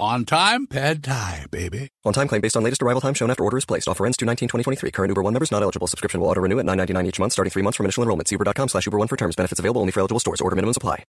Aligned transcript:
On 0.00 0.24
time, 0.24 0.66
pad 0.66 1.04
thai, 1.04 1.44
baby. 1.50 1.90
On 2.06 2.14
time 2.14 2.26
claim 2.26 2.40
based 2.40 2.56
on 2.56 2.62
latest 2.64 2.82
arrival 2.82 3.02
time 3.02 3.12
shown 3.12 3.30
after 3.30 3.44
order 3.44 3.58
is 3.58 3.66
placed. 3.66 3.86
Offer 3.86 4.06
ends 4.06 4.16
2 4.16 4.24
2023 4.24 4.90
Current 4.92 5.10
Uber 5.10 5.20
One 5.20 5.34
members 5.34 5.52
not 5.52 5.62
eligible. 5.62 5.86
Subscription 5.86 6.22
will 6.22 6.28
auto 6.28 6.40
renew 6.40 6.58
at 6.58 6.64
9.99 6.64 7.06
each 7.06 7.18
month 7.20 7.34
starting 7.34 7.50
three 7.50 7.62
months 7.62 7.76
from 7.76 7.84
initial 7.84 8.02
enrollment. 8.02 8.26
See 8.26 8.34
uber.com 8.36 8.68
slash 8.68 8.86
Uber 8.86 8.96
One 8.96 9.08
for 9.08 9.18
terms. 9.18 9.36
Benefits 9.36 9.58
available 9.58 9.82
only 9.82 9.92
for 9.92 10.00
eligible 10.00 10.18
stores. 10.18 10.40
Order 10.40 10.56
minimums 10.56 10.78
apply. 10.78 11.04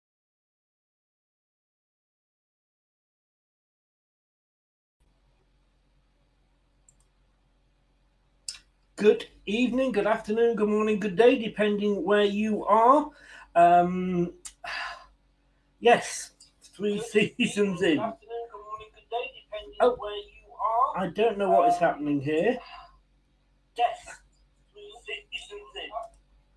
Good 8.96 9.26
evening, 9.44 9.92
good 9.92 10.06
afternoon, 10.06 10.56
good 10.56 10.68
morning, 10.70 10.98
good 10.98 11.14
day, 11.14 11.38
depending 11.38 12.06
where 12.06 12.24
you 12.24 12.64
are. 12.64 13.10
Um, 13.54 14.32
yes, 15.78 16.30
three 16.74 17.00
seasons 17.38 17.82
in. 17.82 18.00
Oh, 19.80 19.96
I 20.96 21.06
don't 21.08 21.38
know 21.38 21.50
what 21.50 21.68
is 21.68 21.78
happening 21.78 22.20
here. 22.20 22.58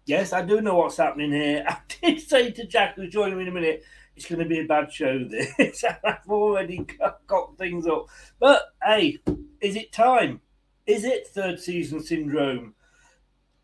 Yes, 0.05 0.33
I 0.33 0.41
do 0.41 0.61
know 0.61 0.75
what's 0.75 0.97
happening 0.97 1.31
here. 1.31 1.63
I 1.69 1.77
did 1.87 2.21
say 2.21 2.51
to 2.51 2.65
Jack, 2.65 2.95
who's 2.95 3.13
joining 3.13 3.37
me 3.37 3.43
in 3.43 3.49
a 3.49 3.51
minute, 3.51 3.83
it's 4.15 4.25
going 4.25 4.39
to 4.39 4.45
be 4.45 4.59
a 4.59 4.65
bad 4.65 4.91
show. 4.91 5.23
This 5.23 5.83
I've 6.03 6.27
already 6.27 6.79
got, 6.79 7.25
got 7.27 7.57
things 7.57 7.87
up, 7.87 8.07
but 8.39 8.73
hey, 8.83 9.19
is 9.61 9.75
it 9.75 9.91
time? 9.91 10.41
Is 10.85 11.05
it 11.05 11.27
third 11.27 11.59
season 11.59 12.01
syndrome? 12.01 12.73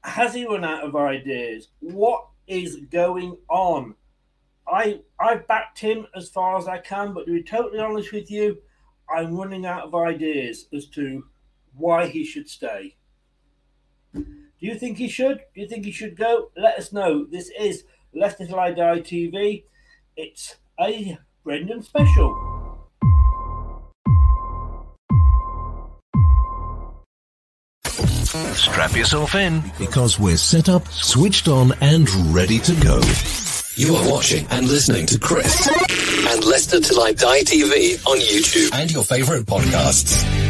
Has 0.04 0.34
he 0.34 0.46
run 0.46 0.64
out 0.64 0.84
of 0.84 0.96
ideas? 0.96 1.70
What 1.80 2.28
is 2.48 2.78
going 2.92 3.38
on? 3.50 3.96
I 4.68 5.02
I've 5.20 5.48
backed 5.48 5.80
him 5.80 6.08
as 6.16 6.30
far 6.30 6.58
as 6.58 6.68
I 6.68 6.78
can, 6.78 7.14
but 7.14 7.26
to 7.26 7.34
be 7.34 7.44
totally 7.44 7.80
honest 7.80 8.14
with 8.14 8.30
you, 8.30 8.58
I'm 9.10 9.36
running 9.36 9.66
out 9.66 9.84
of 9.84 9.96
ideas 9.96 10.68
as 10.74 10.88
to 10.88 11.26
why 11.76 12.08
he 12.08 12.26
should 12.26 12.50
stay. 12.50 12.96
Do 14.14 14.26
you 14.60 14.76
think 14.76 14.98
he 14.98 15.08
should? 15.08 15.42
Do 15.54 15.62
you 15.62 15.68
think 15.68 15.86
he 15.86 15.92
should 15.92 16.18
go? 16.18 16.52
Let 16.58 16.78
us 16.78 16.92
know. 16.92 17.26
This 17.26 17.52
is 17.60 17.84
Leicester 18.14 18.48
Till 18.48 18.60
I 18.60 18.72
Die 18.72 19.00
TV. 19.02 19.64
It's 20.16 20.56
a 20.80 21.18
Brendan 21.44 21.84
special. 21.84 22.58
Strap 28.26 28.96
yourself 28.96 29.36
in. 29.36 29.64
Because 29.78 30.20
we're 30.20 30.38
set 30.38 30.70
up, 30.70 30.88
switched 30.88 31.48
on, 31.48 31.72
and 31.82 32.10
ready 32.34 32.60
to 32.60 32.76
go. 32.82 33.00
You 33.78 33.96
are 33.96 34.12
watching 34.12 34.48
and 34.50 34.68
listening 34.68 35.06
to 35.06 35.20
Chris 35.20 35.68
and 35.68 36.44
Leicester 36.44 36.80
Till 36.80 37.00
I 37.00 37.12
Die 37.12 37.42
TV 37.42 38.04
on 38.08 38.18
YouTube 38.18 38.74
and 38.74 38.92
your 38.92 39.04
favorite 39.04 39.46
podcasts. 39.46 40.47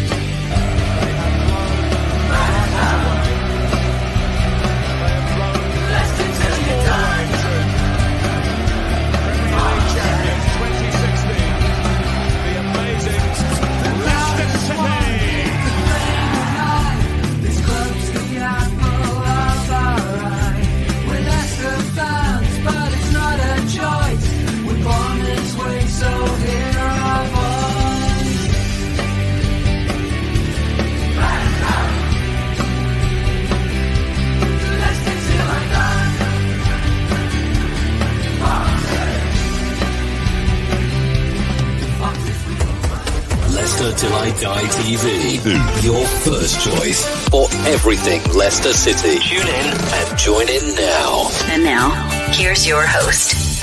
Leicester 43.78 44.08
Till 44.08 44.16
I 44.16 44.32
Die 44.32 44.64
TV. 44.64 45.84
Your 45.84 46.04
first 46.04 46.60
choice 46.66 47.06
for 47.30 47.46
everything 47.68 48.24
Leicester 48.34 48.74
City. 48.74 49.20
Tune 49.20 49.48
in 49.48 49.68
and 49.78 50.18
join 50.18 50.50
in 50.50 50.74
now. 50.74 51.30
And 51.44 51.64
now, 51.64 51.92
here's 52.32 52.68
your 52.68 52.84
host. 52.88 53.62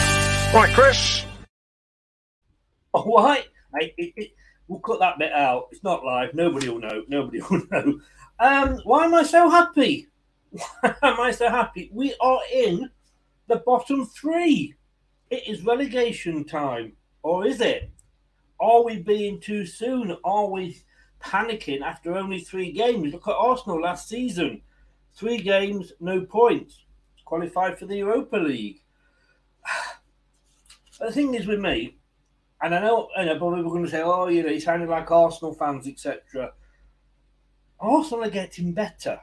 Right, 0.55 0.73
Chris. 0.73 1.25
All 2.93 3.25
right. 3.25 3.45
Hey, 3.77 3.93
it, 3.99 4.13
it, 4.17 4.31
we'll 4.69 4.79
cut 4.79 5.01
that 5.01 5.19
bit 5.19 5.33
out. 5.33 5.67
It's 5.73 5.83
not 5.83 6.05
live. 6.05 6.33
Nobody 6.33 6.69
will 6.69 6.79
know. 6.79 7.03
Nobody 7.09 7.41
will 7.51 7.63
know. 7.73 8.01
Um, 8.39 8.79
why 8.85 9.07
am 9.07 9.15
I 9.15 9.25
so 9.25 9.51
happy? 9.51 10.07
Why 10.81 10.95
am 11.03 11.21
I 11.21 11.33
so 11.33 11.51
happy? 11.51 11.91
We 11.93 12.15
are 12.21 12.41
in 12.53 12.89
the 13.49 13.57
bottom 13.67 14.07
three. 14.07 14.75
It 15.31 15.49
is 15.49 15.65
relegation 15.65 16.45
time, 16.45 16.93
or 17.25 17.45
is 17.45 17.61
it? 17.61 17.91
Are 18.61 18.85
we 18.85 18.99
being 18.99 19.41
too 19.41 19.67
soon? 19.67 20.17
Are 20.25 20.47
we 20.47 20.83
panicking 21.21 21.83
after 21.83 22.17
only 22.17 22.41
three 22.41 22.73
games? 22.73 23.13
Look 23.13 23.29
at 23.29 23.35
Arsenal 23.35 23.81
last 23.81 24.09
season. 24.09 24.63
Three 25.15 25.39
games, 25.39 25.93
no 26.01 26.23
points. 26.23 26.85
Qualified 27.25 27.79
for 27.79 27.87
the 27.87 27.97
Europa 27.97 28.37
League. 28.37 28.83
The 31.01 31.11
thing 31.11 31.35
is 31.35 31.49
with 31.49 31.59
me, 31.59 31.99
and 32.63 32.73
I 32.73 32.81
know, 32.81 33.09
I 33.17 33.25
know 33.25 33.37
probably 33.37 33.65
going 33.65 33.85
to 33.85 33.91
say, 33.91 34.01
oh, 34.01 34.29
you 34.29 34.45
know, 34.45 34.49
he 34.49 34.61
sounded 34.61 34.89
like 34.89 35.11
Arsenal 35.11 35.53
fans, 35.53 35.89
etc. 35.89 36.53
Arsenal 37.81 38.25
are 38.25 38.31
getting 38.31 38.73
better. 38.73 39.21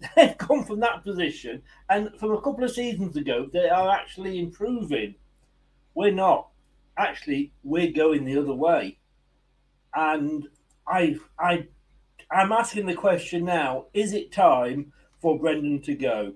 they've 0.16 0.38
come 0.38 0.64
from 0.64 0.80
that 0.80 1.02
position, 1.02 1.62
and 1.88 2.10
from 2.18 2.32
a 2.32 2.40
couple 2.40 2.64
of 2.64 2.70
seasons 2.70 3.16
ago, 3.16 3.48
they 3.52 3.68
are 3.68 3.90
actually 3.90 4.38
improving. 4.38 5.16
We're 5.94 6.12
not. 6.12 6.49
Actually, 6.96 7.52
we're 7.62 7.92
going 7.92 8.24
the 8.24 8.38
other 8.38 8.54
way. 8.54 8.98
And 9.94 10.48
I, 10.86 11.16
I, 11.38 11.66
I'm 12.30 12.52
asking 12.52 12.86
the 12.86 12.94
question 12.94 13.44
now: 13.44 13.86
Is 13.94 14.12
it 14.12 14.32
time 14.32 14.92
for 15.20 15.38
Brendan 15.38 15.82
to 15.82 15.94
go? 15.94 16.34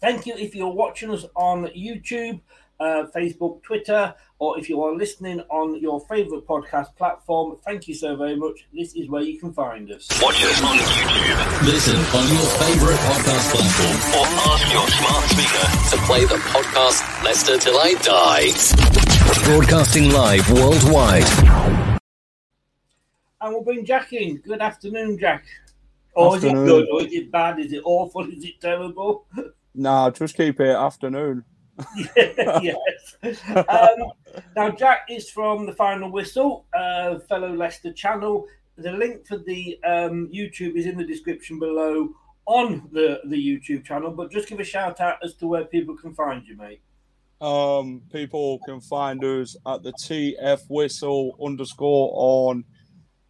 Thank 0.00 0.26
you 0.26 0.34
if 0.36 0.54
you're 0.54 0.72
watching 0.72 1.10
us 1.10 1.24
on 1.34 1.66
YouTube 1.68 2.40
uh, 2.80 3.04
Facebook, 3.14 3.62
Twitter, 3.62 4.14
or 4.38 4.58
if 4.58 4.68
you 4.68 4.82
are 4.82 4.94
listening 4.94 5.40
on 5.50 5.80
your 5.80 6.00
favorite 6.06 6.46
podcast 6.46 6.94
platform, 6.96 7.56
thank 7.64 7.88
you 7.88 7.94
so 7.94 8.16
very 8.16 8.36
much. 8.36 8.66
This 8.72 8.94
is 8.94 9.08
where 9.08 9.22
you 9.22 9.38
can 9.38 9.52
find 9.52 9.90
us. 9.90 10.08
Watch 10.20 10.42
us 10.44 10.62
on 10.62 10.76
YouTube. 10.76 11.66
Listen 11.66 11.96
on 11.96 12.26
your 12.32 12.48
favorite 12.60 13.00
podcast 13.08 13.52
platform 13.52 14.18
or 14.18 14.26
ask 14.52 14.72
your 14.72 14.88
smart 14.88 15.24
speaker 15.30 15.96
to 15.96 16.06
play 16.06 16.24
the 16.24 16.40
podcast 16.50 17.13
Leicester 17.24 17.56
Till 17.56 17.78
I 17.78 17.94
Die. 17.94 18.50
Broadcasting 19.46 20.10
live 20.10 20.46
worldwide. 20.52 21.24
And 23.40 23.54
we'll 23.54 23.62
bring 23.64 23.86
Jack 23.86 24.12
in. 24.12 24.36
Good 24.36 24.60
afternoon, 24.60 25.18
Jack. 25.18 25.46
Or 26.12 26.36
is 26.36 26.44
it 26.44 26.48
Afternoon. 26.48 26.66
good? 26.66 26.88
Or 26.92 27.02
is 27.02 27.12
it 27.14 27.32
bad? 27.32 27.58
Is 27.60 27.72
it 27.72 27.80
awful? 27.82 28.30
Is 28.30 28.44
it 28.44 28.60
terrible? 28.60 29.26
Nah, 29.74 30.10
just 30.10 30.36
keep 30.36 30.60
it 30.60 30.76
afternoon. 30.76 31.44
yes. 32.16 33.16
Um, 33.56 34.12
now, 34.54 34.70
Jack 34.70 35.06
is 35.08 35.30
from 35.30 35.64
the 35.64 35.72
Final 35.72 36.12
Whistle, 36.12 36.66
uh, 36.74 37.20
fellow 37.20 37.54
Leicester 37.54 37.94
channel. 37.94 38.46
The 38.76 38.92
link 38.92 39.26
for 39.26 39.38
the 39.38 39.78
um, 39.82 40.28
YouTube 40.32 40.76
is 40.76 40.84
in 40.84 40.98
the 40.98 41.04
description 41.04 41.58
below 41.58 42.10
on 42.44 42.86
the, 42.92 43.22
the 43.24 43.36
YouTube 43.36 43.82
channel. 43.82 44.10
But 44.10 44.30
just 44.30 44.46
give 44.46 44.60
a 44.60 44.64
shout 44.64 45.00
out 45.00 45.16
as 45.24 45.34
to 45.36 45.46
where 45.46 45.64
people 45.64 45.96
can 45.96 46.12
find 46.14 46.46
you, 46.46 46.56
mate. 46.56 46.82
Um, 47.40 48.02
people 48.12 48.60
can 48.66 48.80
find 48.80 49.22
us 49.24 49.56
at 49.66 49.82
the 49.82 49.92
TF 49.92 50.62
Whistle 50.68 51.36
underscore 51.44 52.10
on 52.14 52.64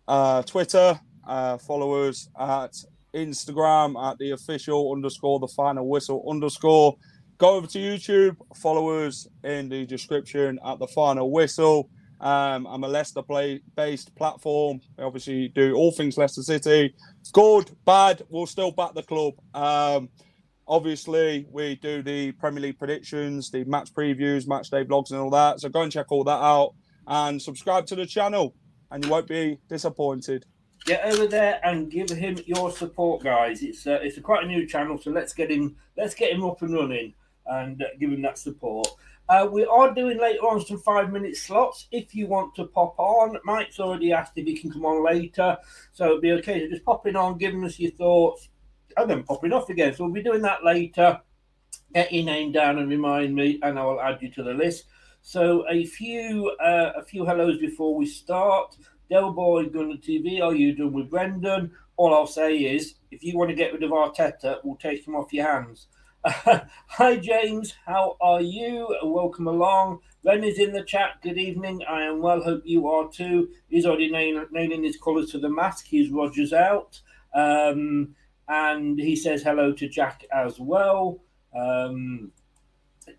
uh, 0.07 0.43
Twitter. 0.43 1.01
Uh, 1.27 1.59
follow 1.59 2.09
us 2.09 2.29
at 2.39 2.75
Instagram 3.15 4.11
at 4.11 4.19
the 4.19 4.33
official 4.33 4.93
underscore 4.93 5.39
the 5.39 5.49
final 5.49 5.89
whistle 5.89 6.25
underscore. 6.29 6.97
Go 7.39 7.57
over 7.57 7.67
to 7.67 7.79
YouTube. 7.79 8.37
Follow 8.55 9.07
us 9.07 9.27
in 9.43 9.69
the 9.69 9.87
description 9.87 10.59
at 10.65 10.79
the 10.79 10.87
final 10.89 11.31
whistle. 11.31 11.89
Um, 12.21 12.67
I'm 12.67 12.85
a 12.85 12.89
Leicester 12.89 13.23
play 13.23 13.61
based 13.77 14.15
platform. 14.15 14.81
We 14.97 15.05
obviously 15.05 15.49
do 15.49 15.75
all 15.75 15.93
things 15.93 16.17
Leicester 16.17 16.43
City. 16.43 16.95
Good, 17.33 17.71
bad, 17.85 18.23
we'll 18.29 18.47
still 18.47 18.71
back 18.71 18.95
the 18.95 19.03
club. 19.03 19.35
Um, 19.53 20.09
obviously, 20.67 21.47
we 21.51 21.77
do 21.77 22.03
the 22.03 22.33
Premier 22.33 22.61
League 22.61 22.79
predictions, 22.79 23.51
the 23.51 23.65
match 23.65 23.93
previews, 23.93 24.47
match 24.47 24.71
day 24.71 24.85
vlogs, 24.85 25.11
and 25.11 25.21
all 25.21 25.31
that. 25.31 25.61
So 25.61 25.69
go 25.69 25.83
and 25.83 25.93
check 25.93 26.11
all 26.11 26.25
that 26.25 26.31
out 26.31 26.75
and 27.07 27.41
subscribe 27.41 27.87
to 27.87 27.95
the 27.95 28.07
channel, 28.07 28.55
and 28.91 29.05
you 29.05 29.11
won't 29.11 29.27
be 29.27 29.59
disappointed. 29.69 30.45
Get 30.85 31.05
over 31.05 31.27
there 31.27 31.61
and 31.65 31.91
give 31.91 32.11
him 32.11 32.39
your 32.47 32.71
support, 32.71 33.23
guys. 33.23 33.63
It's 33.63 33.87
uh, 33.87 34.01
it's 34.03 34.19
a 34.19 34.21
quite 34.21 34.45
a 34.45 34.47
new 34.47 34.67
channel, 34.67 34.99
so 34.99 35.11
let's 35.11 35.33
get 35.33 35.51
him 35.51 35.77
let's 35.97 36.15
get 36.15 36.33
him 36.33 36.45
up 36.45 36.61
and 36.63 36.75
running 36.75 37.15
and 37.47 37.83
uh, 37.83 37.87
give 37.99 38.11
him 38.11 38.23
that 38.23 38.39
support. 38.39 38.89
Uh, 39.27 39.49
we 39.51 39.65
are 39.65 39.95
doing 39.95 40.19
later 40.19 40.41
on 40.41 40.65
some 40.65 40.79
five 40.79 41.11
minute 41.11 41.37
slots. 41.37 41.87
If 41.91 42.15
you 42.15 42.27
want 42.27 42.55
to 42.57 42.67
pop 42.67 42.95
on, 42.99 43.39
Mike's 43.45 43.81
already 43.81 44.13
asked 44.13 44.33
if 44.37 44.47
he 44.47 44.59
can 44.59 44.71
come 44.71 44.85
on 44.85 45.03
later, 45.03 45.57
so 45.93 46.05
it'll 46.05 46.21
be 46.21 46.33
okay. 46.33 46.61
So 46.61 46.69
just 46.69 46.85
popping 46.85 47.17
on, 47.17 47.39
giving 47.39 47.65
us 47.65 47.79
your 47.79 47.93
thoughts, 47.93 48.51
and 48.97 49.11
then 49.11 49.23
popping 49.23 49.53
off 49.53 49.69
again. 49.71 49.95
So 49.95 50.05
we'll 50.05 50.13
be 50.13 50.23
doing 50.23 50.43
that 50.43 50.65
later. 50.65 51.21
Get 51.93 52.13
your 52.13 52.25
name 52.25 52.53
down 52.53 52.79
and 52.79 52.89
remind 52.89 53.35
me, 53.35 53.59
and 53.63 53.79
I 53.79 53.85
will 53.85 54.01
add 54.01 54.19
you 54.21 54.31
to 54.33 54.43
the 54.43 54.55
list. 54.55 54.85
So 55.23 55.65
a 55.71 55.85
few 55.85 56.51
uh, 56.63 56.93
a 56.97 57.05
few 57.05 57.25
hellos 57.25 57.59
before 57.59 57.95
we 57.95 58.07
start. 58.07 58.77
Del 59.11 59.33
Boy 59.33 59.67
Gunner 59.67 59.97
TV, 59.97 60.43
are 60.43 60.55
you 60.55 60.75
done 60.75 60.93
with 60.93 61.11
Brendan? 61.11 61.73
All 61.97 62.15
I'll 62.15 62.27
say 62.27 62.57
is, 62.57 62.95
if 63.11 63.23
you 63.23 63.37
want 63.37 63.51
to 63.51 63.55
get 63.55 63.73
rid 63.73 63.83
of 63.83 63.91
Arteta, 63.91 64.59
we'll 64.65 64.77
take 64.77 65.07
him 65.07 65.15
off 65.15 65.33
your 65.33 65.47
hands. 65.47 65.89
Hi 66.25 67.17
James, 67.17 67.75
how 67.85 68.17
are 68.21 68.41
you? 68.41 68.97
Welcome 69.03 69.47
along. 69.47 70.01
Ren 70.25 70.43
is 70.43 70.59
in 70.59 70.73
the 70.73 70.83
chat. 70.83 71.21
Good 71.23 71.37
evening. 71.37 71.83
I 71.87 72.05
am 72.05 72.21
well. 72.21 72.43
Hope 72.43 72.63
you 72.65 72.89
are 72.89 73.11
too. 73.11 73.51
He's 73.69 73.85
already 73.85 74.11
nail- 74.11 74.47
nailing 74.51 74.85
his 74.85 74.97
colours 74.97 75.31
to 75.33 75.39
the 75.39 75.51
mask. 75.51 75.85
He's 75.87 76.11
Rodgers 76.11 76.55
out. 76.55 76.99
Um, 77.35 78.15
and 78.49 78.99
he 78.99 79.17
says 79.17 79.43
hello 79.43 79.73
to 79.73 79.89
Jack 79.89 80.25
as 80.33 80.59
well. 80.59 81.21
Um, 81.55 82.33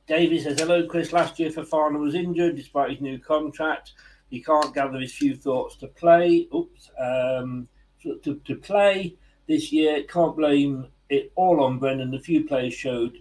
Davey 0.08 0.40
says 0.40 0.60
hello, 0.60 0.86
Chris. 0.88 1.14
Last 1.14 1.40
year, 1.40 1.50
Fofana 1.50 2.00
was 2.00 2.16
injured 2.16 2.56
despite 2.56 2.92
his 2.92 3.02
new 3.02 3.20
contract. 3.20 3.94
He 4.30 4.42
can't 4.42 4.74
gather 4.74 5.00
his 5.00 5.14
few 5.14 5.36
thoughts 5.36 5.76
to 5.78 5.88
play. 5.88 6.48
Oops, 6.54 6.90
um, 7.00 7.68
to, 8.02 8.40
to, 8.46 8.56
play 8.56 9.16
this 9.48 9.72
year. 9.72 10.04
Can't 10.04 10.36
blame 10.36 10.88
it 11.10 11.32
all 11.36 11.64
on 11.64 11.80
Brendan. 11.80 12.12
The 12.12 12.20
few 12.20 12.46
players 12.46 12.74
showed 12.74 13.18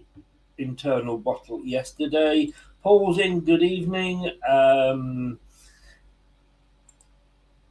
internal 0.57 1.17
bottle 1.17 1.63
yesterday. 1.63 2.51
Paul's 2.81 3.19
in. 3.19 3.41
Good 3.41 3.63
evening. 3.63 4.31
Um, 4.47 5.39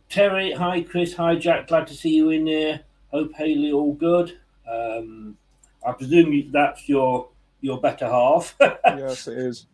Terry, 0.09 0.53
hi 0.53 0.83
Chris, 0.83 1.15
hi 1.15 1.35
Jack. 1.35 1.67
Glad 1.67 1.89
to 1.89 1.95
see 1.95 2.11
you 2.11 2.31
in 2.31 2.47
here. 2.47 2.81
Hope 3.15 3.33
Haley 3.35 3.71
all 3.71 3.95
good. 3.95 4.37
Um, 4.69 5.39
I 5.87 5.93
presume 5.93 6.51
that's 6.51 6.89
your 6.89 7.29
your 7.61 7.81
better 7.81 8.07
half. 8.09 8.57
yes, 8.61 9.29
it 9.29 9.39
is. 9.39 9.67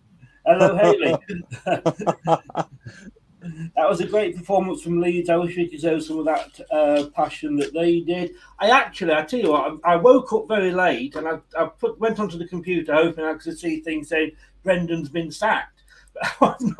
Hello, 0.44 0.76
Haley. 0.76 1.16
that 3.74 3.88
was 3.88 4.02
a 4.02 4.06
great 4.06 4.36
performance 4.36 4.82
from 4.82 5.00
Leeds. 5.00 5.30
I 5.30 5.36
wish 5.36 5.56
we 5.56 5.70
could 5.70 5.80
show 5.80 5.98
some 6.00 6.18
of 6.18 6.26
that 6.26 6.60
uh, 6.70 7.06
passion 7.14 7.56
that 7.56 7.72
they 7.72 8.00
did. 8.00 8.32
I 8.58 8.68
actually, 8.68 9.14
I 9.14 9.22
tell 9.22 9.40
you 9.40 9.52
what, 9.52 9.78
I, 9.84 9.94
I 9.94 9.96
woke 9.96 10.34
up 10.34 10.46
very 10.46 10.70
late 10.70 11.16
and 11.16 11.26
I, 11.26 11.38
I 11.58 11.64
put 11.64 11.98
went 11.98 12.20
onto 12.20 12.36
the 12.36 12.46
computer 12.46 12.92
hoping 12.92 13.24
I 13.24 13.34
could 13.34 13.58
see 13.58 13.80
things 13.80 14.10
saying 14.10 14.32
Brendan's 14.62 15.08
been 15.08 15.30
sacked. 15.30 15.79
But 16.38 16.60
I've 16.60 16.76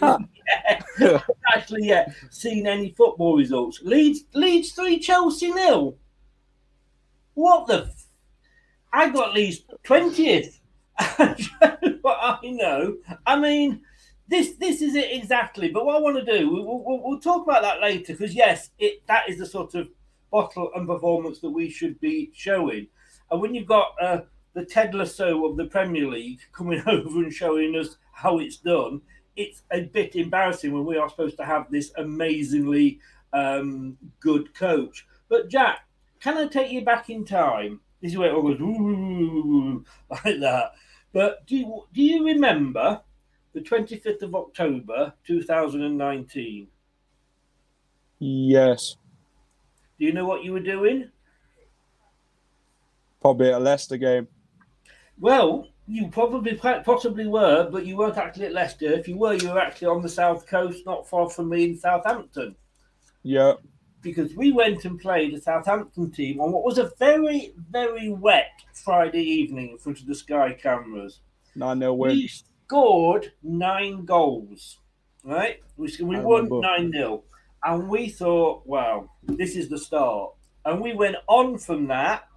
not 0.00 0.22
actually 1.54 1.86
yet, 1.86 2.14
seen 2.30 2.66
any 2.66 2.90
football 2.90 3.36
results. 3.36 3.80
Leeds, 3.82 4.24
Leeds 4.34 4.72
three, 4.72 4.98
Chelsea 4.98 5.50
nil. 5.52 5.96
What 7.34 7.66
the? 7.66 7.84
F- 7.84 8.06
I 8.92 9.10
got 9.10 9.34
Leeds 9.34 9.64
twentieth. 9.82 10.60
what 11.16 12.18
I 12.20 12.38
know. 12.44 12.96
I 13.26 13.38
mean, 13.38 13.82
this 14.28 14.52
this 14.56 14.80
is 14.82 14.94
it 14.94 15.10
exactly. 15.12 15.68
But 15.70 15.84
what 15.84 15.96
I 15.96 16.00
want 16.00 16.16
to 16.16 16.38
do, 16.38 16.48
we- 16.50 16.62
we'll, 16.62 16.82
we'll, 16.84 17.00
we'll 17.02 17.20
talk 17.20 17.44
about 17.46 17.62
that 17.62 17.80
later 17.80 18.12
because 18.14 18.34
yes, 18.34 18.70
it 18.78 19.06
that 19.06 19.28
is 19.28 19.38
the 19.38 19.46
sort 19.46 19.74
of 19.74 19.88
bottle 20.30 20.70
and 20.74 20.86
performance 20.86 21.40
that 21.40 21.50
we 21.50 21.68
should 21.68 21.98
be 22.00 22.30
showing. 22.34 22.86
And 23.30 23.40
when 23.40 23.54
you've 23.54 23.66
got 23.66 23.88
uh, 24.00 24.20
the 24.54 24.64
Ted 24.64 24.94
Lasso 24.94 25.44
of 25.46 25.56
the 25.56 25.66
Premier 25.66 26.08
League 26.08 26.40
coming 26.52 26.82
over 26.86 27.22
and 27.22 27.32
showing 27.32 27.76
us 27.76 27.96
how 28.16 28.38
it's 28.38 28.56
done, 28.56 29.02
it's 29.36 29.62
a 29.70 29.82
bit 29.82 30.16
embarrassing 30.16 30.72
when 30.72 30.86
we 30.86 30.96
are 30.96 31.08
supposed 31.10 31.36
to 31.36 31.44
have 31.44 31.70
this 31.70 31.92
amazingly 31.98 32.98
um, 33.34 33.98
good 34.20 34.54
coach. 34.54 35.06
But 35.28 35.50
Jack, 35.50 35.86
can 36.20 36.38
I 36.38 36.46
take 36.46 36.72
you 36.72 36.82
back 36.82 37.10
in 37.10 37.26
time? 37.26 37.80
This 38.00 38.12
is 38.12 38.18
where 38.18 38.30
it 38.30 38.34
all 38.34 38.42
goes 38.42 38.60
ooh, 38.60 39.84
like 40.10 40.40
that. 40.40 40.72
But 41.12 41.46
do 41.46 41.56
you, 41.56 41.84
do 41.92 42.02
you 42.02 42.24
remember 42.24 43.02
the 43.52 43.60
25th 43.60 44.22
of 44.22 44.34
October 44.34 45.12
2019? 45.26 46.68
Yes, 48.18 48.96
Do 49.98 50.06
you 50.06 50.14
know 50.14 50.24
what 50.24 50.42
you 50.42 50.54
were 50.54 50.60
doing? 50.60 51.10
probably 53.20 53.50
a 53.50 53.58
Leicester 53.58 53.98
game. 53.98 54.26
Well, 55.18 55.68
you 55.86 56.08
probably 56.08 56.54
possibly 56.54 57.26
were, 57.26 57.68
but 57.70 57.86
you 57.86 57.96
weren't 57.96 58.18
actually 58.18 58.46
at 58.46 58.52
Leicester. 58.52 58.92
If 58.92 59.06
you 59.08 59.16
were, 59.16 59.34
you 59.34 59.50
were 59.50 59.60
actually 59.60 59.88
on 59.88 60.02
the 60.02 60.08
south 60.08 60.46
coast, 60.46 60.84
not 60.84 61.08
far 61.08 61.30
from 61.30 61.48
me 61.48 61.64
in 61.64 61.78
Southampton. 61.78 62.56
Yeah, 63.22 63.54
because 64.06 64.34
we 64.36 64.52
went 64.52 64.84
and 64.84 65.00
played 65.00 65.34
a 65.34 65.40
Southampton 65.40 66.12
team 66.12 66.40
on 66.40 66.52
what 66.52 66.64
was 66.64 66.78
a 66.78 66.92
very, 66.98 67.52
very 67.70 68.08
wet 68.08 68.52
Friday 68.72 69.22
evening 69.22 69.70
in 69.70 69.78
front 69.78 70.00
of 70.00 70.06
the 70.06 70.14
Sky 70.14 70.52
cameras. 70.52 71.20
9 71.56 71.78
0 71.80 71.94
win. 71.94 72.12
We 72.12 72.28
scored 72.28 73.32
nine 73.42 74.04
goals, 74.04 74.78
right? 75.24 75.60
We, 75.76 75.92
we 76.00 76.20
won 76.20 76.48
9 76.48 76.92
0. 76.92 77.24
And 77.64 77.88
we 77.88 78.08
thought, 78.08 78.64
wow, 78.64 79.10
this 79.24 79.56
is 79.56 79.68
the 79.68 79.78
start. 79.78 80.34
And 80.64 80.80
we 80.80 80.94
went 80.94 81.16
on 81.26 81.58
from 81.58 81.88
that 81.88 82.28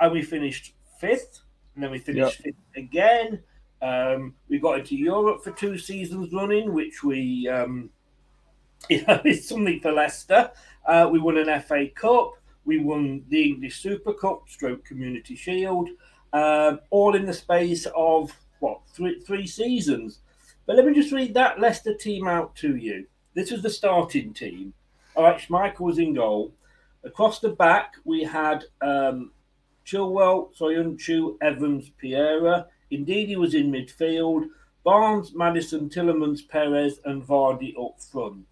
and 0.00 0.12
we 0.12 0.22
finished 0.22 0.74
fifth. 1.00 1.40
And 1.74 1.82
then 1.82 1.90
we 1.90 1.98
finished 1.98 2.38
fifth 2.38 2.54
again. 2.76 3.42
Um, 3.82 4.34
we 4.48 4.58
got 4.58 4.78
into 4.78 4.96
Europe 4.96 5.42
for 5.42 5.50
two 5.50 5.76
seasons 5.76 6.32
running, 6.32 6.72
which 6.72 7.02
we, 7.02 7.48
um, 7.48 7.90
you 8.88 9.04
know, 9.06 9.20
is 9.24 9.48
something 9.48 9.80
for 9.80 9.92
Leicester. 9.92 10.50
Uh, 10.86 11.08
we 11.10 11.18
won 11.18 11.36
an 11.36 11.60
FA 11.62 11.88
Cup. 11.88 12.32
We 12.64 12.78
won 12.78 13.24
the 13.28 13.42
English 13.42 13.80
Super 13.80 14.14
Cup, 14.14 14.48
Stroke 14.48 14.84
Community 14.84 15.36
Shield, 15.36 15.90
um, 16.32 16.80
all 16.90 17.14
in 17.14 17.26
the 17.26 17.34
space 17.34 17.86
of 17.94 18.32
what 18.60 18.80
three 18.88 19.20
three 19.20 19.46
seasons. 19.46 20.20
But 20.66 20.76
let 20.76 20.86
me 20.86 20.94
just 20.94 21.12
read 21.12 21.34
that 21.34 21.60
Leicester 21.60 21.94
team 21.94 22.26
out 22.26 22.56
to 22.56 22.76
you. 22.76 23.06
This 23.34 23.50
was 23.50 23.62
the 23.62 23.68
starting 23.70 24.32
team. 24.32 24.72
All 25.14 25.24
right, 25.24 25.38
Schmeichel 25.38 25.80
was 25.80 25.98
in 25.98 26.14
goal. 26.14 26.54
Across 27.04 27.40
the 27.40 27.50
back, 27.50 27.96
we 28.04 28.22
had 28.24 28.64
um, 28.80 29.30
Chilwell, 29.86 30.56
Soyuncu, 30.58 31.36
Evans, 31.40 31.90
Pereira. 32.00 32.66
Indeed, 32.90 33.28
he 33.28 33.36
was 33.36 33.54
in 33.54 33.70
midfield. 33.70 34.48
Barnes, 34.84 35.34
Maddison, 35.34 35.88
Tielemans, 35.88 36.46
Perez, 36.48 37.00
and 37.04 37.22
Vardy 37.26 37.74
up 37.80 38.00
front. 38.02 38.46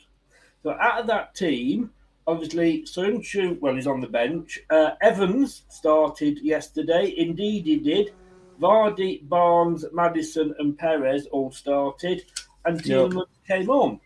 So 0.63 0.71
out 0.81 1.01
of 1.01 1.07
that 1.09 1.35
team, 1.35 1.91
obviously 2.27 2.83
Soyuncu, 2.83 3.61
well, 3.61 3.75
he's 3.75 3.87
on 3.87 4.01
the 4.01 4.07
bench. 4.07 4.61
Uh, 4.71 4.93
Evans 5.01 5.65
started 5.69 6.39
yesterday. 6.41 7.15
Indeed, 7.17 7.67
he 7.67 7.77
did. 7.77 8.15
Vardy, 8.61 9.29
Barnes, 9.29 9.85
Maddison, 9.93 10.55
and 10.59 10.79
Perez 10.79 11.27
all 11.27 11.51
started, 11.51 12.23
and 12.65 12.83
Tielemans 12.83 13.27
yep. 13.49 13.59
came 13.59 13.71
on. 13.71 14.01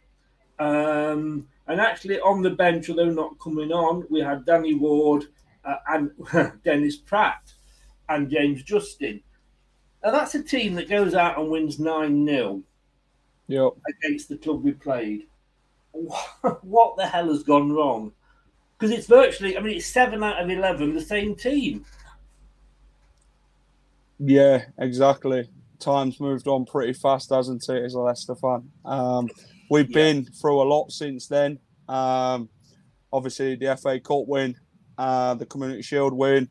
Um, 0.59 1.47
and 1.69 1.81
actually, 1.81 2.21
on 2.21 2.43
the 2.43 2.51
bench, 2.51 2.89
although 2.89 3.11
not 3.11 3.39
coming 3.39 3.71
on, 3.73 4.07
we 4.09 4.21
had 4.21 4.47
Danny 4.47 4.75
Ward 4.75 5.27
uh, 5.67 5.77
and 5.89 6.11
Dennis 6.65 6.97
Praet 6.97 7.55
and 8.09 8.31
James 8.31 8.63
Justin. 8.63 9.21
Now, 10.05 10.13
that's 10.13 10.35
a 10.35 10.43
team 10.43 10.75
that 10.75 10.89
goes 10.89 11.15
out 11.15 11.39
and 11.39 11.51
wins 11.51 11.79
9 11.79 12.27
0 12.27 12.63
yep. 13.49 13.73
against 13.89 14.29
the 14.29 14.37
club 14.37 14.63
we 14.63 14.73
played. 14.73 15.27
What 16.63 16.97
the 16.97 17.07
hell 17.07 17.29
has 17.29 17.43
gone 17.43 17.73
wrong? 17.73 18.13
Because 18.79 18.97
it's 18.97 19.07
virtually, 19.07 19.57
I 19.57 19.61
mean, 19.61 19.77
it's 19.77 19.87
7 19.87 20.23
out 20.23 20.43
of 20.43 20.51
11, 20.51 20.95
the 20.95 21.01
same 21.01 21.35
team. 21.35 21.85
Yeah, 24.19 24.65
exactly. 24.79 25.49
Time's 25.79 26.21
moved 26.21 26.49
on 26.49 26.67
pretty 26.67 26.93
fast, 26.93 27.31
hasn't 27.31 27.69
it, 27.69 27.83
as 27.83 27.95
a 27.95 28.01
Leicester 28.01 28.35
fan? 28.35 28.71
Um, 28.85 29.29
we've 29.71 29.91
yeah. 29.91 29.95
been 29.95 30.25
through 30.25 30.63
a 30.63 30.65
lot 30.65 30.93
since 30.93 31.27
then. 31.27 31.59
Um, 31.89 32.49
obviously, 33.13 33.57
the 33.57 33.77
FA 33.77 33.99
Cup 34.01 34.27
win, 34.27 34.57
uh, 34.99 35.35
the 35.35 35.47
Community 35.47 35.83
Shield 35.83 36.13
win. 36.13 36.49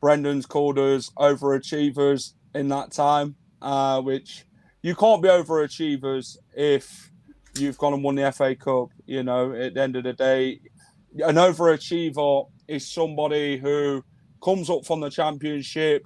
Brendan's 0.00 0.46
called 0.46 0.78
us 0.78 1.10
overachievers 1.18 2.32
in 2.54 2.68
that 2.68 2.92
time, 2.92 3.36
uh, 3.60 4.00
which 4.00 4.44
you 4.82 4.94
can't 4.94 5.22
be 5.22 5.28
overachievers 5.28 6.36
if 6.54 7.10
you've 7.56 7.78
gone 7.78 7.94
and 7.94 8.02
won 8.02 8.16
the 8.16 8.32
FA 8.32 8.56
Cup. 8.56 8.88
You 9.06 9.22
know, 9.22 9.52
at 9.52 9.74
the 9.74 9.80
end 9.80 9.96
of 9.96 10.04
the 10.04 10.12
day, 10.12 10.60
an 11.18 11.36
overachiever 11.36 12.48
is 12.66 12.90
somebody 12.90 13.58
who 13.58 14.04
comes 14.42 14.68
up 14.68 14.84
from 14.84 15.00
the 15.00 15.10
Championship 15.10 16.04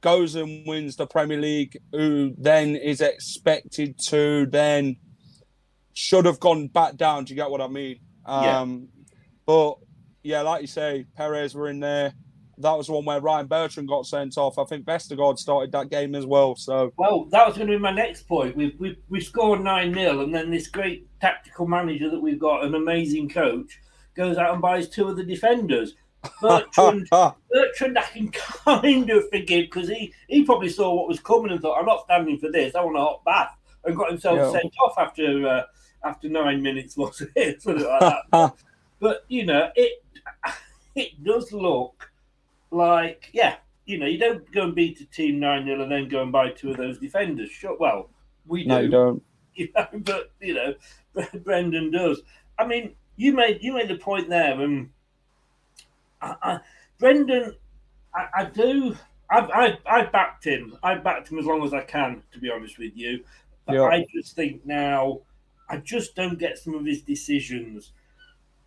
goes 0.00 0.34
and 0.34 0.66
wins 0.66 0.96
the 0.96 1.06
Premier 1.06 1.40
League, 1.40 1.76
who 1.92 2.32
then 2.38 2.76
is 2.76 3.00
expected 3.00 3.98
to 3.98 4.46
then 4.46 4.96
should 5.92 6.26
have 6.26 6.38
gone 6.38 6.68
back 6.68 6.96
down. 6.96 7.24
Do 7.24 7.34
you 7.34 7.36
get 7.36 7.50
what 7.50 7.60
I 7.60 7.68
mean? 7.68 7.98
Um, 8.24 8.44
yeah. 8.44 8.66
But 9.46 9.74
yeah, 10.26 10.42
like 10.42 10.60
you 10.60 10.66
say, 10.66 11.06
Perez 11.16 11.54
were 11.54 11.68
in 11.68 11.78
there. 11.80 12.12
That 12.58 12.72
was 12.72 12.86
the 12.86 12.94
one 12.94 13.04
where 13.04 13.20
Ryan 13.20 13.46
Bertrand 13.46 13.88
got 13.88 14.06
sent 14.06 14.36
off. 14.38 14.58
I 14.58 14.64
think 14.64 14.84
Vestergaard 14.84 15.38
started 15.38 15.70
that 15.72 15.90
game 15.90 16.14
as 16.14 16.26
well. 16.26 16.56
So 16.56 16.92
well, 16.96 17.26
that 17.26 17.46
was 17.46 17.56
going 17.56 17.68
to 17.68 17.74
be 17.74 17.78
my 17.78 17.92
next 17.92 18.26
point. 18.26 18.56
We 18.56 18.74
we 18.78 18.98
we 19.08 19.20
scored 19.20 19.60
nine 19.62 19.94
0 19.94 20.20
and 20.20 20.34
then 20.34 20.50
this 20.50 20.66
great 20.66 21.06
tactical 21.20 21.66
manager 21.66 22.10
that 22.10 22.20
we've 22.20 22.40
got, 22.40 22.64
an 22.64 22.74
amazing 22.74 23.28
coach, 23.28 23.78
goes 24.14 24.36
out 24.36 24.52
and 24.52 24.62
buys 24.62 24.88
two 24.88 25.06
of 25.06 25.16
the 25.16 25.24
defenders. 25.24 25.94
Bertrand, 26.42 27.08
Bertrand, 27.10 27.98
I 27.98 28.02
can 28.02 28.30
kind 28.30 29.10
of 29.10 29.28
forgive 29.30 29.66
because 29.66 29.88
he, 29.88 30.12
he 30.26 30.42
probably 30.42 30.70
saw 30.70 30.92
what 30.92 31.06
was 31.06 31.20
coming 31.20 31.52
and 31.52 31.60
thought, 31.60 31.78
I'm 31.78 31.86
not 31.86 32.04
standing 32.04 32.38
for 32.38 32.50
this. 32.50 32.74
I 32.74 32.80
want 32.80 32.96
a 32.96 33.00
hot 33.00 33.24
bath, 33.24 33.56
and 33.84 33.96
got 33.96 34.10
himself 34.10 34.38
yeah. 34.38 34.50
sent 34.50 34.74
off 34.82 34.94
after 34.98 35.46
uh, 35.46 35.62
after 36.04 36.28
nine 36.28 36.62
minutes, 36.62 36.96
was 36.96 37.22
it? 37.36 37.62
Something 37.62 37.86
like 37.86 38.00
that. 38.32 38.54
but 39.00 39.24
you 39.28 39.44
know, 39.44 39.70
it 39.74 40.02
it 40.94 41.24
does 41.24 41.52
look 41.52 42.10
like 42.70 43.30
yeah, 43.32 43.56
you 43.86 43.98
know, 43.98 44.06
you 44.06 44.18
don't 44.18 44.50
go 44.52 44.64
and 44.64 44.74
beat 44.74 45.00
a 45.00 45.06
team 45.06 45.38
nine 45.38 45.64
0 45.64 45.82
and 45.82 45.90
then 45.90 46.08
go 46.08 46.22
and 46.22 46.32
buy 46.32 46.50
two 46.50 46.70
of 46.70 46.76
those 46.76 46.98
defenders. 46.98 47.50
Sure, 47.50 47.76
well, 47.78 48.10
we 48.46 48.62
do. 48.62 48.68
No, 48.68 48.80
you 48.80 48.90
don't. 48.90 49.22
You 49.56 49.70
know, 49.74 49.86
but 50.00 50.32
you 50.38 50.52
know, 50.52 50.74
Brendan 51.44 51.90
does. 51.90 52.20
I 52.58 52.66
mean, 52.66 52.94
you 53.16 53.32
made 53.32 53.62
you 53.62 53.72
made 53.72 53.88
the 53.88 53.96
point 53.96 54.28
there, 54.28 54.60
and 54.60 54.90
I, 56.20 56.34
I, 56.42 56.58
Brendan, 56.98 57.54
I, 58.14 58.26
I 58.34 58.44
do. 58.44 58.94
I've, 59.30 59.50
I've, 59.50 59.78
I've 59.86 60.12
backed 60.12 60.44
him. 60.44 60.76
I've 60.82 61.02
backed 61.02 61.30
him 61.30 61.38
as 61.38 61.46
long 61.46 61.64
as 61.64 61.72
I 61.72 61.80
can, 61.80 62.22
to 62.32 62.38
be 62.38 62.50
honest 62.50 62.78
with 62.78 62.94
you. 62.94 63.24
But 63.66 63.76
yeah. 63.76 63.84
I 63.84 64.04
just 64.14 64.36
think 64.36 64.64
now, 64.66 65.20
I 65.70 65.78
just 65.78 66.14
don't 66.14 66.38
get 66.38 66.58
some 66.58 66.74
of 66.74 66.84
his 66.84 67.00
decisions. 67.00 67.92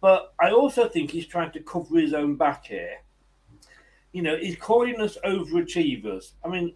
But 0.01 0.33
I 0.39 0.51
also 0.51 0.87
think 0.87 1.11
he's 1.11 1.27
trying 1.27 1.51
to 1.51 1.59
cover 1.59 1.99
his 1.99 2.13
own 2.13 2.35
back 2.35 2.65
here. 2.67 2.97
You 4.13 4.21
know, 4.21 4.37
he's 4.37 4.55
calling 4.55 4.99
us 5.01 5.17
overachievers. 5.25 6.31
I 6.43 6.47
mean, 6.47 6.73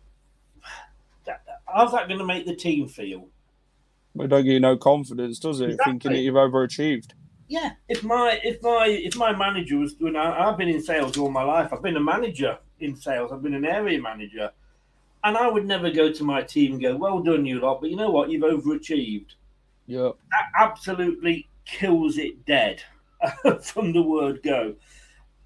how's 1.65 1.91
that 1.93 2.07
going 2.07 2.19
to 2.19 2.25
make 2.25 2.45
the 2.45 2.55
team 2.55 2.87
feel? 2.87 3.27
It 4.15 4.27
don't 4.27 4.43
give 4.43 4.53
you 4.53 4.59
no 4.59 4.77
confidence, 4.77 5.39
does 5.39 5.61
it? 5.61 5.71
Exactly. 5.71 5.91
Thinking 5.91 6.11
that 6.11 6.19
you've 6.19 6.35
overachieved 6.35 7.13
yeah, 7.53 7.73
if 7.87 8.03
my 8.03 8.39
if 8.43 8.61
my 8.63 8.87
if 8.87 9.15
my 9.15 9.31
manager 9.31 9.77
was 9.77 9.93
doing, 9.93 10.15
I've 10.15 10.57
been 10.57 10.69
in 10.69 10.81
sales 10.81 11.17
all 11.17 11.29
my 11.29 11.43
life. 11.43 11.71
I've 11.71 11.83
been 11.83 11.97
a 11.97 12.03
manager 12.03 12.57
in 12.79 12.95
sales. 12.95 13.31
I've 13.31 13.43
been 13.43 13.53
an 13.53 13.65
area 13.65 14.01
manager, 14.01 14.51
and 15.23 15.37
I 15.37 15.47
would 15.47 15.65
never 15.65 15.91
go 15.91 16.11
to 16.11 16.23
my 16.23 16.41
team 16.41 16.73
and 16.73 16.81
go, 16.81 16.95
"Well 16.95 17.19
done, 17.19 17.45
you 17.45 17.59
lot," 17.59 17.81
but 17.81 17.89
you 17.89 17.95
know 17.95 18.09
what? 18.09 18.31
You've 18.31 18.43
overachieved. 18.43 19.35
Yeah, 19.85 20.11
that 20.31 20.45
absolutely 20.57 21.47
kills 21.65 22.17
it 22.17 22.45
dead 22.45 22.81
from 23.61 23.93
the 23.93 24.01
word 24.01 24.41
go. 24.43 24.75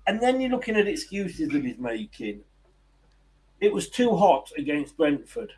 And 0.07 0.22
then 0.22 0.39
you're 0.39 0.51
looking 0.51 0.77
at 0.77 0.88
excuses 0.88 1.50
that 1.50 1.63
he's 1.63 1.77
making. 1.77 2.41
It 3.60 3.74
was 3.74 3.89
too 3.89 4.15
hot 4.15 4.51
against 4.57 4.98
Brentford. 4.98 5.53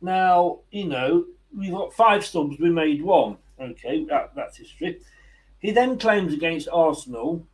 Now 0.00 0.60
you 0.70 0.84
know 0.84 1.24
we've 1.56 1.72
got 1.72 1.94
five 1.94 2.24
subs. 2.24 2.58
We 2.58 2.70
made 2.70 3.02
one 3.02 3.38
Okay, 3.60 4.04
that, 4.04 4.32
that's 4.34 4.58
history. 4.58 5.00
He 5.58 5.70
then 5.70 5.98
claims 5.98 6.34
against 6.34 6.68
Arsenal 6.70 7.46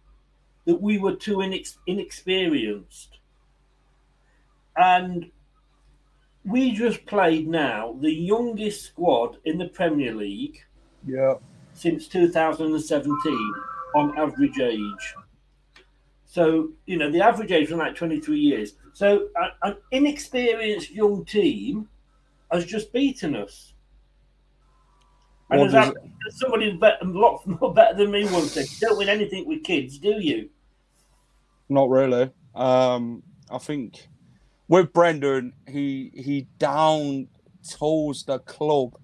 that 0.65 0.81
we 0.81 0.99
were 0.99 1.15
too 1.15 1.37
inex- 1.39 1.79
inexperienced. 1.87 3.19
And 4.77 5.31
we 6.45 6.73
just 6.73 7.07
played 7.07 7.47
now 7.47 7.97
the 8.01 8.13
youngest 8.13 8.83
squad 8.85 9.37
in 9.45 9.59
the 9.59 9.69
Premier 9.69 10.15
League. 10.15 10.65
Yeah. 11.07 11.35
Since 11.83 12.07
2017 12.07 13.55
on 13.97 14.17
average 14.17 14.61
age. 14.61 15.15
So, 16.27 16.71
you 16.87 16.97
know, 16.97 17.11
the 17.11 17.21
average 17.21 17.51
age 17.51 17.71
was 17.71 17.79
like 17.79 17.97
23 17.97 18.39
years. 18.39 18.75
So, 18.93 19.31
an 19.65 19.75
inexperienced 19.91 20.93
young 20.93 21.25
team 21.25 21.89
has 22.53 22.65
just 22.65 22.93
beaten 22.93 23.35
us. 23.35 23.73
And 25.51 25.61
there's, 25.61 25.73
that, 25.73 25.93
somebody 26.31 26.71
better, 26.77 26.99
a 27.03 27.05
lot 27.05 27.45
more 27.61 27.75
better 27.75 27.97
than 27.97 28.13
me 28.13 28.27
once 28.27 28.53
said, 28.53 28.71
you 28.71 28.87
don't 28.87 28.99
win 28.99 29.09
anything 29.09 29.49
with 29.49 29.65
kids, 29.65 29.99
do 29.99 30.21
you? 30.21 30.51
Not 31.69 31.89
really. 31.89 32.31
Um, 32.55 33.25
I 33.51 33.59
think 33.59 34.09
with 34.69 34.93
Brendan, 34.93 35.53
he 35.67 36.13
he 36.15 36.47
down 36.61 37.27
tools 37.69 38.23
the 38.23 38.39
club 38.39 38.95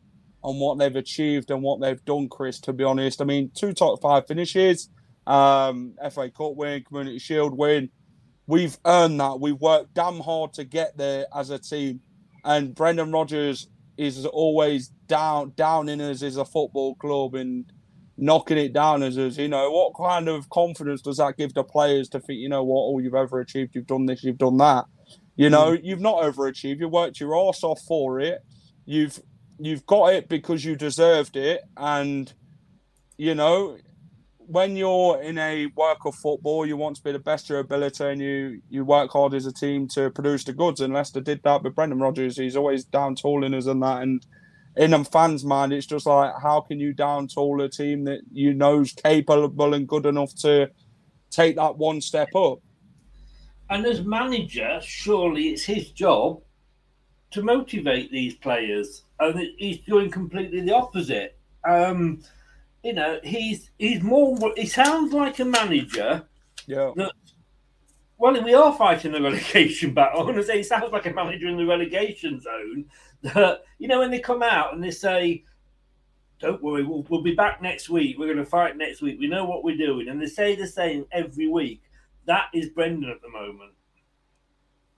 on 0.42 0.58
what 0.58 0.78
they've 0.78 0.94
achieved 0.96 1.50
and 1.50 1.62
what 1.62 1.80
they've 1.80 2.04
done, 2.04 2.28
Chris, 2.28 2.60
to 2.60 2.72
be 2.72 2.84
honest. 2.84 3.20
I 3.20 3.24
mean, 3.24 3.50
two 3.54 3.72
top 3.72 4.00
five 4.00 4.26
finishes, 4.26 4.88
um, 5.26 5.94
FA 6.10 6.30
Cup 6.30 6.54
win, 6.54 6.84
Community 6.84 7.18
Shield 7.18 7.56
win. 7.56 7.90
We've 8.46 8.78
earned 8.86 9.20
that. 9.20 9.40
We've 9.40 9.60
worked 9.60 9.94
damn 9.94 10.20
hard 10.20 10.54
to 10.54 10.64
get 10.64 10.96
there 10.96 11.26
as 11.34 11.50
a 11.50 11.58
team. 11.58 12.00
And 12.44 12.74
Brendan 12.74 13.12
Rodgers 13.12 13.68
is 13.98 14.24
always 14.24 14.88
down 15.08 15.52
down 15.56 15.88
in 15.88 16.00
us 16.00 16.22
as 16.22 16.36
a 16.36 16.44
football 16.44 16.94
club 16.94 17.34
and 17.34 17.64
knocking 18.16 18.58
it 18.58 18.72
down 18.72 19.02
as 19.02 19.18
us. 19.18 19.36
You 19.36 19.48
know, 19.48 19.70
what 19.70 19.92
kind 19.96 20.28
of 20.28 20.48
confidence 20.48 21.02
does 21.02 21.18
that 21.18 21.36
give 21.36 21.54
to 21.54 21.64
players 21.64 22.08
to 22.10 22.20
think, 22.20 22.38
you 22.38 22.48
know 22.48 22.64
what, 22.64 22.82
oh, 22.82 22.98
you've 23.00 23.14
ever 23.14 23.40
achieved, 23.40 23.74
you've 23.74 23.86
done 23.86 24.06
this, 24.06 24.24
you've 24.24 24.38
done 24.38 24.56
that. 24.58 24.86
You 25.36 25.50
know, 25.50 25.72
mm. 25.72 25.80
you've 25.84 26.00
not 26.00 26.22
overachieved. 26.22 26.80
You 26.80 26.88
worked 26.88 27.20
your 27.20 27.36
ass 27.48 27.62
off 27.62 27.80
for 27.86 28.18
it. 28.18 28.40
You've 28.86 29.20
you've 29.58 29.86
got 29.86 30.14
it 30.14 30.28
because 30.28 30.64
you 30.64 30.76
deserved 30.76 31.36
it, 31.36 31.62
and 31.76 32.32
you 33.16 33.34
know 33.34 33.76
when 34.38 34.76
you're 34.76 35.20
in 35.20 35.36
a 35.36 35.66
work 35.76 36.06
of 36.06 36.14
football, 36.14 36.64
you 36.64 36.74
want 36.76 36.96
to 36.96 37.02
be 37.02 37.12
the 37.12 37.18
best 37.18 37.44
of 37.46 37.50
your 37.50 37.58
ability 37.58 38.02
and 38.02 38.20
you 38.20 38.62
you 38.70 38.82
work 38.82 39.10
hard 39.10 39.34
as 39.34 39.44
a 39.44 39.52
team 39.52 39.86
to 39.88 40.10
produce 40.10 40.44
the 40.44 40.54
goods. 40.54 40.80
And 40.80 40.94
Leicester 40.94 41.20
did 41.20 41.42
that 41.42 41.62
with 41.62 41.74
Brendan 41.74 42.00
Rodgers. 42.00 42.38
He's 42.38 42.56
always 42.56 42.84
down 42.84 43.14
tooling 43.14 43.52
us 43.52 43.66
and 43.66 43.82
that. 43.82 44.02
And 44.02 44.24
in 44.74 44.94
a 44.94 45.04
fans' 45.04 45.44
mind, 45.44 45.74
it's 45.74 45.86
just 45.86 46.06
like, 46.06 46.32
how 46.42 46.62
can 46.62 46.80
you 46.80 46.94
down 46.94 47.28
tool 47.28 47.60
a 47.60 47.68
team 47.68 48.04
that 48.04 48.20
you 48.32 48.54
know 48.54 48.80
is 48.80 48.92
capable 48.92 49.74
and 49.74 49.86
good 49.86 50.06
enough 50.06 50.34
to 50.36 50.70
take 51.30 51.56
that 51.56 51.76
one 51.76 52.00
step 52.00 52.34
up. 52.34 52.58
And 53.70 53.84
as 53.84 54.02
manager, 54.02 54.80
surely 54.82 55.48
it's 55.48 55.64
his 55.64 55.90
job 55.90 56.40
to 57.30 57.42
motivate 57.42 58.10
these 58.10 58.34
players, 58.34 59.02
and 59.20 59.38
he's 59.58 59.78
doing 59.80 60.10
completely 60.10 60.60
the 60.60 60.74
opposite. 60.74 61.38
Um, 61.68 62.22
you 62.82 62.92
know, 62.92 63.18
he's 63.22 63.70
he's 63.78 64.02
more. 64.02 64.52
He 64.56 64.66
sounds 64.66 65.12
like 65.12 65.38
a 65.38 65.44
manager. 65.44 66.24
Yeah. 66.66 66.92
That, 66.96 67.12
well, 68.18 68.42
we 68.42 68.54
are 68.54 68.76
fighting 68.76 69.14
a 69.14 69.20
relegation 69.22 69.94
battle. 69.94 70.20
I 70.20 70.24
want 70.24 70.36
to 70.36 70.42
say 70.42 70.58
he 70.58 70.62
sounds 70.62 70.92
like 70.92 71.06
a 71.06 71.12
manager 71.12 71.48
in 71.48 71.56
the 71.56 71.66
relegation 71.66 72.40
zone. 72.40 72.86
That 73.22 73.62
you 73.78 73.88
know 73.88 73.98
when 73.98 74.10
they 74.10 74.20
come 74.20 74.42
out 74.42 74.74
and 74.74 74.82
they 74.82 74.90
say, 74.90 75.44
"Don't 76.40 76.62
worry, 76.62 76.84
we'll, 76.84 77.04
we'll 77.08 77.22
be 77.22 77.34
back 77.34 77.60
next 77.60 77.88
week. 77.88 78.18
We're 78.18 78.32
going 78.32 78.38
to 78.38 78.46
fight 78.46 78.76
next 78.76 79.02
week. 79.02 79.18
We 79.18 79.28
know 79.28 79.44
what 79.44 79.64
we're 79.64 79.76
doing," 79.76 80.08
and 80.08 80.20
they 80.20 80.26
say 80.26 80.54
the 80.54 80.66
same 80.66 81.04
every 81.12 81.48
week. 81.48 81.82
That 82.26 82.46
is 82.54 82.68
Brendan 82.68 83.10
at 83.10 83.22
the 83.22 83.30
moment 83.30 83.72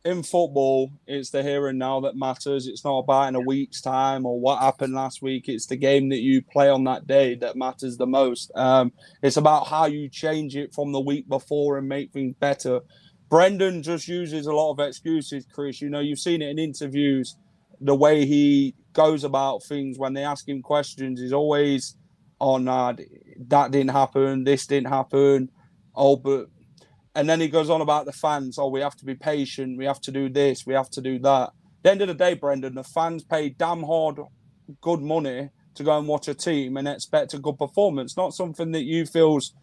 in 0.04 0.22
football, 0.22 0.90
it's 1.06 1.30
the 1.30 1.42
here 1.42 1.68
and 1.68 1.78
now 1.78 2.00
that 2.00 2.16
matters. 2.16 2.66
It's 2.66 2.84
not 2.84 3.00
about 3.00 3.28
in 3.28 3.34
a 3.34 3.40
week's 3.40 3.82
time 3.82 4.24
or 4.24 4.40
what 4.40 4.60
happened 4.60 4.94
last 4.94 5.20
week. 5.20 5.48
It's 5.48 5.66
the 5.66 5.76
game 5.76 6.08
that 6.08 6.20
you 6.20 6.42
play 6.42 6.70
on 6.70 6.84
that 6.84 7.06
day 7.06 7.34
that 7.36 7.56
matters 7.56 7.96
the 7.96 8.06
most. 8.06 8.50
Um, 8.54 8.92
it's 9.22 9.36
about 9.36 9.66
how 9.66 9.86
you 9.86 10.08
change 10.08 10.56
it 10.56 10.72
from 10.72 10.92
the 10.92 11.00
week 11.00 11.28
before 11.28 11.76
and 11.76 11.88
make 11.88 12.12
things 12.12 12.34
better. 12.40 12.80
Brendan 13.28 13.82
just 13.82 14.08
uses 14.08 14.46
a 14.46 14.54
lot 14.54 14.72
of 14.72 14.80
excuses, 14.80 15.46
Chris. 15.52 15.80
You 15.82 15.90
know, 15.90 16.00
you've 16.00 16.18
seen 16.18 16.40
it 16.42 16.50
in 16.50 16.58
interviews, 16.58 17.36
the 17.80 17.94
way 17.94 18.24
he 18.24 18.74
goes 18.92 19.22
about 19.22 19.62
things 19.62 19.98
when 19.98 20.14
they 20.14 20.24
ask 20.24 20.48
him 20.48 20.62
questions. 20.62 21.20
is 21.20 21.32
always, 21.32 21.94
oh, 22.40 22.56
nah, 22.56 22.94
that 23.48 23.70
didn't 23.70 23.90
happen, 23.90 24.44
this 24.44 24.66
didn't 24.66 24.88
happen. 24.88 25.50
Oh, 25.94 26.16
but 26.16 26.46
and 27.14 27.28
then 27.28 27.40
he 27.40 27.48
goes 27.48 27.70
on 27.70 27.80
about 27.80 28.06
the 28.06 28.12
fans. 28.12 28.58
Oh, 28.58 28.68
we 28.68 28.80
have 28.80 28.96
to 28.96 29.04
be 29.04 29.14
patient. 29.14 29.78
We 29.78 29.84
have 29.84 30.00
to 30.02 30.12
do 30.12 30.28
this. 30.28 30.66
We 30.66 30.74
have 30.74 30.90
to 30.90 31.00
do 31.00 31.18
that. 31.20 31.48
At 31.48 31.82
the 31.82 31.90
end 31.90 32.02
of 32.02 32.08
the 32.08 32.14
day, 32.14 32.34
Brendan, 32.34 32.74
the 32.74 32.84
fans 32.84 33.24
pay 33.24 33.48
damn 33.48 33.82
hard, 33.82 34.18
good 34.80 35.00
money 35.00 35.50
to 35.74 35.82
go 35.82 35.98
and 35.98 36.06
watch 36.06 36.28
a 36.28 36.34
team 36.34 36.76
and 36.76 36.86
expect 36.86 37.34
a 37.34 37.38
good 37.38 37.58
performance. 37.58 38.16
Not 38.16 38.34
something 38.34 38.72
that 38.72 38.84
you 38.84 39.06
feels 39.06 39.54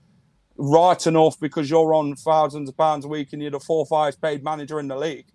right 0.57 1.05
enough 1.05 1.39
because 1.39 1.69
you're 1.69 1.93
on 1.93 2.15
thousands 2.15 2.69
of 2.69 2.77
pounds 2.77 3.05
a 3.05 3.07
week 3.07 3.31
and 3.31 3.41
you're 3.41 3.51
the 3.51 3.59
fourth 3.59 3.89
highest 3.89 4.21
paid 4.21 4.43
manager 4.43 4.79
in 4.79 4.87
the 4.87 4.97
league. 4.97 5.27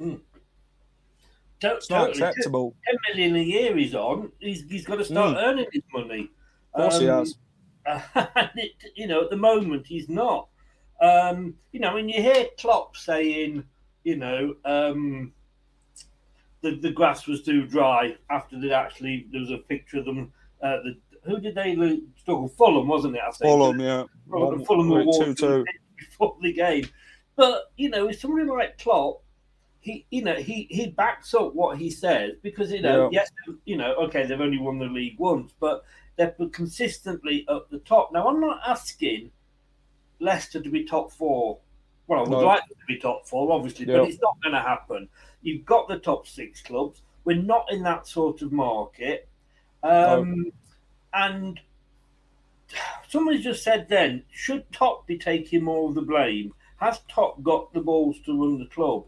Mm. 0.00 0.20
It's 1.62 1.88
not 1.88 2.10
acceptable. 2.10 2.74
Ten 2.86 2.96
million 3.08 3.36
a 3.36 3.42
year 3.42 3.76
he's 3.76 3.94
on. 3.94 4.32
He's, 4.38 4.64
he's 4.68 4.84
got 4.84 4.96
to 4.96 5.04
start 5.04 5.36
mm. 5.36 5.42
earning 5.42 5.66
his 5.72 5.82
money. 5.92 6.30
Of 6.74 6.80
course 6.80 6.94
um, 6.96 7.00
he 7.00 7.06
has. 7.06 7.34
it, 8.56 8.72
you 8.96 9.06
know, 9.06 9.22
at 9.22 9.30
the 9.30 9.36
moment 9.36 9.86
he's 9.86 10.08
not. 10.08 10.48
Um, 11.04 11.54
you 11.72 11.80
know, 11.80 11.94
when 11.94 12.08
you 12.08 12.22
hear 12.22 12.46
Klopp 12.58 12.96
saying, 12.96 13.64
you 14.04 14.16
know, 14.16 14.54
um, 14.64 15.32
the 16.62 16.76
the 16.76 16.90
grass 16.90 17.26
was 17.26 17.42
too 17.42 17.66
dry 17.66 18.16
after 18.30 18.58
they 18.58 18.72
actually 18.72 19.26
there 19.30 19.40
was 19.40 19.50
a 19.50 19.58
picture 19.58 19.98
of 19.98 20.06
them. 20.06 20.32
Uh, 20.62 20.78
the, 20.82 20.98
who 21.24 21.38
did 21.40 21.54
they 21.54 21.74
struggle? 22.16 22.48
Fulham, 22.48 22.88
wasn't 22.88 23.16
it? 23.16 23.22
I 23.22 23.30
think. 23.30 23.50
Fulham, 23.50 23.80
yeah. 23.80 24.04
Fulham, 24.30 24.64
Fulham 24.64 24.88
were 24.88 25.04
two, 25.04 25.34
two. 25.34 25.64
before 25.96 26.36
the 26.40 26.52
game. 26.52 26.86
But 27.36 27.64
you 27.76 27.90
know, 27.90 28.06
with 28.06 28.20
somebody 28.20 28.48
like 28.48 28.78
Klopp, 28.78 29.22
he 29.80 30.06
you 30.10 30.22
know 30.22 30.36
he 30.36 30.66
he 30.70 30.88
backs 30.88 31.34
up 31.34 31.54
what 31.54 31.76
he 31.78 31.90
says 31.90 32.32
because 32.42 32.72
you 32.72 32.80
know 32.80 33.10
yeah. 33.12 33.20
yes 33.20 33.30
you 33.66 33.76
know 33.76 33.94
okay 33.96 34.24
they've 34.24 34.40
only 34.40 34.58
won 34.58 34.78
the 34.78 34.86
league 34.86 35.18
once, 35.18 35.52
but 35.60 35.84
they're 36.16 36.34
consistently 36.52 37.44
at 37.50 37.68
the 37.70 37.78
top. 37.80 38.10
Now 38.12 38.28
I'm 38.28 38.40
not 38.40 38.60
asking 38.66 39.30
Leicester 40.20 40.60
to 40.60 40.68
be 40.68 40.84
top 40.84 41.12
four. 41.12 41.58
Well, 42.06 42.20
I 42.20 42.22
would 42.22 42.30
no. 42.30 42.40
like 42.40 42.68
them 42.68 42.78
to 42.78 42.86
be 42.86 42.98
top 42.98 43.26
four, 43.26 43.50
obviously, 43.52 43.86
yep. 43.86 44.00
but 44.00 44.08
it's 44.08 44.20
not 44.20 44.36
going 44.42 44.54
to 44.54 44.60
happen. 44.60 45.08
You've 45.42 45.64
got 45.64 45.88
the 45.88 45.98
top 45.98 46.26
six 46.26 46.60
clubs. 46.60 47.00
We're 47.24 47.36
not 47.36 47.66
in 47.70 47.82
that 47.84 48.06
sort 48.06 48.42
of 48.42 48.52
market. 48.52 49.28
Um, 49.82 50.42
no. 50.42 50.50
And 51.14 51.60
somebody 53.08 53.38
just 53.38 53.62
said 53.62 53.88
then, 53.88 54.24
should 54.32 54.70
Top 54.72 55.06
be 55.06 55.16
taking 55.16 55.64
more 55.64 55.88
of 55.88 55.94
the 55.94 56.02
blame? 56.02 56.52
Has 56.76 57.00
Top 57.08 57.42
got 57.42 57.72
the 57.72 57.80
balls 57.80 58.16
to 58.26 58.38
run 58.38 58.58
the 58.58 58.66
club? 58.66 59.04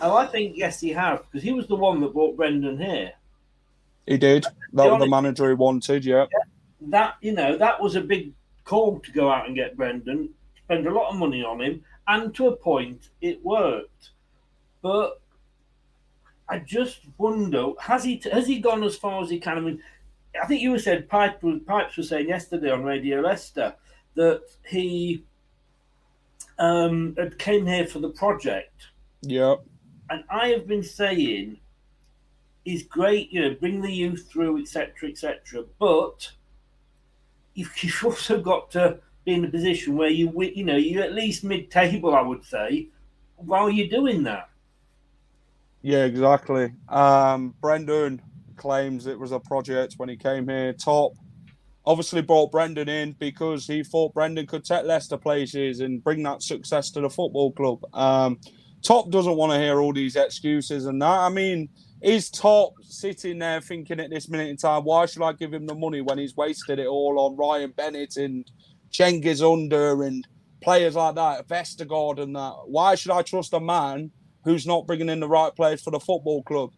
And 0.00 0.12
I 0.12 0.26
think 0.26 0.56
yes, 0.56 0.80
he 0.80 0.90
has 0.90 1.20
because 1.20 1.42
he 1.42 1.52
was 1.52 1.66
the 1.66 1.76
one 1.76 2.00
that 2.00 2.14
brought 2.14 2.36
Brendan 2.36 2.78
here. 2.78 3.12
He 4.06 4.16
did. 4.16 4.44
That 4.44 4.84
the 4.84 4.88
was 4.88 5.00
the 5.00 5.08
manager 5.08 5.48
he 5.48 5.54
wanted. 5.54 6.04
Yeah. 6.04 6.26
yeah. 6.32 6.38
That 6.88 7.14
you 7.20 7.32
know 7.32 7.58
that 7.58 7.80
was 7.80 7.94
a 7.94 8.00
big 8.00 8.32
call 8.64 9.00
to 9.00 9.12
go 9.12 9.30
out 9.30 9.46
and 9.46 9.56
get 9.56 9.76
Brendan, 9.76 10.30
spend 10.64 10.86
a 10.86 10.92
lot 10.92 11.10
of 11.10 11.16
money 11.16 11.42
on 11.42 11.60
him, 11.60 11.84
and 12.08 12.34
to 12.34 12.48
a 12.48 12.56
point 12.56 13.10
it 13.20 13.44
worked. 13.44 14.10
But 14.80 15.20
I 16.48 16.58
just 16.58 17.00
wonder 17.18 17.72
has 17.80 18.04
he 18.04 18.20
has 18.30 18.46
he 18.46 18.58
gone 18.58 18.82
as 18.84 18.96
far 18.96 19.22
as 19.22 19.30
he 19.30 19.38
can? 19.38 19.58
I 19.58 19.60
mean, 19.60 19.82
I 20.40 20.46
think 20.46 20.60
you 20.60 20.78
said 20.78 21.08
Pipe, 21.08 21.42
Pipes 21.66 21.96
was 21.96 22.08
saying 22.08 22.28
yesterday 22.28 22.70
on 22.70 22.84
Radio 22.84 23.20
Leicester 23.20 23.74
that 24.14 24.42
he 24.66 25.24
um, 26.58 27.16
came 27.38 27.66
here 27.66 27.86
for 27.86 27.98
the 27.98 28.10
project. 28.10 28.88
Yeah. 29.22 29.56
And 30.10 30.24
I 30.30 30.48
have 30.48 30.66
been 30.66 30.82
saying 30.82 31.58
he's 32.64 32.82
great, 32.82 33.32
you 33.32 33.40
know, 33.40 33.54
bring 33.54 33.80
the 33.80 33.92
youth 33.92 34.28
through, 34.30 34.60
etc., 34.60 35.08
etc. 35.08 35.64
But 35.78 36.30
you've, 37.54 38.04
also 38.04 38.40
got 38.40 38.70
to 38.72 38.98
be 39.24 39.34
in 39.34 39.44
a 39.44 39.48
position 39.48 39.96
where 39.96 40.08
you 40.08 40.32
you 40.42 40.64
know 40.64 40.76
you're 40.76 41.02
at 41.02 41.12
least 41.12 41.44
mid-table, 41.44 42.14
I 42.14 42.22
would 42.22 42.44
say, 42.44 42.88
while 43.36 43.70
you're 43.70 43.88
doing 43.88 44.22
that. 44.24 44.48
Yeah, 45.82 46.04
exactly. 46.04 46.72
Um, 46.88 47.54
Brendan 47.60 48.22
claims 48.56 49.06
it 49.06 49.18
was 49.18 49.32
a 49.32 49.40
project 49.40 49.94
when 49.96 50.08
he 50.08 50.16
came 50.16 50.48
here. 50.48 50.72
Top 50.72 51.12
obviously 51.84 52.22
brought 52.22 52.52
Brendan 52.52 52.88
in 52.88 53.12
because 53.18 53.66
he 53.66 53.82
thought 53.82 54.14
Brendan 54.14 54.46
could 54.46 54.64
take 54.64 54.84
Leicester 54.84 55.16
places 55.16 55.80
and 55.80 56.02
bring 56.02 56.22
that 56.22 56.42
success 56.42 56.90
to 56.92 57.00
the 57.00 57.10
football 57.10 57.50
club. 57.52 57.84
Um, 57.92 58.38
Top 58.82 59.10
doesn't 59.10 59.36
want 59.36 59.52
to 59.52 59.58
hear 59.58 59.80
all 59.80 59.92
these 59.92 60.16
excuses 60.16 60.86
and 60.86 61.00
that. 61.02 61.06
I 61.06 61.28
mean, 61.28 61.68
is 62.02 62.30
Top 62.30 62.72
sitting 62.82 63.38
there 63.38 63.60
thinking 63.60 64.00
at 64.00 64.10
this 64.10 64.28
minute 64.28 64.48
in 64.48 64.56
time, 64.56 64.84
why 64.84 65.06
should 65.06 65.22
I 65.22 65.32
give 65.32 65.52
him 65.52 65.66
the 65.66 65.74
money 65.74 66.00
when 66.00 66.18
he's 66.18 66.36
wasted 66.36 66.78
it 66.78 66.86
all 66.86 67.18
on 67.20 67.36
Ryan 67.36 67.72
Bennett 67.76 68.16
and 68.16 68.44
Cengiz 68.90 69.40
Under 69.40 70.02
and 70.02 70.26
players 70.60 70.96
like 70.96 71.14
that, 71.14 71.46
Vestergaard 71.46 72.20
and 72.20 72.34
that? 72.34 72.54
Why 72.66 72.96
should 72.96 73.12
I 73.12 73.22
trust 73.22 73.52
a 73.52 73.60
man 73.60 74.10
who's 74.44 74.66
not 74.66 74.86
bringing 74.86 75.08
in 75.08 75.20
the 75.20 75.28
right 75.28 75.54
players 75.54 75.82
for 75.82 75.92
the 75.92 76.00
football 76.00 76.42
club 76.42 76.70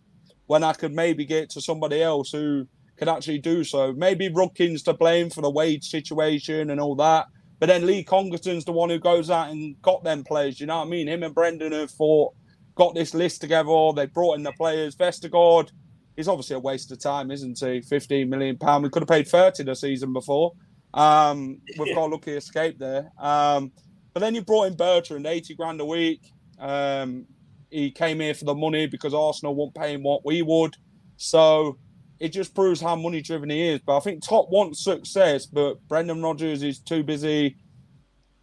when 0.47 0.63
I 0.63 0.75
could 0.75 0.93
maybe 0.93 1.25
get 1.25 1.49
to 1.51 1.61
somebody 1.61 2.03
else 2.03 2.31
who 2.31 2.67
could 2.99 3.09
actually 3.09 3.39
do 3.39 3.65
so? 3.65 3.95
Maybe 3.95 4.29
Rudkin's 4.29 4.83
to 4.83 4.93
blame 4.93 5.31
for 5.31 5.41
the 5.41 5.51
wage 5.51 5.89
situation 5.89 6.71
and 6.71 6.81
all 6.81 6.97
that. 6.97 7.27
But 7.61 7.67
then 7.67 7.87
Lee 7.87 8.05
Congerton's 8.05 8.67
the 8.67 8.73
one 8.73 8.91
who 8.91 8.99
goes 8.99 9.31
out 9.31 9.49
and 9.49 9.81
got 9.81 10.05
them 10.05 10.23
players. 10.23 10.61
You 10.61 10.67
know 10.67 10.79
what 10.79 10.87
I 10.87 10.91
mean? 10.91 11.09
Him 11.09 11.23
and 11.23 11.35
Brendan 11.35 11.73
have 11.73 11.91
fought 11.91 12.35
got 12.75 12.95
this 12.95 13.15
list 13.15 13.41
together. 13.41 13.93
They 13.95 14.07
brought 14.07 14.35
in 14.37 14.43
the 14.43 14.53
players. 14.53 14.97
Vestergaard 14.97 15.71
is 16.17 16.29
obviously 16.29 16.57
a 16.57 16.61
waste 16.61 16.93
of 16.93 17.01
time, 17.01 17.31
isn't 17.31 17.59
he? 17.59 17.81
Fifteen 17.81 18.29
million 18.31 18.57
pound. 18.57 18.85
We 18.85 18.91
could 18.91 19.03
have 19.03 19.09
paid 19.09 19.29
thirty 19.29 19.63
the 19.63 19.75
season 19.75 20.13
before. 20.13 20.53
Um, 20.93 21.61
we've 21.79 21.95
got 21.95 22.07
a 22.07 22.13
lucky 22.13 22.33
escape 22.33 22.79
there. 22.79 23.11
Um, 23.19 23.73
but 24.13 24.21
then 24.21 24.35
you 24.35 24.43
brought 24.43 24.65
in 24.65 24.77
Bertrand, 24.77 25.27
eighty 25.27 25.55
grand 25.55 25.81
a 25.81 25.85
week. 25.85 26.21
Um, 26.59 27.27
he 27.71 27.91
came 27.91 28.21
here 28.21 28.35
for 28.35 28.45
the 28.45 28.55
money 28.55 28.87
because 28.87 29.13
Arsenal 29.13 29.57
won't 29.57 29.75
pay 29.75 29.95
him 29.95 30.05
what 30.05 30.25
we 30.25 30.43
would. 30.43 30.77
So 31.17 31.79
it 32.21 32.29
just 32.29 32.55
proves 32.55 32.81
how 32.81 32.95
money 32.95 33.21
driven 33.21 33.51
he 33.51 33.69
is. 33.71 33.81
But 33.85 33.97
I 33.97 34.01
think 34.01 34.23
Top 34.23 34.49
wants 34.51 34.85
success, 34.85 35.47
but 35.47 35.87
Brendan 35.89 36.23
Rodgers 36.23 36.63
is 36.63 36.79
too 36.79 37.03
busy 37.03 37.57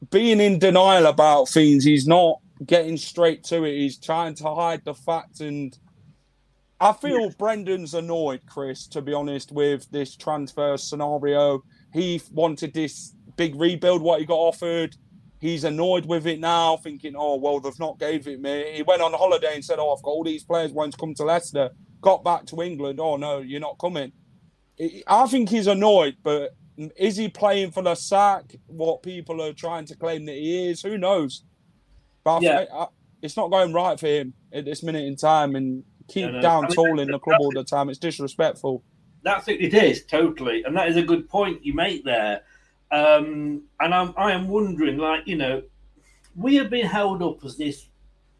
being 0.09 0.41
in 0.41 0.59
denial 0.59 1.05
about 1.05 1.47
things. 1.47 1.85
He's 1.85 2.07
not 2.07 2.39
getting 2.65 2.97
straight 2.97 3.43
to 3.45 3.63
it. 3.63 3.77
He's 3.77 3.99
trying 3.99 4.35
to 4.35 4.53
hide 4.53 4.83
the 4.85 4.93
fact, 4.93 5.39
and 5.39 5.77
I 6.79 6.93
feel 6.93 7.21
yeah. 7.21 7.29
Brendan's 7.37 7.93
annoyed, 7.93 8.41
Chris. 8.47 8.87
To 8.89 9.01
be 9.01 9.13
honest, 9.13 9.51
with 9.51 9.89
this 9.91 10.15
transfer 10.15 10.77
scenario, 10.77 11.63
he 11.93 12.21
wanted 12.31 12.73
this 12.73 13.15
big 13.35 13.55
rebuild. 13.55 14.01
What 14.01 14.19
he 14.19 14.25
got 14.25 14.35
offered, 14.35 14.95
he's 15.39 15.63
annoyed 15.63 16.05
with 16.05 16.27
it 16.27 16.39
now, 16.39 16.77
thinking, 16.77 17.15
"Oh 17.17 17.37
well, 17.37 17.59
they've 17.59 17.79
not 17.79 17.99
gave 17.99 18.27
it 18.27 18.41
me." 18.41 18.73
He 18.75 18.83
went 18.83 19.01
on 19.01 19.13
holiday 19.13 19.55
and 19.55 19.65
said, 19.65 19.79
"Oh, 19.79 19.93
I've 19.93 20.03
got 20.03 20.11
all 20.11 20.23
these 20.23 20.43
players 20.43 20.71
to 20.71 20.91
come 20.99 21.13
to 21.15 21.23
Leicester." 21.23 21.71
Got 22.01 22.23
back 22.23 22.47
to 22.47 22.61
England. 22.61 22.99
Oh 22.99 23.15
no, 23.15 23.39
you're 23.39 23.59
not 23.59 23.77
coming. 23.77 24.11
I 25.07 25.27
think 25.27 25.49
he's 25.49 25.67
annoyed, 25.67 26.15
but 26.23 26.55
is 26.97 27.17
he 27.17 27.29
playing 27.29 27.71
for 27.71 27.83
the 27.83 27.93
sack? 27.93 28.55
What 28.65 29.03
people 29.03 29.41
are 29.43 29.53
trying 29.53 29.85
to 29.85 29.95
claim 29.95 30.25
that 30.25 30.35
he 30.35 30.69
is, 30.69 30.81
who 30.81 30.97
knows? 30.97 31.43
But 32.23 32.41
yeah. 32.41 32.65
I, 32.71 32.83
I, 32.83 32.87
it's 33.21 33.37
not 33.37 33.51
going 33.51 33.73
right 33.73 33.99
for 33.99 34.07
him 34.07 34.33
at 34.51 34.65
this 34.65 34.83
minute 34.83 35.05
in 35.05 35.15
time, 35.15 35.55
and 35.55 35.83
keep 36.07 36.29
down 36.41 36.65
I 36.65 36.67
mean, 36.67 36.75
tall 36.75 36.99
in 36.99 37.09
the 37.09 37.19
club 37.19 37.39
all 37.39 37.51
the 37.51 37.63
time. 37.63 37.89
It's 37.89 37.99
disrespectful. 37.99 38.83
That's 39.23 39.47
it. 39.47 39.61
It 39.61 39.73
is 39.73 40.05
totally, 40.05 40.63
and 40.63 40.75
that 40.75 40.87
is 40.87 40.97
a 40.97 41.03
good 41.03 41.29
point 41.29 41.65
you 41.65 41.73
make 41.73 42.03
there. 42.03 42.41
Um, 42.91 43.63
and 43.79 43.93
I'm 43.93 44.13
I 44.17 44.31
am 44.31 44.47
wondering, 44.47 44.97
like 44.97 45.27
you 45.27 45.37
know, 45.37 45.61
we 46.35 46.55
have 46.55 46.69
been 46.69 46.85
held 46.85 47.21
up 47.21 47.43
as 47.45 47.57
this 47.57 47.87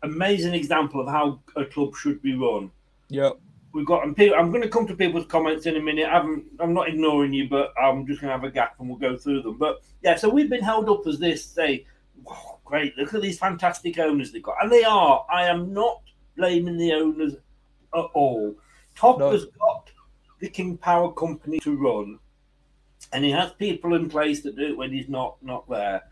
amazing 0.03 0.53
example 0.53 1.01
of 1.01 1.07
how 1.07 1.39
a 1.55 1.65
club 1.65 1.95
should 1.95 2.21
be 2.21 2.35
run. 2.35 2.71
Yep. 3.09 3.39
We've 3.73 3.85
got, 3.85 4.03
and 4.03 4.15
people, 4.15 4.37
I'm 4.37 4.51
going 4.51 4.63
to 4.63 4.69
come 4.69 4.85
to 4.87 4.95
people's 4.95 5.27
comments 5.27 5.65
in 5.65 5.77
a 5.77 5.79
minute. 5.79 6.05
I 6.05 6.13
haven't, 6.15 6.43
I'm 6.59 6.73
not 6.73 6.89
ignoring 6.89 7.33
you, 7.33 7.47
but 7.47 7.73
I'm 7.81 8.05
just 8.05 8.19
going 8.19 8.29
to 8.29 8.35
have 8.35 8.43
a 8.43 8.51
gap 8.51 8.75
and 8.79 8.89
we'll 8.89 8.97
go 8.97 9.15
through 9.15 9.43
them. 9.43 9.57
But 9.57 9.81
yeah, 10.01 10.15
so 10.15 10.27
we've 10.27 10.49
been 10.49 10.63
held 10.63 10.89
up 10.89 11.07
as 11.07 11.19
this, 11.19 11.45
say, 11.45 11.85
great, 12.71 12.97
look 12.97 13.13
at 13.13 13.21
these 13.21 13.37
fantastic 13.37 13.99
owners 13.99 14.31
they've 14.31 14.41
got. 14.41 14.55
And 14.61 14.71
they 14.71 14.85
are. 14.85 15.25
I 15.29 15.45
am 15.45 15.73
not 15.73 16.01
blaming 16.37 16.77
the 16.77 16.93
owners 16.93 17.33
at 17.93 18.05
all. 18.13 18.55
Top 18.95 19.19
No. 19.19 19.31
has 19.31 19.45
got 19.45 19.91
the 20.39 20.49
King 20.49 20.77
Power 20.77 21.11
Company 21.11 21.59
to 21.59 21.75
run, 21.75 22.17
and 23.11 23.25
he 23.25 23.31
has 23.31 23.51
people 23.53 23.93
in 23.93 24.09
place 24.09 24.41
that 24.43 24.55
do 24.55 24.67
it 24.69 24.77
when 24.77 24.91
he's 24.91 25.09
not 25.09 25.35
not 25.43 25.69
there. 25.69 26.03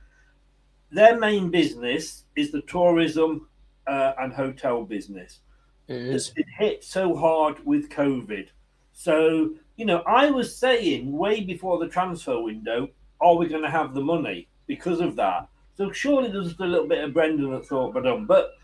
Their 0.92 1.18
main 1.18 1.50
business 1.50 2.26
is 2.36 2.52
the 2.52 2.62
tourism 2.64 3.48
uh, 3.88 4.14
and 4.20 4.34
hotel 4.34 4.84
business. 4.84 5.40
It 5.88 6.14
It's 6.14 6.30
been 6.30 6.46
hit 6.58 6.84
so 6.84 7.16
hard 7.16 7.66
with 7.66 7.90
COVID. 7.90 8.50
So, 8.92 9.56
you 9.78 9.86
know, 9.86 10.00
I 10.06 10.30
was 10.30 10.58
saying 10.58 11.10
way 11.12 11.42
before 11.42 11.80
the 11.80 11.88
transfer 11.88 12.42
window, 12.42 12.90
are 13.22 13.36
we 13.36 13.48
going 13.48 13.64
to 13.64 13.70
have 13.70 13.94
the 13.94 14.02
money 14.02 14.50
because 14.68 15.00
of 15.00 15.16
that? 15.16 15.48
So 15.80 15.94
surely 15.94 16.30
there's 16.30 16.48
just 16.50 16.60
a 16.60 16.66
little 16.66 16.88
bit 16.88 17.02
of 17.06 17.14
Brendan 17.14 17.52
that 17.52 17.66
thought, 17.66 17.94
but 17.94 18.06
um, 18.06 18.26
but 18.26 18.58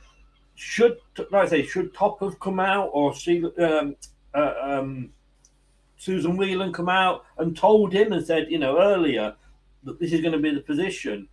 should 0.55 0.97
like 1.31 1.45
I 1.45 1.47
say, 1.47 1.65
should 1.65 1.93
Top 1.93 2.19
have 2.19 2.37
come 2.41 2.59
out 2.59 2.89
or 2.91 3.15
see 3.15 3.41
um, 3.57 3.95
uh, 4.33 4.53
um, 4.61 5.11
Susan 5.95 6.35
Whelan 6.35 6.73
come 6.73 6.89
out 6.89 7.23
and 7.37 7.55
told 7.55 7.93
him 7.93 8.11
and 8.11 8.25
said, 8.25 8.47
you 8.49 8.59
know, 8.59 8.81
earlier 8.81 9.33
that 9.85 9.97
this 9.97 10.11
is 10.11 10.19
going 10.19 10.33
to 10.33 10.39
be 10.39 10.53
the 10.53 10.59
position. 10.59 11.29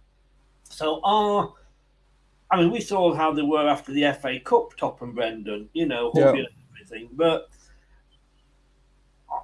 So 0.63 1.01
are 1.03 1.53
I 2.53 2.59
mean, 2.61 2.71
we 2.71 2.81
saw 2.81 3.13
how 3.13 3.33
they 3.33 3.43
were 3.43 3.67
after 3.69 3.91
the 3.91 4.13
FA 4.13 4.39
Cup, 4.39 4.77
Top 4.77 5.03
and 5.03 5.17
Brendan, 5.17 5.69
you 5.73 5.87
know, 5.87 6.13
Yeah. 6.15 6.29
and 6.29 6.47
everything. 6.77 7.09
But 7.15 7.49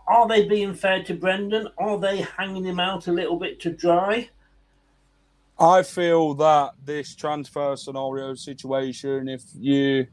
are 0.07 0.29
they 0.29 0.47
being 0.47 0.73
fair 0.73 1.03
to 1.03 1.15
Brendan? 1.15 1.67
Are 1.79 1.99
they 1.99 2.21
hanging 2.21 2.65
him 2.65 2.79
out 2.79 3.09
a 3.09 3.13
little 3.13 3.41
bit 3.41 3.59
to 3.63 3.71
dry? 3.71 4.29
I 5.61 5.83
feel 5.83 6.35
that 6.35 6.75
this 6.85 7.17
transfer 7.17 7.75
scenario 7.77 8.35
situation, 8.35 9.29
if 9.29 9.43
you 9.55 10.07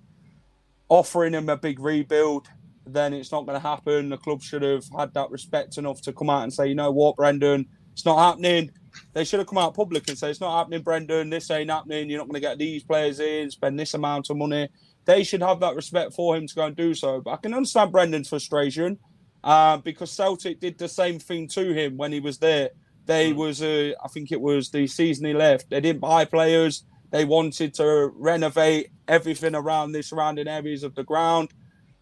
offering 0.90 1.34
him 1.34 1.50
a 1.50 1.58
big 1.58 1.80
rebuild, 1.80 2.48
then 2.88 3.14
it's 3.14 3.32
not 3.32 3.46
going 3.46 3.60
to 3.60 3.68
happen. 3.68 4.10
The 4.10 4.18
club 4.18 4.42
should 4.42 4.64
have 4.64 4.86
had 4.98 5.14
that 5.14 5.30
respect 5.30 5.78
enough 5.78 6.02
to 6.02 6.14
come 6.14 6.30
out 6.30 6.44
and 6.44 6.54
say, 6.54 6.68
you 6.68 6.76
know 6.76 6.92
what, 6.92 7.16
Brendan, 7.16 7.68
it's 7.94 8.06
not 8.06 8.18
happening. 8.18 8.72
They 9.14 9.24
should 9.24 9.40
have 9.40 9.48
come 9.48 9.58
out 9.58 9.76
public 9.76 10.08
and 10.08 10.18
say, 10.18 10.32
it's 10.32 10.42
not 10.42 10.58
happening, 10.58 10.82
Brendan. 10.82 11.30
This 11.30 11.52
ain't 11.52 11.70
happening. 11.70 12.10
You're 12.10 12.20
not 12.20 12.28
going 12.28 12.42
to 12.42 12.48
get 12.48 12.58
these 12.58 12.84
players 12.84 13.20
in, 13.20 13.52
spend 13.52 13.80
this 13.80 13.94
amount 13.94 14.30
of 14.30 14.38
money. 14.38 14.70
They 15.06 15.24
should 15.24 15.42
have 15.42 15.60
that 15.60 15.76
respect 15.76 16.14
for 16.14 16.36
him 16.36 16.48
to 16.48 16.56
go 16.56 16.66
and 16.66 16.76
do 16.76 16.94
so. 16.96 17.22
But 17.22 17.32
I 17.32 17.38
can 17.38 17.54
understand 17.54 17.92
Brendan's 17.92 18.30
frustration 18.30 18.98
uh, 19.44 19.78
because 19.78 20.12
Celtic 20.12 20.60
did 20.60 20.78
the 20.78 20.88
same 20.88 21.20
thing 21.20 21.48
to 21.50 21.72
him 21.72 21.98
when 21.98 22.12
he 22.12 22.20
was 22.20 22.40
there. 22.40 22.72
They 23.06 23.34
was, 23.34 23.62
uh, 23.62 23.92
I 24.04 24.08
think 24.08 24.32
it 24.32 24.42
was 24.42 24.70
the 24.70 24.88
season 24.88 25.26
he 25.26 25.34
left. 25.34 25.70
They 25.70 25.82
didn't 25.82 26.02
buy 26.02 26.26
players. 26.26 26.84
They 27.12 27.26
wanted 27.26 27.74
to 27.76 28.12
renovate 28.16 28.90
everything 29.08 29.56
around 29.56 29.92
the 29.92 30.02
surrounding 30.02 30.48
areas 30.48 30.84
of 30.84 30.96
the 30.96 31.04
ground, 31.04 31.50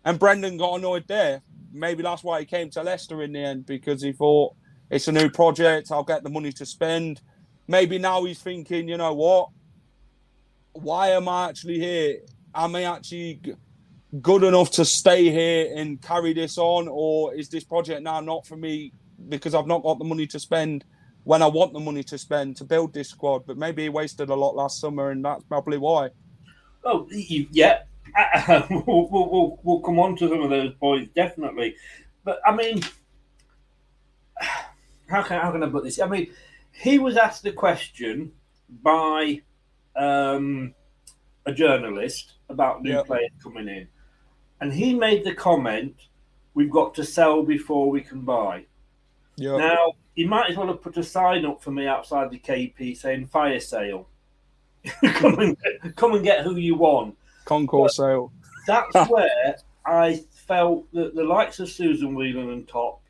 and 0.06 0.18
Brendan 0.18 0.58
got 0.58 0.80
annoyed 0.80 1.06
there. 1.08 1.42
Maybe 1.72 2.04
that's 2.04 2.24
why 2.24 2.40
he 2.40 2.46
came 2.46 2.70
to 2.72 2.84
Leicester 2.84 3.22
in 3.22 3.34
the 3.34 3.40
end 3.40 3.66
because 3.66 4.02
he 4.02 4.12
thought 4.14 4.56
it's 4.90 5.08
a 5.08 5.12
new 5.12 5.30
project. 5.30 5.92
I'll 5.92 6.04
get 6.04 6.24
the 6.24 6.30
money 6.30 6.52
to 6.54 6.66
spend. 6.66 7.22
Maybe 7.68 7.98
now 7.98 8.24
he's 8.24 8.42
thinking, 8.42 8.88
you 8.88 8.98
know 8.98 9.14
what? 9.14 9.50
Why 10.74 11.10
am 11.10 11.28
I 11.28 11.50
actually 11.50 11.80
here? 11.80 12.20
Am 12.56 12.76
I 12.76 12.84
actually 12.84 13.42
good 14.22 14.44
enough 14.44 14.72
to 14.72 14.86
stay 14.86 15.30
here 15.30 15.74
and 15.76 16.02
carry 16.02 16.34
this 16.34 16.58
on, 16.58 16.88
or 16.88 17.34
is 17.34 17.50
this 17.50 17.64
project 17.64 18.02
now 18.04 18.20
not 18.20 18.46
for 18.46 18.56
me 18.56 18.94
because 19.30 19.56
I've 19.56 19.68
not 19.68 19.84
got 19.84 20.00
the 20.00 20.06
money 20.06 20.28
to 20.28 20.40
spend 20.40 20.86
when 21.24 21.42
I 21.42 21.48
want 21.48 21.74
the 21.74 21.80
money 21.80 22.04
to 22.04 22.18
spend 22.18 22.58
to 22.58 22.64
build 22.64 22.94
this 22.94 23.10
squad? 23.10 23.46
But 23.46 23.58
maybe 23.58 23.84
he 23.84 23.90
wasted 23.90 24.30
a 24.30 24.36
lot 24.36 24.56
last 24.56 24.80
summer, 24.80 25.12
and 25.12 25.24
that's 25.24 25.44
probably 25.44 25.78
why. 25.78 26.10
Oh, 26.84 27.08
yeah. 27.12 27.84
we'll, 28.70 29.08
we'll, 29.10 29.60
we'll, 29.64 29.80
come 29.80 30.00
on 30.00 30.16
to 30.18 30.28
some 30.28 30.42
of 30.42 30.50
those 30.50 30.74
points, 30.76 31.12
definitely. 31.16 31.76
But, 32.24 32.40
I 32.46 32.56
mean, 32.56 32.82
how 35.08 35.24
can, 35.24 35.42
how 35.42 35.52
can 35.52 35.64
I 35.64 35.70
put 35.70 35.84
this? 35.84 36.00
I 36.00 36.08
mean, 36.08 36.32
he 36.72 37.00
was 37.00 37.18
asked 37.18 37.46
a 37.46 37.54
question 37.54 38.32
by 38.82 39.42
um, 39.96 40.74
a 41.46 41.54
journalist 41.54 42.34
about 42.50 42.82
new 42.82 42.92
Yep. 42.92 43.06
players 43.06 43.32
coming 43.42 43.68
in. 43.68 43.88
And 44.62 44.74
he 44.74 44.94
made 44.94 45.24
the 45.24 45.34
comment, 45.34 45.96
we've 46.54 46.70
got 46.70 46.94
to 46.96 47.04
sell 47.04 47.44
before 47.44 47.90
we 47.90 48.02
can 48.02 48.22
buy. 48.22 48.66
Yeah. 49.36 49.58
Now, 49.58 49.94
he 50.16 50.26
might 50.26 50.50
as 50.52 50.58
well 50.58 50.68
have 50.68 50.82
put 50.82 50.98
a 50.98 51.04
sign 51.04 51.46
up 51.46 51.62
for 51.62 51.72
me 51.72 51.88
outside 51.88 52.30
the 52.30 52.40
KP 52.40 52.96
saying 52.96 53.28
fire 53.28 53.60
sale. 53.60 54.08
come, 55.14 55.40
and, 55.40 55.58
come 55.96 56.14
and 56.14 56.24
get 56.24 56.44
who 56.44 56.56
you 56.56 56.76
want. 56.76 57.18
Concourse 57.46 57.98
sale. 57.98 58.32
That's 58.68 58.94
where 59.10 59.56
I 59.86 60.24
felt 60.32 60.92
that 60.94 61.16
the 61.16 61.24
likes 61.24 61.60
of 61.60 61.70
Susan 61.70 62.16
Whelan 62.16 62.50
and 62.50 62.68
Top 62.68 63.02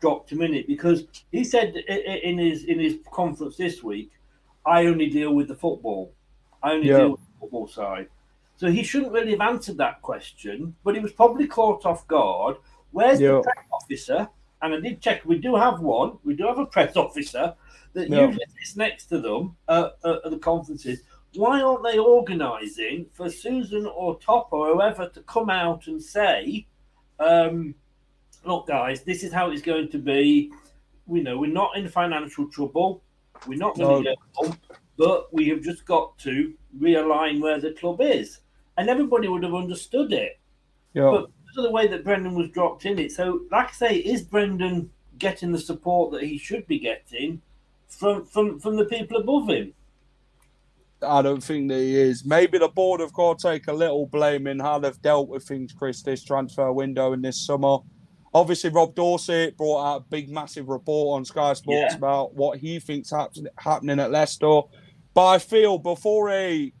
dropped 0.00 0.30
him 0.30 0.42
in 0.42 0.54
it 0.54 0.66
because 0.66 1.04
he 1.32 1.42
said 1.44 1.74
in 1.76 2.38
his 2.38 2.64
in 2.64 2.78
his 2.78 2.96
conference 3.12 3.56
this 3.56 3.82
week, 3.82 4.12
I 4.64 4.86
only 4.86 5.08
deal 5.08 5.34
with 5.34 5.48
the 5.48 5.54
football. 5.54 6.12
I 6.62 6.72
only 6.72 6.88
Yeah. 6.88 6.98
deal 6.98 7.10
with 7.12 7.20
the 7.20 7.40
football 7.40 7.68
side. 7.68 8.08
So 8.56 8.68
he 8.70 8.82
shouldn't 8.82 9.12
really 9.12 9.30
have 9.32 9.40
answered 9.40 9.76
that 9.78 10.02
question, 10.02 10.74
but 10.82 10.94
he 10.94 11.00
was 11.00 11.12
probably 11.12 11.46
caught 11.46 11.86
off 11.86 12.06
guard. 12.08 12.56
Where's 12.90 13.20
Yeah. 13.20 13.42
the 13.44 13.52
officer? 13.72 14.28
And 14.62 14.74
I 14.74 14.80
did 14.80 15.00
check. 15.00 15.24
We 15.24 15.38
do 15.38 15.54
have 15.54 15.80
one. 15.80 16.18
We 16.24 16.34
do 16.34 16.46
have 16.46 16.58
a 16.58 16.66
press 16.66 16.96
officer 16.96 17.54
that 17.92 18.08
Yeah. 18.08 18.26
usually 18.26 18.44
sits 18.58 18.76
next 18.76 19.06
to 19.06 19.20
them 19.20 19.56
uh, 19.68 19.90
uh, 20.04 20.18
at 20.24 20.30
the 20.30 20.38
conferences. 20.38 21.02
Why 21.34 21.60
aren't 21.60 21.84
they 21.84 21.98
organising 21.98 23.06
for 23.12 23.30
Susan 23.30 23.86
or 23.86 24.18
Top 24.18 24.48
or 24.52 24.72
whoever 24.74 25.08
to 25.10 25.20
come 25.22 25.50
out 25.50 25.86
and 25.86 26.02
say, 26.02 26.66
um, 27.20 27.74
"Look, 28.44 28.66
guys, 28.66 29.02
this 29.02 29.22
is 29.22 29.32
how 29.32 29.50
it's 29.50 29.62
going 29.62 29.90
to 29.90 29.98
be. 29.98 30.52
We 31.06 31.20
know 31.20 31.38
we're 31.38 31.52
not 31.52 31.76
in 31.76 31.88
financial 31.88 32.48
trouble. 32.48 33.02
We're 33.46 33.58
not 33.58 33.76
going 33.76 34.04
to 34.04 34.10
No. 34.10 34.16
get 34.16 34.18
bumped, 34.40 34.66
but 34.96 35.32
we 35.32 35.48
have 35.50 35.62
just 35.62 35.84
got 35.84 36.18
to 36.20 36.54
realign 36.78 37.40
where 37.40 37.60
the 37.60 37.72
club 37.72 38.00
is." 38.00 38.40
And 38.76 38.88
everybody 38.88 39.28
would 39.28 39.42
have 39.42 39.54
understood 39.54 40.12
it. 40.12 40.38
Yeah. 40.94 41.10
But 41.10 41.30
of 41.56 41.64
the 41.64 41.70
way 41.70 41.86
that 41.86 42.04
Brendan 42.04 42.34
was 42.34 42.48
dropped 42.50 42.84
in 42.86 42.98
it, 42.98 43.12
so 43.12 43.40
like 43.50 43.68
I 43.68 43.72
say, 43.72 43.96
is 43.96 44.22
Brendan 44.22 44.90
getting 45.18 45.50
the 45.52 45.58
support 45.58 46.12
that 46.12 46.22
he 46.22 46.38
should 46.38 46.66
be 46.66 46.78
getting 46.78 47.40
from 47.88 48.24
from 48.26 48.58
from 48.60 48.76
the 48.76 48.84
people 48.84 49.16
above 49.16 49.48
him? 49.48 49.72
I 51.00 51.22
don't 51.22 51.42
think 51.42 51.68
that 51.68 51.78
he 51.78 51.94
is. 51.96 52.24
Maybe 52.24 52.58
the 52.58 52.68
board 52.68 53.00
have 53.00 53.12
got 53.12 53.38
to 53.38 53.48
take 53.52 53.68
a 53.68 53.72
little 53.72 54.06
blame 54.06 54.48
in 54.48 54.58
how 54.58 54.80
they've 54.80 55.00
dealt 55.00 55.28
with 55.28 55.44
things, 55.44 55.72
Chris, 55.72 56.02
this 56.02 56.24
transfer 56.24 56.72
window 56.72 57.12
in 57.12 57.22
this 57.22 57.40
summer. 57.40 57.78
Obviously, 58.34 58.70
Rob 58.70 58.94
Dorsett 58.96 59.56
brought 59.56 59.84
out 59.84 59.96
a 60.00 60.04
big, 60.10 60.28
massive 60.28 60.68
report 60.68 61.16
on 61.16 61.24
Sky 61.24 61.52
Sports 61.54 61.92
Yeah. 61.92 61.96
about 61.96 62.34
what 62.34 62.58
he 62.58 62.78
thinks 62.80 63.10
happen- 63.10 63.48
happening 63.56 64.00
at 64.00 64.10
Leicester. 64.10 64.62
But 65.14 65.26
I 65.26 65.38
feel 65.38 65.78
before 65.78 66.30
a 66.30 66.72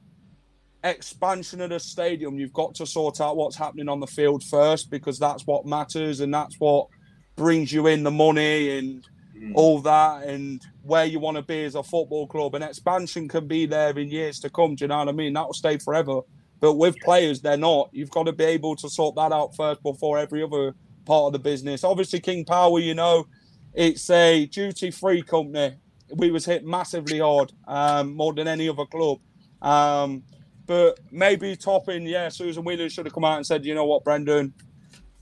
expansion 0.90 1.60
of 1.60 1.70
the 1.70 1.80
stadium, 1.80 2.38
you've 2.38 2.52
got 2.52 2.74
to 2.76 2.86
sort 2.86 3.20
out 3.20 3.36
what's 3.36 3.56
happening 3.56 3.88
on 3.88 4.00
the 4.00 4.06
field 4.06 4.42
first 4.44 4.90
because 4.90 5.18
that's 5.18 5.46
what 5.46 5.66
matters 5.66 6.20
and 6.20 6.32
that's 6.32 6.56
what 6.58 6.88
brings 7.36 7.72
you 7.72 7.86
in 7.86 8.02
the 8.02 8.10
money 8.10 8.78
and 8.78 9.06
all 9.54 9.80
that 9.80 10.24
and 10.24 10.66
where 10.82 11.04
you 11.04 11.20
want 11.20 11.36
to 11.36 11.42
be 11.42 11.64
as 11.64 11.74
a 11.74 11.82
football 11.82 12.26
club. 12.26 12.54
And 12.54 12.64
expansion 12.64 13.28
can 13.28 13.46
be 13.46 13.66
there 13.66 13.96
in 13.96 14.08
years 14.08 14.40
to 14.40 14.50
come. 14.50 14.74
Do 14.74 14.84
you 14.84 14.88
know 14.88 14.98
what 14.98 15.08
I 15.08 15.12
mean? 15.12 15.32
That 15.34 15.46
will 15.46 15.54
stay 15.54 15.78
forever. 15.78 16.20
But 16.60 16.74
with 16.74 16.96
players, 17.04 17.40
they're 17.40 17.56
not. 17.56 17.90
You've 17.92 18.10
got 18.10 18.24
to 18.24 18.32
be 18.32 18.44
able 18.44 18.74
to 18.76 18.88
sort 18.88 19.14
that 19.14 19.32
out 19.32 19.54
first 19.54 19.82
before 19.82 20.18
every 20.18 20.42
other 20.42 20.74
part 21.04 21.26
of 21.26 21.32
the 21.32 21.38
business. 21.38 21.84
Obviously, 21.84 22.20
King 22.20 22.44
Power, 22.44 22.80
you 22.80 22.94
know, 22.94 23.26
it's 23.74 24.10
a 24.10 24.46
duty-free 24.46 25.22
company. 25.22 25.76
We 26.16 26.30
was 26.30 26.44
hit 26.44 26.64
massively 26.64 27.20
hard, 27.20 27.52
um, 27.68 28.14
more 28.14 28.32
than 28.32 28.48
any 28.48 28.68
other 28.68 28.86
club. 28.86 29.18
Um, 29.62 30.24
but 30.68 31.00
maybe 31.10 31.56
topping, 31.56 32.06
yeah, 32.06 32.28
Susan 32.28 32.62
Whelan 32.62 32.90
should 32.90 33.06
have 33.06 33.14
come 33.14 33.24
out 33.24 33.38
and 33.38 33.46
said, 33.46 33.64
you 33.64 33.74
know 33.74 33.86
what, 33.86 34.04
Brendan, 34.04 34.52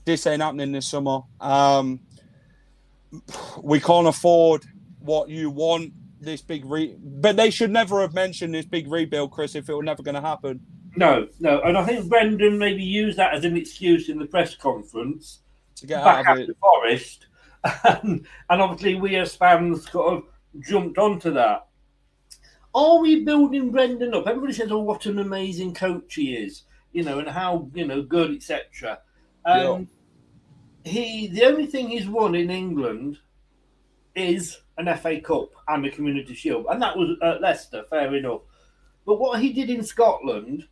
this 0.03 0.27
ain't 0.27 0.41
happening 0.41 0.73
this 0.73 0.89
summer. 0.89 1.21
Um, 1.39 2.01
we 3.63 3.79
can't 3.79 4.07
afford 4.07 4.65
what 4.99 5.29
you 5.29 5.49
want. 5.49 5.93
This 6.19 6.41
big 6.41 6.65
re, 6.65 6.97
but 6.99 7.37
they 7.37 7.49
should 7.49 7.71
never 7.71 8.01
have 8.01 8.13
mentioned 8.13 8.53
this 8.53 8.65
big 8.65 8.91
rebuild, 8.91 9.31
Chris, 9.31 9.55
if 9.55 9.69
it 9.69 9.73
was 9.73 9.85
never 9.85 10.03
going 10.03 10.15
to 10.15 10.21
happen. 10.21 10.59
No, 10.97 11.27
no, 11.39 11.61
and 11.61 11.77
I 11.77 11.85
think 11.85 12.09
Brendan 12.09 12.57
maybe 12.57 12.83
used 12.83 13.17
that 13.17 13.35
as 13.35 13.45
an 13.45 13.55
excuse 13.55 14.09
in 14.09 14.17
the 14.17 14.25
press 14.25 14.55
conference 14.55 15.41
to 15.75 15.85
get 15.85 16.03
back 16.03 16.25
out 16.25 16.41
of 16.41 16.49
it. 16.49 16.57
Forest, 16.59 17.27
and, 17.83 18.25
and 18.49 18.61
obviously 18.61 18.95
we 18.95 19.15
as 19.15 19.35
fans 19.35 19.89
sort 19.89 20.13
of 20.13 20.23
jumped 20.59 20.97
onto 20.97 21.31
that. 21.33 21.66
Are 22.77 22.99
we 22.99 23.23
building 23.23 23.71
Brendan 23.71 24.13
up? 24.13 24.27
Everybody 24.27 24.53
says, 24.53 24.71
"Oh, 24.71 24.81
what 24.81 25.07
an 25.07 25.17
amazing 25.17 25.73
coach 25.73 26.13
he 26.13 26.35
is," 26.35 26.61
you 26.91 27.03
know, 27.03 27.17
and 27.17 27.27
how 27.27 27.71
you 27.73 27.87
know 27.87 28.03
good, 28.03 28.35
etc. 28.35 28.99
Um, 29.45 29.89
He, 30.85 31.25
the 31.27 31.43
only 31.45 31.65
thing 31.65 31.87
he's 31.89 32.07
won 32.07 32.35
in 32.35 32.51
England 32.51 33.17
is 34.15 34.61
an 34.77 34.87
FA 34.87 35.19
Cup 35.19 35.49
and 35.67 35.87
a 35.87 35.89
Community 35.89 36.35
Shield, 36.35 36.67
and 36.69 36.79
that 36.83 36.95
was 36.95 37.17
at 37.23 37.41
Leicester. 37.41 37.83
Fair 37.89 38.15
enough. 38.15 38.41
But 39.07 39.19
what 39.19 39.41
he 39.41 39.51
did 39.53 39.71
in 39.71 39.81
Scotland, 39.83 40.67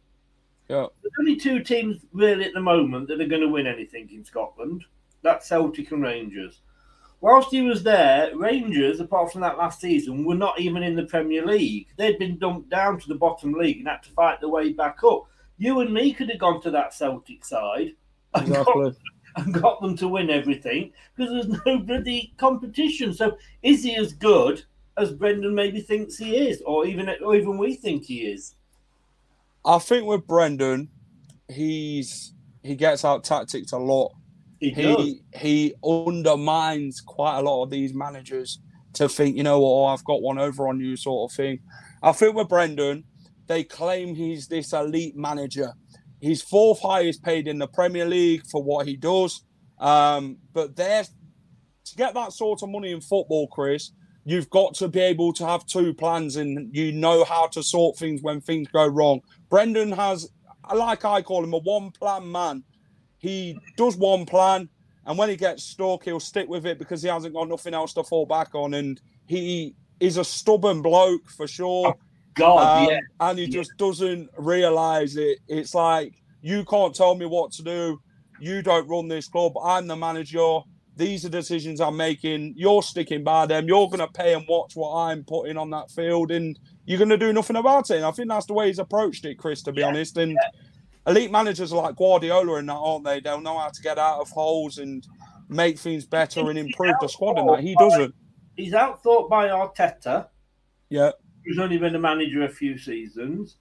Yeah. 0.70 0.86
there's 1.02 1.14
only 1.20 1.38
two 1.38 1.64
teams 1.64 2.06
really 2.14 2.46
at 2.46 2.54
the 2.54 2.62
moment 2.62 3.08
that 3.08 3.20
are 3.20 3.28
going 3.28 3.42
to 3.42 3.50
win 3.50 3.66
anything 3.66 4.10
in 4.12 4.24
Scotland. 4.24 4.84
That's 5.24 5.48
Celtic 5.48 5.92
and 5.92 6.04
Rangers. 6.04 6.62
Whilst 7.26 7.50
he 7.50 7.64
was 7.64 7.82
there, 7.82 8.30
Rangers, 8.38 9.00
apart 9.00 9.32
from 9.32 9.42
that 9.42 9.58
last 9.58 9.82
season, 9.82 10.26
were 10.26 10.36
not 10.36 10.60
even 10.60 10.84
in 10.84 10.96
the 10.96 11.06
Premier 11.06 11.44
League. 11.44 11.88
They'd 11.98 12.20
been 12.20 12.38
dumped 12.38 12.70
down 12.70 13.00
to 13.00 13.08
the 13.08 13.16
bottom 13.16 13.54
league 13.54 13.80
and 13.80 13.88
had 13.88 14.04
to 14.04 14.12
fight 14.12 14.40
their 14.40 14.50
way 14.50 14.74
back 14.74 15.00
up. 15.04 15.24
You 15.58 15.80
and 15.80 15.92
me 15.92 16.14
could 16.14 16.30
have 16.30 16.38
gone 16.38 16.62
to 16.62 16.70
that 16.70 16.94
Celtic 16.94 17.44
side 17.44 17.94
and 18.36 18.54
got, 18.54 18.96
and 19.38 19.54
got 19.56 19.82
them 19.82 19.98
to 19.98 20.08
win 20.08 20.30
everything 20.30 20.94
because 21.16 21.34
there's 21.34 21.62
no 21.66 21.80
bloody 21.80 22.36
competition. 22.38 23.12
So 23.12 23.40
is 23.64 23.84
he 23.84 23.96
as 23.96 24.14
good 24.14 24.64
as 24.96 25.12
Brendan 25.12 25.56
maybe 25.56 25.82
thinks 25.82 26.18
he 26.18 26.38
is, 26.38 26.62
or 26.64 26.86
even 26.86 27.10
or 27.24 27.36
even 27.36 27.58
we 27.58 27.74
think 27.74 28.04
he 28.04 28.28
is? 28.28 28.54
I 29.66 29.80
think 29.80 30.06
with 30.06 30.28
Brendan, 30.28 30.90
he's 31.50 32.36
he 32.62 32.76
gets 32.76 33.04
out 33.04 33.24
tactics 33.24 33.72
a 33.72 33.80
lot. 33.80 34.12
He 34.60 34.72
he 34.72 35.22
he 35.34 35.74
undermines 35.84 37.02
quite 37.02 37.40
a 37.40 37.42
lot 37.42 37.64
of 37.64 37.70
these 37.70 37.94
managers 37.94 38.60
to 38.94 39.10
think, 39.10 39.36
you 39.36 39.44
know 39.44 39.60
what, 39.60 39.70
oh, 39.70 39.86
I've 39.86 40.04
got 40.06 40.22
one 40.22 40.40
over 40.40 40.68
on 40.68 40.80
you, 40.80 40.96
sort 40.96 41.32
of 41.32 41.36
thing. 41.36 41.60
I 42.02 42.14
think 42.14 42.36
with 42.36 42.48
Brendan, 42.48 43.04
they 43.48 43.64
claim 43.64 44.16
he's 44.16 44.48
this 44.48 44.74
elite 44.74 45.16
manager. 45.16 45.74
He's 46.22 46.42
fourth 46.42 46.82
highest 46.82 47.22
paid 47.22 47.48
in 47.48 47.60
the 47.60 47.68
Premier 47.68 48.06
League 48.06 48.46
for 48.50 48.64
what 48.64 48.88
he 48.88 48.96
does. 48.96 49.44
Um, 49.80 50.38
but 50.54 50.76
there's 50.76 51.10
to 51.86 51.96
get 51.96 52.14
that 52.16 52.34
sort 52.34 52.64
of 52.64 52.70
money 52.70 52.92
in 52.92 53.02
football, 53.02 53.48
Chris, 53.48 53.92
you've 54.24 54.50
got 54.50 54.74
to 54.76 54.88
be 54.88 55.00
able 55.00 55.32
to 55.34 55.46
have 55.46 55.66
two 55.66 55.94
plans 55.94 56.36
and 56.36 56.76
you 56.76 56.92
know 56.92 57.24
how 57.24 57.48
to 57.48 57.62
sort 57.62 57.98
things 57.98 58.22
when 58.22 58.42
things 58.42 58.68
go 58.70 58.88
wrong. 58.88 59.22
Brendan 59.50 59.92
has, 59.92 60.30
like 60.74 61.06
I 61.06 61.22
call 61.22 61.44
him, 61.44 61.54
a 61.54 61.60
one 61.60 61.92
plan 61.92 62.32
man. 62.32 62.64
He 63.26 63.58
does 63.76 63.98
one 63.98 64.28
plan, 64.28 64.70
and 65.08 65.18
when 65.18 65.30
he 65.30 65.36
gets 65.36 65.64
stuck, 65.64 66.04
he'll 66.04 66.20
stick 66.20 66.48
with 66.48 66.68
it 66.68 66.78
because 66.78 67.02
he 67.02 67.10
hasn't 67.10 67.34
got 67.34 67.50
nothing 67.50 67.74
else 67.74 67.92
to 67.94 68.04
fall 68.04 68.28
back 68.28 68.54
on. 68.54 68.76
And 68.76 69.02
he 69.26 69.74
is 70.00 70.18
a 70.18 70.24
stubborn 70.24 70.84
bloke 70.84 71.28
for 71.32 71.48
sure. 71.48 71.96
God, 72.36 72.84
Um, 72.84 72.90
yeah. 72.92 73.00
And 73.20 73.40
he 73.40 73.48
just 73.48 73.72
doesn't 73.78 74.30
realize 74.38 75.18
it. 75.18 75.40
It's 75.48 75.74
like, 75.74 76.22
you 76.44 76.64
can't 76.66 76.94
tell 76.94 77.16
me 77.16 77.26
what 77.26 77.52
to 77.54 77.64
do. 77.64 78.00
You 78.40 78.62
don't 78.62 78.88
run 78.88 79.08
this 79.08 79.28
club. 79.28 79.54
I'm 79.64 79.88
the 79.88 79.96
manager. 79.96 80.60
These 80.96 81.26
are 81.26 81.30
decisions 81.30 81.82
I'm 81.82 81.98
making. 81.98 82.54
You're 82.56 82.84
sticking 82.84 83.24
by 83.24 83.48
them. 83.48 83.68
You're 83.68 83.88
going 83.88 84.00
to 84.00 84.08
pay 84.08 84.36
and 84.36 84.46
watch 84.48 84.76
what 84.76 84.94
I'm 84.96 85.24
putting 85.24 85.58
on 85.58 85.72
that 85.72 85.90
field, 85.90 86.30
and 86.30 86.60
you're 86.86 87.00
going 87.00 87.10
to 87.10 87.18
do 87.18 87.34
nothing 87.34 87.56
about 87.56 87.90
it. 87.90 87.98
And 87.98 88.06
I 88.06 88.12
think 88.12 88.30
that's 88.30 88.46
the 88.46 88.54
way 88.54 88.68
he's 88.68 88.80
approached 88.80 89.26
it, 89.26 89.40
Chris, 89.40 89.64
to 89.64 89.72
be 89.72 89.82
honest. 89.82 90.16
And 90.18 90.38
elite 91.08 91.32
managers 91.32 91.72
are 91.74 91.82
like 91.82 91.96
Guardiola 91.96 92.56
and 92.56 92.70
that, 92.70 92.74
aren't 92.74 93.06
they? 93.06 93.20
They'll 93.20 93.42
know 93.42 93.58
how 93.60 93.70
to 93.70 93.82
get 93.82 93.98
out 93.98 94.20
of 94.22 94.30
holes 94.30 94.78
and 94.78 95.06
make 95.50 95.78
things 95.78 96.06
better 96.06 96.50
and 96.50 96.58
improve 96.58 96.96
the 97.02 97.08
squad 97.08 97.38
and 97.38 97.50
that. 97.50 97.60
He 97.62 97.76
doesn't. 97.76 98.14
He's 98.56 98.74
outthought 98.74 99.30
by 99.30 99.48
Arteta, 99.50 100.28
Yeah. 100.90 101.12
who's 101.46 101.60
only 101.60 101.78
been 101.78 101.96
a 101.96 102.00
manager 102.00 102.44
a 102.44 102.50
few 102.50 102.78
seasons. 102.78 103.58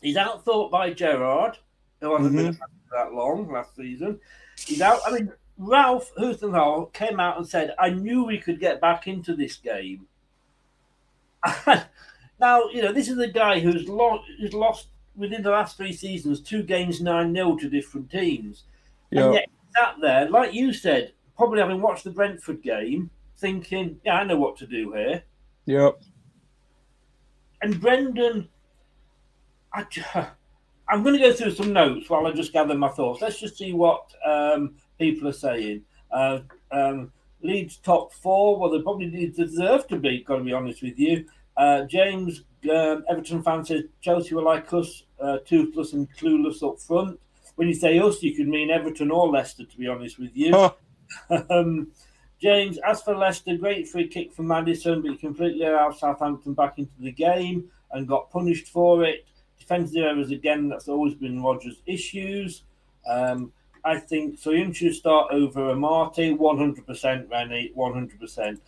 He's 0.00 0.16
outthought 0.16 0.70
by 0.70 0.92
Gerrard, 0.92 1.58
who 2.00 2.16
hasn't 2.16 2.36
been 2.36 2.46
a 2.46 2.50
Mhm. 2.50 2.58
manager 2.60 2.88
that 2.92 3.12
long 3.14 3.50
last 3.50 3.74
season. 3.76 4.20
He's 4.58 4.80
out. 4.80 5.00
I 5.06 5.10
mean, 5.12 5.32
Ralph 5.58 6.12
Hasenhüttl 6.16 6.92
came 6.92 7.18
out 7.18 7.36
and 7.36 7.46
said, 7.48 7.74
"I 7.78 7.90
knew 7.90 8.24
we 8.24 8.38
could 8.38 8.60
get 8.60 8.80
back 8.80 9.06
into 9.06 9.34
this 9.34 9.56
game." 9.56 10.06
now, 12.40 12.64
you 12.72 12.82
know, 12.82 12.92
this 12.92 13.08
is 13.08 13.18
a 13.18 13.28
guy 13.28 13.60
who's 13.60 13.88
lost, 13.88 14.24
who's 14.38 14.52
lost 14.54 14.88
within 15.16 15.42
the 15.42 15.50
last 15.50 15.76
three 15.76 15.92
seasons 15.92 16.40
two 16.40 16.62
games 16.62 17.00
nine 17.00 17.34
0 17.34 17.56
to 17.56 17.68
different 17.68 18.10
teams, 18.10 18.64
Yeah. 19.10 19.24
and 19.26 19.34
yet 19.34 19.48
sat 19.74 19.96
there, 20.00 20.28
like 20.30 20.54
you 20.54 20.72
said, 20.72 21.12
probably 21.36 21.60
having 21.60 21.80
watched 21.80 22.04
the 22.04 22.10
Brentford 22.10 22.62
game, 22.62 23.10
thinking, 23.38 24.00
"Yeah, 24.04 24.18
I 24.18 24.24
know 24.24 24.36
what 24.36 24.56
to 24.58 24.66
do 24.66 24.92
here." 24.92 25.22
Yep. 25.66 26.02
And 27.62 27.80
Brendan, 27.80 28.48
I, 29.72 29.84
I'm 30.88 31.02
going 31.02 31.14
to 31.14 31.20
go 31.20 31.32
through 31.32 31.52
some 31.52 31.72
notes 31.72 32.08
while 32.08 32.26
I 32.26 32.32
just 32.32 32.52
gather 32.52 32.74
my 32.74 32.88
thoughts. 32.88 33.20
Let's 33.20 33.40
just 33.40 33.56
see 33.56 33.72
what 33.72 34.12
um, 34.24 34.76
people 34.98 35.28
are 35.28 35.32
saying. 35.32 35.82
Uh, 36.10 36.40
um, 36.70 37.12
Leeds 37.42 37.78
top 37.78 38.12
four. 38.12 38.58
Well, 38.58 38.70
they 38.70 38.82
probably 38.82 39.10
did 39.10 39.34
deserve 39.34 39.86
to 39.88 39.98
be. 39.98 40.22
Got 40.22 40.36
to 40.38 40.44
be 40.44 40.52
honest 40.52 40.82
with 40.82 40.98
you. 40.98 41.26
Uh, 41.56 41.82
James 41.84 42.44
um, 42.70 43.04
Everton 43.08 43.42
fan 43.42 43.64
says 43.64 43.84
Chelsea 44.00 44.34
were 44.34 44.42
like 44.42 44.72
us, 44.72 45.04
uh, 45.20 45.38
toothless 45.46 45.92
and 45.92 46.08
clueless 46.16 46.62
up 46.62 46.80
front. 46.80 47.20
When 47.56 47.68
you 47.68 47.74
say 47.74 47.98
us, 47.98 48.22
you 48.22 48.34
could 48.34 48.48
mean 48.48 48.70
Everton 48.70 49.10
or 49.10 49.28
Leicester. 49.28 49.64
To 49.64 49.76
be 49.76 49.88
honest 49.88 50.18
with 50.18 50.36
you. 50.36 50.70
um, 51.50 51.88
James, 52.40 52.78
as 52.78 53.00
for 53.00 53.16
Leicester, 53.16 53.56
great 53.56 53.88
free 53.88 54.08
kick 54.08 54.32
from 54.32 54.48
Maddison, 54.48 55.00
but 55.00 55.12
he 55.12 55.16
completely 55.16 55.64
allowed 55.64 55.96
Southampton 55.96 56.52
back 56.52 56.78
into 56.78 56.92
the 57.00 57.12
game 57.12 57.70
and 57.92 58.06
got 58.06 58.30
punished 58.30 58.68
for 58.68 59.04
it. 59.04 59.24
Defensive 59.58 60.04
errors 60.04 60.30
again, 60.30 60.68
that's 60.68 60.88
always 60.88 61.14
been 61.14 61.42
Rodgers' 61.42 61.80
issues. 61.86 62.62
Um, 63.08 63.52
I 63.84 63.98
think 63.98 64.38
Soyun 64.38 64.74
should 64.74 64.94
start 64.94 65.32
over 65.32 65.74
Amartey, 65.74 66.36
100%, 66.36 67.30
Rennie, 67.30 67.72
100%. 67.74 68.60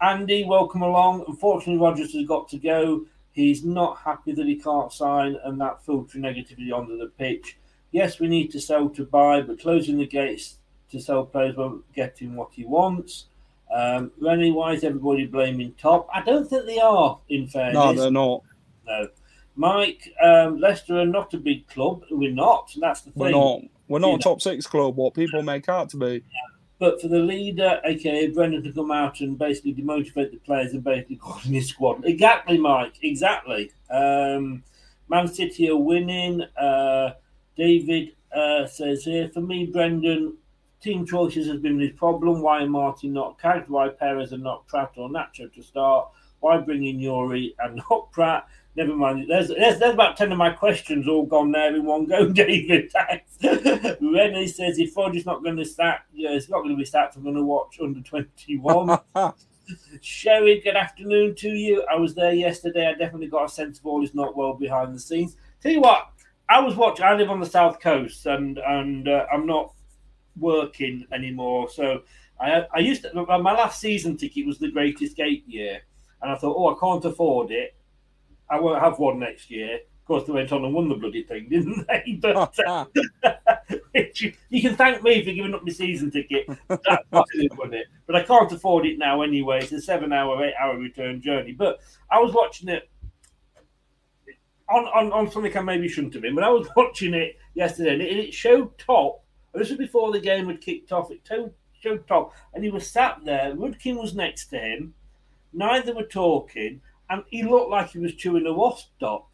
Andy, 0.00 0.44
welcome 0.44 0.82
along. 0.82 1.24
Unfortunately, 1.28 1.80
Rodgers 1.80 2.14
has 2.14 2.26
got 2.26 2.48
to 2.48 2.58
go. 2.58 3.04
He's 3.40 3.64
not 3.64 3.98
happy 3.98 4.32
that 4.32 4.46
he 4.46 4.56
can't 4.56 4.92
sign, 4.92 5.36
and 5.44 5.60
that 5.60 5.84
filtering 5.84 6.24
negativity 6.24 6.72
onto 6.72 6.96
the 6.98 7.06
pitch. 7.06 7.56
Yes, 7.92 8.20
we 8.20 8.28
need 8.28 8.50
to 8.52 8.60
sell 8.60 8.88
to 8.90 9.04
buy, 9.04 9.40
but 9.42 9.60
closing 9.60 9.98
the 9.98 10.06
gates 10.06 10.58
to 10.90 11.00
sell 11.00 11.24
players 11.24 11.56
won't 11.56 11.90
get 11.92 12.18
him 12.18 12.36
what 12.36 12.50
he 12.52 12.64
wants. 12.64 13.26
Um, 13.74 14.10
Rennie, 14.20 14.50
why 14.50 14.72
is 14.72 14.84
everybody 14.84 15.26
blaming 15.26 15.74
Top? 15.74 16.08
I 16.12 16.22
don't 16.22 16.48
think 16.48 16.66
they 16.66 16.78
are, 16.78 17.18
in 17.28 17.46
fairness. 17.46 17.74
No, 17.74 17.92
they're 17.92 18.10
not. 18.10 18.42
No. 18.86 19.08
Mike, 19.56 20.12
um, 20.22 20.58
Leicester 20.58 20.98
are 20.98 21.06
not 21.06 21.34
a 21.34 21.38
big 21.38 21.66
club. 21.68 22.04
We're 22.10 22.32
not. 22.32 22.70
and 22.74 22.82
That's 22.82 23.02
the 23.02 23.10
thing. 23.10 23.20
We're 23.20 23.30
not. 23.30 23.60
We're 23.88 23.98
not 23.98 24.08
You 24.08 24.14
a 24.14 24.16
know. 24.16 24.22
top 24.22 24.40
six 24.40 24.66
club. 24.66 24.96
What 24.96 25.14
people 25.14 25.42
make 25.42 25.68
out 25.68 25.90
to 25.90 25.96
be. 25.96 26.22
But 26.80 26.98
for 27.00 27.08
the 27.08 27.18
leader, 27.18 27.78
aka 27.84 28.28
Brendan, 28.28 28.62
to 28.64 28.72
come 28.72 28.90
out 28.90 29.20
and 29.20 29.38
basically 29.38 29.74
demotivate 29.74 30.30
the 30.32 30.38
players 30.38 30.72
and 30.72 30.82
basically 30.82 31.16
calling 31.20 31.52
his 31.52 31.68
squad. 31.68 32.04
Exactly, 32.06 32.58
Mike. 32.58 32.94
Exactly. 33.02 33.70
Um, 33.90 34.64
Man 35.08 35.28
City 35.28 35.68
are 35.68 35.76
winning. 35.76 36.40
Uh, 36.56 37.12
David 37.54 38.16
uh, 38.34 38.66
says 38.66 39.04
here, 39.04 39.28
for 39.28 39.42
me, 39.42 39.66
Brendan, 39.66 40.38
team 40.80 41.04
choices 41.04 41.46
has 41.48 41.60
been 41.60 41.78
his 41.78 41.92
problem. 41.92 42.40
Why 42.40 42.64
Martin 42.64 43.12
not 43.12 43.38
cagged? 43.38 43.68
Why 43.68 43.90
Perez 43.90 44.32
and 44.32 44.42
not 44.42 44.66
Praet 44.66 44.96
or 44.96 45.10
Nacho 45.10 45.52
to 45.52 45.62
start? 45.62 46.08
Why 46.40 46.56
bring 46.56 46.86
in 46.86 46.98
Yuri 46.98 47.54
and 47.58 47.82
not 47.90 48.10
Praet? 48.10 48.44
Never 48.76 48.94
mind. 48.94 49.26
There's, 49.28 49.48
there's, 49.48 49.78
there's 49.78 49.94
about 49.94 50.16
10 50.16 50.32
of 50.32 50.38
my 50.38 50.50
questions 50.50 51.08
all 51.08 51.26
gone 51.26 51.50
there 51.50 51.74
in 51.74 51.84
one 51.84 52.06
go, 52.06 52.28
David. 52.32 52.92
Rennie 54.00 54.46
says 54.46 54.78
if 54.78 54.92
Fodge 54.92 55.26
not 55.26 55.42
going 55.42 55.56
to 55.56 55.64
start, 55.64 56.00
yeah, 56.12 56.30
it's 56.30 56.48
not 56.48 56.58
going 56.58 56.70
to 56.70 56.78
be 56.78 56.84
sacked. 56.84 57.16
I'm 57.16 57.22
going 57.22 57.34
to 57.34 57.42
watch 57.42 57.78
under 57.82 58.00
21. 58.00 58.98
Sherry, 60.00 60.60
good 60.60 60.76
afternoon 60.76 61.34
to 61.36 61.48
you. 61.48 61.84
I 61.90 61.96
was 61.96 62.14
there 62.14 62.32
yesterday. 62.32 62.88
I 62.88 62.92
definitely 62.92 63.28
got 63.28 63.44
a 63.44 63.48
sense 63.48 63.78
of 63.78 63.86
all 63.86 64.04
is 64.04 64.14
not 64.14 64.36
well 64.36 64.54
behind 64.54 64.94
the 64.94 65.00
scenes. 65.00 65.36
Tell 65.60 65.72
you 65.72 65.80
what, 65.80 66.10
I 66.48 66.60
was 66.60 66.74
watching. 66.74 67.04
I 67.04 67.14
live 67.14 67.30
on 67.30 67.40
the 67.40 67.46
south 67.46 67.80
coast, 67.80 68.26
and 68.26 68.58
and 68.58 69.08
uh, 69.08 69.26
I'm 69.32 69.46
not 69.46 69.72
working 70.36 71.06
anymore. 71.12 71.68
So 71.70 72.02
I 72.40 72.66
I 72.74 72.80
used 72.80 73.02
to. 73.02 73.14
My 73.14 73.52
last 73.52 73.80
season 73.80 74.16
ticket 74.16 74.46
was 74.46 74.58
the 74.58 74.70
Great 74.70 75.00
Escape 75.00 75.44
year, 75.46 75.82
and 76.22 76.32
I 76.32 76.36
thought, 76.36 76.56
oh, 76.56 76.74
I 76.74 76.80
can't 76.80 77.04
afford 77.04 77.52
it. 77.52 77.76
I 78.50 78.58
won't 78.58 78.82
have 78.82 78.98
one 78.98 79.18
next 79.18 79.50
year. 79.50 79.76
Of 79.76 80.04
course, 80.06 80.26
they 80.26 80.32
went 80.32 80.52
on 80.52 80.64
and 80.64 80.74
won 80.74 80.88
the 80.88 80.96
bloody 80.96 81.22
thing, 81.22 81.48
didn't 81.50 81.86
they? 81.86 82.18
But 82.20 82.58
uh, 82.66 82.86
you, 83.94 84.62
can 84.62 84.76
thank 84.76 85.02
me 85.02 85.24
for 85.24 85.32
giving 85.32 85.54
up 85.54 85.64
my 85.64 85.72
season 85.72 86.10
ticket. 86.10 86.46
That's 86.68 86.82
what 87.10 87.28
it. 87.34 87.86
But 88.06 88.16
I 88.16 88.22
can't 88.22 88.50
afford 88.50 88.86
it 88.86 88.98
now 88.98 89.22
anyway. 89.22 89.60
It's 89.62 89.72
a 89.72 89.80
seven-hour, 89.80 90.44
eight-hour 90.44 90.78
return 90.78 91.22
journey. 91.22 91.52
But 91.52 91.80
I 92.10 92.18
was 92.18 92.34
watching 92.34 92.68
it 92.68 92.90
on, 94.70 94.84
on, 94.86 95.12
on 95.12 95.30
something 95.30 95.56
I 95.56 95.60
maybe 95.60 95.88
shouldn't 95.88 96.14
have 96.14 96.22
been, 96.22 96.34
but 96.34 96.44
I 96.44 96.50
was 96.50 96.68
watching 96.76 97.14
it 97.14 97.36
yesterday, 97.54 97.94
and 97.94 98.02
it, 98.02 98.16
it 98.16 98.34
showed 98.34 98.76
Top. 98.78 99.24
This 99.52 99.68
was 99.68 99.78
before 99.78 100.12
the 100.12 100.20
game 100.20 100.46
had 100.46 100.60
kicked 100.60 100.92
off. 100.92 101.10
It 101.10 101.20
showed, 101.26 101.52
showed 101.80 102.06
Top, 102.06 102.34
and 102.54 102.64
he 102.64 102.70
was 102.70 102.88
sat 102.88 103.18
there. 103.24 103.54
Rudkin 103.54 104.00
was 104.00 104.14
next 104.14 104.46
to 104.46 104.58
him. 104.58 104.94
Neither 105.52 105.94
were 105.94 106.04
talking, 106.04 106.80
and 107.10 107.24
he 107.28 107.42
looked 107.42 107.70
like 107.70 107.90
he 107.90 107.98
was 107.98 108.14
chewing 108.14 108.46
a 108.46 108.52
wasp 108.52 108.88
stop. 108.96 109.28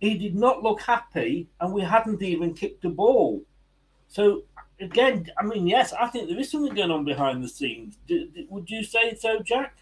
He 0.00 0.16
did 0.16 0.34
not 0.34 0.62
look 0.62 0.80
happy, 0.80 1.48
and 1.60 1.72
we 1.72 1.82
hadn't 1.82 2.22
even 2.22 2.54
kicked 2.54 2.84
a 2.84 2.88
ball. 2.88 3.42
So 4.08 4.44
again, 4.80 5.30
I 5.38 5.44
mean, 5.44 5.66
yes, 5.66 5.92
I 5.92 6.06
think 6.08 6.28
there 6.28 6.38
is 6.38 6.50
something 6.50 6.74
going 6.74 6.90
on 6.90 7.04
behind 7.04 7.42
the 7.42 7.48
scenes. 7.48 7.96
D- 8.06 8.30
d- 8.34 8.46
would 8.48 8.70
you 8.70 8.82
say 8.84 9.14
so, 9.14 9.40
Jack? 9.40 9.76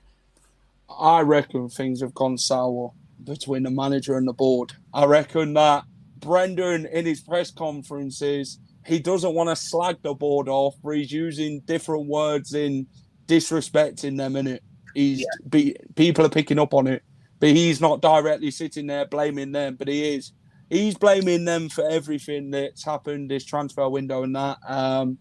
I 0.98 1.20
reckon 1.20 1.68
things 1.68 2.00
have 2.00 2.14
gone 2.14 2.36
sour 2.36 2.92
between 3.24 3.62
the 3.62 3.70
manager 3.70 4.16
and 4.16 4.26
the 4.26 4.32
board. 4.32 4.72
I 4.92 5.04
reckon 5.04 5.54
that 5.54 5.84
Brendan, 6.18 6.86
in 6.86 7.06
his 7.06 7.20
press 7.20 7.50
conferences, 7.50 8.58
he 8.86 8.98
doesn't 8.98 9.34
want 9.34 9.48
to 9.50 9.56
slag 9.56 9.98
the 10.02 10.14
board 10.14 10.48
off, 10.48 10.74
but 10.82 10.96
he's 10.96 11.12
using 11.12 11.60
different 11.60 12.06
words 12.06 12.54
in 12.54 12.86
disrespecting 13.26 14.16
them. 14.16 14.36
In 14.36 14.46
it, 14.46 14.62
he's 14.94 15.24
be, 15.48 15.76
people 15.94 16.24
are 16.26 16.30
picking 16.30 16.58
up 16.58 16.74
on 16.74 16.86
it, 16.86 17.02
but 17.40 17.48
he's 17.48 17.80
not 17.80 18.02
directly 18.02 18.50
sitting 18.50 18.86
there 18.86 19.06
blaming 19.06 19.52
them, 19.52 19.74
but 19.76 19.88
he 19.88 20.14
is. 20.14 20.32
He's 20.68 20.94
blaming 20.96 21.46
them 21.46 21.68
for 21.68 21.88
everything 21.88 22.50
that's 22.52 22.84
happened 22.84 23.30
this 23.30 23.44
transfer 23.44 23.88
window 23.88 24.22
and 24.22 24.36
that. 24.36 24.58
Um, 24.68 25.18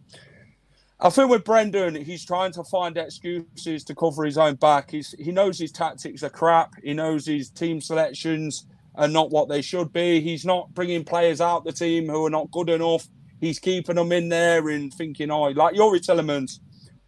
I 1.00 1.10
think 1.10 1.32
with 1.32 1.46
Brendan, 1.46 1.96
he's 1.96 2.26
trying 2.26 2.52
to 2.52 2.64
find 2.66 2.98
excuses 2.98 3.86
to 3.86 3.96
cover 3.96 4.26
his 4.26 4.38
own 4.38 4.56
back. 4.56 4.92
He's, 4.92 5.16
he 5.18 5.32
knows 5.32 5.58
his 5.58 5.72
tactics 5.72 6.24
are 6.24 6.30
crap. 6.30 6.74
He 6.84 6.94
knows 6.94 7.26
his 7.26 7.50
team 7.50 7.80
selections 7.80 8.68
are 8.96 9.08
not 9.08 9.32
what 9.32 9.48
they 9.48 9.62
should 9.62 9.94
be. 9.94 10.20
He's 10.20 10.44
not 10.44 10.74
bringing 10.74 11.06
players 11.06 11.40
out 11.40 11.64
the 11.64 11.72
team 11.72 12.10
who 12.10 12.26
are 12.26 12.30
not 12.30 12.52
good 12.52 12.70
enough. 12.70 13.08
He's 13.40 13.60
keeping 13.60 13.96
them 13.96 14.12
in 14.12 14.28
there 14.28 14.68
and 14.68 14.94
thinking, 14.94 15.32
oh, 15.32 15.44
like 15.44 15.74
Youri 15.74 16.02
Tielemans, 16.02 16.60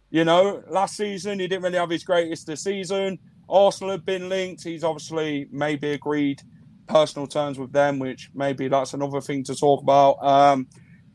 you 0.08 0.24
know, 0.24 0.64
last 0.70 0.96
season 0.96 1.38
he 1.38 1.46
didn't 1.46 1.62
really 1.62 1.78
have 1.78 1.90
his 1.90 2.02
greatest 2.02 2.46
this 2.46 2.64
season. 2.64 3.18
Arsenal 3.52 3.92
have 3.92 4.06
been 4.06 4.28
linked. 4.28 4.64
He's 4.64 4.82
obviously 4.82 5.46
maybe 5.52 5.90
agreed 5.90 6.40
personal 6.88 7.26
terms 7.26 7.58
with 7.58 7.72
them, 7.72 7.98
which 7.98 8.30
maybe 8.34 8.68
that's 8.68 8.94
another 8.94 9.20
thing 9.20 9.44
to 9.44 9.54
talk 9.54 9.82
about. 9.82 10.16
Um, 10.24 10.66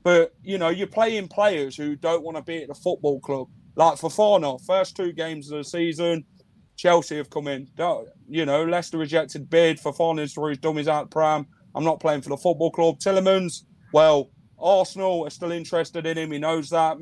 but 0.03 0.33
you 0.43 0.57
know, 0.57 0.69
you're 0.69 0.87
playing 0.87 1.27
players 1.27 1.75
who 1.75 1.95
don't 1.95 2.23
want 2.23 2.37
to 2.37 2.43
be 2.43 2.61
at 2.61 2.67
the 2.67 2.75
football 2.75 3.19
club. 3.19 3.47
Like 3.75 3.97
for 3.97 4.09
Fofana, 4.09 4.63
first 4.65 4.95
two 4.95 5.11
games 5.11 5.51
of 5.51 5.57
the 5.57 5.63
season, 5.63 6.25
Chelsea 6.77 7.17
have 7.17 7.29
come 7.29 7.47
in. 7.47 7.67
You 8.27 8.45
know, 8.45 8.63
Leicester 8.63 8.97
rejected 8.97 9.49
bid. 9.49 9.79
for 9.79 9.91
Fofana's 9.91 10.33
threw 10.33 10.49
his 10.49 10.59
dummies 10.59 10.87
out 10.87 11.11
pram. 11.11 11.47
I'm 11.75 11.83
not 11.83 11.99
playing 11.99 12.21
for 12.21 12.29
the 12.29 12.37
football 12.37 12.71
club. 12.71 12.99
Tielemans, 12.99 13.63
well, 13.93 14.29
Arsenal 14.59 15.25
are 15.25 15.29
still 15.29 15.51
interested 15.51 16.05
in 16.05 16.17
him. 16.17 16.31
He 16.31 16.39
knows 16.39 16.69
that. 16.69 16.97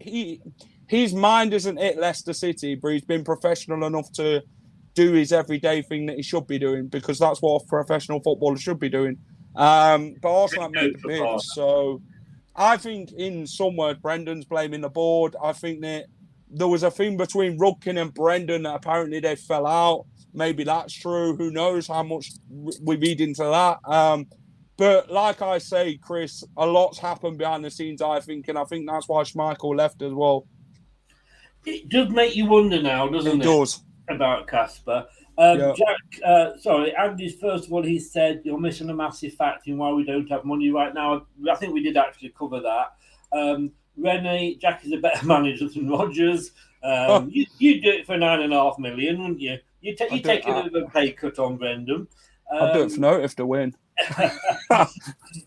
He 0.00 0.40
his 0.86 1.14
mind 1.14 1.54
isn't 1.54 1.78
at 1.78 1.98
Leicester 1.98 2.32
City, 2.32 2.74
but 2.74 2.88
he's 2.88 3.04
been 3.04 3.22
professional 3.22 3.84
enough 3.86 4.10
to 4.14 4.42
do 4.94 5.12
his 5.12 5.32
everyday 5.32 5.82
thing 5.82 6.06
that 6.06 6.16
he 6.16 6.22
should 6.22 6.46
be 6.46 6.58
doing 6.58 6.88
because 6.88 7.18
that's 7.18 7.40
what 7.40 7.62
a 7.62 7.66
professional 7.66 8.20
footballer 8.20 8.56
should 8.56 8.78
be 8.78 8.88
doing. 8.88 9.18
Um, 9.56 10.14
but 10.20 10.32
Arsenal 10.42 10.64
have 10.64 10.72
made 10.72 10.94
the 11.00 11.08
bid, 11.08 11.40
so 11.40 12.00
I 12.54 12.76
think 12.76 13.12
in 13.12 13.46
some 13.46 13.76
words, 13.76 13.98
Brendan's 14.00 14.44
blaming 14.44 14.80
the 14.80 14.88
board. 14.88 15.34
I 15.42 15.52
think 15.52 15.80
that 15.82 16.06
there 16.48 16.68
was 16.68 16.82
a 16.82 16.90
thing 16.90 17.16
between 17.16 17.58
Rudkin 17.58 18.00
and 18.00 18.12
Brendan 18.12 18.62
that 18.64 18.74
apparently 18.74 19.20
they 19.20 19.36
fell 19.36 19.66
out. 19.66 20.06
Maybe 20.32 20.64
that's 20.64 20.92
true. 20.92 21.36
Who 21.36 21.50
knows 21.50 21.86
how 21.88 22.02
much 22.02 22.30
we 22.48 22.96
read 22.96 23.20
into 23.20 23.42
that? 23.44 23.78
Um, 23.84 24.26
but 24.76 25.10
like 25.10 25.42
I 25.42 25.58
say, 25.58 25.96
Chris, 25.98 26.42
a 26.56 26.64
lot's 26.66 26.98
happened 26.98 27.38
behind 27.38 27.64
the 27.64 27.70
scenes. 27.70 28.00
I 28.00 28.20
think, 28.20 28.48
and 28.48 28.56
I 28.58 28.64
think 28.64 28.88
that's 28.88 29.08
why 29.08 29.22
Schmeichel 29.22 29.76
left 29.76 30.00
as 30.02 30.12
well. 30.12 30.46
It 31.66 31.88
does 31.88 32.08
make 32.10 32.36
you 32.36 32.46
wonder 32.46 32.80
now, 32.80 33.08
doesn't 33.08 33.32
It 33.32 33.40
it? 33.40 33.44
does. 33.44 33.82
About 34.10 34.46
Casper. 34.48 35.06
Um, 35.38 35.58
Yeah. 35.58 35.72
Jack, 35.76 35.96
uh, 36.24 36.56
sorry, 36.58 36.94
Andy's 36.96 37.34
first 37.36 37.66
of 37.66 37.72
all, 37.72 37.82
he 37.82 37.98
said 37.98 38.42
you're 38.44 38.58
missing 38.58 38.90
a 38.90 38.94
massive 38.94 39.32
fact 39.34 39.66
in 39.68 39.78
why 39.78 39.90
we 39.92 40.04
don't 40.04 40.28
have 40.30 40.44
money 40.44 40.70
right 40.70 40.92
now. 40.92 41.26
I 41.50 41.54
think 41.54 41.72
we 41.72 41.82
did 41.82 41.96
actually 41.96 42.30
cover 42.38 42.60
that. 42.60 42.92
Um, 43.32 43.72
Rene, 43.96 44.56
Jack 44.56 44.84
is 44.84 44.92
a 44.92 44.96
better 44.98 45.24
manager 45.34 45.68
than 45.68 45.88
Rodgers. 45.88 46.50
Um, 46.82 47.30
you, 47.32 47.46
you'd 47.58 47.82
do 47.82 47.90
it 47.90 48.06
for 48.06 48.16
nine 48.16 48.40
and 48.42 48.52
a 48.52 48.56
half 48.56 48.78
million, 48.78 49.20
wouldn't 49.20 49.40
you? 49.40 49.58
You, 49.80 49.96
ta- 49.96 50.04
I'd 50.06 50.12
you 50.12 50.22
do 50.22 50.28
take 50.28 50.46
a 50.46 50.62
bit 50.64 50.74
of 50.74 50.82
a 50.82 50.90
pay 50.90 51.12
cut 51.12 51.38
on 51.38 51.56
Brendan. 51.56 52.06
I'll 52.52 52.74
do 52.74 52.80
Um, 52.80 52.86
it 52.86 52.92
for 52.92 53.00
notice 53.00 53.34
to 53.36 53.46
win. 53.46 53.74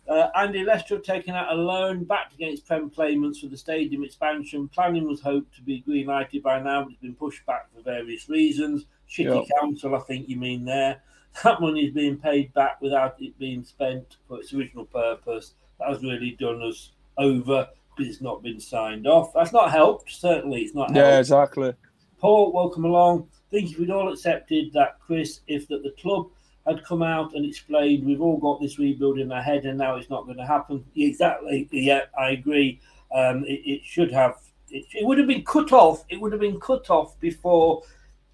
Uh, 0.08 0.28
Andy 0.36 0.64
Lester 0.64 0.96
have 0.96 1.04
taken 1.04 1.34
out 1.36 1.52
a 1.52 1.56
loan 1.56 2.04
backed 2.04 2.34
against 2.34 2.66
Prem 2.68 2.90
payments 2.90 3.40
for 3.40 3.48
the 3.48 3.58
stadium 3.58 4.04
expansion. 4.04 4.68
Planning 4.70 5.08
was 5.08 5.22
hoped 5.22 5.56
to 5.56 5.62
be 5.62 5.80
green 5.80 6.08
lighted 6.08 6.44
by 6.44 6.62
now, 6.62 6.84
but 6.84 6.92
it's 6.92 7.02
been 7.02 7.16
pushed 7.16 7.46
back 7.46 7.68
for 7.74 7.82
various 7.82 8.30
reasons. 8.30 8.86
Shitty 9.10 9.48
Yeah. 9.50 9.60
council, 9.60 9.96
I 9.96 10.00
think 10.00 10.30
you 10.30 10.38
mean 10.38 10.66
there. 10.66 11.02
That 11.44 11.62
money 11.62 11.86
is 11.88 11.94
being 11.94 12.18
paid 12.18 12.54
back 12.54 12.80
without 12.82 13.20
it 13.20 13.38
being 13.40 13.64
spent 13.64 14.18
for 14.28 14.40
its 14.40 14.54
original 14.54 14.86
purpose. 14.86 15.56
That 15.80 15.90
has 15.90 16.04
really 16.04 16.38
done 16.40 16.62
us 16.62 16.92
over 17.18 17.68
because 17.96 18.12
it's 18.14 18.22
not 18.22 18.44
been 18.44 18.60
signed 18.60 19.08
off. 19.08 19.34
That's 19.34 19.52
not 19.54 19.72
helped, 19.72 20.12
certainly, 20.12 20.62
it's 20.62 20.76
not 20.76 20.94
Yeah, 20.94 21.04
helped. 21.08 21.20
exactly. 21.22 21.74
Paul, 22.20 22.52
welcome 22.54 22.86
along. 22.86 23.28
I 23.34 23.50
think 23.50 23.72
if 23.72 23.80
we'd 23.80 23.90
all 23.90 24.12
accepted 24.14 24.72
that, 24.74 25.00
Chris, 25.00 25.42
if 25.48 25.68
that 25.70 25.82
the 25.84 25.92
club 26.00 26.30
had 26.66 26.84
come 26.86 27.04
out 27.04 27.34
and 27.34 27.46
explained 27.46 28.06
we've 28.06 28.22
all 28.22 28.38
got 28.38 28.62
this 28.62 28.80
rebuild 28.80 29.20
in 29.20 29.32
our 29.32 29.42
head 29.42 29.66
and 29.66 29.78
now 29.78 29.96
it's 29.96 30.10
not 30.10 30.26
going 30.26 30.38
to 30.38 30.46
happen. 30.46 30.84
Exactly. 30.96 31.68
Yeah, 31.72 32.02
I 32.18 32.32
agree. 32.32 32.80
Um, 33.14 33.44
it, 33.46 33.62
it 33.66 33.82
should 33.84 34.12
have. 34.12 34.38
It, 34.70 34.86
it 34.94 35.06
would 35.06 35.18
have 35.18 35.28
been 35.28 35.44
cut 35.44 35.72
off. 35.74 36.06
It 36.10 36.20
would 36.22 36.32
have 36.32 36.42
been 36.42 36.60
cut 36.60 36.90
off 36.90 37.20
before 37.20 37.84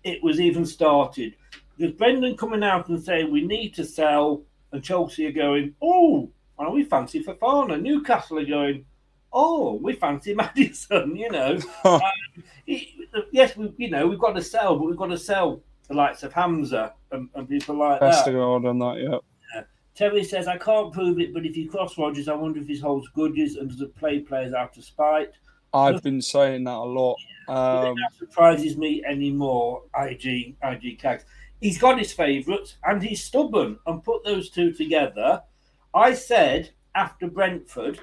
it 0.04 0.24
was 0.24 0.40
even 0.40 0.66
started. 0.66 1.36
There's 1.78 1.94
Brendan 1.94 2.38
coming 2.38 2.64
out 2.64 2.90
and 2.90 3.02
saying 3.02 3.32
we 3.32 3.42
need 3.42 3.74
to 3.76 3.86
sell, 3.86 4.44
and 4.72 4.84
Chelsea 4.84 5.26
are 5.26 5.32
going, 5.32 5.74
oh, 5.82 6.30
well, 6.58 6.72
we 6.72 6.84
fancy 6.84 7.24
Fofana. 7.24 7.82
Newcastle 7.82 8.40
are 8.40 8.46
going, 8.46 8.86
oh, 9.34 9.74
we 9.82 9.94
fancy 9.94 10.34
Maddison. 10.36 11.16
You 11.16 11.32
know, 11.32 11.58
um, 11.84 12.02
it- 12.68 12.90
yes, 13.32 13.58
we, 13.58 13.74
you 13.78 13.90
know, 13.90 14.08
we've 14.08 14.20
got 14.20 14.34
to 14.36 14.42
sell, 14.44 14.78
but 14.78 14.86
we've 14.86 14.98
got 14.98 15.08
to 15.08 15.18
sell 15.18 15.62
the 15.90 15.96
likes 15.96 16.24
of 16.24 16.32
Hamza 16.32 16.94
and, 17.12 17.28
and 17.36 17.50
people 17.50 17.76
like 17.76 18.00
that. 18.00 18.26
Vestergaard 18.26 18.70
and 18.70 18.82
that, 18.82 19.02
yeah. 19.02 19.18
Yeah. 19.54 19.64
Terry 19.96 20.24
says, 20.24 20.48
I 20.48 20.58
can't 20.58 20.94
prove 20.94 21.20
it, 21.20 21.34
but 21.34 21.46
if 21.46 21.58
you 21.58 21.70
cross 21.70 21.98
Rodgers, 21.98 22.30
I 22.30 22.36
wonder 22.36 22.60
if 22.60 22.68
he 22.68 22.78
holds 22.80 23.10
grudges 23.10 23.56
and 23.56 23.70
does 23.70 23.82
it 23.82 23.96
play 23.96 24.20
players 24.20 24.54
out 24.54 24.78
of 24.78 24.86
spite. 24.86 25.32
I've 25.74 26.02
been 26.02 26.22
saying 26.22 26.64
that 26.64 26.76
a 26.76 26.84
lot. 26.84 27.18
Um, 27.48 27.96
that 27.96 28.12
surprises 28.18 28.78
me 28.78 29.04
anymore, 29.06 29.84
IG, 30.00 30.56
IG 30.64 31.00
Cags. 31.00 31.24
He's 31.60 31.78
got 31.78 32.00
his 32.00 32.14
favourites 32.14 32.78
and 32.84 33.02
he's 33.02 33.24
stubborn. 33.24 33.78
And 33.86 34.04
put 34.04 34.24
those 34.24 34.50
two 34.50 34.72
together, 34.72 35.42
I 35.94 36.14
said 36.14 36.72
after 36.96 37.28
Brentford, 37.28 38.00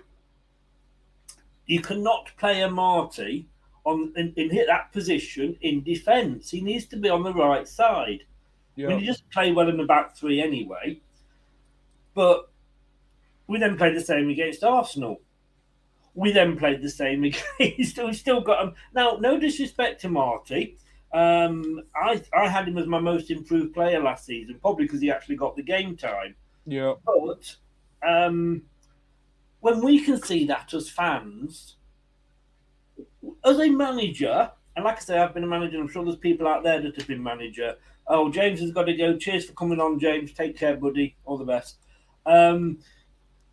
you 1.66 1.80
cannot 1.80 2.30
play 2.36 2.56
Amartey 2.56 3.46
on 3.86 4.12
in, 4.16 4.34
in 4.36 4.50
hit 4.50 4.66
that 4.66 4.92
position 4.92 5.56
in 5.62 5.82
defence. 5.82 6.50
He 6.50 6.60
needs 6.60 6.84
to 6.86 6.96
be 6.96 7.08
on 7.08 7.22
the 7.22 7.32
right 7.32 7.66
side. 7.66 8.24
I 8.76 8.90
mean, 8.90 9.00
he 9.00 9.06
doesn't 9.06 9.30
play 9.30 9.52
well 9.52 9.68
in 9.70 9.78
the 9.78 9.84
back 9.84 10.16
three 10.16 10.42
anyway. 10.42 11.00
But 12.12 12.50
we 13.46 13.58
then 13.58 13.78
played 13.78 13.96
the 13.96 14.00
same 14.00 14.28
against 14.28 14.64
Arsenal. 14.64 15.20
We 16.14 16.32
then 16.32 16.56
played 16.58 16.82
the 16.82 16.90
same 16.90 17.24
against. 17.58 17.98
we 17.98 18.12
still 18.12 18.40
got 18.40 18.64
him. 18.64 18.74
Now, 18.92 19.16
no 19.20 19.38
disrespect 19.38 20.02
to 20.02 20.08
Amartey. 20.08 20.76
Um, 21.14 21.82
I 21.94 22.20
I 22.36 22.48
had 22.48 22.68
him 22.68 22.76
as 22.76 22.86
my 22.86 22.98
most 22.98 23.30
improved 23.30 23.72
player 23.72 24.02
last 24.02 24.26
season, 24.26 24.58
probably 24.60 24.84
because 24.84 25.00
he 25.00 25.10
actually 25.10 25.36
got 25.36 25.56
the 25.56 25.62
game 25.62 25.96
time. 25.96 26.34
yeah. 26.66 26.94
But 27.04 27.54
um, 28.06 28.62
when 29.60 29.80
we 29.80 30.00
can 30.00 30.20
see 30.20 30.44
that 30.46 30.74
as 30.74 30.90
fans, 30.90 31.76
as 33.44 33.58
a 33.58 33.68
manager, 33.68 34.50
and 34.74 34.84
like 34.84 34.96
I 34.96 35.00
say, 35.00 35.18
I've 35.18 35.34
been 35.34 35.44
a 35.44 35.48
manager, 35.48 35.78
I'm 35.78 35.88
sure 35.88 36.04
there's 36.04 36.16
people 36.16 36.46
out 36.46 36.62
there 36.62 36.80
that 36.80 36.96
have 36.96 37.06
been 37.06 37.22
manager. 37.22 37.76
Oh, 38.08 38.30
James 38.30 38.60
has 38.60 38.70
got 38.70 38.84
to 38.84 38.94
go. 38.94 39.16
Cheers 39.16 39.46
for 39.46 39.52
coming 39.54 39.80
on, 39.80 39.98
James. 39.98 40.32
Take 40.32 40.56
care, 40.56 40.76
buddy. 40.76 41.16
All 41.24 41.38
the 41.38 41.44
best. 41.44 41.78
Um, 42.24 42.78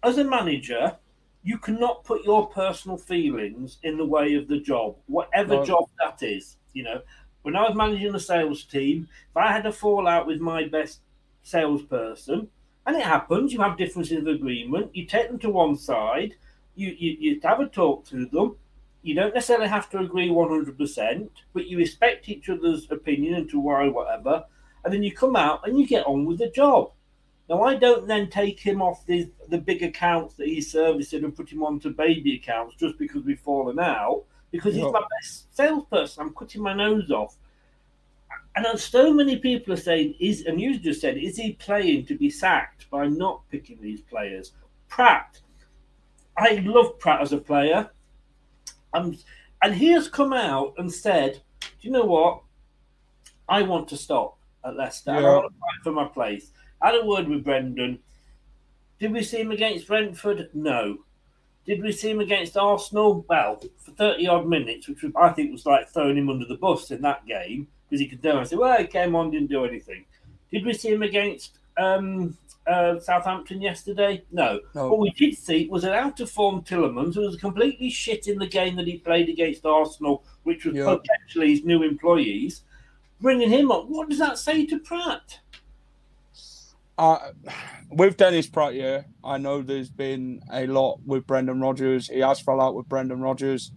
as 0.04 0.18
a 0.18 0.24
manager, 0.24 0.98
you 1.44 1.58
cannot 1.58 2.04
put 2.04 2.24
your 2.24 2.48
personal 2.48 2.98
feelings 2.98 3.78
in 3.84 3.98
the 3.98 4.06
way 4.06 4.36
of 4.36 4.48
the 4.48 4.60
job, 4.60 4.96
whatever 5.08 5.56
No. 5.56 5.66
job 5.66 5.90
that 6.00 6.22
is. 6.22 6.58
You 6.74 6.84
know, 6.84 7.02
when 7.42 7.56
I 7.56 7.64
was 7.64 7.76
managing 7.76 8.16
a 8.16 8.20
sales 8.20 8.64
team, 8.64 9.08
if 9.30 9.38
I 9.38 9.52
had 9.52 9.66
a 9.66 9.72
fallout 9.72 10.28
with 10.28 10.40
my 10.40 10.66
best 10.66 11.02
salesperson, 11.44 12.48
and 12.86 12.96
it 12.96 13.04
happens, 13.04 13.54
you 13.54 13.60
have 13.62 13.78
differences 13.78 14.20
of 14.20 14.28
agreement, 14.28 14.96
you 14.96 15.06
take 15.06 15.30
them 15.30 15.40
to 15.40 15.50
one 15.50 15.76
side, 15.76 16.36
you, 16.76 16.96
you, 16.98 17.18
you 17.20 17.40
have 17.44 17.60
a 17.60 17.68
talk 17.68 18.06
to 18.08 18.26
them. 18.28 18.56
You 19.04 19.14
don't 19.16 19.34
necessarily 19.34 19.68
have 19.68 19.90
to 19.92 20.00
agree 20.00 20.30
100%, 20.30 21.30
but 21.54 21.68
you 21.68 21.78
respect 21.78 22.30
each 22.30 22.50
other's 22.50 22.90
opinion 22.90 23.36
and 23.36 23.50
to 23.50 23.60
why, 23.60 23.88
whatever. 23.90 24.46
And 24.84 24.94
then 24.94 25.04
you 25.04 25.12
come 25.12 25.36
out 25.36 25.68
and 25.68 25.78
you 25.78 25.86
get 25.86 26.08
on 26.08 26.26
with 26.26 26.40
the 26.40 26.50
job. 26.50 26.92
Now, 27.50 27.62
I 27.64 27.76
don't 27.76 28.08
then 28.08 28.30
take 28.30 28.60
him 28.60 28.82
off 28.82 29.06
the, 29.06 29.30
the 29.50 29.58
big 29.58 29.84
accounts 29.84 30.36
that 30.36 30.48
he's 30.48 30.72
servicing 30.72 31.26
and 31.26 31.36
put 31.36 31.52
him 31.52 31.62
onto 31.64 31.90
baby 31.90 32.36
accounts 32.38 32.76
just 32.76 32.98
because 32.98 33.24
we've 33.24 33.40
fallen 33.40 33.78
out, 33.80 34.24
because 34.52 34.74
he's 34.74 34.84
Yeah. 34.84 34.92
my 34.92 35.04
best 35.20 35.54
salesperson. 35.56 36.24
I'm 36.24 36.34
cutting 36.34 36.62
my 36.62 36.74
nose 36.74 37.12
off. 37.12 37.36
and 38.56 38.80
so 38.80 39.12
many 39.14 39.38
people 39.38 39.74
are 39.74 39.78
saying, 39.78 40.14
"Is?" 40.20 40.46
And 40.46 40.62
you 40.62 40.78
just 40.80 41.02
said, 41.02 41.18
"Is 41.18 41.38
he 41.38 41.54
playing 41.54 42.06
to 42.06 42.16
be 42.16 42.30
sacked 42.30 42.88
by 42.92 43.08
not 43.08 43.42
picking 43.50 43.82
these 43.82 44.02
players?" 44.02 44.54
Praet, 44.88 45.42
I 46.38 46.62
love 46.64 47.00
Praet 47.00 47.20
as 47.22 47.34
a 47.34 47.40
player, 47.40 47.90
um, 48.94 49.18
and 49.62 49.74
he 49.74 49.92
has 49.92 50.08
come 50.08 50.34
out 50.34 50.74
and 50.78 50.92
said, 50.92 51.42
"Do 51.62 51.68
you 51.82 51.92
know 51.92 52.06
what? 52.06 52.42
I 53.48 53.62
want 53.62 53.88
to 53.90 53.98
stop 53.98 54.38
at 54.64 54.76
Leicester. 54.76 55.12
I 55.12 55.22
want 55.22 55.54
to 55.54 55.60
fight 55.60 55.84
for 55.84 55.92
my 55.92 56.06
place." 56.06 56.52
I 56.82 56.88
had 56.88 57.02
a 57.02 57.06
word 57.06 57.28
with 57.30 57.46
Brendan. 57.46 58.00
Did 59.00 59.14
we 59.14 59.24
see 59.24 59.40
him 59.40 59.52
against 59.52 59.88
Brentford? 59.88 60.50
No. 60.54 61.00
Did 61.66 61.82
we 61.82 61.94
see 61.94 62.12
him 62.12 62.20
against 62.20 62.58
Arsenal? 62.58 63.26
Well, 63.30 63.62
for 63.78 63.92
30 63.92 64.28
odd 64.28 64.48
minutes, 64.48 64.90
which 64.90 65.04
I 65.16 65.30
think 65.30 65.52
was 65.52 65.66
like 65.66 65.88
throwing 65.90 66.18
him 66.18 66.30
under 66.30 66.46
the 66.46 66.58
bus 66.58 66.92
in 66.92 67.02
that 67.04 67.26
game, 67.26 67.68
because 67.88 68.02
he 68.02 68.08
could 68.08 68.22
do. 68.22 68.38
I 68.38 68.44
said, 68.44 68.60
well, 68.60 68.78
he 68.78 68.86
came 68.86 69.16
on, 69.16 69.32
didn't 69.32 69.50
do 69.50 69.64
anything. 69.64 70.04
Did 70.52 70.66
we 70.66 70.74
see 70.74 70.92
him 70.92 71.04
against 71.04 71.60
um, 71.78 72.38
uh, 72.68 73.00
Southampton 73.00 73.62
yesterday? 73.62 74.24
No. 74.32 74.60
No. 74.74 74.90
What 74.90 75.00
we 75.00 75.10
did 75.12 75.38
see 75.38 75.68
was 75.70 75.84
an 75.84 75.92
out 75.94 76.20
of 76.20 76.30
form 76.30 76.62
Tielemans 76.62 77.16
who 77.16 77.22
was 77.22 77.36
completely 77.36 77.90
shit 77.90 78.28
in 78.28 78.38
the 78.40 78.48
game 78.48 78.76
that 78.78 78.88
he 78.88 78.98
played 78.98 79.30
against 79.30 79.66
Arsenal, 79.66 80.24
which 80.44 80.66
was 80.66 80.76
Yeah. 80.76 80.96
potentially 80.96 81.52
his 81.52 81.64
new 81.66 81.84
employees. 81.84 82.62
Bringing 83.22 83.50
him 83.50 83.72
up, 83.72 83.88
what 83.88 84.10
does 84.10 84.20
that 84.20 84.38
say 84.38 84.66
to 84.66 84.80
Praet? 84.80 85.40
Uh, 86.98 87.18
with 87.90 88.18
Dennis 88.18 88.48
Praet, 88.48 88.76
yeah, 88.76 89.02
I 89.24 89.38
know 89.38 89.62
there's 89.62 89.90
been 89.90 90.42
a 90.52 90.68
lot 90.68 91.00
with 91.06 91.26
Brendan 91.26 91.60
Rodgers. 91.60 92.08
He 92.08 92.20
has 92.20 92.40
fell 92.40 92.62
out 92.62 92.76
with 92.76 92.88
Brendan 92.88 93.20
Rodgers, 93.22 93.72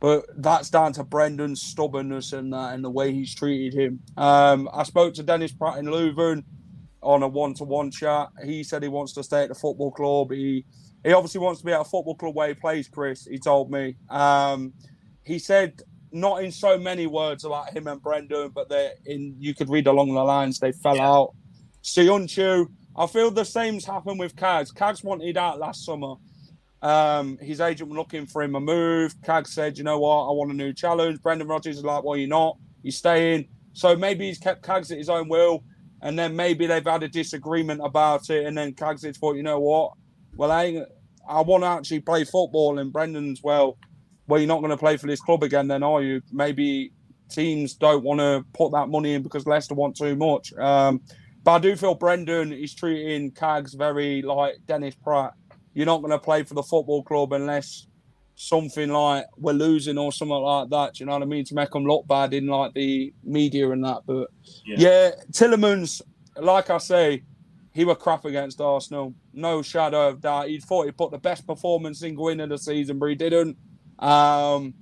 but 0.00 0.26
that's 0.36 0.68
down 0.68 0.92
to 0.94 1.04
Brendan's 1.04 1.62
stubbornness 1.62 2.32
and 2.32 2.52
that 2.52 2.74
and 2.74 2.84
the 2.84 2.90
way 2.90 3.12
he's 3.12 3.34
treated 3.34 3.72
him. 3.78 4.00
Um, 4.16 4.68
I 4.72 4.82
spoke 4.82 5.14
to 5.14 5.22
Dennis 5.22 5.52
Praet 5.52 5.78
in 5.78 5.86
Leuven 5.86 6.44
on 7.02 7.22
a 7.22 7.28
one-to-one 7.28 7.90
chat. 7.90 8.28
He 8.44 8.62
said 8.62 8.82
he 8.82 8.88
wants 8.88 9.12
to 9.14 9.22
stay 9.22 9.42
at 9.42 9.48
the 9.48 9.54
football 9.54 9.90
club. 9.90 10.32
He 10.32 10.64
he 11.04 11.12
obviously 11.12 11.40
wants 11.40 11.60
to 11.60 11.66
be 11.66 11.72
at 11.72 11.80
a 11.80 11.84
football 11.84 12.16
club 12.16 12.34
where 12.34 12.48
he 12.48 12.54
plays. 12.54 12.88
Chris, 12.88 13.24
he 13.24 13.38
told 13.38 13.70
me. 13.70 13.96
Um, 14.10 14.72
he 15.22 15.38
said 15.38 15.80
not 16.10 16.42
in 16.42 16.50
so 16.50 16.78
many 16.78 17.06
words 17.06 17.44
about 17.44 17.70
him 17.70 17.86
and 17.86 18.02
Brendan, 18.02 18.50
but 18.54 18.68
they 18.68 18.92
in 19.06 19.36
you 19.38 19.54
could 19.54 19.68
read 19.68 19.86
along 19.86 20.14
the 20.14 20.22
lines 20.22 20.58
they 20.58 20.72
fell 20.72 21.00
out. 21.00 21.34
Sionchu, 21.82 22.66
I 22.96 23.06
feel 23.06 23.30
the 23.30 23.44
same's 23.44 23.84
happened 23.84 24.18
with 24.18 24.34
Cags. 24.34 24.72
Cags 24.72 25.04
wanted 25.04 25.36
out 25.36 25.58
last 25.58 25.84
summer. 25.84 26.14
Um, 26.80 27.38
his 27.38 27.60
agent 27.60 27.90
was 27.90 27.96
looking 27.96 28.26
for 28.26 28.42
him 28.42 28.54
a 28.54 28.60
move. 28.60 29.14
Cags 29.20 29.48
said, 29.48 29.78
you 29.78 29.84
know 29.84 29.98
what, 29.98 30.28
I 30.28 30.32
want 30.32 30.50
a 30.50 30.54
new 30.54 30.72
challenge. 30.72 31.20
Brendan 31.22 31.48
Rodgers 31.48 31.78
is 31.78 31.84
like, 31.84 32.04
well, 32.04 32.16
you're 32.16 32.28
not. 32.28 32.56
You're 32.82 32.92
staying. 32.92 33.48
So 33.72 33.96
maybe 33.96 34.26
he's 34.26 34.38
kept 34.38 34.62
Cags 34.64 34.90
at 34.90 34.98
his 34.98 35.08
own 35.08 35.28
will. 35.28 35.62
And 36.02 36.18
then 36.18 36.36
maybe 36.36 36.66
they've 36.66 36.84
had 36.84 37.02
a 37.02 37.08
disagreement 37.08 37.80
about 37.82 38.30
it. 38.30 38.46
And 38.46 38.56
then 38.56 38.72
Cags 38.72 39.04
has 39.04 39.16
thought, 39.16 39.36
you 39.36 39.42
know 39.42 39.60
what? 39.60 39.92
Well, 40.36 40.52
I, 40.52 40.84
I 41.28 41.40
want 41.40 41.64
to 41.64 41.68
actually 41.68 42.00
play 42.00 42.24
football. 42.24 42.78
And 42.78 42.92
Brendan's, 42.92 43.42
well, 43.42 43.76
well, 44.26 44.40
you're 44.40 44.48
not 44.48 44.60
going 44.60 44.70
to 44.70 44.76
play 44.76 44.96
for 44.96 45.06
this 45.06 45.20
club 45.20 45.42
again, 45.42 45.68
then, 45.68 45.82
are 45.82 46.02
you? 46.02 46.22
Maybe 46.30 46.92
teams 47.30 47.74
don't 47.74 48.04
want 48.04 48.20
to 48.20 48.44
put 48.52 48.72
that 48.72 48.88
money 48.88 49.14
in 49.14 49.22
because 49.22 49.46
Leicester 49.46 49.74
want 49.74 49.96
too 49.96 50.14
much. 50.16 50.52
Um, 50.54 51.00
but 51.44 51.52
I 51.52 51.58
do 51.58 51.76
feel 51.76 51.94
Brendan 51.94 52.52
is 52.52 52.74
treating 52.74 53.32
Cags 53.32 53.76
very 53.76 54.22
like 54.22 54.56
Dennis 54.66 54.94
Praet. 54.96 55.32
You're 55.74 55.86
not 55.86 55.98
going 55.98 56.10
to 56.10 56.18
play 56.18 56.42
for 56.42 56.54
the 56.54 56.62
football 56.62 57.02
club 57.02 57.32
unless 57.32 57.86
something 58.40 58.88
like 58.88 59.26
we're 59.36 59.52
losing 59.52 59.98
or 59.98 60.12
something 60.12 60.36
like 60.36 60.70
that. 60.70 60.94
Do 60.94 61.02
you 61.02 61.06
know 61.06 61.14
what 61.14 61.22
I 61.22 61.26
mean? 61.26 61.44
To 61.46 61.54
make 61.56 61.70
them 61.72 61.84
look 61.84 62.06
bad 62.06 62.32
in 62.32 62.46
like 62.46 62.72
the 62.72 63.12
media 63.24 63.68
and 63.70 63.84
that. 63.84 64.02
But 64.06 64.28
Yeah. 64.64 64.76
yeah, 64.78 65.10
Tielemans, 65.32 66.00
like 66.36 66.70
I 66.70 66.78
say, 66.78 67.24
he 67.72 67.84
were 67.84 67.96
crap 67.96 68.24
against 68.24 68.60
Arsenal. 68.60 69.12
No 69.32 69.60
shadow 69.62 70.08
of 70.10 70.20
doubt. 70.20 70.48
He 70.48 70.60
thought 70.60 70.86
he 70.86 70.92
put 70.92 71.10
the 71.10 71.18
best 71.18 71.48
performance 71.48 72.02
in 72.02 72.14
going 72.14 72.38
into 72.38 72.54
the 72.54 72.58
season, 72.62 73.00
but 73.00 73.06
he 73.06 73.16
didn't. 73.16 73.56
Um, 73.98 74.74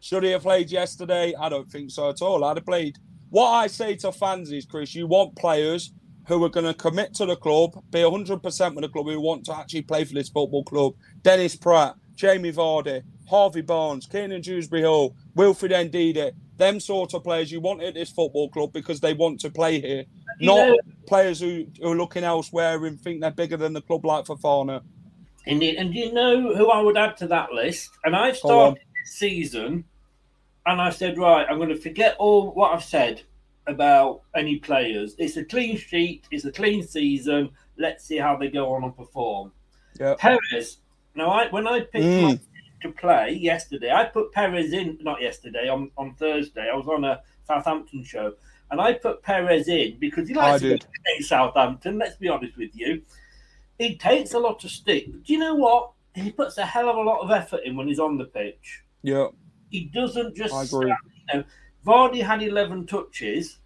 should 0.00 0.24
he 0.24 0.32
have 0.32 0.42
played 0.42 0.68
yesterday? 0.72 1.34
I 1.38 1.48
don't 1.48 1.70
think 1.70 1.92
so 1.92 2.10
at 2.10 2.20
all. 2.20 2.42
I'd 2.42 2.56
have 2.56 2.66
played. 2.66 2.98
What 3.30 3.48
I 3.50 3.68
say 3.68 3.94
to 3.96 4.10
fans 4.10 4.50
is, 4.50 4.66
Chris, 4.66 4.92
you 4.94 5.06
want 5.06 5.36
players 5.36 5.92
who 6.26 6.42
are 6.44 6.48
going 6.48 6.66
to 6.66 6.74
commit 6.74 7.14
to 7.14 7.26
the 7.26 7.36
club, 7.36 7.80
be 7.90 8.00
100% 8.00 8.74
with 8.74 8.82
the 8.82 8.88
club, 8.88 9.06
who 9.06 9.20
want 9.20 9.44
to 9.44 9.56
actually 9.56 9.82
play 9.82 10.04
for 10.04 10.14
this 10.14 10.28
football 10.28 10.64
club. 10.64 10.94
Dennis 11.22 11.56
Praet, 11.56 11.94
Jamie 12.14 12.52
Vardy, 12.52 13.02
Harvey 13.28 13.62
Barnes, 13.62 14.06
Kiernan 14.06 14.42
Dewsbury 14.42 14.82
Hall, 14.82 15.16
Wilfred 15.34 15.72
Ndidi, 15.72 16.32
them 16.56 16.78
sort 16.80 17.14
of 17.14 17.24
players 17.24 17.50
you 17.50 17.60
want 17.60 17.82
at 17.82 17.94
this 17.94 18.10
football 18.10 18.48
club 18.48 18.72
because 18.72 19.00
they 19.00 19.14
want 19.14 19.40
to 19.40 19.50
play 19.50 19.80
here. 19.80 20.04
You 20.38 20.46
Not 20.46 20.68
know- 20.68 20.78
players 21.06 21.40
who, 21.40 21.66
who 21.80 21.92
are 21.92 21.96
looking 21.96 22.24
elsewhere 22.24 22.84
and 22.86 23.00
think 23.00 23.20
they're 23.20 23.30
bigger 23.30 23.56
than 23.56 23.72
the 23.72 23.80
club 23.82 24.04
like 24.04 24.26
Fofana. 24.26 24.82
Indeed. 25.46 25.76
And 25.76 25.92
do 25.92 25.98
you 25.98 26.12
know 26.12 26.54
who 26.54 26.70
I 26.70 26.80
would 26.80 26.96
add 26.96 27.16
to 27.18 27.26
that 27.28 27.52
list? 27.52 27.90
And 28.04 28.14
I've 28.14 28.36
started 28.36 28.76
this 28.76 29.14
season 29.16 29.84
and 30.66 30.80
I 30.80 30.90
said, 30.90 31.18
right, 31.18 31.46
I'm 31.48 31.56
going 31.56 31.68
to 31.70 31.76
forget 31.76 32.14
all 32.18 32.52
what 32.52 32.72
I've 32.72 32.84
said 32.84 33.22
about 33.66 34.22
any 34.36 34.56
players. 34.56 35.14
It's 35.18 35.36
a 35.36 35.44
clean 35.44 35.76
sheet, 35.76 36.26
it's 36.30 36.44
a 36.44 36.52
clean 36.52 36.82
season. 36.86 37.50
Let's 37.76 38.04
see 38.04 38.18
how 38.18 38.36
they 38.36 38.48
go 38.48 38.72
on 38.72 38.84
and 38.84 38.96
perform. 38.96 39.52
Yeah. 39.98 40.14
Perez. 40.18 40.78
Now, 41.14 41.30
I 41.30 41.48
when 41.50 41.66
I 41.66 41.80
picked 41.80 42.04
Mm. 42.04 42.40
to 42.82 42.92
play 42.92 43.32
yesterday, 43.32 43.90
I 43.92 44.04
put 44.04 44.32
Perez 44.32 44.72
in, 44.72 44.98
not 45.02 45.20
yesterday, 45.20 45.68
on, 45.68 45.90
on 45.96 46.14
Thursday. 46.14 46.68
I 46.72 46.76
was 46.76 46.88
on 46.88 47.04
a 47.04 47.20
Southampton 47.46 48.02
show 48.04 48.32
and 48.70 48.80
I 48.80 48.94
put 48.94 49.22
Perez 49.22 49.68
in 49.68 49.98
because 49.98 50.28
he 50.28 50.34
likes 50.34 50.62
I 50.64 50.68
to 50.70 50.78
play 50.78 51.20
Southampton. 51.20 51.98
Let's 51.98 52.16
be 52.16 52.28
honest 52.28 52.56
with 52.56 52.70
you. 52.74 53.02
He 53.78 53.96
takes 53.96 54.32
a 54.34 54.38
lot 54.38 54.64
of 54.64 54.70
stick. 54.70 55.06
But 55.12 55.22
do 55.24 55.32
you 55.32 55.38
know 55.38 55.54
what? 55.54 55.92
He 56.14 56.30
puts 56.30 56.58
a 56.58 56.64
hell 56.66 56.88
of 56.88 56.96
a 56.96 57.00
lot 57.02 57.20
of 57.20 57.30
effort 57.30 57.60
in 57.64 57.76
when 57.76 57.88
he's 57.88 57.98
on 57.98 58.18
the 58.18 58.24
pitch. 58.26 58.82
Yeah, 59.02 59.28
He 59.70 59.86
doesn't 59.86 60.36
just. 60.36 60.54
I 60.54 60.62
agree. 60.64 60.92
stand, 60.92 60.96
you 61.32 61.38
know, 61.38 61.44
Vardy 61.86 62.22
had 62.22 62.42
11 62.42 62.86
touches. 62.86 63.58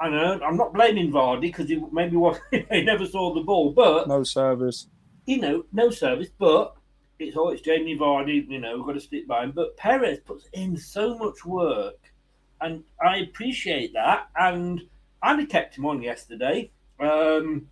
I 0.00 0.08
know. 0.08 0.38
I'm 0.44 0.56
not 0.56 0.72
blaming 0.74 1.10
Vardy 1.10 1.40
because 1.42 1.68
he 1.68 1.82
maybe 1.92 2.16
was, 2.16 2.38
he 2.50 2.82
never 2.82 3.04
saw 3.06 3.34
the 3.34 3.40
ball, 3.42 3.72
but 3.72 4.06
no 4.06 4.22
service. 4.22 4.86
you 5.26 5.38
know, 5.40 5.64
no 5.72 5.90
service. 5.90 6.28
But 6.38 6.74
it's 7.18 7.36
oh, 7.36 7.48
it's 7.50 7.62
Jamie 7.62 7.98
Vardy. 7.98 8.48
You 8.48 8.58
know, 8.60 8.76
we've 8.76 8.86
got 8.86 8.92
to 8.92 9.00
stick 9.00 9.26
by 9.26 9.44
him. 9.44 9.52
But 9.52 9.76
Perez 9.76 10.20
puts 10.20 10.48
in 10.52 10.76
so 10.76 11.16
much 11.18 11.44
work, 11.44 12.12
and 12.60 12.84
I 13.04 13.18
appreciate 13.18 13.92
that. 13.94 14.28
And 14.36 14.82
I'd 15.22 15.38
have 15.40 15.48
kept 15.48 15.76
him 15.76 15.86
on 15.86 16.02
yesterday. 16.02 16.70
Um, 17.00 17.68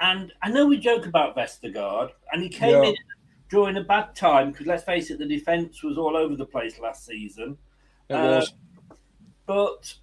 and 0.00 0.32
I 0.42 0.50
know 0.50 0.66
we 0.66 0.78
joke 0.78 1.06
about 1.06 1.36
Vestergaard, 1.36 2.10
and 2.32 2.42
he 2.42 2.48
came 2.48 2.82
Yeah. 2.82 2.88
in 2.90 2.96
during 3.50 3.76
a 3.76 3.84
bad 3.84 4.14
time 4.16 4.50
because 4.50 4.66
let's 4.66 4.82
face 4.84 5.10
it, 5.10 5.18
the 5.18 5.26
defence 5.26 5.82
was 5.82 5.96
all 5.98 6.16
over 6.16 6.34
the 6.34 6.46
place 6.46 6.78
last 6.80 7.04
season. 7.06 7.56
It 8.08 8.14
Uh, 8.14 8.36
was. 8.36 8.54
But 9.46 9.94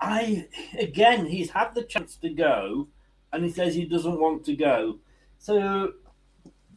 I 0.00 0.48
again, 0.78 1.26
he's 1.26 1.50
had 1.50 1.74
the 1.74 1.82
chance 1.82 2.16
to 2.16 2.28
go, 2.28 2.88
and 3.32 3.44
he 3.44 3.50
says 3.50 3.74
he 3.74 3.84
doesn't 3.86 4.20
want 4.20 4.44
to 4.46 4.56
go. 4.56 4.98
So 5.38 5.94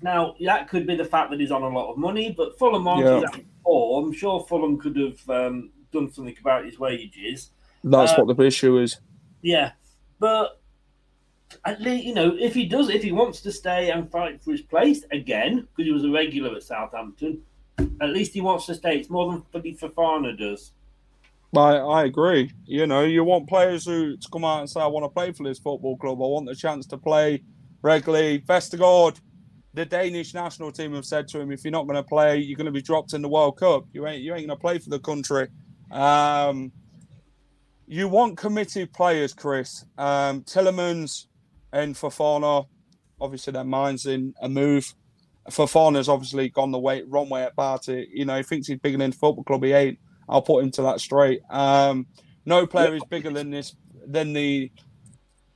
now 0.02 0.36
that 0.46 0.70
could 0.70 0.88
be 0.88 0.96
the 0.96 1.06
fact 1.06 1.30
that 1.32 1.40
he's 1.40 1.52
on 1.52 1.64
a 1.64 1.70
lot 1.70 1.92
of 1.92 1.98
money, 1.98 2.34
but 2.36 2.58
Fulham 2.58 2.88
aren't 2.88 3.06
Yeah. 3.06 3.42
form. 3.64 4.06
I'm 4.08 4.14
sure 4.14 4.40
Fulham 4.42 4.78
could 4.78 4.96
have 4.96 5.30
um, 5.30 5.72
done 5.92 6.12
something 6.12 6.36
about 6.40 6.66
his 6.66 6.80
wages. 6.80 7.52
That's 7.84 8.12
Uh, 8.14 8.24
what 8.24 8.36
the 8.38 8.44
issue 8.44 8.78
is. 8.80 9.00
Yeah, 9.42 9.72
but 10.20 10.60
at 11.66 11.82
least 11.82 12.06
you 12.06 12.14
know 12.14 12.36
if 12.40 12.54
he 12.54 12.66
does, 12.66 12.90
if 12.90 13.04
he 13.04 13.12
wants 13.12 13.42
to 13.42 13.52
stay 13.52 13.90
and 13.92 14.10
fight 14.12 14.42
for 14.44 14.52
his 14.52 14.62
place 14.62 15.04
again 15.12 15.62
because 15.62 15.86
he 15.86 15.92
was 15.92 16.04
a 16.04 16.10
regular 16.10 16.56
at 16.56 16.64
Southampton, 16.64 17.42
at 18.02 18.10
least 18.10 18.34
he 18.34 18.42
wants 18.42 18.66
to 18.68 18.76
stay. 18.76 18.98
It's 18.98 19.10
more 19.10 19.32
than 19.32 19.44
Buddy 19.52 19.76
Fofana 19.76 20.38
does. 20.38 20.72
I, 21.56 21.78
I 21.78 22.04
agree. 22.06 22.52
You 22.66 22.86
know, 22.86 23.02
you 23.02 23.24
want 23.24 23.48
players 23.50 23.86
who 23.86 24.16
to 24.18 24.30
come 24.32 24.46
out 24.46 24.60
and 24.60 24.70
say, 24.70 24.82
I 24.82 24.86
want 24.86 25.04
to 25.06 25.10
play 25.10 25.32
for 25.32 25.44
this 25.44 25.58
football 25.58 25.98
club. 25.98 26.22
I 26.22 26.26
want 26.26 26.46
the 26.46 26.54
chance 26.54 26.86
to 26.88 26.98
play 26.98 27.42
regularly. 27.82 28.40
Vestergaard, 28.42 29.20
the 29.80 29.86
Danish 29.86 30.34
national 30.34 30.74
team 30.74 30.94
have 30.94 31.06
said 31.06 31.26
to 31.30 31.40
him, 31.40 31.54
if 31.54 31.64
you're 31.64 31.72
not 31.72 31.88
going 31.88 31.96
to 31.96 32.04
play, 32.04 32.38
you're 32.38 32.58
going 32.58 32.66
to 32.66 32.72
be 32.72 32.82
dropped 32.82 33.14
in 33.14 33.22
the 33.22 33.30
World 33.30 33.56
Cup. 33.56 33.86
You 33.94 34.06
ain't 34.08 34.22
you 34.22 34.34
ain't 34.34 34.46
going 34.46 34.58
to 34.58 34.62
play 34.62 34.78
for 34.78 34.90
the 34.90 35.00
country. 35.00 35.48
Um, 35.90 36.74
you 37.88 38.10
want 38.10 38.38
committed 38.38 38.92
players, 38.92 39.34
Chris. 39.34 39.86
Um, 39.98 40.42
Tielemans 40.42 41.28
and 41.72 41.96
Fofana, 41.96 42.68
obviously 43.22 43.54
their 43.54 43.64
minds 43.64 44.06
in 44.06 44.34
a 44.42 44.50
move. 44.50 44.94
Fofana's 45.50 46.10
obviously 46.10 46.50
gone 46.50 46.72
the 46.72 46.78
way 46.78 47.04
wrong 47.04 47.30
way 47.30 47.46
about 47.46 47.88
it. 47.88 48.10
You 48.12 48.26
know, 48.26 48.36
he 48.36 48.44
thinks 48.44 48.68
he's 48.68 48.80
bigger 48.80 48.98
than 48.98 49.12
the 49.12 49.16
football 49.16 49.46
club. 49.46 49.64
He 49.64 49.72
ain't. 49.72 49.98
I'll 50.28 50.42
put 50.42 50.62
him 50.62 50.72
to 50.72 50.82
that 50.82 51.00
straight. 51.00 51.40
Um, 51.50 52.06
no 52.46 52.68
player 52.68 52.96
is 52.96 53.04
bigger 53.10 53.32
than 53.32 53.50
this 53.52 53.78
than 54.06 54.34
the 54.34 54.72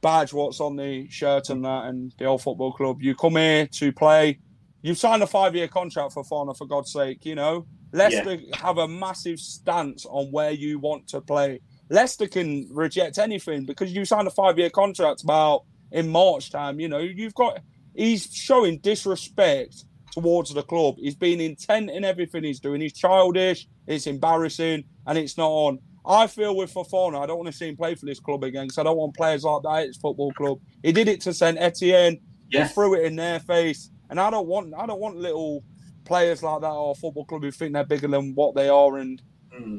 badge 0.03 0.31
what's 0.33 0.59
on 0.59 0.75
the 0.75 1.09
shirt 1.09 1.49
and 1.49 1.65
that 1.65 1.85
and 1.85 2.13
the 2.19 2.25
old 2.25 2.43
football 2.43 2.73
club. 2.73 3.01
You 3.01 3.15
come 3.15 3.37
here 3.37 3.65
to 3.65 3.91
play. 3.91 4.39
You've 4.83 4.99
signed 4.99 5.23
a 5.23 5.27
five 5.27 5.55
year 5.55 5.67
contract 5.67 6.13
for 6.13 6.23
Fana 6.23 6.55
for 6.55 6.67
God's 6.67 6.91
sake, 6.91 7.25
you 7.25 7.33
know. 7.33 7.65
Leicester 7.93 8.39
have 8.55 8.79
a 8.79 8.87
massive 8.87 9.39
stance 9.39 10.05
on 10.07 10.31
where 10.31 10.51
you 10.51 10.79
want 10.79 11.07
to 11.07 11.21
play. 11.21 11.61
Leicester 11.89 12.27
can 12.27 12.67
reject 12.71 13.19
anything 13.19 13.65
because 13.65 13.93
you 13.93 14.03
signed 14.03 14.27
a 14.27 14.31
five-year 14.31 14.71
contract 14.71 15.23
about 15.23 15.63
in 15.91 16.09
March 16.09 16.51
time. 16.51 16.79
You 16.79 16.89
know, 16.89 16.99
you've 16.99 17.35
got 17.35 17.59
he's 17.93 18.33
showing 18.33 18.79
disrespect 18.79 19.85
towards 20.11 20.53
the 20.53 20.63
club. 20.63 20.95
He's 20.97 21.15
been 21.15 21.39
intent 21.39 21.91
in 21.91 22.03
everything 22.03 22.43
he's 22.43 22.59
doing. 22.59 22.81
He's 22.81 22.93
childish. 22.93 23.67
It's 23.85 24.07
embarrassing, 24.07 24.85
and 25.05 25.17
it's 25.17 25.37
not 25.37 25.49
on. 25.49 25.79
I 26.05 26.27
feel 26.27 26.55
with 26.55 26.73
Fofana, 26.73 27.21
I 27.21 27.25
don't 27.25 27.37
want 27.37 27.47
to 27.47 27.57
see 27.57 27.69
him 27.69 27.77
play 27.77 27.95
for 27.95 28.05
this 28.05 28.19
club 28.19 28.43
again 28.43 28.65
because 28.65 28.77
I 28.77 28.83
don't 28.83 28.97
want 28.97 29.15
players 29.15 29.43
like 29.43 29.61
that 29.63 29.79
at 29.81 29.87
his 29.87 29.97
football 29.97 30.31
club. 30.33 30.59
He 30.81 30.91
did 30.91 31.07
it 31.07 31.21
to 31.21 31.33
Saint 31.33 31.57
Etienne. 31.57 32.19
Yes. 32.49 32.69
He 32.69 32.73
threw 32.73 32.95
it 32.95 33.05
in 33.05 33.15
their 33.15 33.39
face, 33.39 33.89
and 34.09 34.19
I 34.19 34.29
don't 34.29 34.47
want 34.47 34.73
I 34.77 34.85
don't 34.85 34.99
want 34.99 35.17
little 35.17 35.63
players 36.05 36.43
like 36.43 36.61
that 36.61 36.69
or 36.69 36.91
a 36.91 36.95
football 36.95 37.25
club 37.25 37.43
who 37.43 37.51
think 37.51 37.73
they're 37.73 37.85
bigger 37.85 38.07
than 38.07 38.35
what 38.35 38.53
they 38.55 38.69
are. 38.69 38.97
And 38.97 39.21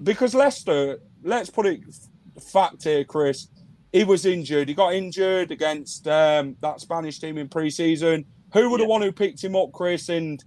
because 0.02 0.34
Leicester, 0.34 0.98
let's 1.22 1.50
put 1.50 1.66
it 1.66 1.80
fact 2.40 2.84
here, 2.84 3.04
Chris, 3.04 3.48
he 3.92 4.04
was 4.04 4.26
injured. 4.26 4.68
He 4.68 4.74
got 4.74 4.94
injured 4.94 5.50
against 5.50 6.08
um, 6.08 6.56
that 6.60 6.80
Spanish 6.80 7.18
team 7.18 7.38
in 7.38 7.48
pre-season. 7.48 8.24
Who 8.52 8.70
were 8.70 8.78
the 8.78 8.86
one 8.86 9.02
who 9.02 9.12
picked 9.12 9.42
him 9.42 9.56
up, 9.56 9.72
Chris, 9.72 10.08
and 10.08 10.42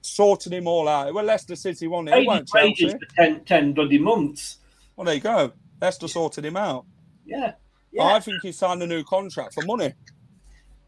sorted 0.00 0.52
him 0.52 0.66
all 0.66 0.88
out? 0.88 1.12
Well, 1.12 1.24
Leicester 1.24 1.56
City, 1.56 1.86
wasn't 1.86 2.10
it? 2.10 2.22
It 2.22 2.26
weren't 2.26 2.48
Chelsea. 2.48 2.88
for 2.88 2.98
10, 3.16 3.44
10 3.44 3.72
bloody 3.72 3.98
months. 3.98 4.58
Well, 5.00 5.06
there 5.06 5.14
you 5.14 5.22
go. 5.22 5.50
Leicester 5.80 6.08
sorted 6.08 6.44
him 6.44 6.58
out. 6.58 6.84
Yeah. 7.24 7.54
Yeah. 7.90 8.04
I 8.04 8.20
think 8.20 8.42
he 8.42 8.52
signed 8.52 8.82
a 8.82 8.86
new 8.86 9.02
contract 9.02 9.54
for 9.54 9.64
money. 9.64 9.94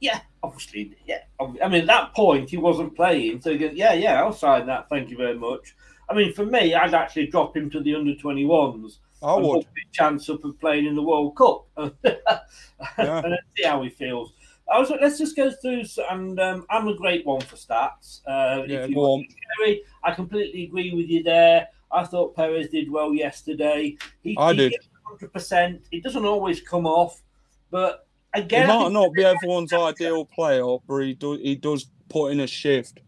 Yeah, 0.00 0.20
obviously, 0.42 0.94
yeah. 1.06 1.20
I 1.40 1.66
mean, 1.68 1.80
at 1.80 1.86
that 1.86 2.14
point, 2.14 2.50
he 2.50 2.58
wasn't 2.58 2.94
playing, 2.94 3.40
so 3.40 3.52
he 3.52 3.56
goes, 3.56 3.72
yeah, 3.72 3.94
yeah, 3.94 4.22
I'll 4.22 4.34
sign 4.34 4.66
that. 4.66 4.90
Thank 4.90 5.08
you 5.08 5.16
very 5.16 5.38
much. 5.38 5.74
I 6.10 6.14
mean, 6.14 6.34
for 6.34 6.44
me, 6.44 6.74
I'd 6.74 6.92
actually 6.92 7.28
drop 7.28 7.56
him 7.56 7.70
to 7.70 7.80
the 7.80 7.94
under 7.94 8.12
21s. 8.12 8.98
I 9.22 9.34
would. 9.36 9.64
his 9.64 9.92
chance 9.92 10.28
up 10.28 10.44
of 10.44 10.60
playing 10.60 10.84
in 10.84 10.94
the 10.94 11.02
World 11.02 11.34
Cup 11.34 11.64
and 11.78 11.94
then 12.02 13.38
see 13.56 13.64
how 13.64 13.80
he 13.80 13.88
feels. 13.88 14.34
I 14.70 14.78
was, 14.78 14.90
like, 14.90 15.00
let's 15.00 15.16
just 15.16 15.36
go 15.36 15.50
through, 15.50 15.84
and 16.10 16.38
um, 16.38 16.66
I'm 16.68 16.86
a 16.86 16.94
great 16.94 17.24
one 17.24 17.40
for 17.40 17.56
stats. 17.56 18.20
Uh, 18.26 18.64
Yeah, 18.66 18.80
if 18.80 18.90
you 18.90 18.96
go 18.96 19.00
want 19.00 19.26
on. 19.30 19.36
Kerry, 19.64 19.82
I 20.04 20.12
completely 20.12 20.64
agree 20.64 20.92
with 20.92 21.08
you 21.08 21.22
there. 21.22 21.68
I 21.93 22.05
thought 22.05 22.34
Perez 22.34 22.68
did 22.68 22.90
well 22.90 23.14
yesterday. 23.14 23.97
He, 24.22 24.36
I 24.38 24.53
he 24.53 24.70
did. 24.70 24.74
100%. 25.20 25.80
It 25.90 26.03
doesn't 26.03 26.24
always 26.24 26.61
come 26.61 26.86
off, 26.86 27.20
but 27.70 28.07
again, 28.34 28.70
I 28.70 28.78
might 28.78 28.93
not 28.93 29.12
be 29.12 29.24
everyone's 29.24 29.72
ideal 29.72 30.24
player, 30.24 30.78
but 30.86 30.99
he, 30.99 31.14
do, 31.14 31.34
he 31.34 31.55
does 31.55 31.90
put 32.09 32.32
in 32.32 32.40
a 32.40 32.47
shift. 32.47 33.01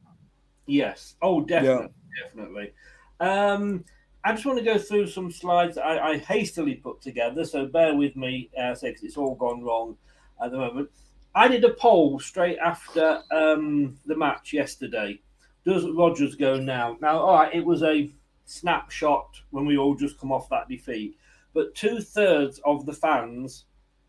Yes. 0.67 1.17
Oh, 1.23 1.41
definitely, 1.41 1.89
definitely. 2.23 2.73
Um, 3.21 3.85
I 4.25 4.33
just 4.33 4.47
want 4.47 4.59
to 4.59 4.65
go 4.65 4.79
through 4.79 5.07
some 5.07 5.31
slides 5.31 5.77
I, 5.77 5.99
I 5.99 6.19
hastily 6.19 6.75
put 6.75 7.01
together, 7.01 7.45
so 7.45 7.67
bear 7.67 7.95
with 7.95 8.17
me, 8.17 8.51
uh, 8.59 8.75
because 8.81 9.03
it's 9.03 9.17
all 9.17 9.35
gone 9.35 9.63
wrong 9.63 9.97
at 10.43 10.51
the 10.51 10.59
moment. 10.59 10.91
I 11.35 11.49
did 11.49 11.65
a 11.65 11.75
poll 11.75 12.19
straight 12.21 12.59
after 12.59 13.23
um, 13.33 13.99
the 14.07 14.17
match 14.17 14.53
yesterday. 14.53 15.21
Does 15.67 15.87
Rodgers 15.91 16.37
go 16.37 16.59
now? 16.59 16.97
Now, 17.01 17.19
all 17.19 17.35
right, 17.35 17.55
it 17.55 17.65
was 17.65 17.83
a 17.83 18.11
snapshot 18.45 19.41
when 19.51 19.67
we 19.67 19.77
all 19.77 19.95
just 19.95 20.19
come 20.19 20.33
off 20.33 20.49
that 20.49 20.69
defeat, 20.69 21.17
but 21.53 21.75
two 21.75 22.01
thirds 22.01 22.61
of 22.65 22.87
the 22.87 22.93
fans, 22.93 23.65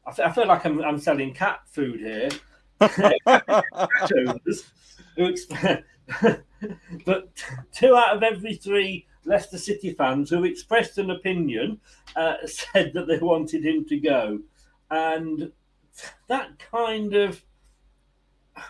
I, 0.05 0.31
feel 0.31 0.47
like 0.47 0.65
I'm, 0.65 0.83
I'm 0.83 0.99
selling 0.99 1.33
cat 1.33 1.61
food 1.67 1.99
here. 1.99 2.29
but 7.05 7.29
two 7.71 7.95
out 7.95 8.15
of 8.15 8.23
every 8.23 8.55
three 8.55 9.05
Leicester 9.25 9.57
City 9.57 9.93
fans 9.93 10.29
who 10.29 10.43
expressed 10.43 10.97
an 10.97 11.11
opinion 11.11 11.79
uh, 12.15 12.35
said 12.45 12.93
that 12.93 13.07
they 13.07 13.17
wanted 13.17 13.65
him 13.65 13.85
to 13.85 13.97
go, 13.97 14.39
and 14.91 15.51
that 16.27 16.59
kind 16.59 17.15
of 17.15 17.43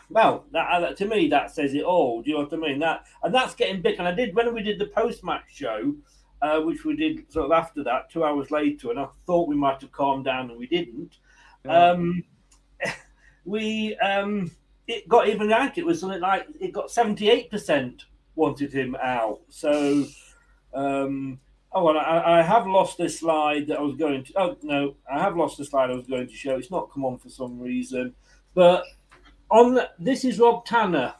well, 0.10 0.46
that, 0.52 0.80
that 0.80 0.98
to 0.98 1.06
me 1.06 1.28
that 1.30 1.52
says 1.52 1.74
it 1.74 1.84
all. 1.84 2.22
Do 2.22 2.30
you 2.30 2.38
know 2.38 2.44
what 2.44 2.54
I 2.54 2.58
mean? 2.58 2.80
That 2.80 3.06
and 3.24 3.34
that's 3.34 3.56
getting 3.56 3.82
big. 3.82 4.00
And 4.00 4.08
I 4.08 4.14
did 4.14 4.36
when 4.36 4.54
we 4.54 4.64
did 4.64 4.80
the 4.80 4.88
post 4.88 5.24
match 5.24 5.46
show, 5.48 5.96
uh, 6.42 6.62
which 6.62 6.86
we 6.86 6.96
did 6.96 7.32
sort 7.32 7.46
of 7.46 7.52
after 7.52 7.84
that, 7.84 8.10
two 8.10 8.24
hours 8.24 8.52
later, 8.52 8.92
and 8.92 9.00
I 9.00 9.08
thought 9.26 9.48
we 9.48 9.56
might 9.56 9.82
have 9.82 9.92
calmed 9.92 10.26
down, 10.26 10.50
and 10.50 10.60
we 10.60 10.68
didn't. 10.68 11.18
Um, 11.68 12.24
we 13.46 13.96
um, 13.98 14.52
it 14.88 15.08
got 15.08 15.28
even 15.28 15.52
out. 15.52 15.78
It 15.78 15.86
was 15.86 16.00
something 16.00 16.22
like 16.22 16.48
it 16.60 16.72
got 16.72 16.92
seventy 16.92 17.30
eight 17.30 17.50
percent 17.50 18.06
wanted 18.36 18.72
him 18.74 18.96
out. 19.02 19.42
So, 19.50 20.06
um, 20.74 21.40
oh, 21.72 21.90
and 21.90 21.98
I, 21.98 22.40
I 22.40 22.42
have 22.42 22.68
lost 22.68 22.98
this 22.98 23.20
slide 23.20 23.68
that 23.68 23.80
I 23.80 23.82
was 23.82 23.96
going 23.96 24.24
to. 24.26 24.34
Oh 24.36 24.58
no, 24.62 24.96
I 25.12 25.20
have 25.20 25.36
lost 25.36 25.58
the 25.58 25.66
slide 25.66 25.90
I 25.90 25.96
was 25.96 26.08
going 26.08 26.28
to 26.28 26.36
show. 26.36 26.58
It's 26.58 26.72
not 26.72 26.92
come 26.92 27.06
on 27.06 27.18
for 27.18 27.30
some 27.30 27.60
reason, 27.60 28.14
but 28.54 28.84
on 29.50 29.76
the, 29.76 29.89
this 30.00 30.26
is 30.26 30.39
Rob 30.39 30.66
Tanner, 30.66 31.14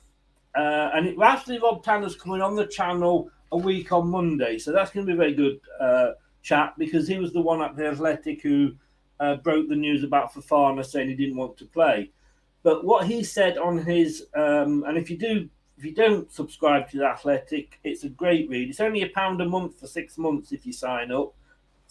uh, 0.56 0.92
and 0.94 1.08
it, 1.08 1.16
actually 1.22 1.60
Rob 1.60 1.84
Tanner's 1.84 2.16
coming 2.16 2.42
on 2.42 2.56
the 2.56 2.68
channel 2.68 3.30
a 3.52 3.58
week 3.58 3.92
on 3.92 4.08
Monday, 4.10 4.58
so 4.58 4.72
that's 4.72 4.92
going 4.92 5.06
to 5.06 5.12
be 5.12 5.16
a 5.16 5.20
very 5.20 5.34
good 5.34 5.60
uh, 5.80 6.12
chat 6.42 6.74
because 6.78 7.08
he 7.08 7.18
was 7.18 7.34
the 7.34 7.42
one 7.42 7.62
at 7.62 7.76
the 7.76 7.88
Athletic 7.88 8.42
who 8.42 8.74
uh, 9.20 9.36
broke 9.36 9.70
the 9.70 9.76
news 9.76 10.04
about 10.04 10.34
Fofana 10.34 10.86
saying 10.86 11.10
he 11.10 11.16
didn't 11.16 11.38
want 11.38 11.58
to 11.58 11.66
play. 11.66 12.12
But 12.64 12.84
what 12.84 13.06
he 13.06 13.24
said 13.24 13.58
on 13.58 13.78
his, 13.78 14.26
um, 14.36 14.84
and 14.88 14.98
if 14.98 15.10
you 15.10 15.18
do, 15.18 15.50
if 15.78 15.86
you 15.86 15.94
don't 15.94 16.32
subscribe 16.32 16.90
to 16.90 16.98
the 16.98 17.06
Athletic, 17.06 17.80
it's 17.84 18.04
a 18.04 18.10
great 18.10 18.50
read. 18.50 18.70
It's 18.70 18.80
only 18.80 19.04
a 19.04 19.10
pound 19.10 19.42
a 19.42 19.46
month 19.46 19.80
for 19.80 19.88
six 19.88 20.18
months 20.18 20.52
if 20.52 20.66
you 20.66 20.74
sign 20.74 21.12
up. 21.12 21.34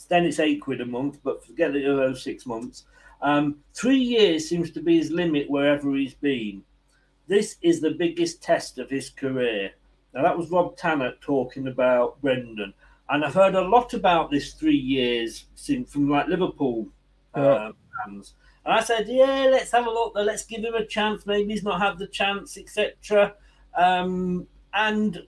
Then 0.09 0.25
it's 0.25 0.41
eight 0.41 0.61
quid 0.61 0.81
a 0.81 0.87
month, 0.87 1.21
but 1.23 1.45
forget 1.47 1.73
the 1.73 1.81
those 1.81 2.23
six 2.23 2.45
months. 2.45 2.85
Um, 3.23 3.57
three 3.75 3.99
years 3.99 4.49
seems 4.49 4.71
to 4.73 4.81
be 4.81 4.99
his 4.99 5.11
limit 5.11 5.49
wherever 5.49 5.95
he's 5.95 6.15
been. 6.15 6.63
This 7.27 7.57
is 7.63 7.81
the 7.81 7.93
biggest 7.93 8.43
test 8.43 8.79
of 8.79 8.91
his 8.91 9.11
career. 9.11 9.73
Now 10.13 10.23
that 10.23 10.37
was 10.37 10.51
Rob 10.51 10.77
Tanner 10.77 11.15
talking 11.21 11.69
about 11.69 12.21
Brendan, 12.21 12.75
and 13.09 13.25
I've 13.25 13.35
heard 13.35 13.55
a 13.55 13.61
lot 13.61 13.95
about 13.95 14.31
this 14.31 14.53
three 14.55 14.77
years 14.77 15.47
since 15.55 15.93
from 15.93 16.09
like 16.09 16.29
Liverpool 16.29 16.89
uh, 17.35 17.73
fans. 18.05 18.35
And 18.65 18.75
I 18.75 18.81
said, 18.81 19.09
yeah, 19.09 19.49
let's 19.51 19.73
have 19.73 19.87
a 19.87 19.91
look. 19.91 20.13
Let's 20.15 20.45
give 20.45 20.65
him 20.65 20.75
a 20.75 20.87
chance. 20.87 21.27
Maybe 21.27 21.53
he's 21.53 21.63
not 21.63 21.81
had 21.81 21.99
the 21.99 22.07
chance, 22.07 22.57
etc. 22.57 23.35
Um, 23.77 24.47
and 24.73 25.27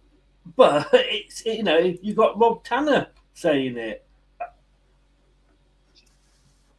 but 0.56 0.88
it's 0.92 1.44
you 1.44 1.62
know 1.62 1.78
you've 1.78 2.16
got 2.16 2.38
Rob 2.38 2.64
Tanner 2.64 3.08
saying 3.34 3.76
it. 3.76 4.05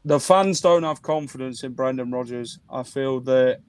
The 0.07 0.21
fans 0.21 0.61
don't 0.61 0.83
have 0.83 1.01
confidence 1.01 1.65
in 1.65 1.73
Brendan 1.73 2.11
Rodgers. 2.11 2.59
I 2.69 2.83
feel 2.83 3.19
that 3.21 3.59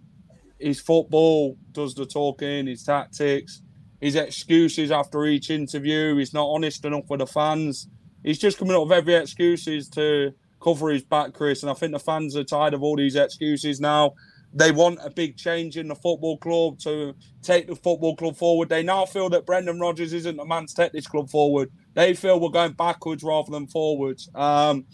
his 0.61 0.81
football 0.81 1.59
does 1.73 1.97
the 1.97 2.07
talking, 2.07 2.69
his 2.69 2.85
tactics, 2.85 3.61
his 4.01 4.15
excuses 4.15 4.93
after 4.93 5.27
each 5.27 5.51
interview. 5.51 6.17
He's 6.17 6.33
not 6.33 6.47
honest 6.47 6.85
enough 6.85 7.11
with 7.11 7.19
the 7.19 7.27
fans. 7.27 7.89
He's 8.23 8.39
just 8.39 8.57
coming 8.57 8.77
up 8.77 8.85
with 8.85 8.93
every 8.93 9.17
excuses 9.17 9.89
to 9.91 10.33
cover 10.63 10.91
his 10.91 11.03
back, 11.03 11.33
Chris. 11.33 11.65
And 11.65 11.71
I 11.71 11.75
think 11.75 11.91
the 11.91 11.99
fans 11.99 12.37
are 12.37 12.45
tired 12.45 12.73
of 12.73 12.85
all 12.85 12.95
these 12.95 13.17
excuses 13.17 13.81
now. 13.81 14.15
They 14.55 14.71
want 14.71 15.01
a 15.03 15.11
big 15.11 15.37
change 15.37 15.77
in 15.77 15.89
the 15.89 15.97
football 15.97 16.39
club 16.39 16.79
to 16.81 17.17
take 17.43 17.67
the 17.67 17.75
football 17.75 18.15
club 18.15 18.37
forward. 18.37 18.69
They 18.69 18.85
now 18.85 19.07
feel 19.07 19.29
that 19.31 19.45
Brendan 19.45 19.81
Rodgers 19.81 20.13
isn't 20.13 20.37
the 20.37 20.45
man 20.45 20.67
to 20.67 20.75
take 20.75 20.93
this 20.93 21.09
club 21.09 21.31
forward. 21.31 21.73
They 21.95 22.15
feel 22.15 22.39
we're 22.39 22.51
going 22.51 22.75
backwards 22.75 23.25
rather 23.25 23.51
than 23.51 23.67
forwards. 23.67 24.31
Um, 24.37 24.87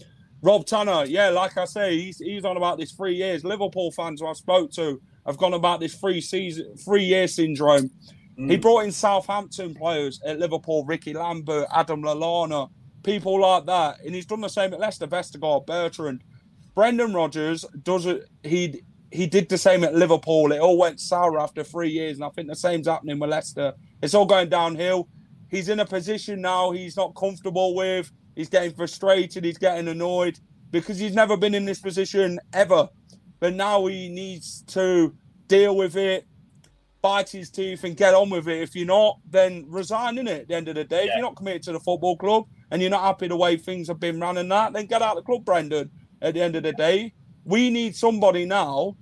Rob 0.45 0.67
Tanner, 0.67 1.07
yeah, 1.07 1.31
like 1.31 1.57
I 1.57 1.65
say, 1.65 1.99
he's 1.99 2.19
he's 2.19 2.45
on 2.45 2.59
about 2.59 2.79
this 2.79 2.93
three 2.93 3.15
years. 3.15 3.45
Liverpool 3.45 3.91
fans 3.91 4.21
who 4.21 4.27
I 4.27 4.35
spoke 4.35 4.71
to 4.73 5.01
have 5.25 5.39
gone 5.39 5.55
about 5.55 5.81
this 5.81 5.95
three 5.95 6.21
season, 6.21 6.77
three 6.77 7.05
year 7.05 7.27
syndrome. 7.27 7.91
He 8.37 8.43
mm. 8.43 8.61
brought 8.61 8.81
in 8.81 8.93
Southampton 8.93 9.75
players 9.75 10.21
at 10.23 10.39
Liverpool, 10.39 10.85
Rickie 10.85 11.15
Lambert, 11.15 11.67
Adam 11.73 12.03
Lallana, 12.03 12.69
people 13.03 13.41
like 13.41 13.65
that, 13.65 14.01
and 14.05 14.15
he's 14.15 14.27
done 14.27 14.43
the 14.43 14.49
same 14.49 14.75
at 14.75 14.81
Leicester, 14.81 15.07
Vestergaard, 15.07 15.65
Bertrand. 15.65 16.23
Brendan 16.75 17.15
Rodgers 17.15 17.65
does 17.83 18.05
it. 18.05 18.29
He 18.43 18.83
he 19.11 19.27
did 19.27 19.49
the 19.49 19.57
same 19.57 19.83
at 19.83 19.95
Liverpool. 19.95 20.53
It 20.53 20.61
all 20.61 20.77
went 20.77 21.01
sour 21.01 21.41
after 21.41 21.65
three 21.65 21.89
years, 21.89 22.19
and 22.19 22.25
I 22.25 22.29
think 22.29 22.49
the 22.49 22.55
same's 22.55 22.87
happening 22.87 23.19
with 23.19 23.31
Leicester. 23.31 23.73
It's 24.03 24.13
all 24.13 24.27
going 24.27 24.51
downhill. 24.51 25.09
He's 25.49 25.71
in 25.71 25.81
a 25.81 25.87
position 25.87 26.43
now 26.43 26.73
he's 26.73 26.99
not 26.99 27.15
comfortable 27.15 27.75
with. 27.75 28.13
He's 28.35 28.49
getting 28.49 28.73
frustrated. 28.75 29.45
He's 29.45 29.59
getting 29.59 29.89
annoyed 29.89 30.39
because 30.71 30.99
he's 30.99 31.15
never 31.15 31.37
been 31.37 31.55
in 31.55 31.65
this 31.65 31.81
position 31.81 32.41
ever. 32.53 32.89
But 33.41 33.55
now 33.55 33.87
he 33.87 34.09
needs 34.09 34.63
to 34.69 35.15
deal 35.49 35.77
with 35.77 35.97
it, 35.97 36.27
bite 37.03 37.29
his 37.29 37.51
teeth, 37.51 37.85
and 37.85 37.97
get 37.97 38.15
on 38.15 38.31
with 38.31 38.49
it. 38.49 38.63
If 38.63 38.75
you're 38.75 38.87
not, 38.87 39.21
then 39.29 39.67
resign 39.69 40.19
in 40.19 40.27
it 40.27 40.43
at 40.43 40.49
the 40.49 40.55
end 40.55 40.69
of 40.69 40.75
the 40.75 40.85
day. 40.85 41.05
If 41.05 41.11
you're 41.15 41.23
not 41.23 41.37
committed 41.37 41.63
to 41.65 41.73
the 41.73 41.81
football 41.81 42.17
club 42.17 42.47
and 42.71 42.81
you're 42.81 42.91
not 42.91 43.03
happy 43.03 43.29
the 43.29 43.37
way 43.37 43.57
things 43.57 43.89
have 43.89 44.01
been 44.01 44.21
running 44.21 44.49
that, 44.49 44.73
then 44.73 44.87
get 44.87 45.03
out 45.03 45.17
of 45.17 45.23
the 45.23 45.27
club, 45.27 45.45
Brendan. 45.45 45.91
At 46.23 46.35
the 46.35 46.43
end 46.43 46.57
of 46.57 46.63
the 46.63 46.73
day, 46.73 47.13
we 47.45 47.69
need 47.71 47.95
somebody 47.95 48.47
now. 48.47 48.97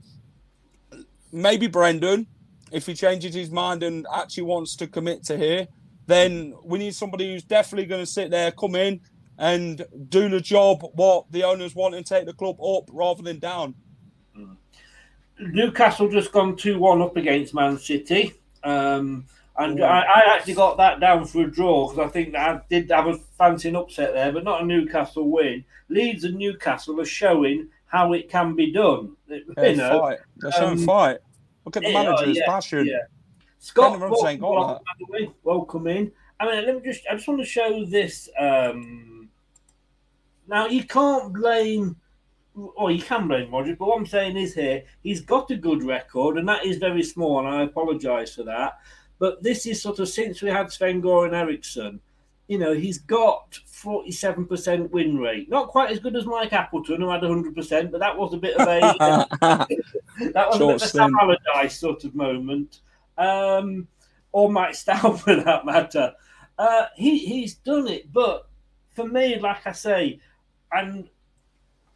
Maybe 1.31 1.69
Brendan, 1.69 2.27
if 2.73 2.87
he 2.87 2.95
changes 2.95 3.35
his 3.35 3.51
mind 3.51 3.83
and 3.83 4.07
actually 4.13 4.43
wants 4.43 4.75
to 4.77 4.87
commit 4.89 5.23
to 5.25 5.39
here, 5.39 5.69
then 6.07 6.55
we 6.65 6.79
need 6.81 6.95
somebody 6.95 7.33
who's 7.33 7.45
definitely 7.45 7.87
going 7.87 8.03
to 8.03 8.11
sit 8.11 8.31
there, 8.31 8.51
come 8.51 8.75
in, 8.75 9.01
and 9.43 9.85
do 10.09 10.29
the 10.29 10.41
job 10.41 10.89
what 10.95 11.31
the 11.33 11.43
owners 11.43 11.75
want 11.75 11.97
and 11.97 12.07
take 12.07 12.27
the 12.27 12.33
club 12.33 12.63
up 12.63 12.89
rather 12.93 13.25
than 13.25 13.41
down. 13.41 13.75
Newcastle 15.37 16.09
just 16.09 16.31
gone 16.31 16.57
2 16.57 16.79
1 16.79 17.03
up 17.03 17.17
against 17.17 17.53
Man 17.53 17.77
City. 17.77 18.35
Um, 18.63 19.27
and 19.59 19.83
I, 19.83 20.03
I, 20.03 20.35
actually 20.37 20.55
got 20.55 20.77
that 20.77 21.01
down 21.01 21.27
for 21.27 21.43
a 21.43 21.51
draw 21.51 21.89
because 21.89 22.07
I 22.07 22.09
think 22.09 22.33
that 22.33 22.49
I 22.49 22.61
did 22.71 22.89
have 22.93 23.09
a 23.09 23.19
fancy 23.37 23.69
an 23.69 23.77
upset 23.77 24.15
there, 24.15 24.31
but 24.31 24.45
not 24.45 24.63
a 24.63 24.65
Newcastle 24.65 25.29
win. 25.29 25.65
Leeds 25.89 26.23
and 26.23 26.37
Newcastle 26.37 27.01
are 27.01 27.05
showing 27.05 27.69
how 27.87 28.13
it 28.13 28.31
can 28.31 28.55
be 28.55 28.73
done. 28.73 29.17
You 29.29 29.77
know, 29.77 30.01
fight. 30.01 30.19
They're 30.37 30.53
showing 30.53 30.79
um, 30.79 30.87
fight. 30.87 31.19
Look 31.65 31.77
at 31.77 31.83
the 31.83 31.91
yeah, 31.91 32.03
manager's 32.03 32.37
yeah, 32.37 32.47
passion. 32.47 32.87
yeah. 32.87 32.99
Scott, 33.59 33.99
Brendan 33.99 34.27
ain't 34.27 34.41
got 34.41 34.51
welcome, 34.51 34.75
that. 34.75 34.85
by 34.85 34.93
the 34.99 35.27
way. 35.27 35.33
welcome 35.43 35.87
in. 35.89 36.13
I 36.39 36.47
mean, 36.47 36.67
let 36.67 36.77
me 36.77 36.93
just, 36.93 37.05
I 37.11 37.15
just 37.15 37.27
want 37.27 37.41
to 37.41 37.47
show 37.47 37.85
this. 37.85 38.29
Um, 38.39 39.12
now, 40.53 40.67
you 40.67 40.85
can't 40.85 41.33
blame, 41.33 41.97
or 42.55 42.91
you 42.91 43.03
can 43.03 43.27
blame 43.27 43.51
Rodgers, 43.51 43.77
but 43.79 43.89
what 43.89 43.99
I'm 43.99 44.07
saying 44.07 44.37
is 44.37 44.53
here, 44.53 44.85
he's 45.03 45.23
got 45.23 45.51
a 45.51 45.57
good 45.57 45.83
record, 45.83 46.37
and 46.37 46.47
that 46.47 46.67
is 46.67 46.77
very 46.77 47.03
small, 47.03 47.39
and 47.39 47.49
I 47.49 47.63
apologise 47.63 48.35
for 48.35 48.43
that. 48.43 48.79
But 49.19 49.43
this 49.43 49.65
is 49.65 49.81
sort 49.81 49.99
of 49.99 50.11
since 50.11 50.43
we 50.43 50.51
had 50.51 50.71
Sven 50.71 51.01
Goran 51.01 51.33
Eriksson, 51.33 52.01
you 52.49 52.59
know, 52.59 52.75
he's 52.75 52.99
got 52.99 53.59
47% 53.67 54.91
win 54.91 55.17
rate. 55.17 55.49
Not 55.49 55.69
quite 55.69 55.91
as 55.91 56.01
good 56.01 56.17
as 56.17 56.27
Mike 56.27 56.53
Appleton, 56.53 57.01
who 57.01 57.09
had 57.09 57.23
100%, 57.23 57.91
but 57.91 58.01
that 58.01 58.19
was 58.19 58.35
a 58.35 58.37
bit 58.37 58.55
of 58.59 58.69
a 58.69 59.27
that 60.35 60.49
was 60.49 60.59
Short 60.59 60.63
a 60.63 60.67
bit 60.67 60.77
of 60.77 60.83
a 60.83 60.87
Sam. 60.87 61.17
Allardyce 61.19 61.79
sort 61.79 62.05
of 62.05 62.15
moment, 62.15 62.81
um, 63.17 63.89
or 64.33 64.53
Mike 64.53 64.75
Stow 64.75 65.13
for 65.17 65.35
that 65.35 65.65
matter. 65.65 66.13
Uh, 66.59 66.87
he 66.95 67.17
he's 67.17 67.55
done 67.55 67.89
it, 67.89 68.13
but 68.13 68.49
for 68.93 69.09
me, 69.09 69.39
like 69.39 69.67
I 69.67 69.73
say, 69.73 70.21
and 70.75 71.09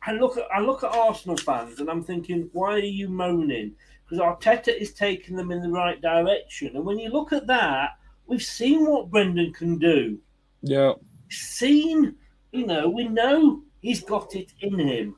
I 0.02 0.12
look 0.12 0.36
at 0.36 0.44
I 0.52 0.60
look 0.60 0.84
at 0.84 0.94
Arsenal 0.94 1.36
fans 1.36 1.80
and 1.80 1.90
I'm 1.90 2.02
thinking, 2.04 2.48
why 2.52 2.74
are 2.74 2.78
you 2.78 3.08
moaning? 3.08 3.74
Because 4.04 4.22
Arteta 4.22 4.76
is 4.76 4.92
taking 4.92 5.36
them 5.36 5.50
in 5.50 5.62
the 5.62 5.70
right 5.70 6.00
direction, 6.00 6.76
and 6.76 6.84
when 6.84 6.98
you 6.98 7.10
look 7.10 7.32
at 7.32 7.46
that, 7.48 7.98
we've 8.26 8.42
seen 8.42 8.86
what 8.86 9.10
Brendan 9.10 9.52
can 9.52 9.78
do. 9.78 10.18
Yeah. 10.62 10.92
Seen, 11.28 12.14
you 12.52 12.66
know, 12.66 12.88
we 12.88 13.08
know 13.08 13.62
he's 13.80 14.02
got 14.02 14.36
it 14.36 14.52
in 14.60 14.78
him. 14.78 15.16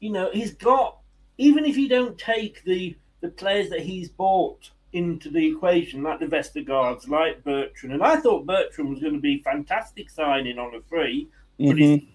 You 0.00 0.10
know, 0.10 0.30
he's 0.32 0.54
got 0.54 0.98
even 1.38 1.64
if 1.64 1.76
you 1.76 1.88
don't 1.88 2.16
take 2.18 2.64
the 2.64 2.96
the 3.20 3.28
players 3.28 3.70
that 3.70 3.80
he's 3.80 4.08
bought 4.08 4.70
into 4.92 5.30
the 5.30 5.46
equation, 5.46 6.02
like 6.02 6.20
the 6.20 6.26
Vestergaards, 6.26 7.08
like 7.08 7.42
Bertrand, 7.44 7.94
and 7.94 8.02
I 8.02 8.16
thought 8.16 8.46
Bertrand 8.46 8.90
was 8.90 9.00
going 9.00 9.14
to 9.14 9.20
be 9.20 9.42
fantastic 9.42 10.10
signing 10.10 10.58
on 10.58 10.74
a 10.74 10.80
free, 10.82 11.28
but 11.58 11.78
he's 11.78 12.00
Mhm. 12.00 12.08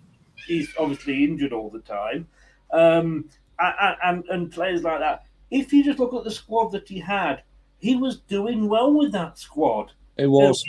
He's 0.45 0.73
obviously 0.77 1.23
injured 1.23 1.53
all 1.53 1.69
the 1.69 1.79
time. 1.79 2.27
Um, 2.71 3.29
and, 3.59 3.97
and 4.03 4.25
and 4.29 4.51
players 4.51 4.83
like 4.83 4.99
that. 4.99 5.25
If 5.49 5.71
you 5.73 5.83
just 5.83 5.99
look 5.99 6.13
at 6.13 6.23
the 6.23 6.31
squad 6.31 6.71
that 6.73 6.88
he 6.88 6.99
had, 6.99 7.43
he 7.79 7.95
was 7.95 8.19
doing 8.19 8.67
well 8.67 8.93
with 8.93 9.11
that 9.13 9.38
squad. 9.38 9.91
It 10.17 10.27
was. 10.27 10.63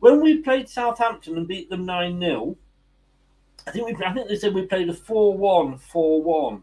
When 0.00 0.20
we 0.20 0.38
played 0.38 0.68
Southampton 0.68 1.38
and 1.38 1.48
beat 1.48 1.70
them 1.70 1.86
9 1.86 2.20
0, 2.20 2.56
I 3.66 3.70
think 3.70 3.86
we 3.98 4.04
I 4.04 4.12
think 4.12 4.28
they 4.28 4.36
said 4.36 4.54
we 4.54 4.66
played 4.66 4.88
a 4.88 4.94
4 4.94 5.36
1 5.36 5.78
4 5.78 6.22
1. 6.22 6.62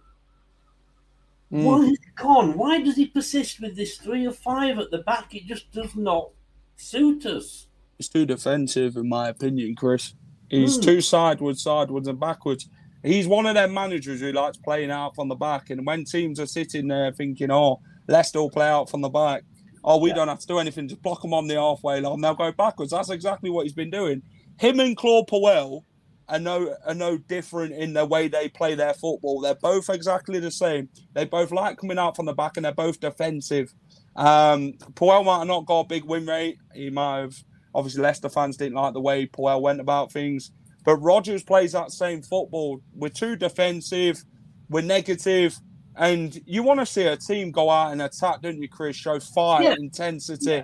Mm. 1.52 1.64
Why 1.64 1.80
is 1.80 1.94
it 1.94 2.16
gone? 2.16 2.58
Why 2.58 2.82
does 2.82 2.96
he 2.96 3.08
persist 3.08 3.60
with 3.60 3.76
this 3.76 3.98
three 3.98 4.26
or 4.26 4.32
five 4.32 4.80
at 4.80 4.90
the 4.90 5.00
back? 5.00 5.36
It 5.36 5.46
just 5.46 5.72
does 5.72 5.96
not 5.96 6.30
suit 6.78 7.26
us. 7.26 7.68
It's 8.00 8.08
too 8.08 8.26
defensive, 8.26 8.96
in 8.96 9.10
my 9.10 9.30
opinion, 9.30 9.76
Chris. 9.76 10.14
He's 10.52 10.76
Hmm. 10.76 10.82
too 10.82 11.02
sideways, 11.02 11.62
sideways, 11.62 12.08
and 12.08 12.20
backwards. 12.20 12.68
He's 13.04 13.28
one 13.28 13.46
of 13.48 13.56
them 13.56 13.74
managers 13.74 14.20
who 14.20 14.32
likes 14.32 14.58
playing 14.58 14.92
out 14.92 15.16
from 15.16 15.30
the 15.30 15.36
back. 15.36 15.70
And 15.72 15.86
when 15.88 16.04
teams 16.06 16.40
are 16.40 16.46
sitting 16.46 16.88
there 16.88 17.12
thinking, 17.12 17.50
oh, 17.50 17.80
Leicester 18.08 18.40
will 18.42 18.52
play 18.52 18.68
out 18.68 18.90
from 18.90 19.02
the 19.02 19.10
back, 19.10 19.44
oh, 19.84 19.98
we 19.98 20.14
don't 20.14 20.28
have 20.28 20.40
to 20.42 20.46
do 20.48 20.60
anything, 20.60 20.88
just 20.88 21.02
block 21.02 21.22
them 21.24 21.34
on 21.34 21.48
the 21.48 21.56
halfway 21.56 22.00
line, 22.02 22.22
they'll 22.22 22.36
go 22.36 22.52
backwards. 22.52 22.92
That's 22.92 23.10
exactly 23.10 23.50
what 23.50 23.64
he's 23.64 23.74
been 23.74 23.90
doing. 23.90 24.22
Him 24.60 24.80
and 24.80 24.96
Claude 24.96 25.28
Puel 25.28 25.84
are 26.30 26.40
no, 26.40 26.76
are 26.86 26.94
no 26.94 27.18
different 27.18 27.74
in 27.74 27.94
the 27.94 28.06
way 28.06 28.28
they 28.28 28.50
play 28.50 28.76
their 28.76 28.94
football. 28.94 29.42
They're 29.42 29.56
both 29.56 29.90
exactly 29.90 30.40
the 30.40 30.52
same. 30.52 30.90
They 31.14 31.26
both 31.26 31.52
like 31.52 31.78
coming 31.78 31.98
out 31.98 32.16
from 32.16 32.26
the 32.28 32.34
back 32.34 32.58
and 32.58 32.66
they're 32.66 32.74
both 32.74 33.00
defensive. 33.00 33.74
Um, 34.16 34.74
Puel 34.94 35.26
might 35.26 35.40
have 35.40 35.48
not 35.48 35.66
got 35.66 35.80
a 35.80 35.88
big 35.88 36.04
win 36.04 36.26
rate. 36.28 36.58
He 36.76 36.90
might 36.90 37.22
have 37.22 37.44
Obviously, 37.74 38.02
Leicester 38.02 38.30
fans 38.30 38.58
didn't 38.58 38.76
like 38.76 38.94
the 38.94 39.02
way 39.02 39.26
Puel 39.28 39.62
went 39.62 39.80
about 39.80 40.12
things. 40.12 40.52
But 40.84 40.98
Rodgers 40.98 41.44
plays 41.44 41.74
that 41.74 41.92
same 41.92 42.22
football. 42.22 42.82
We're 42.94 43.10
too 43.10 43.36
defensive. 43.36 44.24
We're 44.70 44.82
negative, 44.82 45.60
And 45.96 46.40
you 46.46 46.64
want 46.64 46.80
to 46.80 46.86
see 46.86 47.04
a 47.04 47.18
team 47.18 47.52
go 47.52 47.70
out 47.70 47.92
and 47.92 48.02
attack, 48.02 48.42
don't 48.42 48.62
you, 48.62 48.70
Chris? 48.70 48.96
Show 48.96 49.20
fire, 49.20 49.64
Yeah. 49.64 49.76
intensity. 49.78 50.64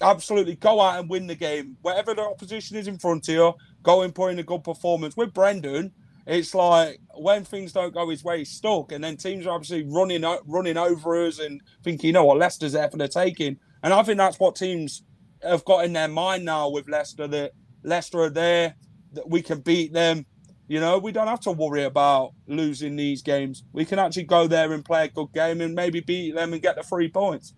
Absolutely. 0.00 0.54
Go 0.56 0.80
out 0.80 1.00
and 1.00 1.10
win 1.10 1.26
the 1.26 1.34
game. 1.34 1.76
Whatever 1.82 2.14
the 2.14 2.22
opposition 2.22 2.76
is 2.76 2.86
in 2.88 2.96
front 2.98 3.28
of 3.28 3.34
you, 3.34 3.52
go 3.82 4.02
and 4.02 4.14
put 4.14 4.28
in 4.32 4.38
a 4.38 4.42
good 4.44 4.62
performance. 4.64 5.16
With 5.16 5.34
Brendan, 5.34 5.92
it's 6.26 6.54
like 6.54 7.00
when 7.14 7.44
things 7.44 7.72
don't 7.72 7.92
go 7.92 8.08
his 8.08 8.22
way, 8.24 8.38
he's 8.38 8.52
stuck. 8.52 8.92
And 8.92 9.02
then 9.02 9.16
teams 9.16 9.46
are 9.46 9.50
obviously 9.54 9.84
running 9.88 10.24
running 10.46 10.76
over 10.76 11.26
us 11.26 11.38
and 11.40 11.60
thinking, 11.82 12.08
you 12.08 12.12
know 12.12 12.24
what, 12.24 12.38
Leicester's 12.38 12.72
there 12.72 12.88
for 12.88 12.96
the 12.96 13.08
taking. 13.08 13.58
And 13.82 13.92
I 13.92 14.02
think 14.04 14.18
that's 14.18 14.38
what 14.38 14.54
teams 14.56 15.02
have 15.42 15.64
got 15.64 15.84
in 15.84 15.92
their 15.92 16.08
mind 16.08 16.44
now 16.44 16.68
with 16.68 16.88
Leicester 16.88 17.26
that 17.28 17.52
Leicester 17.82 18.20
are 18.20 18.30
there, 18.30 18.74
that 19.12 19.28
we 19.28 19.42
can 19.42 19.60
beat 19.60 19.92
them. 19.92 20.26
You 20.68 20.78
know, 20.78 20.98
we 20.98 21.10
don't 21.10 21.26
have 21.26 21.40
to 21.40 21.52
worry 21.52 21.82
about 21.84 22.32
losing 22.46 22.94
these 22.94 23.22
games. 23.22 23.64
We 23.72 23.84
can 23.84 23.98
actually 23.98 24.24
go 24.24 24.46
there 24.46 24.72
and 24.72 24.84
play 24.84 25.06
a 25.06 25.08
good 25.08 25.32
game 25.32 25.60
and 25.60 25.74
maybe 25.74 26.00
beat 26.00 26.34
them 26.34 26.52
and 26.52 26.62
get 26.62 26.76
the 26.76 26.82
three 26.82 27.08
points. 27.08 27.54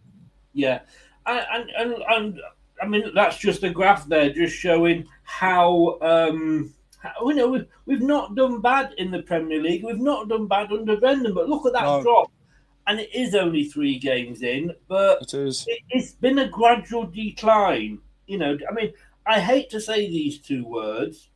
Yeah, 0.55 0.81
and 1.27 1.45
and 1.53 1.71
and, 1.77 2.03
and 2.09 2.41
I 2.81 2.87
mean 2.87 3.11
that's 3.15 3.37
just 3.39 3.63
a 3.65 3.71
graph 3.71 4.07
there, 4.09 4.33
just 4.33 4.57
showing 4.57 5.07
how 5.25 5.99
um 6.01 6.73
how, 6.99 7.29
you 7.29 7.35
know 7.35 7.49
we've 7.49 7.67
we've 7.85 8.01
not 8.03 8.35
done 8.35 8.61
bad 8.63 8.95
in 8.97 9.11
the 9.11 9.23
Premier 9.23 9.61
League. 9.61 9.85
We've 9.85 9.99
not 10.01 10.29
done 10.29 10.47
bad 10.47 10.73
under 10.73 10.97
Brendan, 10.97 11.35
but 11.35 11.49
look 11.49 11.67
at 11.67 11.73
that 11.75 11.83
No. 11.85 12.03
drop. 12.03 12.31
And 12.87 12.99
it 13.01 13.15
is 13.15 13.35
only 13.35 13.65
three 13.65 13.99
games 13.99 14.43
in, 14.43 14.75
but 14.89 15.23
It 15.23 15.35
is. 15.35 15.65
it, 15.69 15.81
it's 15.91 16.13
been 16.13 16.39
a 16.41 16.49
gradual 16.49 17.07
decline. 17.07 18.01
You 18.27 18.39
know, 18.39 18.59
I 18.69 18.73
mean, 18.75 18.93
I 19.27 19.39
hate 19.41 19.71
to 19.71 19.81
say 19.81 20.09
these 20.09 20.39
two 20.39 20.65
words, 20.65 21.31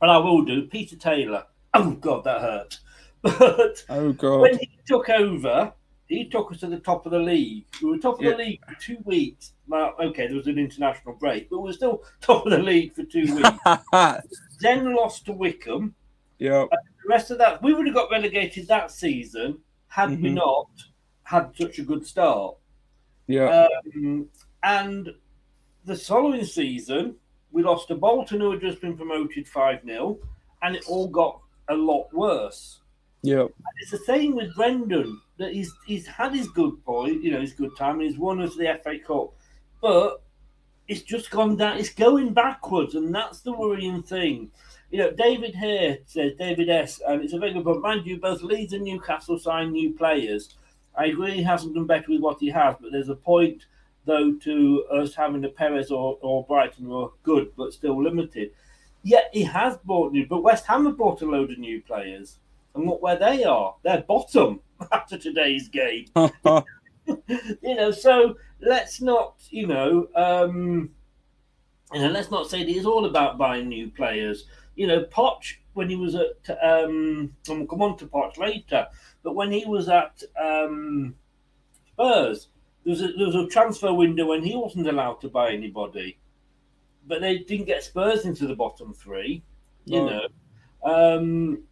but 0.00 0.08
I 0.08 0.16
will 0.18 0.42
do. 0.44 0.62
Peter 0.66 0.96
Taylor. 0.96 1.44
Oh 1.74 1.90
God, 1.92 2.24
that 2.24 2.40
hurt. 2.40 2.78
But 3.22 3.84
Oh 3.90 4.12
God. 4.12 4.40
when 4.40 4.58
he 4.58 4.70
took 4.86 5.10
over, 5.10 5.72
he 6.06 6.28
took 6.30 6.50
us 6.52 6.60
to 6.60 6.68
the 6.68 6.78
top 6.78 7.04
of 7.04 7.12
the 7.12 7.18
league. 7.18 7.66
We 7.82 7.90
were 7.90 7.98
top 7.98 8.18
of 8.18 8.24
Yeah. 8.24 8.30
the 8.30 8.36
league 8.38 8.60
for 8.66 8.74
two 8.80 8.98
weeks. 9.04 9.52
Well, 9.66 9.94
okay, 10.00 10.28
there 10.28 10.36
was 10.36 10.46
an 10.46 10.58
international 10.58 11.14
break, 11.16 11.50
but 11.50 11.58
we 11.58 11.64
were 11.68 11.72
still 11.74 12.04
top 12.22 12.46
of 12.46 12.52
the 12.52 12.58
league 12.58 12.94
for 12.94 13.02
two 13.02 13.34
weeks. 13.34 13.58
then 14.60 14.94
lost 14.94 15.26
to 15.26 15.32
Wycombe. 15.32 15.94
yeah. 16.38 16.64
The 16.70 17.08
rest 17.08 17.30
of 17.30 17.38
that, 17.38 17.62
we 17.62 17.74
would 17.74 17.86
have 17.86 17.94
got 17.94 18.10
relegated 18.10 18.68
that 18.68 18.90
season 18.90 19.58
had 19.88 20.10
we 20.10 20.30
Mhm. 20.30 20.34
not 20.34 20.68
had 21.24 21.54
such 21.56 21.78
a 21.78 21.82
good 21.84 22.06
start. 22.06 22.56
Yeah. 23.26 23.66
Um, 23.94 24.28
and 24.62 25.14
the 25.84 25.96
following 25.96 26.44
season, 26.44 27.16
we 27.52 27.62
lost 27.62 27.88
to 27.88 27.94
Bolton, 27.94 28.40
who 28.40 28.50
had 28.52 28.60
just 28.60 28.80
been 28.80 28.96
promoted 28.96 29.46
5 29.48 29.82
0, 29.84 30.18
and 30.62 30.76
it 30.76 30.84
all 30.88 31.08
got 31.08 31.40
a 31.68 31.74
lot 31.74 32.12
worse. 32.14 32.80
yeah. 33.22 33.46
It's 33.80 33.90
the 33.90 33.98
same 33.98 34.36
with 34.36 34.54
Brendan 34.54 35.20
that 35.38 35.52
he's 35.52 35.72
he's 35.86 36.06
had 36.06 36.34
his 36.34 36.48
good 36.48 36.82
point, 36.84 37.22
you 37.22 37.32
know, 37.32 37.40
his 37.40 37.52
good 37.52 37.76
time, 37.76 38.00
and 38.00 38.08
he's 38.08 38.18
won 38.18 38.40
us 38.40 38.54
the 38.56 38.68
FA 38.68 38.98
Cup, 38.98 39.34
but 39.80 40.22
it's 40.86 41.02
just 41.02 41.30
gone 41.30 41.56
down. 41.56 41.78
It's 41.78 41.92
going 41.92 42.32
backwards, 42.32 42.94
and 42.94 43.14
that's 43.14 43.40
the 43.40 43.52
worrying 43.52 44.02
thing. 44.02 44.50
You 44.90 44.98
know, 44.98 45.10
David 45.10 45.54
here 45.54 45.98
says 46.06 46.32
David 46.38 46.70
S, 46.70 47.00
and 47.06 47.22
it's 47.22 47.34
a 47.34 47.38
very 47.38 47.52
good 47.52 47.64
point. 47.64 47.82
Mind 47.82 48.06
you, 48.06 48.18
both 48.18 48.42
Leeds 48.42 48.72
and 48.72 48.84
Newcastle 48.84 49.38
signed 49.38 49.72
new 49.72 49.92
players. 49.92 50.54
I 50.96 51.06
agree 51.06 51.32
he 51.32 51.42
hasn't 51.42 51.74
done 51.74 51.86
better 51.86 52.06
with 52.08 52.20
what 52.20 52.40
he 52.40 52.48
has, 52.48 52.76
but 52.80 52.92
there's 52.92 53.08
a 53.08 53.14
point 53.14 53.66
though 54.04 54.32
to 54.32 54.84
us 54.90 55.14
having 55.14 55.42
the 55.42 55.48
Perez 55.48 55.90
or, 55.90 56.18
or 56.22 56.44
Brighton 56.44 56.86
who 56.86 57.02
are 57.02 57.12
good 57.22 57.52
but 57.56 57.72
still 57.72 58.02
limited. 58.02 58.50
Yet 59.02 59.30
he 59.32 59.42
has 59.44 59.76
bought 59.76 60.12
new, 60.12 60.26
but 60.26 60.42
West 60.42 60.66
Ham 60.66 60.86
have 60.86 60.96
bought 60.96 61.22
a 61.22 61.26
load 61.26 61.52
of 61.52 61.58
new 61.58 61.80
players. 61.82 62.38
And 62.74 62.86
look 62.86 63.02
where 63.02 63.16
they 63.16 63.44
are. 63.44 63.74
They're 63.82 64.02
bottom 64.02 64.60
after 64.92 65.18
today's 65.18 65.68
game. 65.68 66.06
you 66.16 67.74
know, 67.74 67.90
so 67.90 68.36
let's 68.60 69.00
not, 69.00 69.34
you 69.50 69.66
know, 69.66 70.08
um, 70.16 70.90
you 71.92 72.00
know, 72.00 72.10
let's 72.10 72.30
not 72.30 72.50
say 72.50 72.64
that 72.64 72.70
it's 72.70 72.86
all 72.86 73.06
about 73.06 73.38
buying 73.38 73.68
new 73.68 73.90
players. 73.90 74.46
You 74.78 74.86
know, 74.86 75.00
Poch 75.04 75.56
when 75.74 75.90
he 75.90 75.96
was 75.96 76.14
at, 76.14 76.48
um, 76.62 77.34
and 77.48 77.58
we'll 77.58 77.66
come 77.66 77.82
on 77.82 77.96
to 77.98 78.06
Poch 78.06 78.38
later, 78.38 78.86
but 79.22 79.34
when 79.34 79.50
he 79.52 79.64
was 79.66 79.88
at 79.88 80.22
um, 80.40 81.14
Spurs, 81.92 82.48
there 82.84 82.92
was, 82.92 83.02
a, 83.02 83.08
there 83.18 83.26
was 83.26 83.34
a 83.34 83.46
transfer 83.48 83.92
window 83.92 84.26
when 84.26 84.42
he 84.42 84.54
wasn't 84.56 84.88
allowed 84.88 85.20
to 85.22 85.28
buy 85.28 85.50
anybody. 85.52 86.18
but 87.06 87.20
they 87.20 87.38
didn't 87.38 87.66
get 87.66 87.82
Spurs 87.82 88.24
into 88.24 88.46
the 88.46 88.54
bottom 88.54 88.92
three. 88.94 89.42
You 89.84 90.02
No. 90.02 90.06
know, 90.10 90.28
um, 91.18 91.62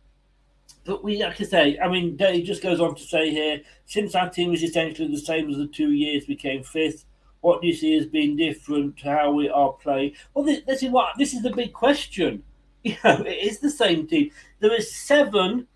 but 0.85 1.05
we, 1.05 1.23
like 1.23 1.41
I 1.41 1.45
say, 1.45 1.79
I 1.79 1.89
mean, 1.89 2.17
Dave 2.17 2.45
just 2.47 2.63
goes 2.63 2.81
on 2.81 2.95
to 2.97 3.03
say 3.03 3.31
here, 3.31 3.61
since 3.85 4.15
our 4.15 4.31
team 4.31 4.53
is 4.55 4.63
essentially 4.63 5.09
the 5.09 5.19
same 5.19 5.51
as 5.51 5.59
the 5.59 5.67
two 5.69 5.93
years 5.93 6.27
we 6.29 6.37
came 6.37 6.63
fifth, 6.63 7.05
what 7.41 7.61
do 7.61 7.67
you 7.69 7.75
see 7.75 7.97
as 7.97 8.07
being 8.07 8.37
different 8.37 8.97
to 8.99 9.11
how 9.11 9.31
we 9.33 9.49
are 9.49 9.73
playing? 9.75 10.13
Well, 10.35 10.45
this, 10.45 10.63
this 10.67 10.83
is 10.83 10.91
what 10.91 11.17
this 11.19 11.35
is 11.35 11.43
the 11.43 11.51
big 11.55 11.73
question. 11.73 12.43
You 12.91 12.97
know, 13.05 13.25
it 13.25 13.43
is 13.43 13.59
the 13.59 13.71
same 13.71 14.07
team. 14.07 14.31
There 14.61 14.73
is 14.73 14.95
seven, 14.95 15.67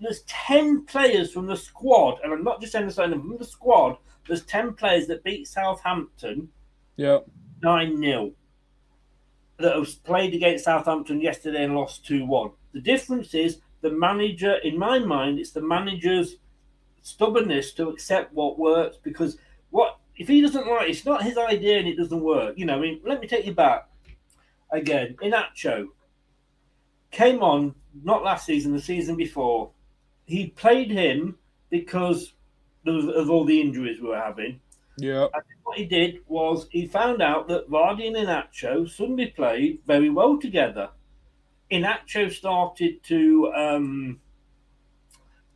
there's 0.00 0.22
ten 0.22 0.84
players 0.86 1.32
from 1.32 1.46
the 1.46 1.56
squad, 1.56 2.18
and 2.24 2.32
I'm 2.32 2.42
not 2.42 2.60
just 2.60 2.72
saying 2.72 2.86
the 2.86 2.92
same 2.92 3.12
from 3.12 3.38
the 3.38 3.44
squad. 3.44 3.96
There's 4.26 4.44
ten 4.44 4.72
players 4.74 5.06
that 5.06 5.22
beat 5.22 5.46
Southampton 5.46 6.48
Yeah. 6.96 7.20
nine 7.62 7.96
0 7.98 8.32
that 9.58 9.76
have 9.76 10.04
played 10.04 10.34
against 10.34 10.64
Southampton 10.64 11.20
yesterday 11.20 11.62
and 11.64 11.76
lost 11.76 12.04
two 12.04 12.24
one. 12.26 12.50
The 12.72 12.80
difference 12.80 13.34
is 13.34 13.60
the 13.80 13.90
manager. 13.90 14.54
In 14.64 14.76
my 14.78 14.98
mind, 14.98 15.38
it's 15.38 15.52
the 15.52 15.60
manager's 15.60 16.36
stubbornness 17.02 17.72
to 17.74 17.88
accept 17.88 18.32
what 18.32 18.58
works 18.58 18.96
because 19.02 19.38
what 19.70 19.98
if 20.16 20.26
he 20.28 20.40
doesn't 20.40 20.66
like 20.66 20.88
it's 20.88 21.04
not 21.04 21.22
his 21.22 21.38
idea 21.38 21.78
and 21.78 21.86
it 21.88 21.96
doesn't 21.96 22.20
work. 22.20 22.58
You 22.58 22.64
know, 22.66 22.76
I 22.76 22.80
mean, 22.80 23.00
let 23.04 23.20
me 23.20 23.28
take 23.28 23.46
you 23.46 23.54
back 23.54 23.88
again. 24.72 25.14
Iheanacho 25.22 25.86
came 27.12 27.42
on 27.42 27.74
not 28.02 28.24
last 28.24 28.46
season, 28.46 28.72
the 28.72 28.80
season 28.80 29.16
before. 29.16 29.70
He 30.24 30.48
played 30.48 30.90
him 30.90 31.36
because 31.70 32.32
of, 32.86 33.08
of 33.08 33.30
all 33.30 33.44
the 33.44 33.60
injuries 33.60 34.00
we 34.00 34.08
were 34.08 34.18
having. 34.18 34.60
Yeah. 34.98 35.24
And 35.32 35.42
what 35.62 35.78
he 35.78 35.84
did 35.84 36.20
was 36.26 36.66
he 36.70 36.86
found 36.86 37.22
out 37.22 37.48
that 37.48 37.70
Vardy 37.70 38.06
and 38.06 38.16
Iheanacho 38.16 38.90
suddenly 38.90 39.28
played 39.28 39.80
very 39.86 40.10
well 40.10 40.38
together. 40.38 40.90
Iheanacho 41.70 42.32
started 42.32 43.02
to 43.04 43.52
um, 43.54 44.20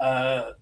uh, 0.01 0.53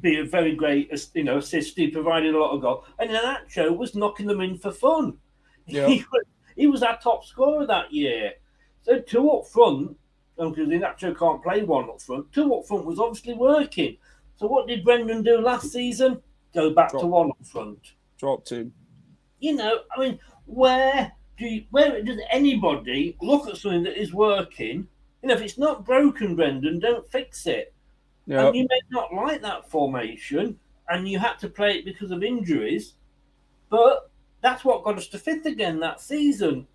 be 0.00 0.18
a 0.18 0.24
very 0.24 0.54
great, 0.54 0.92
you 1.14 1.24
know, 1.24 1.38
assist. 1.38 1.76
He 1.76 1.88
provided 1.88 2.34
a 2.34 2.38
lot 2.38 2.54
of 2.54 2.62
goal, 2.62 2.84
and 2.98 3.10
Iheanacho 3.10 3.76
was 3.76 3.94
knocking 3.94 4.26
them 4.26 4.40
in 4.40 4.58
for 4.58 4.72
fun. 4.72 5.18
Yeah. 5.66 5.86
He, 5.88 6.04
was, 6.12 6.24
he 6.56 6.66
was 6.66 6.82
our 6.82 6.98
top 6.98 7.24
scorer 7.24 7.66
that 7.66 7.92
year. 7.92 8.32
So 8.82 9.00
two 9.00 9.30
up 9.30 9.46
front, 9.48 9.96
um, 10.38 10.52
because 10.52 10.68
Iheanacho 10.68 11.18
can't 11.18 11.42
play 11.42 11.62
one 11.62 11.88
up 11.90 12.00
front. 12.00 12.32
Two 12.32 12.54
up 12.54 12.66
front 12.66 12.86
was 12.86 12.98
obviously 12.98 13.34
working. 13.34 13.96
So 14.36 14.46
what 14.46 14.68
did 14.68 14.84
Brendan 14.84 15.22
do 15.22 15.40
last 15.40 15.72
season? 15.72 16.22
Go 16.54 16.70
back 16.70 16.90
to 16.92 17.06
one 17.06 17.30
up 17.30 17.46
front 17.46 17.92
Drop 18.18 18.44
two. 18.44 18.70
you 19.40 19.54
know, 19.54 19.80
I 19.94 20.00
mean, 20.00 20.18
where 20.46 21.12
do 21.36 21.46
you, 21.46 21.64
where 21.70 22.02
does 22.02 22.18
anybody 22.30 23.16
look 23.20 23.48
at 23.48 23.56
something 23.56 23.82
that 23.84 24.00
is 24.00 24.12
working? 24.12 24.88
You 25.22 25.28
know, 25.28 25.34
if 25.34 25.40
it's 25.40 25.58
not 25.58 25.84
broken, 25.84 26.34
Brendan, 26.36 26.78
don't 26.78 27.08
fix 27.10 27.46
it. 27.46 27.74
Yeah. 28.26 28.46
And 28.46 28.56
you 28.56 28.66
may 28.68 28.80
not 28.90 29.12
like 29.12 29.42
that 29.42 29.70
formation, 29.70 30.58
and 30.88 31.08
you 31.08 31.18
had 31.18 31.38
to 31.40 31.48
play 31.48 31.78
it 31.78 31.84
because 31.84 32.10
of 32.10 32.22
injuries, 32.22 32.94
but 33.70 34.10
that's 34.40 34.64
what 34.64 34.84
got 34.84 34.98
us 34.98 35.08
to 35.08 35.18
fifth 35.18 35.46
again 35.46 35.80
that 35.80 36.00
season 36.00 36.66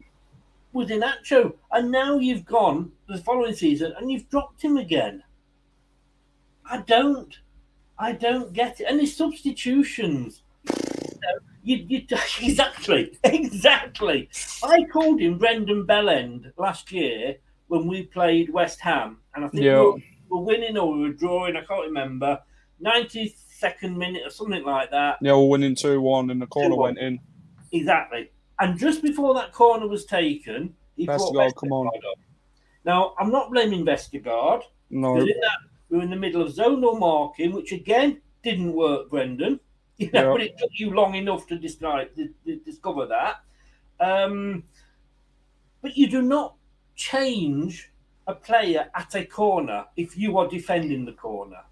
was 0.74 0.90
Iheanacho. 0.90 1.54
And 1.72 1.92
now 1.92 2.18
you've 2.18 2.46
gone 2.46 2.92
the 3.08 3.18
following 3.20 3.54
season 3.56 3.94
and 3.98 4.12
you've 4.12 4.30
dropped 4.30 4.62
him 4.62 4.78
again. 4.78 5.24
I 6.70 6.80
don't. 6.80 7.38
I 7.98 8.12
don't 8.14 8.54
get 8.54 8.80
it. 8.82 8.86
And 8.90 9.00
his 9.00 9.16
substitutions. 9.16 10.42
You, 11.66 11.78
you, 11.88 12.02
exactly, 12.42 13.18
exactly. 13.24 14.30
I 14.64 14.84
called 14.92 15.22
him 15.22 15.38
Brendan 15.38 15.86
Bellend 15.88 16.52
last 16.58 16.92
year 16.92 17.36
when 17.68 17.88
we 17.88 18.04
played 18.04 18.50
West 18.52 18.82
Ham, 18.82 19.20
and 19.34 19.46
I 19.46 19.48
think 19.48 19.64
Yeah. 19.64 19.80
we, 19.80 19.86
were, 19.86 19.94
we 19.94 20.02
were 20.32 20.42
winning 20.42 20.78
or 20.78 20.92
we 20.94 21.00
were 21.00 21.14
drawing. 21.14 21.56
I 21.56 21.64
can't 21.64 21.86
remember. 21.86 22.40
Ninety 22.82 23.34
second 23.38 23.98
minute 23.98 24.24
or 24.26 24.30
something 24.30 24.64
like 24.66 24.92
that. 24.92 25.20
Yeah, 25.22 25.36
we're 25.38 25.48
winning 25.48 25.74
2 25.76 26.02
1 26.02 26.30
and 26.32 26.42
the 26.42 26.48
corner 26.48 26.76
2-1. 26.76 26.78
went 26.78 26.98
in. 26.98 27.20
Exactly. 27.72 28.30
And 28.64 28.80
just 28.80 29.02
before 29.02 29.34
that 29.34 29.52
corner 29.52 29.88
was 29.90 30.06
taken, 30.06 30.74
he 30.96 31.06
brought 31.06 31.20
Vestergaard, 31.20 31.56
come 31.58 31.74
on. 31.74 31.88
Up. 31.88 31.94
Now, 32.86 33.14
I'm 33.20 33.30
not 33.30 33.52
blaming 33.52 33.86
Vestergaard. 33.86 34.62
No. 34.90 35.18
In 35.18 35.26
that, 35.26 35.58
we 35.90 35.98
were 35.98 36.04
in 36.04 36.10
the 36.10 36.16
middle 36.16 36.42
of 36.42 36.54
zonal 36.54 36.98
marking, 36.98 37.52
which 37.52 37.74
again 37.74 38.22
didn't 38.42 38.72
work, 38.74 39.10
Brendan. 39.10 39.60
You 39.98 40.10
know, 40.12 40.24
Yeah. 40.24 40.32
but 40.32 40.42
it 40.42 40.58
took 40.58 40.72
you 40.74 40.90
long 40.92 41.14
enough 41.14 41.46
to 41.48 41.56
discover, 41.60 42.06
discover 42.66 43.06
that. 43.06 43.42
Um, 44.00 44.64
but 45.84 45.96
you 45.96 46.08
do 46.10 46.22
not 46.24 46.56
change 46.96 47.92
a 48.26 48.34
player 48.34 48.90
at 48.96 49.14
a 49.14 49.24
corner 49.26 49.86
if 49.96 50.18
you 50.18 50.38
are 50.40 50.48
defending 50.48 51.06
the 51.06 51.12
corner. 51.12 51.64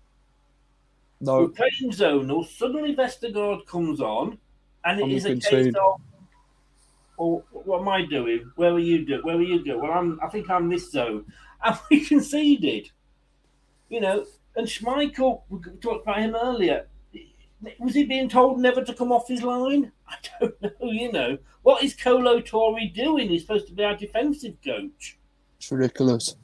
No. 1.20 1.40
We're 1.40 1.48
playing 1.48 1.92
zonal. 1.94 2.46
Suddenly, 2.46 2.96
Vestergaard 2.96 3.66
comes 3.66 4.02
on, 4.02 4.38
and 4.86 5.00
it 5.00 5.04
And 5.04 5.12
is 5.14 5.26
a 5.26 5.36
case 5.38 5.74
of, 5.74 6.02
"Oh, 7.22 7.44
what 7.52 7.82
am 7.82 7.88
I 7.88 8.06
doing? 8.06 8.52
Where 8.56 8.72
are 8.72 8.80
you 8.80 9.06
doing? 9.06 9.22
Where 9.22 9.38
are 9.38 9.42
you 9.42 9.64
going?" 9.64 9.82
Well, 9.82 9.92
I'm. 9.92 10.20
I 10.22 10.28
think 10.28 10.50
I'm 10.50 10.70
this 10.70 10.92
zone, 10.92 11.26
and 11.64 11.78
we 11.90 12.04
conceded. 12.06 12.90
You 13.90 14.02
know, 14.02 14.26
and 14.56 14.68
Schmeichel. 14.68 15.42
We 15.50 15.60
talked 15.82 16.04
about 16.04 16.20
him 16.20 16.36
earlier. 16.36 16.88
Was 17.80 17.94
he 17.94 18.06
being 18.06 18.28
told 18.28 18.60
never 18.60 18.84
to 18.84 18.94
come 18.94 19.12
off 19.12 19.28
his 19.28 19.44
line? 19.44 19.92
I 20.08 20.16
don't 20.40 20.62
know. 20.62 20.92
You 20.92 21.12
know, 21.12 21.38
what 21.62 21.84
is 21.84 21.94
Kolo 21.94 22.42
Toure 22.42 22.94
doing? 22.94 23.30
He's 23.30 23.42
supposed 23.42 23.68
to 23.68 23.74
be 23.74 23.84
our 23.84 23.96
defensive 23.96 24.56
coach. 24.66 25.20
It's 25.58 25.72
ridiculous. 25.72 26.36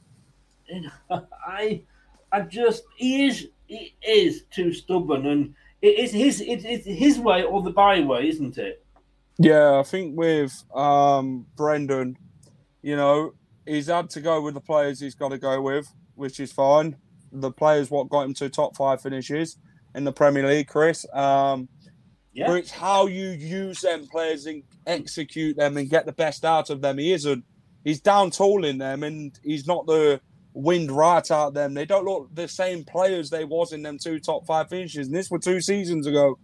You 0.68 0.82
know, 0.82 1.26
I, 1.46 1.82
I 2.30 2.42
just 2.42 2.84
he 2.96 3.26
is 3.26 3.48
he 3.66 3.94
is 4.06 4.44
too 4.50 4.72
stubborn, 4.72 5.26
and 5.26 5.54
it 5.82 5.98
is 5.98 6.12
his 6.12 6.40
it 6.40 6.64
is 6.64 6.84
his 6.84 7.18
way 7.18 7.42
or 7.42 7.62
the 7.62 7.70
byway, 7.70 8.28
isn't 8.28 8.58
it? 8.58 8.84
Yeah, 9.38 9.78
I 9.78 9.82
think 9.84 10.16
with 10.16 10.64
um, 10.74 11.46
Brendan, 11.56 12.16
you 12.82 12.96
know, 12.96 13.34
he's 13.66 13.86
had 13.86 14.10
to 14.10 14.20
go 14.20 14.42
with 14.42 14.54
the 14.54 14.60
players 14.60 15.00
he's 15.00 15.14
got 15.14 15.30
to 15.30 15.38
go 15.38 15.60
with, 15.62 15.92
which 16.16 16.40
is 16.40 16.52
fine. 16.52 16.96
The 17.32 17.52
players 17.52 17.90
what 17.90 18.08
got 18.08 18.22
him 18.22 18.34
to 18.34 18.48
top 18.48 18.76
five 18.76 19.00
finishes 19.02 19.58
in 19.94 20.04
the 20.04 20.12
Premier 20.12 20.46
League, 20.46 20.68
Chris. 20.68 21.06
Um, 21.12 21.68
Yeah. 22.32 22.48
But 22.48 22.58
it's 22.58 22.70
how 22.70 23.06
you 23.06 23.30
use 23.30 23.80
them 23.80 24.06
players 24.06 24.46
and 24.46 24.62
execute 24.86 25.56
them 25.56 25.76
and 25.76 25.90
get 25.90 26.06
the 26.06 26.12
best 26.12 26.44
out 26.44 26.70
of 26.70 26.80
them. 26.80 26.98
He 26.98 27.12
isn't. 27.12 27.44
He's 27.84 28.00
down 28.00 28.30
tooling 28.30 28.78
them, 28.78 29.02
and 29.02 29.38
he's 29.42 29.66
not 29.66 29.86
the 29.86 30.20
wind 30.52 30.90
right 30.90 31.28
out 31.30 31.54
them. 31.54 31.74
They 31.74 31.84
don't 31.86 32.04
look 32.04 32.34
the 32.34 32.48
same 32.48 32.84
players 32.84 33.30
they 33.30 33.44
was 33.44 33.72
in 33.72 33.82
them 33.82 33.98
two 33.98 34.18
top 34.20 34.46
five 34.46 34.68
finishes. 34.68 35.06
And 35.08 35.16
this 35.16 35.30
were 35.30 35.38
two 35.38 35.60
seasons 35.60 36.06
ago. 36.06 36.38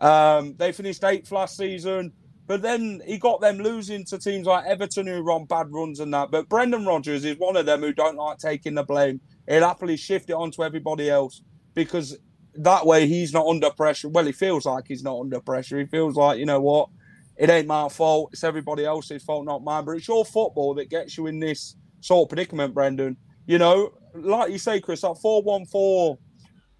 Um, 0.00 0.54
they 0.58 0.72
finished 0.72 1.04
eighth 1.04 1.32
last 1.32 1.56
season, 1.56 2.12
but 2.46 2.62
then 2.62 3.02
he 3.06 3.18
got 3.18 3.40
them 3.40 3.58
losing 3.58 4.04
to 4.06 4.18
teams 4.18 4.46
like 4.46 4.66
Everton 4.66 5.06
who 5.06 5.20
run 5.20 5.44
bad 5.44 5.72
runs 5.72 6.00
and 6.00 6.14
that. 6.14 6.30
But 6.30 6.48
Brendan 6.48 6.86
Rodgers 6.86 7.24
is 7.24 7.38
one 7.38 7.56
of 7.56 7.66
them 7.66 7.80
who 7.80 7.92
don't 7.92 8.16
like 8.16 8.38
taking 8.38 8.74
the 8.74 8.84
blame. 8.84 9.20
He'll 9.48 9.66
happily 9.66 9.96
shift 9.96 10.30
it 10.30 10.34
onto 10.34 10.62
everybody 10.62 11.10
else 11.10 11.42
because 11.74 12.18
that 12.54 12.86
way 12.86 13.06
he's 13.06 13.32
not 13.32 13.46
under 13.46 13.70
pressure. 13.70 14.08
Well, 14.08 14.24
he 14.24 14.32
feels 14.32 14.64
like 14.64 14.84
he's 14.86 15.02
not 15.02 15.20
under 15.20 15.40
pressure. 15.40 15.78
He 15.78 15.86
feels 15.86 16.16
like, 16.16 16.38
you 16.38 16.46
know 16.46 16.60
what, 16.60 16.88
it 17.36 17.50
ain't 17.50 17.66
my 17.66 17.88
fault. 17.88 18.30
It's 18.32 18.44
everybody 18.44 18.84
else's 18.84 19.22
fault, 19.22 19.44
not 19.44 19.64
mine. 19.64 19.84
But 19.84 19.92
it's 19.92 20.08
your 20.08 20.24
football 20.24 20.74
that 20.74 20.88
gets 20.88 21.18
you 21.18 21.26
in 21.26 21.40
this 21.40 21.76
sort 22.00 22.26
of 22.26 22.28
predicament, 22.30 22.74
Brendan. 22.74 23.16
You 23.46 23.58
know, 23.58 23.92
like 24.14 24.50
you 24.50 24.58
say, 24.58 24.80
Chris, 24.80 25.02
that 25.02 25.16
4 25.20 25.42
1 25.42 25.66
4 25.66 26.18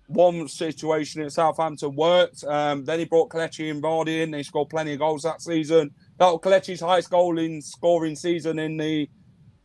1 0.09 0.49
situation 0.49 1.23
at 1.23 1.33
Southampton 1.33 1.95
worked. 1.95 2.45
Um, 2.45 2.85
then 2.85 2.99
he 3.01 3.05
brought 3.05 3.31
Kelechi 3.31 3.71
and 3.71 3.83
Vardy 3.83 4.23
in. 4.23 4.31
They 4.31 4.43
scored 4.43 4.71
plenty 4.71 4.93
of 4.93 5.01
goals 5.01 5.23
that 5.23 5.41
season. 5.43 5.91
That 6.19 6.27
was 6.27 6.41
Kelechi's 6.41 6.81
highest 6.81 7.11
goal 7.11 7.39
in 7.39 7.61
scoring 7.61 8.17
season 8.17 8.59
in 8.59 8.77
the 8.77 9.09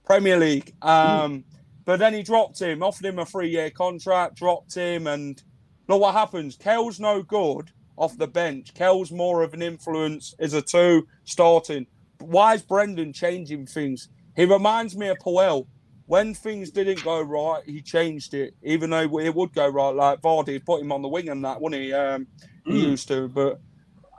Premier 0.06 0.38
League. 0.38 0.74
Um, 0.82 1.46
But 1.86 2.00
then 2.00 2.14
he 2.14 2.24
dropped 2.24 2.60
him, 2.60 2.84
offered 2.84 3.06
him 3.06 3.20
a 3.20 3.26
three 3.26 3.50
year 3.50 3.70
contract, 3.72 4.36
dropped 4.36 4.76
him, 4.76 5.08
and 5.08 5.42
look 5.88 6.02
what 6.02 6.14
happens. 6.14 6.56
Kell's 6.56 7.00
no 7.00 7.24
good 7.24 7.72
off 7.98 8.18
the 8.18 8.28
bench. 8.28 8.74
Kell's 8.74 9.12
more 9.12 9.42
of 9.42 9.54
an 9.54 9.62
influence 9.62 10.34
as 10.40 10.54
a 10.54 10.62
two 10.62 11.08
starting. 11.24 11.88
Why 12.20 12.54
is 12.54 12.62
Brendan 12.62 13.14
changing 13.14 13.66
things? 13.66 14.10
He 14.36 14.46
reminds 14.46 14.96
me 14.96 15.08
of 15.10 15.18
Puel. 15.18 15.68
When 16.12 16.34
things 16.34 16.72
didn't 16.72 17.06
go 17.06 17.22
right, 17.22 17.62
he 17.66 17.82
changed 17.82 18.34
it, 18.34 18.54
even 18.64 18.90
though 18.90 19.18
it 19.18 19.34
would 19.34 19.54
go 19.54 19.70
right. 19.70 19.96
Like 19.96 20.20
Vardy 20.20 20.60
put 20.66 20.82
him 20.82 20.92
on 20.92 21.02
the 21.02 21.08
wing 21.08 21.30
and 21.30 21.46
that, 21.46 21.62
wouldn't 21.62 21.82
he? 21.82 21.94
Um, 21.94 22.28
he 22.66 22.84
Mm. 22.84 22.90
used 22.90 23.08
to. 23.08 23.30
But 23.30 23.62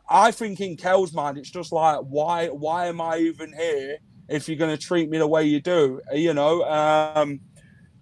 I 0.08 0.30
think 0.30 0.58
in 0.62 0.78
Kell's 0.78 1.12
mind, 1.12 1.36
it's 1.36 1.50
just 1.50 1.70
like, 1.70 1.98
why 2.00 2.46
why 2.46 2.86
am 2.86 3.02
I 3.02 3.18
even 3.18 3.52
here 3.52 3.98
if 4.26 4.48
you're 4.48 4.56
going 4.56 4.74
to 4.74 4.82
treat 4.82 5.10
me 5.10 5.18
the 5.18 5.26
way 5.26 5.44
you 5.44 5.60
do? 5.60 6.00
You 6.14 6.32
know? 6.32 6.64
Um, 6.64 7.42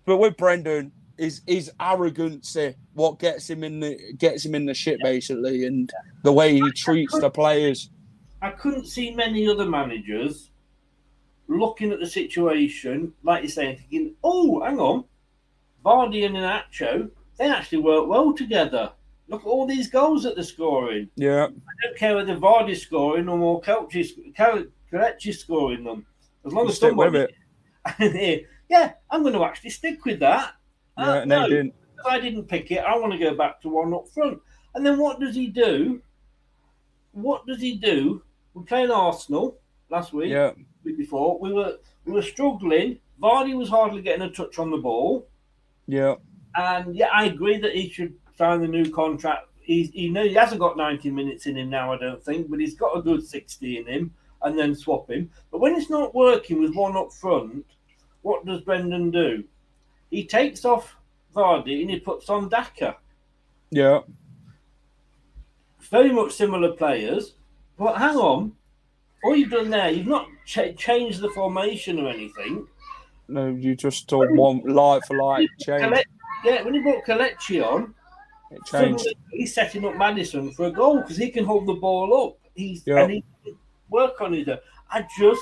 but 0.07 0.19
with 0.19 0.37
Brendan, 0.37 0.93
is 1.19 1.43
his 1.45 1.73
arrogance 1.81 2.57
what 2.93 3.19
gets 3.19 3.51
him 3.51 3.65
in 3.65 3.81
the 3.81 3.99
gets 4.17 4.45
him 4.45 4.55
in 4.55 4.67
the 4.67 4.75
shit 4.75 5.03
basically, 5.03 5.67
and 5.67 5.93
the 6.23 6.33
way 6.33 6.53
he 6.53 6.71
treats 6.71 7.19
the 7.19 7.29
players. 7.29 7.91
I 8.41 8.51
couldn't 8.51 8.87
see 8.87 9.11
many 9.17 9.49
other 9.49 9.67
managers 9.67 10.50
looking 11.59 11.93
at 11.93 12.01
the 12.01 12.07
situation, 12.07 13.13
like 13.23 13.43
you're 13.43 13.51
saying, 13.51 13.77
thinking, 13.77 14.15
oh, 14.23 14.63
hang 14.63 14.79
on, 14.79 15.05
Vardy 15.85 16.25
and 16.27 16.37
Nacho, 16.37 17.11
they 17.39 17.49
actually 17.49 17.79
work 17.79 18.07
well 18.07 18.33
together. 18.33 18.93
Look 19.29 19.43
at 19.43 19.47
all 19.47 19.67
these 19.67 19.89
goals 19.89 20.25
that 20.25 20.35
they're 20.35 20.45
scoring. 20.45 21.09
Yeah. 21.17 21.47
I 21.47 21.87
don't 21.87 21.97
care 21.97 22.17
whether 22.17 22.37
Vardy's 22.37 22.83
scoring 22.83 23.29
or 23.29 23.39
more 23.39 23.61
Kelechi's 23.63 25.41
scoring 25.41 25.85
them. 25.85 26.07
As 26.45 26.53
long 26.53 26.69
as 26.69 26.77
stick 26.77 26.95
with 26.95 27.29
somebody, 27.89 28.47
yeah, 28.69 28.93
I'm 29.11 29.23
going 29.23 29.35
to 29.35 29.45
actually 29.45 29.71
stick 29.71 30.05
with 30.05 30.21
that. 30.21 30.55
Yeah, 30.99 31.11
Uh, 31.11 31.25
no, 31.25 31.49
didn't. 31.49 31.75
I 32.05 32.19
didn't 32.19 32.45
pick 32.45 32.71
it. 32.71 32.79
I 32.79 32.97
want 32.97 33.13
to 33.13 33.19
go 33.19 33.35
back 33.35 33.61
to 33.63 33.69
one 33.69 33.93
up 33.95 34.09
front. 34.09 34.41
And 34.75 34.85
then 34.85 34.99
what 34.99 35.21
does 35.21 35.35
he 35.35 35.49
do? 35.49 36.01
What 37.13 37.47
does 37.47 37.61
he 37.61 37.77
do? 37.77 38.23
We're 38.55 38.63
playing 38.63 38.91
Arsenal 38.91 39.59
last 39.91 40.13
week. 40.13 40.31
Yeah. 40.31 40.53
Before 40.85 41.39
we 41.39 41.53
were 41.53 41.79
we 42.05 42.13
were 42.13 42.23
struggling. 42.23 42.99
Vardy 43.21 43.55
was 43.57 43.69
hardly 43.69 44.03
getting 44.03 44.23
a 44.23 44.31
touch 44.31 44.59
on 44.59 44.71
the 44.71 44.79
ball. 44.79 45.29
Yeah. 45.87 46.15
And 46.57 46.97
yeah, 46.97 47.09
I 47.13 47.27
agree 47.27 47.59
that 47.59 47.75
he 47.75 47.91
should 47.91 48.15
sign 48.37 48.61
the 48.61 48.69
new 48.69 48.91
contract. 48.91 49.49
He, 49.61 49.85
he 49.85 50.09
know 50.09 50.25
he 50.25 50.35
hasn't 50.35 50.61
got 50.61 50.77
90 50.77 51.11
minutes 51.11 51.47
in 51.47 51.57
him 51.57 51.71
now, 51.71 51.93
I 51.93 51.99
don't 51.99 52.25
think, 52.25 52.51
but 52.51 52.61
he's 52.61 52.75
got 52.75 52.97
a 52.97 53.03
good 53.03 53.25
60 53.25 53.79
in 53.79 53.87
him, 53.87 54.15
and 54.43 54.59
then 54.59 54.75
swap 54.75 55.11
him. 55.11 55.31
But 55.51 55.61
when 55.61 55.75
it's 55.75 55.91
not 55.91 56.15
working 56.15 56.61
with 56.61 56.75
one 56.75 56.97
up 56.97 57.13
front, 57.13 57.67
what 58.23 58.47
does 58.47 58.63
Brendan 58.63 59.11
do? 59.11 59.45
He 60.11 60.27
takes 60.27 60.65
off 60.65 60.97
Vardy 61.35 61.83
and 61.83 61.91
he 61.91 62.01
puts 62.01 62.29
on 62.29 62.49
Daka. 62.49 62.97
Yeah. 63.71 64.01
Very 65.79 66.13
much 66.13 66.33
similar 66.33 66.73
players, 66.73 67.35
but 67.79 67.97
hang 67.97 68.17
on. 68.17 68.53
All 69.23 69.37
you've 69.37 69.51
done 69.51 69.71
there, 69.71 69.91
you've 69.91 70.07
not 70.07 70.29
ch- 70.51 70.77
changed 70.77 71.21
the 71.21 71.31
formation 71.31 71.99
or 72.01 72.09
anything. 72.09 72.67
No, 73.29 73.47
you 73.47 73.77
just 73.77 74.09
took 74.09 74.29
one 74.31 74.61
light 74.65 75.03
for 75.07 75.17
light 75.17 75.49
change. 75.61 75.83
Kale- 75.83 76.03
yeah, 76.45 76.63
when 76.63 76.75
he 76.75 76.81
brought 76.81 77.05
Kelechi 77.05 77.65
on, 77.65 77.95
It 78.51 78.65
changed. 78.65 79.07
he's 79.31 79.55
setting 79.55 79.85
up 79.85 79.95
Maddison 79.97 80.53
for 80.53 80.67
a 80.67 80.71
goal 80.73 81.01
because 81.01 81.17
he 81.17 81.31
can 81.31 81.45
hold 81.45 81.67
the 81.67 81.75
ball 81.75 82.09
up. 82.27 82.39
He's 82.55 82.83
Yeah. 82.87 83.03
and 83.03 83.13
he 83.13 83.25
can 83.45 83.57
work 83.89 84.21
on 84.21 84.33
his 84.33 84.49
own. 84.49 84.59
I 84.91 85.07
just 85.19 85.41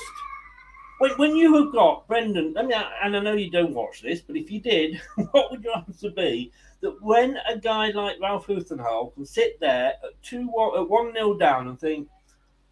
when 0.99 1.11
when 1.11 1.35
you 1.35 1.55
have 1.63 1.73
got 1.73 2.07
Brendan, 2.07 2.55
I 2.57 2.61
mean, 2.61 2.73
and 3.03 3.15
I 3.17 3.19
know 3.19 3.33
you 3.33 3.49
don't 3.49 3.73
watch 3.73 4.01
this, 4.03 4.21
but 4.21 4.35
if 4.35 4.51
you 4.51 4.59
did, 4.59 5.01
what 5.31 5.49
would 5.49 5.63
your 5.63 5.77
answer 5.77 6.11
be? 6.11 6.51
That 6.81 7.01
when 7.01 7.37
a 7.49 7.57
guy 7.57 7.89
like 7.91 8.17
Ralph 8.21 8.47
Luthenhall 8.47 9.13
can 9.15 9.25
sit 9.25 9.59
there 9.59 9.93
at 10.03 10.21
two 10.21 10.41
at 10.77 10.87
one 10.87 11.11
nil 11.13 11.33
down 11.37 11.67
and 11.67 11.79
think 11.79 12.07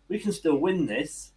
we 0.09 0.19
can 0.19 0.31
still 0.31 0.57
win 0.57 0.85
this, 0.85 1.33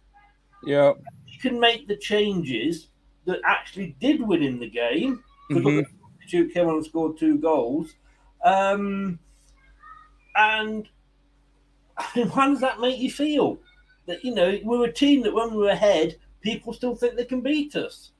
Yeah. 0.63 0.93
you 1.27 1.39
can 1.39 1.59
make 1.59 1.87
the 1.87 1.95
changes 1.97 2.89
that 3.25 3.39
actually 3.45 3.95
did 3.99 4.21
win 4.21 4.43
in 4.43 4.59
the 4.59 4.69
game. 4.69 5.23
Mhm. 5.49 5.85
substitute 6.11 6.53
came 6.53 6.67
on 6.67 6.75
and 6.75 6.85
scored 6.85 7.17
two 7.17 7.37
goals. 7.37 7.93
Um, 8.43 9.19
and 10.35 10.87
I 11.97 12.05
mean, 12.15 12.27
how 12.27 12.47
does 12.49 12.61
that 12.61 12.79
make 12.79 12.99
you 12.99 13.11
feel? 13.11 13.57
That 14.07 14.23
you 14.23 14.33
know 14.33 14.57
we're 14.63 14.85
a 14.85 14.93
team 14.93 15.21
that 15.23 15.33
when 15.33 15.53
we're 15.53 15.69
ahead, 15.69 16.17
people 16.41 16.73
still 16.73 16.95
think 16.95 17.15
they 17.15 17.25
can 17.25 17.41
beat 17.41 17.75
us. 17.75 18.11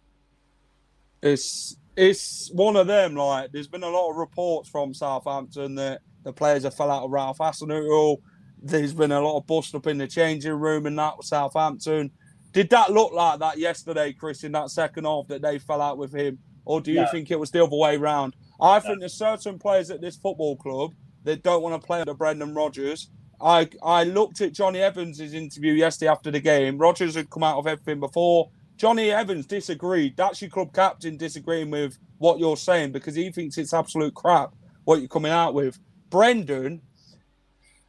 It's 1.21 1.77
it's 1.95 2.51
one 2.53 2.75
of 2.75 2.87
them. 2.87 3.15
Like, 3.15 3.51
there's 3.51 3.67
been 3.67 3.83
a 3.83 3.89
lot 3.89 4.09
of 4.09 4.15
reports 4.17 4.69
from 4.69 4.93
Southampton 4.93 5.75
that 5.75 6.01
the 6.23 6.33
players 6.33 6.63
have 6.63 6.75
fell 6.75 6.91
out 6.91 7.03
of 7.03 7.11
Ralph 7.11 7.39
Hasenhüttl. 7.39 8.17
There's 8.61 8.93
been 8.93 9.11
a 9.11 9.21
lot 9.21 9.37
of 9.37 9.47
bust 9.47 9.73
up 9.75 9.87
in 9.87 9.97
the 9.97 10.07
changing 10.07 10.53
room 10.53 10.85
and 10.85 10.97
that 10.99 11.17
with 11.17 11.25
Southampton. 11.25 12.11
Did 12.54 12.70
that 12.72 12.91
look 12.91 13.14
like 13.14 13.39
that 13.39 13.58
yesterday, 13.58 14.14
Chris, 14.14 14.43
in 14.43 14.52
that 14.54 14.70
second 14.72 15.06
half 15.06 15.28
that 15.28 15.41
they 15.41 15.58
fell 15.60 15.82
out 15.82 15.97
with 15.97 16.14
him, 16.14 16.39
or 16.66 16.82
do 16.82 16.91
you 16.91 17.02
No. 17.02 17.08
think 17.08 17.32
it 17.32 17.39
was 17.39 17.52
the 17.52 17.64
other 17.64 17.76
way 17.76 17.97
round? 17.97 18.36
I 18.60 18.80
think 18.80 18.99
there's 18.99 19.14
certain 19.18 19.58
players 19.58 19.89
at 19.89 20.02
this 20.02 20.18
football 20.18 20.58
club 20.58 20.93
that 21.24 21.43
don't 21.43 21.64
want 21.64 21.80
to 21.82 21.86
play 21.86 22.02
under 22.02 22.14
Brendan 22.14 22.54
Rodgers. 22.54 23.10
I 23.39 23.70
I 23.82 24.04
looked 24.04 24.41
at 24.41 24.54
Jonny 24.54 24.80
Evans' 24.80 25.20
interview 25.20 25.74
yesterday 25.74 26.10
after 26.12 26.30
the 26.30 26.39
game. 26.39 26.78
Rodgers 26.78 27.16
had 27.16 27.30
come 27.30 27.43
out 27.43 27.58
of 27.58 27.68
everything 27.68 27.99
before. 27.99 28.49
Johnny 28.78 29.12
Evans 29.12 29.45
disagreed. 29.47 30.16
That's 30.18 30.41
your 30.41 30.49
club 30.49 30.74
captain 30.74 31.18
disagreeing 31.18 31.72
with 31.72 31.97
what 32.18 32.39
you're 32.39 32.58
saying 32.58 32.91
because 32.91 33.16
he 33.16 33.32
thinks 33.32 33.58
it's 33.58 33.74
absolute 33.74 34.14
crap 34.14 34.56
what 34.84 34.99
you're 34.99 35.08
coming 35.08 35.32
out 35.32 35.54
with. 35.54 35.80
Brendan, 36.10 36.82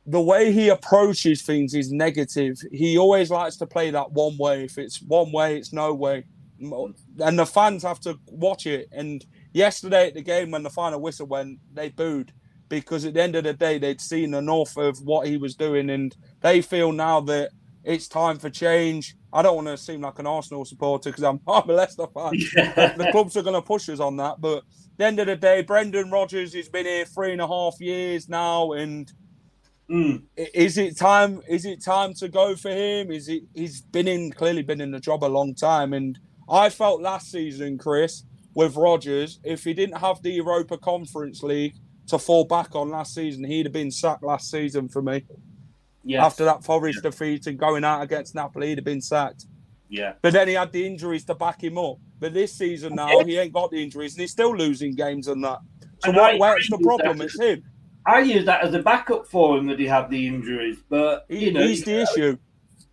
the 0.06 0.20
way 0.20 0.52
he 0.52 0.68
approaches 0.68 1.42
things 1.42 1.74
is 1.74 1.92
negative. 1.92 2.58
He 2.72 2.98
always 2.98 3.30
likes 3.30 3.56
to 3.58 3.66
play 3.66 3.90
that 3.90 4.12
one 4.12 4.36
way. 4.36 4.64
If 4.64 4.78
it's 4.78 5.00
one 5.00 5.30
way, 5.32 5.56
it's 5.56 5.72
no 5.72 5.94
way. 5.94 6.24
And 6.60 7.38
the 7.38 7.46
fans 7.46 7.82
have 7.82 8.00
to 8.00 8.18
watch 8.26 8.66
it. 8.66 8.88
And 8.92 9.24
yesterday 9.52 10.08
at 10.08 10.14
the 10.14 10.22
game, 10.22 10.50
when 10.50 10.62
the 10.62 10.70
final 10.70 11.00
whistle 11.00 11.26
went, 11.26 11.58
they 11.72 11.88
booed 11.88 12.32
because 12.68 13.04
at 13.04 13.14
the 13.14 13.22
end 13.22 13.36
of 13.36 13.44
the 13.44 13.52
day, 13.52 13.78
they'd 13.78 14.00
seen 14.00 14.34
enough 14.34 14.76
of 14.76 14.98
what 15.02 15.26
he 15.26 15.36
was 15.36 15.54
doing. 15.54 15.90
And 15.90 16.16
they 16.40 16.62
feel 16.62 16.90
now 16.90 17.20
that 17.20 17.50
it's 17.84 18.08
time 18.08 18.38
for 18.38 18.50
change. 18.50 19.14
I 19.32 19.42
don't 19.42 19.56
want 19.56 19.68
to 19.68 19.76
seem 19.76 20.00
like 20.00 20.18
an 20.18 20.26
Arsenal 20.26 20.64
supporter 20.64 21.10
because 21.10 21.24
I'm, 21.24 21.40
I'm 21.48 21.68
a 21.68 21.72
Leicester 21.72 22.06
fan. 22.12 22.32
the 22.32 23.08
clubs 23.12 23.36
are 23.36 23.42
going 23.42 23.54
to 23.54 23.62
push 23.62 23.88
us 23.88 24.00
on 24.00 24.16
that. 24.16 24.40
But 24.40 24.58
at 24.58 24.64
the 24.98 25.04
end 25.04 25.20
of 25.20 25.26
the 25.26 25.36
day, 25.36 25.62
Brendan 25.62 26.10
Rodgers 26.10 26.54
has 26.54 26.68
been 26.68 26.86
here 26.86 27.04
three 27.04 27.32
and 27.32 27.40
a 27.40 27.46
half 27.46 27.80
years 27.80 28.28
now, 28.28 28.72
and 28.72 29.12
Mm. 29.92 30.22
is 30.36 30.78
it 30.78 30.96
time? 30.96 31.42
Is 31.48 31.66
it 31.66 31.84
time 31.84 32.14
to 32.14 32.28
go 32.28 32.56
for 32.56 32.70
him? 32.70 33.12
Is 33.12 33.28
it? 33.28 33.42
He's 33.54 33.82
been 33.82 34.08
in 34.08 34.32
clearly 34.32 34.62
been 34.62 34.80
in 34.80 34.90
the 34.90 35.00
job 35.00 35.22
a 35.22 35.26
long 35.26 35.54
time, 35.54 35.92
and 35.92 36.18
I 36.48 36.70
felt 36.70 37.02
last 37.02 37.30
season, 37.30 37.78
Chris, 37.78 38.24
with 38.54 38.76
Rodgers, 38.76 39.40
if 39.44 39.64
he 39.64 39.74
didn't 39.74 39.98
have 39.98 40.22
the 40.22 40.30
Europa 40.30 40.78
Conference 40.78 41.42
League 41.42 41.74
to 42.08 42.18
fall 42.18 42.44
back 42.44 42.74
on 42.74 42.90
last 42.90 43.14
season, 43.14 43.44
he'd 43.44 43.66
have 43.66 43.72
been 43.72 43.90
sacked 43.90 44.22
last 44.22 44.50
season 44.50 44.88
for 44.88 45.02
me. 45.02 45.24
Yes. 46.04 46.24
After 46.24 46.44
that 46.44 46.64
Forest 46.64 47.02
defeat 47.02 47.46
and 47.46 47.58
going 47.58 47.84
out 47.84 48.02
against 48.02 48.34
Napoli, 48.34 48.68
he'd 48.68 48.78
have 48.78 48.84
been 48.84 49.00
sacked. 49.00 49.46
Yeah. 49.88 50.14
But 50.20 50.32
then 50.32 50.48
he 50.48 50.54
had 50.54 50.72
the 50.72 50.86
injuries 50.86 51.24
to 51.26 51.34
back 51.34 51.62
him 51.62 51.78
up. 51.78 51.98
But 52.18 52.34
this 52.34 52.54
season 52.54 52.94
now, 52.94 53.24
he 53.24 53.38
ain't 53.38 53.52
got 53.52 53.70
the 53.70 53.82
injuries 53.82 54.14
and 54.14 54.22
he's 54.22 54.32
still 54.32 54.56
losing 54.56 54.94
games 54.94 55.28
and 55.28 55.44
that. 55.44 55.58
So 55.98 56.10
what, 56.10 56.38
where's 56.38 56.66
the 56.68 56.78
problem? 56.78 57.20
It's 57.20 57.38
him. 57.38 57.62
I 58.06 58.20
use 58.20 58.44
that 58.46 58.62
as 58.64 58.74
a 58.74 58.82
backup 58.82 59.26
for 59.26 59.58
him 59.58 59.66
that 59.68 59.78
he 59.78 59.86
had 59.86 60.10
the 60.10 60.26
injuries, 60.26 60.78
but 60.88 61.24
He- 61.28 61.46
you 61.46 61.52
know 61.52 61.62
he's 61.66 61.84
the 61.84 62.00
uh, 62.00 62.02
issue. 62.02 62.38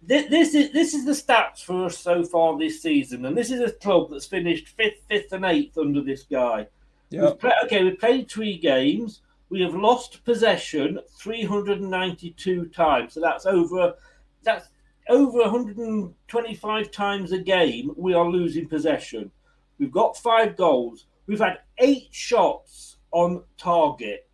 This, 0.01 0.29
this 0.29 0.55
is 0.55 0.71
this 0.71 0.93
is 0.93 1.05
the 1.05 1.11
stats 1.11 1.63
for 1.63 1.85
us 1.85 1.97
so 1.97 2.23
far 2.23 2.57
this 2.57 2.81
season, 2.81 3.25
and 3.25 3.37
this 3.37 3.51
is 3.51 3.59
a 3.61 3.71
club 3.73 4.09
that's 4.11 4.25
finished 4.25 4.69
fifth, 4.69 5.01
fifth, 5.07 5.31
and 5.33 5.45
eighth 5.45 5.77
under 5.77 6.01
this 6.01 6.23
guy. 6.23 6.67
Yeah. 7.09 7.25
We've 7.25 7.39
play- 7.39 7.53
okay, 7.65 7.83
we've 7.83 7.99
played 7.99 8.29
three 8.29 8.57
games. 8.57 9.21
We 9.49 9.61
have 9.61 9.73
lost 9.73 10.23
possession 10.25 10.99
392 11.17 12.67
times, 12.67 13.13
so 13.13 13.19
that's 13.19 13.45
over 13.45 13.95
that's 14.43 14.69
over 15.09 15.39
125 15.39 16.91
times 16.91 17.31
a 17.31 17.39
game. 17.39 17.91
We 17.97 18.13
are 18.13 18.29
losing 18.29 18.67
possession. 18.67 19.31
We've 19.79 19.91
got 19.91 20.17
five 20.17 20.55
goals. 20.55 21.05
We've 21.27 21.39
had 21.39 21.59
eight 21.79 22.07
shots 22.11 22.97
on 23.11 23.43
target. 23.57 24.28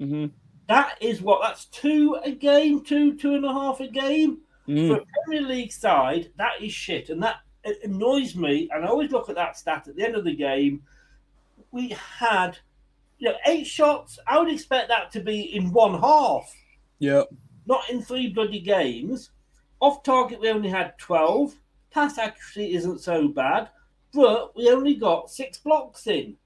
Hmm 0.00 0.26
That 0.68 0.96
is 1.00 1.20
what 1.20 1.40
that's 1.42 1.66
two 1.66 2.18
a 2.24 2.30
game, 2.32 2.82
two 2.84 3.14
two 3.16 3.34
and 3.34 3.44
a 3.44 3.52
half 3.52 3.80
a 3.80 3.86
game. 3.88 4.38
Mm. 4.68 4.88
For 4.88 4.96
a 5.02 5.06
Premier 5.24 5.42
League 5.48 5.72
side, 5.72 6.30
that 6.36 6.62
is 6.62 6.72
shit, 6.72 7.10
and 7.10 7.22
that 7.22 7.36
it 7.64 7.78
annoys 7.84 8.34
me. 8.36 8.68
And 8.72 8.84
I 8.84 8.88
always 8.88 9.10
look 9.10 9.28
at 9.28 9.34
that 9.36 9.56
stat 9.56 9.88
at 9.88 9.96
the 9.96 10.04
end 10.04 10.14
of 10.16 10.24
the 10.24 10.34
game. 10.34 10.82
We 11.72 11.88
had, 12.18 12.58
you 13.18 13.28
know, 13.28 13.36
eight 13.46 13.66
shots. 13.66 14.18
I 14.26 14.38
would 14.38 14.50
expect 14.52 14.88
that 14.88 15.10
to 15.12 15.20
be 15.20 15.54
in 15.56 15.72
one 15.72 16.00
half, 16.00 16.52
Yeah. 17.00 17.24
not 17.66 17.88
in 17.90 18.00
three 18.02 18.28
bloody 18.28 18.60
games. 18.60 19.30
Off 19.80 20.02
target, 20.02 20.40
we 20.40 20.50
only 20.50 20.68
had 20.68 20.96
twelve. 20.98 21.54
Pass 21.90 22.18
accuracy 22.18 22.74
isn't 22.74 23.00
so 23.00 23.28
bad, 23.28 23.68
but 24.12 24.54
we 24.56 24.70
only 24.70 24.94
got 24.94 25.30
six 25.30 25.58
blocks 25.58 26.06
in. 26.06 26.36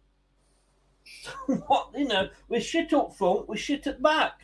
what 1.47 1.91
you 1.97 2.07
know, 2.07 2.29
we're 2.49 2.61
shit 2.61 2.93
up 2.93 3.15
front, 3.17 3.49
we're 3.49 3.57
shit 3.57 3.87
at 3.87 4.03
back. 4.03 4.41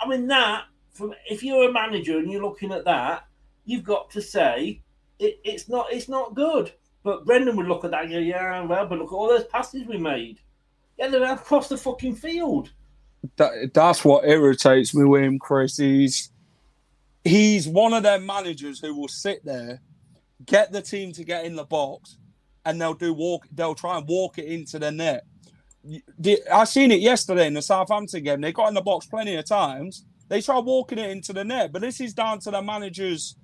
I 0.00 0.08
mean 0.08 0.26
that 0.28 0.64
from 0.92 1.14
if 1.28 1.42
you're 1.42 1.68
a 1.68 1.72
manager 1.72 2.18
and 2.18 2.30
you're 2.30 2.42
looking 2.42 2.72
at 2.72 2.84
that, 2.84 3.26
you've 3.64 3.84
got 3.84 4.10
to 4.10 4.22
say 4.22 4.82
it, 5.18 5.40
it's 5.44 5.68
not 5.68 5.92
it's 5.92 6.08
not 6.08 6.34
good. 6.34 6.72
But 7.02 7.24
Brendan 7.24 7.56
would 7.56 7.68
look 7.68 7.84
at 7.84 7.92
that 7.92 8.02
and 8.02 8.12
go, 8.12 8.18
yeah, 8.18 8.64
well, 8.64 8.86
but 8.86 8.98
look 8.98 9.12
at 9.12 9.14
all 9.14 9.28
those 9.28 9.44
passes 9.44 9.86
we 9.86 9.96
made. 9.96 10.40
Yeah, 10.98 11.08
they're 11.08 11.32
across 11.32 11.68
the 11.68 11.76
fucking 11.76 12.16
field. 12.16 12.72
That, 13.36 13.72
that's 13.72 14.04
what 14.04 14.24
irritates 14.24 14.92
me 14.92 15.04
with 15.04 15.22
him, 15.22 15.38
Chris. 15.38 15.76
He's 15.76 16.30
he's 17.24 17.68
one 17.68 17.92
of 17.92 18.02
their 18.02 18.20
managers 18.20 18.80
who 18.80 18.94
will 18.94 19.08
sit 19.08 19.44
there, 19.44 19.80
get 20.44 20.72
the 20.72 20.82
team 20.82 21.12
to 21.12 21.24
get 21.24 21.44
in 21.44 21.54
the 21.54 21.64
box, 21.64 22.18
and 22.64 22.80
they'll 22.80 22.94
do 22.94 23.12
walk. 23.12 23.46
They'll 23.52 23.74
try 23.74 23.98
and 23.98 24.08
walk 24.08 24.38
it 24.38 24.46
into 24.46 24.78
the 24.78 24.90
net. 24.90 25.26
I 26.52 26.64
seen 26.64 26.90
it 26.90 27.00
yesterday 27.00 27.46
in 27.46 27.54
the 27.54 27.62
Southampton 27.62 28.22
game. 28.22 28.40
They 28.40 28.52
got 28.52 28.68
in 28.68 28.74
the 28.74 28.82
box 28.82 29.06
plenty 29.06 29.34
of 29.36 29.46
times. 29.46 30.04
They 30.28 30.40
try 30.40 30.58
walking 30.58 30.98
it 30.98 31.10
into 31.10 31.32
the 31.32 31.44
net, 31.44 31.72
but 31.72 31.82
this 31.82 32.00
is 32.00 32.14
down 32.14 32.40
to 32.40 32.50
the 32.50 32.62
managers 32.62 33.36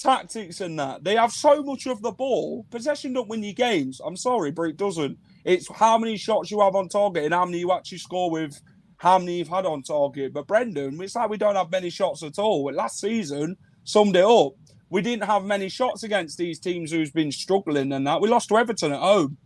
tactics 0.00 0.60
and 0.60 0.78
that. 0.78 1.04
They 1.04 1.16
have 1.16 1.32
so 1.32 1.62
much 1.62 1.86
of 1.86 2.02
the 2.02 2.12
ball. 2.12 2.66
Possession 2.70 3.12
don't 3.12 3.28
win 3.28 3.42
you 3.42 3.52
games. 3.52 4.00
I'm 4.04 4.16
sorry, 4.16 4.50
but 4.50 4.62
it 4.62 4.76
doesn't. 4.76 5.18
It's 5.44 5.68
how 5.72 5.98
many 5.98 6.16
shots 6.16 6.50
you 6.50 6.60
have 6.60 6.74
on 6.74 6.88
target 6.88 7.24
and 7.24 7.34
how 7.34 7.44
many 7.44 7.58
you 7.58 7.72
actually 7.72 7.98
score 7.98 8.30
with 8.30 8.60
how 8.96 9.18
many 9.18 9.38
you've 9.38 9.48
had 9.48 9.66
on 9.66 9.82
target. 9.82 10.32
But 10.32 10.46
Brendan, 10.46 11.00
it's 11.00 11.14
like 11.14 11.30
we 11.30 11.36
don't 11.36 11.56
have 11.56 11.70
many 11.70 11.90
shots 11.90 12.22
at 12.22 12.38
all. 12.38 12.72
Last 12.72 13.00
season 13.00 13.56
summed 13.84 14.16
it 14.16 14.24
up. 14.24 14.52
We 14.90 15.02
didn't 15.02 15.24
have 15.24 15.44
many 15.44 15.68
shots 15.68 16.02
against 16.02 16.36
these 16.36 16.58
teams 16.58 16.90
who's 16.90 17.10
been 17.10 17.30
struggling 17.30 17.92
and 17.92 18.06
that. 18.06 18.20
We 18.20 18.28
lost 18.28 18.48
to 18.48 18.58
Everton 18.58 18.92
at 18.92 19.00
home. 19.00 19.38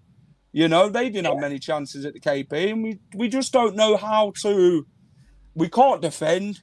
You 0.54 0.68
know, 0.68 0.88
they 0.88 1.10
didn't 1.10 1.26
have 1.26 1.40
many 1.40 1.58
chances 1.58 2.04
at 2.04 2.14
the 2.14 2.20
KP, 2.20 2.70
and 2.70 2.80
we, 2.84 3.00
we 3.16 3.28
just 3.28 3.52
don't 3.52 3.74
know 3.74 3.96
how 3.96 4.32
to. 4.42 4.86
We 5.56 5.68
can't 5.68 6.00
defend. 6.00 6.62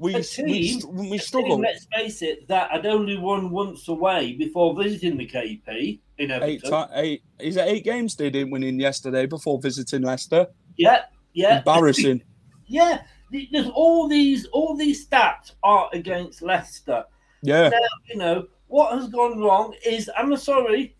we, 0.00 0.16
a 0.16 0.24
team, 0.24 0.80
we, 0.90 1.10
we 1.10 1.16
a 1.18 1.20
struggle. 1.20 1.50
team, 1.50 1.60
let's 1.60 1.86
face 1.94 2.20
it, 2.20 2.48
that 2.48 2.72
had 2.72 2.84
only 2.84 3.16
won 3.16 3.50
once 3.50 3.86
away 3.86 4.32
before 4.32 4.74
visiting 4.74 5.16
the 5.16 5.26
KP 5.28 6.00
in 6.18 6.32
Eight, 6.32 6.64
Everton. 6.64 6.88
ti- 6.88 6.94
eight, 6.94 7.22
is 7.38 7.56
it 7.56 7.68
eight 7.68 7.84
games 7.84 8.16
they 8.16 8.28
didn't 8.28 8.50
win 8.50 8.64
in 8.64 8.80
yesterday 8.80 9.24
before 9.24 9.60
visiting 9.60 10.02
Leicester? 10.02 10.48
Yeah, 10.76 11.02
yeah. 11.32 11.58
Embarrassing. 11.58 12.22
Yeah, 12.70 13.00
there's 13.30 13.70
all 13.72 14.08
these 14.08 14.44
all 14.46 14.76
these 14.76 15.08
stats 15.08 15.52
are 15.62 15.88
against 15.94 16.42
Leicester. 16.42 17.02
Yeah. 17.42 17.70
Now, 17.70 17.78
you 18.10 18.16
know 18.16 18.46
what 18.66 18.92
has 18.98 19.08
gone 19.08 19.38
wrong 19.38 19.74
is 19.86 20.10
I'm 20.14 20.36
sorry. 20.36 20.96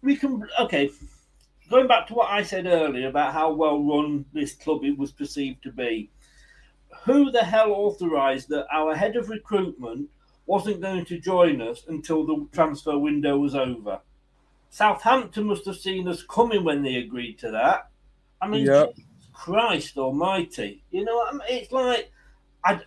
We 0.00 0.16
can 0.16 0.42
okay. 0.60 0.88
Going 1.70 1.86
back 1.86 2.06
to 2.08 2.14
what 2.14 2.30
I 2.30 2.42
said 2.42 2.66
earlier 2.66 3.08
about 3.08 3.34
how 3.34 3.52
well 3.52 3.82
run 3.82 4.24
this 4.32 4.54
club 4.54 4.84
it 4.84 4.96
was 4.96 5.12
perceived 5.12 5.62
to 5.64 5.72
be. 5.72 6.10
Who 7.04 7.30
the 7.30 7.44
hell 7.44 7.72
authorised 7.72 8.48
that 8.48 8.66
our 8.72 8.94
head 8.94 9.16
of 9.16 9.28
recruitment 9.28 10.08
wasn't 10.46 10.80
going 10.80 11.04
to 11.06 11.18
join 11.18 11.60
us 11.60 11.84
until 11.88 12.24
the 12.24 12.46
transfer 12.52 12.98
window 12.98 13.38
was 13.38 13.54
over? 13.54 14.00
Southampton 14.70 15.44
must 15.44 15.66
have 15.66 15.76
seen 15.76 16.08
us 16.08 16.22
coming 16.22 16.64
when 16.64 16.82
they 16.82 16.96
agreed 16.96 17.38
to 17.40 17.50
that. 17.50 17.90
I 18.40 18.48
mean, 18.48 18.66
Yep. 18.66 18.94
Christ 19.32 19.96
Almighty! 19.98 20.82
You 20.90 21.04
know, 21.04 21.24
I 21.26 21.32
mean, 21.32 21.42
it's 21.48 21.70
like 21.70 22.10
I, 22.64 22.80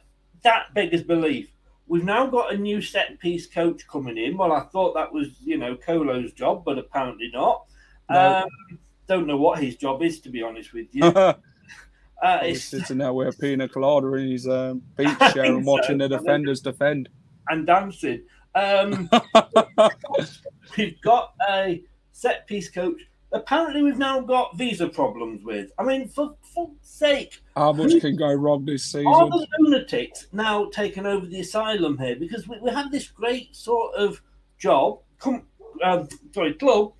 that 0.43 0.73
beggars 0.73 1.03
belief. 1.03 1.49
We've 1.87 2.03
now 2.03 2.27
got 2.27 2.53
a 2.53 2.57
new 2.57 2.81
set 2.81 3.19
piece 3.19 3.47
coach 3.47 3.87
coming 3.87 4.17
in. 4.17 4.37
Well, 4.37 4.51
I 4.51 4.61
thought 4.61 4.93
that 4.95 5.13
was 5.13 5.29
you 5.43 5.57
know 5.57 5.75
Kolo's 5.75 6.33
job, 6.33 6.65
but 6.65 6.77
apparently 6.77 7.29
not. 7.33 7.65
No. 8.11 8.43
Um, 8.43 8.79
don't 9.07 9.27
know 9.27 9.37
what 9.37 9.59
his 9.61 9.75
job 9.75 10.01
is, 10.03 10.19
to 10.21 10.29
be 10.29 10.41
honest 10.41 10.73
with 10.73 10.87
you. 10.93 11.03
uh, 11.05 11.33
He's 12.43 12.63
sitting 12.63 12.99
there 12.99 13.13
with 13.13 13.35
a 13.35 13.37
pina 13.37 13.67
colada 13.67 14.13
in 14.13 14.29
his 14.31 14.47
um, 14.47 14.81
beach 14.95 15.07
chair 15.33 15.43
and 15.45 15.55
think 15.55 15.65
so. 15.65 15.71
watching 15.71 15.97
the 15.97 16.07
defenders 16.09 16.61
defend. 16.61 17.09
and 17.49 17.65
dancing. 17.67 18.23
Um, 18.55 19.09
we've 20.77 21.01
got 21.01 21.33
a 21.49 21.83
set 22.11 22.47
piece 22.47 22.69
coach. 22.69 23.01
Apparently, 23.33 23.81
we've 23.81 23.97
now 23.97 24.19
got 24.19 24.57
visa 24.57 24.89
problems 24.89 25.41
with. 25.45 25.71
I 25.79 25.83
mean, 25.83 26.09
for 26.09 26.35
fuck's 26.53 26.89
sake, 26.89 27.41
How 27.55 27.71
much 27.71 27.99
can 28.01 28.17
go 28.17 28.33
wrong 28.33 28.65
this 28.65 28.83
season? 28.83 29.07
are 29.07 29.29
the 29.29 29.47
lunatics 29.59 30.27
now 30.33 30.69
taking 30.69 31.05
over 31.05 31.25
the 31.25 31.39
asylum 31.39 31.97
here? 31.97 32.17
Because 32.17 32.45
we, 32.47 32.59
we 32.59 32.71
have 32.71 32.91
this 32.91 33.07
great 33.07 33.55
sort 33.55 33.95
of 33.95 34.21
job, 34.57 34.99
com, 35.17 35.43
um, 35.81 36.09
sorry, 36.33 36.53
club. 36.55 36.91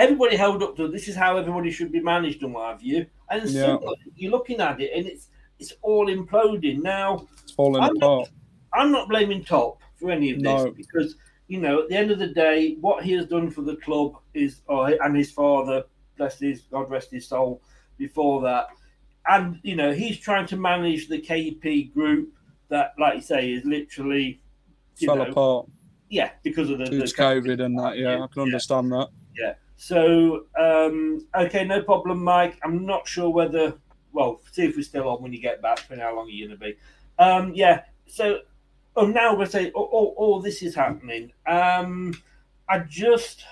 Everybody 0.00 0.34
held 0.36 0.62
up 0.62 0.76
to 0.76 0.88
this 0.88 1.08
is 1.08 1.14
how 1.14 1.36
everybody 1.36 1.70
should 1.70 1.92
be 1.92 2.00
managed 2.00 2.42
and 2.42 2.54
what 2.54 2.70
have 2.70 2.82
you. 2.82 3.06
And 3.30 3.48
Yeah. 3.48 3.62
suddenly 3.62 3.96
you're 4.16 4.30
looking 4.30 4.60
at 4.60 4.80
it 4.80 4.90
and 4.96 5.06
it's 5.06 5.28
it's 5.58 5.74
all 5.82 6.06
imploding 6.06 6.82
now. 6.82 7.28
It's 7.42 7.52
falling 7.52 7.82
I'm 7.82 7.96
apart. 7.96 8.30
I'm 8.72 8.90
not 8.90 9.10
blaming 9.10 9.44
Top 9.44 9.82
for 9.96 10.10
any 10.10 10.30
of 10.30 10.40
this 10.40 10.64
No. 10.64 10.70
because 10.70 11.16
you 11.48 11.60
know 11.60 11.82
at 11.82 11.90
the 11.90 11.96
end 11.96 12.10
of 12.10 12.18
the 12.18 12.28
day, 12.28 12.76
what 12.80 13.04
he 13.04 13.12
has 13.12 13.26
done 13.26 13.50
for 13.50 13.60
the 13.60 13.76
club 13.76 14.16
is, 14.32 14.62
oh, 14.68 14.84
and 14.84 15.14
his 15.14 15.30
father, 15.30 15.84
bless 16.16 16.38
his 16.38 16.62
God 16.62 16.90
rest 16.90 17.10
his 17.10 17.28
soul, 17.28 17.60
before 17.98 18.40
that, 18.42 18.68
and 19.28 19.60
you 19.62 19.76
know 19.76 19.92
he's 19.92 20.18
trying 20.18 20.46
to 20.46 20.56
manage 20.56 21.08
the 21.08 21.20
KP 21.20 21.92
group 21.92 22.32
that, 22.68 22.94
like 22.98 23.16
you 23.16 23.20
say, 23.20 23.52
is 23.52 23.64
literally 23.64 24.40
Fell 24.94 25.16
know, 25.16 25.30
apart 25.30 25.66
yeah 26.08 26.30
because 26.42 26.70
of 26.70 26.78
the, 26.78 26.84
the 26.84 27.06
to 27.06 27.14
COVID 27.14 27.62
and 27.62 27.78
that. 27.78 27.98
Yeah, 27.98 28.22
I 28.22 28.26
can 28.28 28.42
understand 28.42 28.92
that. 28.92 29.08
yeah. 29.36 29.54
So, 29.82 30.44
um, 30.58 31.26
okay, 31.34 31.64
no 31.64 31.82
problem, 31.82 32.22
Mike. 32.22 32.58
I'm 32.62 32.84
not 32.84 33.08
sure 33.08 33.30
whether, 33.30 33.72
well, 34.12 34.42
see 34.52 34.64
if 34.64 34.76
we're 34.76 34.82
still 34.82 35.08
on 35.08 35.22
when 35.22 35.32
you 35.32 35.40
get 35.40 35.62
back, 35.62 35.78
for 35.78 35.96
how 35.96 36.14
long 36.14 36.26
are 36.26 36.30
you're 36.30 36.48
going 36.48 36.60
to 36.60 36.66
be. 36.66 36.76
Um, 37.18 37.54
yeah, 37.54 37.84
so, 38.06 38.40
oh, 38.94 39.06
now 39.06 39.34
we're 39.34 39.46
saying, 39.46 39.72
oh, 39.74 39.88
oh, 39.90 40.14
all 40.18 40.38
this 40.38 40.62
is 40.62 40.74
happening. 40.74 41.32
Um, 41.46 42.12
I 42.68 42.80
just, 42.80 43.46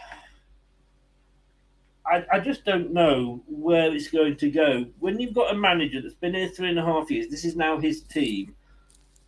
I, 2.05 2.27
I 2.31 2.41
just 2.41 2.63
don't 2.67 2.93
know 2.93 3.43
where 3.47 3.91
it's 3.91 4.11
going 4.11 4.37
to 4.37 4.51
go. 4.51 4.85
When 4.99 5.19
you've 5.19 5.35
got 5.35 5.55
a 5.55 5.57
manager 5.57 6.03
that's 6.03 6.15
been 6.15 6.35
here 6.35 6.51
three 6.51 6.69
and 6.69 6.79
a 6.79 6.85
half 6.85 7.11
years, 7.11 7.29
this 7.29 7.47
is 7.47 7.57
now 7.57 7.81
his 7.81 8.03
team. 8.03 8.55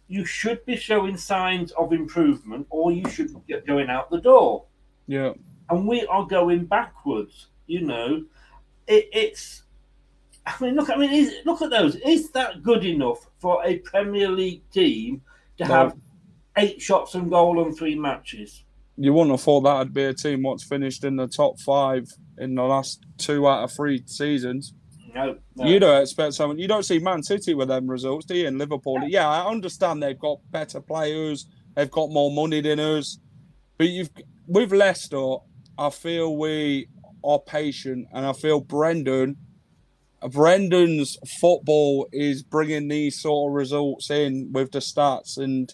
You 0.09 0.27
should 0.27 0.67
be 0.67 0.77
showing 0.77 1.17
signs 1.17 1.73
of 1.73 1.95
improvement, 1.95 2.67
or 2.69 2.93
you 2.93 3.09
should 3.09 3.35
be 3.47 3.59
going 3.67 3.89
out 3.89 4.11
the 4.11 4.21
door 4.21 4.67
Yeah. 5.07 5.33
And 5.71 5.87
we 5.87 6.05
are 6.07 6.27
going 6.27 6.65
backwards. 6.67 7.49
You 7.67 7.83
know, 7.83 8.25
it, 8.87 9.09
it's. 9.13 9.63
I 10.47 10.55
mean, 10.61 10.75
look. 10.75 10.91
I 10.91 10.97
mean, 10.97 11.13
is, 11.13 11.35
look 11.45 11.63
at 11.63 11.71
those. 11.71 11.97
Is 11.97 12.31
that 12.33 12.63
good 12.63 12.85
enough 12.85 13.27
for 13.39 13.65
a 13.65 13.79
Premier 13.79 14.29
League 14.29 14.69
team 14.71 15.23
to 15.59 15.65
No. 15.67 15.75
have 15.75 15.97
eight 16.57 16.83
shots 16.83 17.15
on 17.15 17.29
goal 17.29 17.61
on 17.61 17.73
three 17.73 17.95
matches? 17.95 18.65
You 18.97 19.13
wouldn't 19.15 19.31
have 19.31 19.41
thought 19.41 19.63
that'd 19.63 19.95
be 19.95 20.05
a 20.05 20.13
team 20.13 20.43
what's 20.43 20.65
finished 20.65 21.05
in 21.05 21.17
the 21.17 21.27
top 21.27 21.59
five 21.61 22.07
in 22.39 22.55
the 22.55 22.65
last 22.65 23.05
two 23.17 23.49
out 23.49 23.65
of 23.65 23.73
three 23.73 24.03
seasons. 24.07 24.75
No, 25.15 25.39
no. 25.57 25.67
You 25.67 25.81
don't 25.81 26.03
expect 26.03 26.35
someone. 26.35 26.59
You 26.59 26.69
don't 26.69 26.85
see 26.85 26.99
Man 26.99 27.23
City 27.23 27.55
with 27.55 27.69
them 27.69 27.89
results, 27.89 28.27
do 28.27 28.37
you? 28.37 28.47
In 28.47 28.59
Liverpool, 28.59 29.01
yeah, 29.07 29.29
I 29.29 29.49
understand 29.49 30.03
they've 30.03 30.19
got 30.19 30.39
better 30.51 30.81
players, 30.81 31.47
they've 31.75 31.91
got 31.91 32.11
more 32.11 32.31
money 32.31 32.61
than 32.61 32.79
us, 32.79 33.19
but 33.79 33.89
you've 33.89 34.11
with 34.47 34.73
Leicester. 34.73 35.37
I 35.81 35.89
feel 35.89 36.37
we 36.37 36.89
are 37.25 37.39
patient, 37.39 38.07
and 38.13 38.27
I 38.27 38.35
feel 38.35 38.61
Brendan, 38.61 39.39
Brendan's 40.31 41.17
football 41.41 42.07
is 42.13 42.43
bringing 42.43 42.89
these 42.89 43.19
sort 43.19 43.51
of 43.51 43.55
results 43.55 44.11
in 44.11 44.53
with 44.53 44.73
the 44.73 44.81
stats, 44.81 45.39
and 45.39 45.73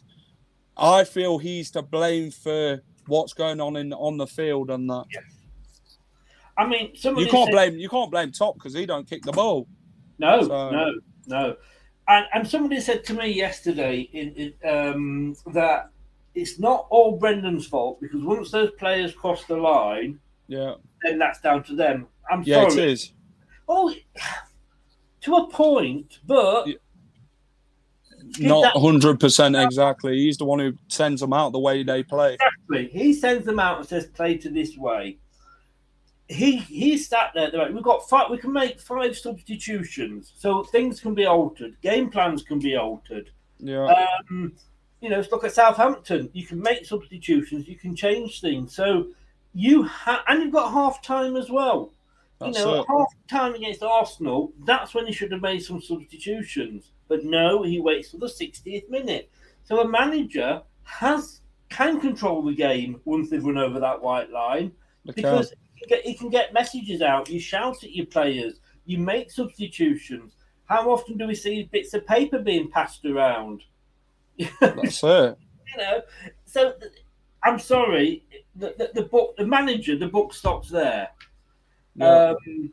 I 0.76 1.02
feel 1.02 1.38
he's 1.38 1.72
to 1.72 1.82
blame 1.82 2.30
for 2.30 2.82
what's 3.08 3.32
going 3.32 3.60
on 3.60 3.74
in 3.76 3.92
on 3.92 4.16
the 4.16 4.28
field 4.28 4.70
and 4.70 4.88
that. 4.88 5.06
I 6.56 6.66
mean, 6.68 6.92
You 6.94 7.26
can't 7.26 7.46
said- 7.46 7.50
blame 7.50 7.78
you 7.78 7.88
can't 7.88 8.10
blame 8.10 8.30
Top 8.30 8.54
because 8.54 8.74
he 8.74 8.86
don't 8.86 9.08
kick 9.08 9.22
the 9.24 9.32
ball. 9.32 9.66
No, 10.18 10.40
So- 10.42 10.70
no, 10.70 10.94
no. 11.26 11.56
And, 12.08 12.24
and 12.32 12.48
somebody 12.48 12.80
said 12.80 13.02
to 13.06 13.14
me 13.14 13.32
yesterday 13.32 14.08
in, 14.12 14.32
in, 14.62 14.70
um, 14.70 15.36
that 15.52 15.90
it's 16.36 16.58
not 16.60 16.86
all 16.90 17.16
Brendan's 17.18 17.66
fault 17.66 18.00
because 18.00 18.22
once 18.22 18.50
those 18.52 18.70
players 18.72 19.12
cross 19.14 19.44
the 19.46 19.56
line, 19.56 20.20
Yeah, 20.46 20.74
then 21.02 21.18
that's 21.18 21.40
down 21.40 21.64
to 21.64 21.74
them. 21.74 22.06
I'm 22.30 22.44
sorry. 22.44 22.62
yeah, 22.64 22.68
sorry. 22.68 22.82
it 22.84 22.90
is. 22.90 23.12
Oh, 23.68 23.92
to 25.22 25.34
a 25.36 25.48
point, 25.50 26.20
but 26.26 26.66
Give 28.32 28.46
Not 28.48 28.76
hundred 28.76 29.20
percent 29.20 29.54
exactly. 29.56 30.16
He's 30.18 30.36
the 30.36 30.44
one 30.44 30.58
who 30.58 30.72
sends 30.88 31.20
them 31.20 31.32
out 31.32 31.52
the 31.52 31.60
way 31.60 31.82
they 31.84 32.02
play. 32.02 32.34
exactly, 32.34 32.88
he 32.88 33.12
sends 33.12 33.44
them 33.46 33.60
out 33.60 33.78
and 33.78 33.88
says, 33.88 34.06
"Play 34.06 34.36
to 34.38 34.50
this 34.50 34.76
way." 34.76 35.18
He 36.28 36.56
he 36.56 36.98
sat 36.98 37.30
there. 37.36 37.50
like, 37.52 37.72
We've 37.72 37.84
got 37.84 38.08
five. 38.08 38.28
We 38.30 38.38
can 38.38 38.52
make 38.52 38.80
five 38.80 39.16
substitutions, 39.16 40.32
so 40.36 40.64
things 40.64 41.00
can 41.00 41.14
be 41.14 41.24
altered. 41.24 41.80
Game 41.82 42.10
plans 42.10 42.42
can 42.42 42.58
be 42.58 42.74
altered. 42.76 43.30
Yeah, 43.58 43.84
Um, 44.30 44.54
you 45.06 45.12
know, 45.12 45.22
look 45.30 45.44
at 45.44 45.52
Southampton. 45.52 46.28
You 46.32 46.44
can 46.44 46.60
make 46.60 46.84
substitutions. 46.84 47.68
You 47.68 47.76
can 47.76 47.94
change 47.94 48.40
things. 48.40 48.74
So 48.74 49.10
you 49.54 49.84
have, 49.84 50.22
and 50.26 50.42
you've 50.42 50.52
got 50.52 50.72
half 50.72 51.00
time 51.00 51.36
as 51.36 51.48
well. 51.48 51.92
That's 52.40 52.58
you 52.58 52.64
know, 52.64 52.80
it. 52.80 52.86
half 52.88 53.06
time 53.30 53.54
against 53.54 53.84
Arsenal, 53.84 54.52
that's 54.64 54.94
when 54.94 55.06
he 55.06 55.12
should 55.12 55.30
have 55.30 55.42
made 55.42 55.60
some 55.60 55.80
substitutions. 55.80 56.90
But 57.06 57.24
no, 57.24 57.62
he 57.62 57.78
waits 57.78 58.10
till 58.10 58.18
the 58.18 58.26
60th 58.26 58.90
minute. 58.90 59.30
So 59.62 59.80
a 59.80 59.86
manager 59.86 60.60
has 60.82 61.40
can 61.68 62.00
control 62.00 62.42
the 62.42 62.54
game 62.54 63.00
once 63.04 63.30
they've 63.30 63.44
run 63.44 63.58
over 63.58 63.78
that 63.78 64.02
white 64.02 64.30
line 64.30 64.72
They 65.04 65.12
because 65.12 65.50
he 65.50 65.80
can, 65.80 65.88
get, 65.88 66.04
he 66.04 66.14
can 66.14 66.30
get 66.30 66.52
messages 66.52 67.00
out. 67.00 67.30
You 67.30 67.38
shout 67.38 67.84
at 67.84 67.94
your 67.94 68.06
players. 68.06 68.58
You 68.86 68.98
make 68.98 69.30
substitutions. 69.30 70.32
How 70.64 70.90
often 70.90 71.16
do 71.16 71.28
we 71.28 71.36
see 71.36 71.68
bits 71.70 71.94
of 71.94 72.04
paper 72.08 72.40
being 72.40 72.68
passed 72.72 73.04
around? 73.04 73.62
That's 74.60 75.02
it. 75.02 75.38
you 75.66 75.76
know, 75.78 76.02
so 76.44 76.72
th- 76.72 76.92
I'm 77.42 77.58
sorry, 77.58 78.24
the, 78.54 78.74
the, 78.76 78.90
the 78.94 79.02
book, 79.02 79.36
the 79.36 79.46
manager, 79.46 79.96
the 79.96 80.08
book 80.08 80.34
stops 80.34 80.68
there. 80.68 81.08
Yeah. 81.94 82.34
Um, 82.46 82.72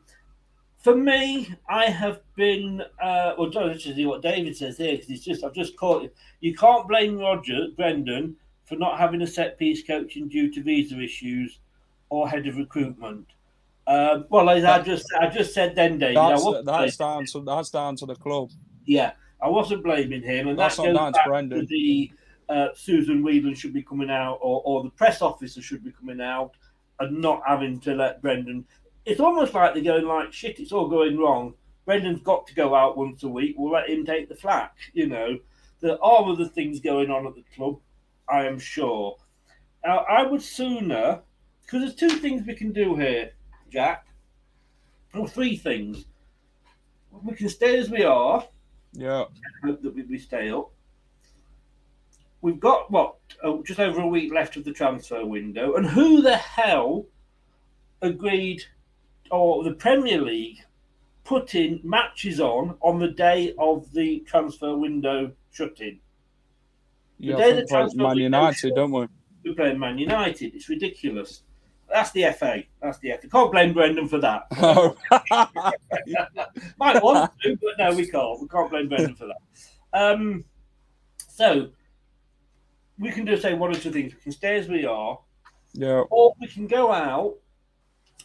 for 0.77 0.95
me, 0.95 1.55
I 1.69 1.85
have 1.85 2.19
been. 2.35 2.81
Uh, 3.01 3.33
well, 3.37 3.49
don't 3.49 3.67
let's 3.67 3.83
just 3.83 3.95
see 3.95 4.05
what 4.05 4.21
David 4.21 4.55
says 4.57 4.77
here 4.77 4.91
because 4.91 5.07
he's 5.07 5.23
just. 5.23 5.43
I've 5.43 5.53
just 5.53 5.77
caught 5.77 6.03
you. 6.03 6.09
You 6.41 6.53
can't 6.55 6.87
blame 6.87 7.17
Roger 7.17 7.67
Brendan 7.77 8.35
for 8.65 8.75
not 8.75 8.99
having 8.99 9.21
a 9.21 9.27
set 9.27 9.57
piece 9.57 9.85
coaching 9.85 10.27
due 10.27 10.51
to 10.51 10.61
visa 10.61 10.99
issues 10.99 11.59
or 12.09 12.27
head 12.27 12.47
of 12.47 12.57
recruitment. 12.57 13.27
Um, 13.87 14.25
well, 14.29 14.49
as 14.49 14.63
I 14.63 14.81
just 14.81 15.05
I 15.19 15.27
just 15.27 15.53
said 15.53 15.75
then, 15.75 15.99
Dave. 15.99 16.15
That's, 16.15 16.45
that's 16.65 16.97
down 16.97 17.25
to 17.27 17.41
that's 17.41 17.69
down 17.69 17.95
to 17.97 18.05
the 18.05 18.15
club. 18.15 18.49
Yeah, 18.85 19.13
I 19.43 19.49
wasn't 19.49 19.83
blaming 19.83 20.21
him, 20.21 20.47
and 20.47 20.57
that's 20.57 20.77
that 20.77 20.93
goes 20.93 21.11
back 21.11 21.25
Brendan. 21.25 21.59
to 21.59 21.65
the 21.65 22.11
uh, 22.47 22.67
Susan 22.75 23.21
Whelan 23.23 23.55
should 23.55 23.73
be 23.73 23.83
coming 23.83 24.09
out, 24.09 24.39
or, 24.41 24.61
or 24.63 24.83
the 24.83 24.89
press 24.91 25.21
officer 25.21 25.61
should 25.61 25.83
be 25.83 25.91
coming 25.91 26.21
out, 26.21 26.53
and 26.99 27.19
not 27.19 27.41
having 27.45 27.79
to 27.81 27.93
let 27.93 28.21
Brendan. 28.21 28.65
It's 29.05 29.19
almost 29.19 29.53
like 29.53 29.73
they're 29.73 29.83
going 29.83 30.05
like, 30.05 30.31
"Shit, 30.31 30.59
it's 30.59 30.71
all 30.71 30.87
going 30.87 31.17
wrong." 31.17 31.55
Brendan's 31.85 32.21
got 32.21 32.47
to 32.47 32.55
go 32.55 32.73
out 32.73 32.97
once 32.97 33.23
a 33.23 33.27
week. 33.27 33.55
We'll 33.57 33.73
let 33.73 33.89
him 33.89 34.05
take 34.05 34.29
the 34.29 34.35
flak. 34.35 34.75
You 34.93 35.07
know, 35.07 35.37
there 35.81 36.01
are 36.01 36.29
other 36.29 36.45
things 36.45 36.79
going 36.79 37.11
on 37.11 37.27
at 37.27 37.35
the 37.35 37.43
club. 37.55 37.79
I 38.29 38.45
am 38.45 38.57
sure. 38.57 39.17
Now, 39.85 40.05
I 40.09 40.23
would 40.23 40.41
sooner, 40.41 41.19
because 41.61 41.81
there's 41.81 41.95
two 41.95 42.17
things 42.19 42.47
we 42.47 42.55
can 42.55 42.71
do 42.71 42.95
here, 42.95 43.31
Jack. 43.69 44.07
Or 45.13 45.27
three 45.27 45.57
things. 45.57 46.05
We 47.11 47.35
can 47.35 47.49
stay 47.49 47.77
as 47.77 47.89
we 47.89 48.03
are. 48.03 48.47
Yeah. 48.93 49.25
Hope 49.63 49.81
that 49.81 49.95
we, 49.95 50.03
we 50.03 50.17
stay 50.17 50.51
up. 50.51 50.71
We've 52.41 52.59
got 52.59 52.91
what 52.91 53.15
oh, 53.43 53.63
just 53.63 53.79
over 53.79 54.01
a 54.01 54.07
week 54.07 54.33
left 54.33 54.57
of 54.57 54.65
the 54.65 54.73
transfer 54.73 55.25
window, 55.25 55.75
and 55.75 55.85
who 55.85 56.21
the 56.21 56.35
hell 56.35 57.05
agreed, 58.01 58.63
or 59.31 59.63
the 59.63 59.73
Premier 59.73 60.21
League 60.21 60.59
putting 61.23 61.79
matches 61.83 62.39
on 62.41 62.77
on 62.81 62.99
the 62.99 63.07
day 63.07 63.53
of 63.57 63.91
the 63.93 64.19
transfer 64.27 64.75
window 64.75 65.31
shutting? 65.51 65.99
The 67.19 67.27
Yeah, 67.27 67.37
day 67.37 67.53
the 67.53 67.65
transfer 67.65 68.01
Man 68.01 68.17
United, 68.17 68.57
shut, 68.57 68.75
don't 68.75 68.91
we? 68.91 69.07
we're 69.45 69.55
playing 69.55 69.79
Man 69.79 69.97
United. 69.97 70.53
It's 70.53 70.69
ridiculous. 70.69 71.43
That's 71.93 72.09
the 72.09 72.23
FA. 72.35 72.63
That's 72.81 72.97
the 72.97 73.11
FA. 73.21 73.27
Can't 73.27 73.51
blame 73.51 73.71
Brendan 73.71 74.07
for 74.07 74.17
that. 74.19 74.47
Oh. 74.57 74.95
Might 76.79 77.03
want 77.03 77.31
to, 77.43 77.55
but 77.57 77.73
no, 77.77 77.95
we 77.95 78.07
can't. 78.07 78.41
We 78.41 78.47
can't 78.47 78.69
blame 78.71 78.89
Brendan 78.89 79.13
for 79.13 79.27
that. 79.27 79.37
Um, 79.93 80.43
so 81.19 81.69
we 82.97 83.11
can 83.11 83.27
just 83.27 83.43
say 83.43 83.53
one 83.53 83.69
or 83.71 83.75
two 83.79 83.91
things. 83.91 84.13
We 84.15 84.21
can 84.21 84.31
stay 84.31 84.57
as 84.57 84.67
we 84.67 84.85
are, 84.85 85.19
yeah. 85.73 86.01
or 86.09 86.33
we 86.41 86.47
can 86.47 86.65
go 86.65 86.91
out 86.91 87.35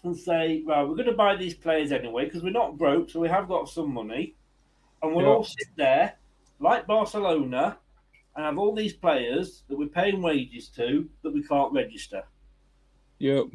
and 0.03 0.17
say, 0.17 0.63
right, 0.67 0.83
we're 0.83 0.95
going 0.95 1.07
to 1.07 1.13
buy 1.13 1.37
these 1.37 1.55
players 1.55 1.93
anyway 1.93 2.25
because 2.25 2.43
we're 2.43 2.51
not 2.51 2.79
broke, 2.79 3.11
so 3.11 3.21
we 3.21 3.29
have 3.29 3.49
got 3.49 3.69
some 3.69 3.93
money, 3.93 4.35
and 5.03 5.15
we'll 5.15 5.27
Yeah. 5.27 5.33
all 5.33 5.45
sit 5.45 5.69
there 5.77 6.15
like 6.59 6.87
Barcelona 6.87 7.77
and 8.35 8.45
have 8.47 8.57
all 8.59 8.75
these 8.75 8.95
players 8.95 9.65
that 9.69 9.77
we're 9.77 9.89
paying 9.89 10.23
wages 10.23 10.69
to 10.71 11.07
that 11.23 11.35
we 11.35 11.43
can't 11.43 11.73
register. 11.73 12.23
Yep. 13.19 13.47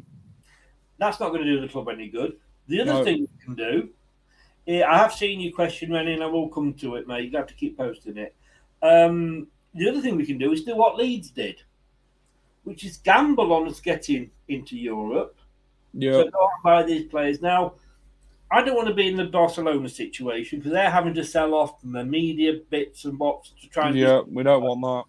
That's 0.98 1.20
not 1.20 1.30
going 1.30 1.42
to 1.44 1.50
do 1.54 1.60
the 1.60 1.68
club 1.68 1.88
any 1.88 2.08
good. 2.08 2.36
The 2.68 2.80
other 2.80 2.92
No. 2.94 3.04
thing 3.04 3.20
we 3.22 3.44
can 3.44 3.54
do, 3.54 3.88
I 4.68 4.96
have 4.98 5.12
seen 5.12 5.40
you 5.40 5.52
question 5.54 5.92
Rennie, 5.92 6.14
and 6.14 6.22
I 6.22 6.26
will 6.26 6.48
come 6.48 6.72
to 6.74 6.96
it, 6.96 7.06
mate. 7.06 7.30
You 7.30 7.36
have 7.36 7.46
to 7.48 7.54
keep 7.54 7.76
posting 7.76 8.16
it. 8.16 8.34
Um, 8.82 9.48
the 9.74 9.88
other 9.88 10.00
thing 10.00 10.16
we 10.16 10.26
can 10.26 10.38
do 10.38 10.52
is 10.52 10.64
do 10.64 10.76
what 10.76 10.96
Leeds 10.96 11.30
did, 11.30 11.62
which 12.64 12.84
is 12.84 12.96
gamble 12.98 13.52
on 13.52 13.68
us 13.68 13.80
getting 13.80 14.30
into 14.48 14.76
Europe. 14.76 15.36
Yeah. 15.92 16.12
So 16.12 16.24
go 16.30 16.48
and 16.54 16.62
buy 16.62 16.82
these 16.82 17.06
players. 17.06 17.42
Now, 17.42 17.74
I 18.50 18.62
don't 18.62 18.76
want 18.76 18.88
to 18.88 18.94
be 18.94 19.08
in 19.08 19.16
the 19.16 19.24
Barcelona 19.24 19.88
situation 19.88 20.58
because 20.58 20.72
they're 20.72 20.90
having 20.90 21.14
to 21.14 21.24
sell 21.24 21.54
off 21.54 21.80
the 21.82 22.04
media 22.04 22.60
bits 22.70 23.04
and 23.04 23.18
bobs 23.18 23.52
to 23.60 23.68
try 23.68 23.88
and 23.88 23.96
Yeah, 23.98 24.20
we 24.26 24.42
don't 24.42 24.62
want 24.62 24.80
that. 24.82 25.04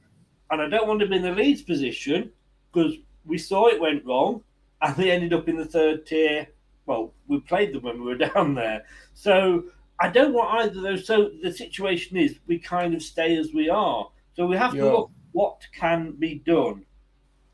and 0.53 0.62
I 0.62 0.70
don't 0.70 0.88
want 0.88 0.99
to 1.01 1.08
be 1.08 1.18
in 1.18 1.22
the 1.22 1.32
Leeds 1.32 1.62
position 1.62 2.32
because 2.74 2.95
we 3.26 3.38
saw 3.38 3.67
it 3.67 3.80
went 3.82 4.05
wrong 4.05 4.43
and 4.82 4.95
they 4.95 5.11
ended 5.11 5.34
up 5.34 5.47
in 5.49 5.57
the 5.57 5.65
third 5.65 6.05
tier. 6.05 6.47
Well, 6.86 7.13
we 7.28 7.39
played 7.39 7.73
them 7.73 7.84
when 7.84 7.99
we 7.99 8.05
were 8.05 8.17
down 8.34 8.53
there. 8.55 8.86
So 9.13 9.65
I 9.99 10.09
don't 10.09 10.34
want 10.34 10.59
either 10.59 10.78
of 10.78 10.84
those. 10.84 11.07
So 11.07 11.32
the 11.41 11.51
situation 11.51 12.17
is 12.17 12.39
we 12.47 12.59
kind 12.59 12.93
of 12.93 13.01
stay 13.01 13.38
as 13.38 13.53
we 13.53 13.69
are. 13.69 14.09
So 14.36 14.45
we 14.45 14.57
have 14.57 14.76
Yeah. 14.76 14.84
to 14.84 14.89
look 14.91 15.11
what 15.32 15.61
can 15.78 16.11
be 16.13 16.36
done. 16.45 16.86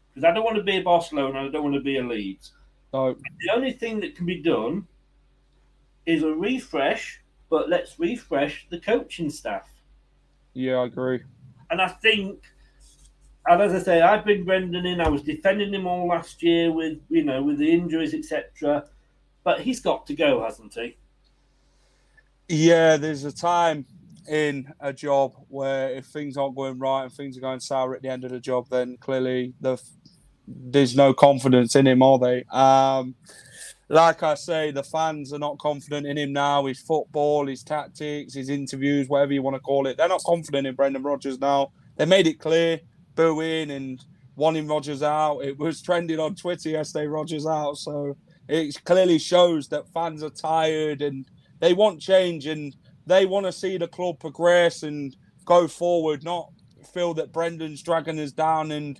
Because 0.09 0.25
I 0.25 0.33
don't 0.33 0.43
want 0.43 0.57
to 0.57 0.63
be 0.63 0.77
a 0.77 0.83
Barcelona, 0.83 1.45
I 1.45 1.49
don't 1.49 1.63
want 1.63 1.75
to 1.75 1.81
be 1.81 1.97
a 1.97 2.03
Leeds. 2.03 2.51
No. 2.93 3.13
The 3.13 3.53
only 3.53 3.71
thing 3.71 4.01
that 4.01 4.15
can 4.15 4.25
be 4.25 4.41
done 4.41 4.85
is 6.05 6.23
a 6.23 6.33
refresh, 6.33 7.21
but 7.49 7.69
let's 7.69 7.97
refresh 7.97 8.67
the 8.69 8.79
coaching 8.79 9.29
staff. 9.29 9.69
Yeah, 10.53 10.77
I 10.77 10.85
agree. 10.87 11.21
And 11.69 11.81
I 11.81 11.87
think, 11.87 12.43
and 13.47 13.61
as 13.61 13.73
I 13.73 13.79
say, 13.79 14.01
I've 14.01 14.25
been 14.25 14.43
Brendan 14.43 14.85
in. 14.85 15.01
I 15.01 15.09
was 15.09 15.23
defending 15.23 15.73
him 15.73 15.87
all 15.87 16.07
last 16.07 16.43
year 16.43 16.71
with 16.71 16.99
you 17.09 17.23
know 17.23 17.41
with 17.41 17.57
the 17.57 17.71
injuries, 17.71 18.13
etc. 18.13 18.85
But 19.43 19.61
he's 19.61 19.79
got 19.79 20.05
to 20.07 20.15
go, 20.15 20.43
hasn't 20.43 20.73
he? 20.73 20.97
Yeah, 22.47 22.97
there's 22.97 23.23
a 23.23 23.31
time 23.31 23.85
in 24.29 24.71
a 24.79 24.93
job 24.93 25.33
where 25.47 25.89
if 25.89 26.05
things 26.05 26.37
aren't 26.37 26.55
going 26.55 26.77
right 26.77 27.03
and 27.03 27.11
things 27.11 27.37
are 27.37 27.41
going 27.41 27.59
sour 27.59 27.95
at 27.95 28.01
the 28.01 28.09
end 28.09 28.23
of 28.23 28.31
the 28.31 28.39
job, 28.39 28.67
then 28.69 28.97
clearly 28.97 29.53
the 29.61 29.81
there's 30.47 30.95
no 30.95 31.13
confidence 31.13 31.75
in 31.75 31.87
him, 31.87 32.03
are 32.03 32.19
they? 32.19 32.43
Um, 32.51 33.15
like 33.89 34.23
I 34.23 34.35
say, 34.35 34.71
the 34.71 34.83
fans 34.83 35.33
are 35.33 35.39
not 35.39 35.57
confident 35.59 36.07
in 36.07 36.17
him 36.17 36.33
now. 36.33 36.65
His 36.65 36.79
football, 36.79 37.47
his 37.47 37.63
tactics, 37.63 38.33
his 38.33 38.49
interviews, 38.49 39.09
whatever 39.09 39.33
you 39.33 39.41
want 39.41 39.55
to 39.55 39.59
call 39.59 39.87
it, 39.87 39.97
they're 39.97 40.07
not 40.07 40.23
confident 40.23 40.67
in 40.67 40.75
Brendan 40.75 41.03
Rodgers 41.03 41.39
now. 41.39 41.71
They 41.97 42.05
made 42.05 42.27
it 42.27 42.39
clear, 42.39 42.79
booing 43.15 43.71
and 43.71 44.03
wanting 44.35 44.67
Rodgers 44.67 45.03
out. 45.03 45.39
It 45.39 45.57
was 45.57 45.81
trending 45.81 46.19
on 46.19 46.35
Twitter 46.35 46.69
yesterday, 46.69 47.07
Rodgers 47.07 47.45
out. 47.45 47.77
So 47.77 48.15
it 48.47 48.83
clearly 48.85 49.19
shows 49.19 49.67
that 49.69 49.91
fans 49.93 50.23
are 50.23 50.29
tired 50.29 51.01
and 51.01 51.25
they 51.59 51.73
want 51.73 52.01
change 52.01 52.47
and 52.47 52.75
they 53.05 53.25
want 53.25 53.45
to 53.45 53.51
see 53.51 53.77
the 53.77 53.87
club 53.87 54.19
progress 54.19 54.83
and 54.83 55.15
go 55.45 55.67
forward, 55.67 56.23
not 56.23 56.49
feel 56.93 57.13
that 57.15 57.31
Brendan's 57.31 57.81
dragging 57.83 58.19
us 58.19 58.31
down. 58.31 58.71
And 58.71 58.99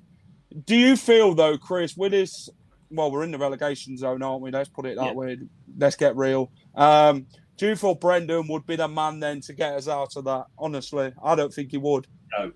do 0.65 0.75
you 0.75 0.95
feel 0.95 1.33
though, 1.33 1.57
Chris, 1.57 1.95
with 1.95 2.11
this? 2.11 2.49
Well, 2.89 3.09
we're 3.09 3.23
in 3.23 3.31
the 3.31 3.37
relegation 3.37 3.97
zone, 3.97 4.21
aren't 4.21 4.41
we? 4.41 4.51
Let's 4.51 4.69
put 4.69 4.85
it 4.85 4.97
that 4.97 5.05
Yeah. 5.07 5.13
way. 5.13 5.37
Let's 5.77 5.95
get 5.95 6.15
real. 6.17 6.51
Um, 6.75 7.25
do 7.57 7.67
you 7.67 7.75
feel 7.75 7.95
Brendan 7.95 8.47
would 8.47 8.65
be 8.65 8.75
the 8.75 8.87
man 8.87 9.19
then 9.19 9.39
to 9.41 9.53
get 9.53 9.75
us 9.75 9.87
out 9.87 10.15
of 10.17 10.25
that? 10.25 10.47
Honestly, 10.57 11.13
I 11.23 11.35
don't 11.35 11.53
think 11.53 11.71
he 11.71 11.77
would. 11.77 12.07
No, 12.37 12.51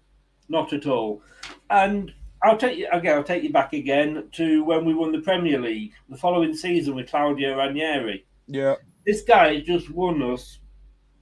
not 0.49 0.73
at 0.73 0.85
all. 0.87 1.21
And 1.69 2.11
I'll 2.43 2.57
take 2.57 2.77
you 2.77 2.87
again. 2.91 3.17
I'll 3.17 3.23
take 3.23 3.43
you 3.43 3.51
back 3.51 3.73
again 3.73 4.29
to 4.33 4.63
when 4.63 4.85
we 4.85 4.93
won 4.93 5.11
the 5.11 5.19
Premier 5.21 5.59
League 5.59 5.93
the 6.09 6.17
following 6.17 6.55
season 6.55 6.95
with 6.95 7.09
Claudio 7.09 7.57
Ranieri. 7.57 8.25
Yeah, 8.47 8.75
This 9.05 9.21
guy 9.23 9.59
just 9.61 9.89
won 9.89 10.21
us 10.21 10.59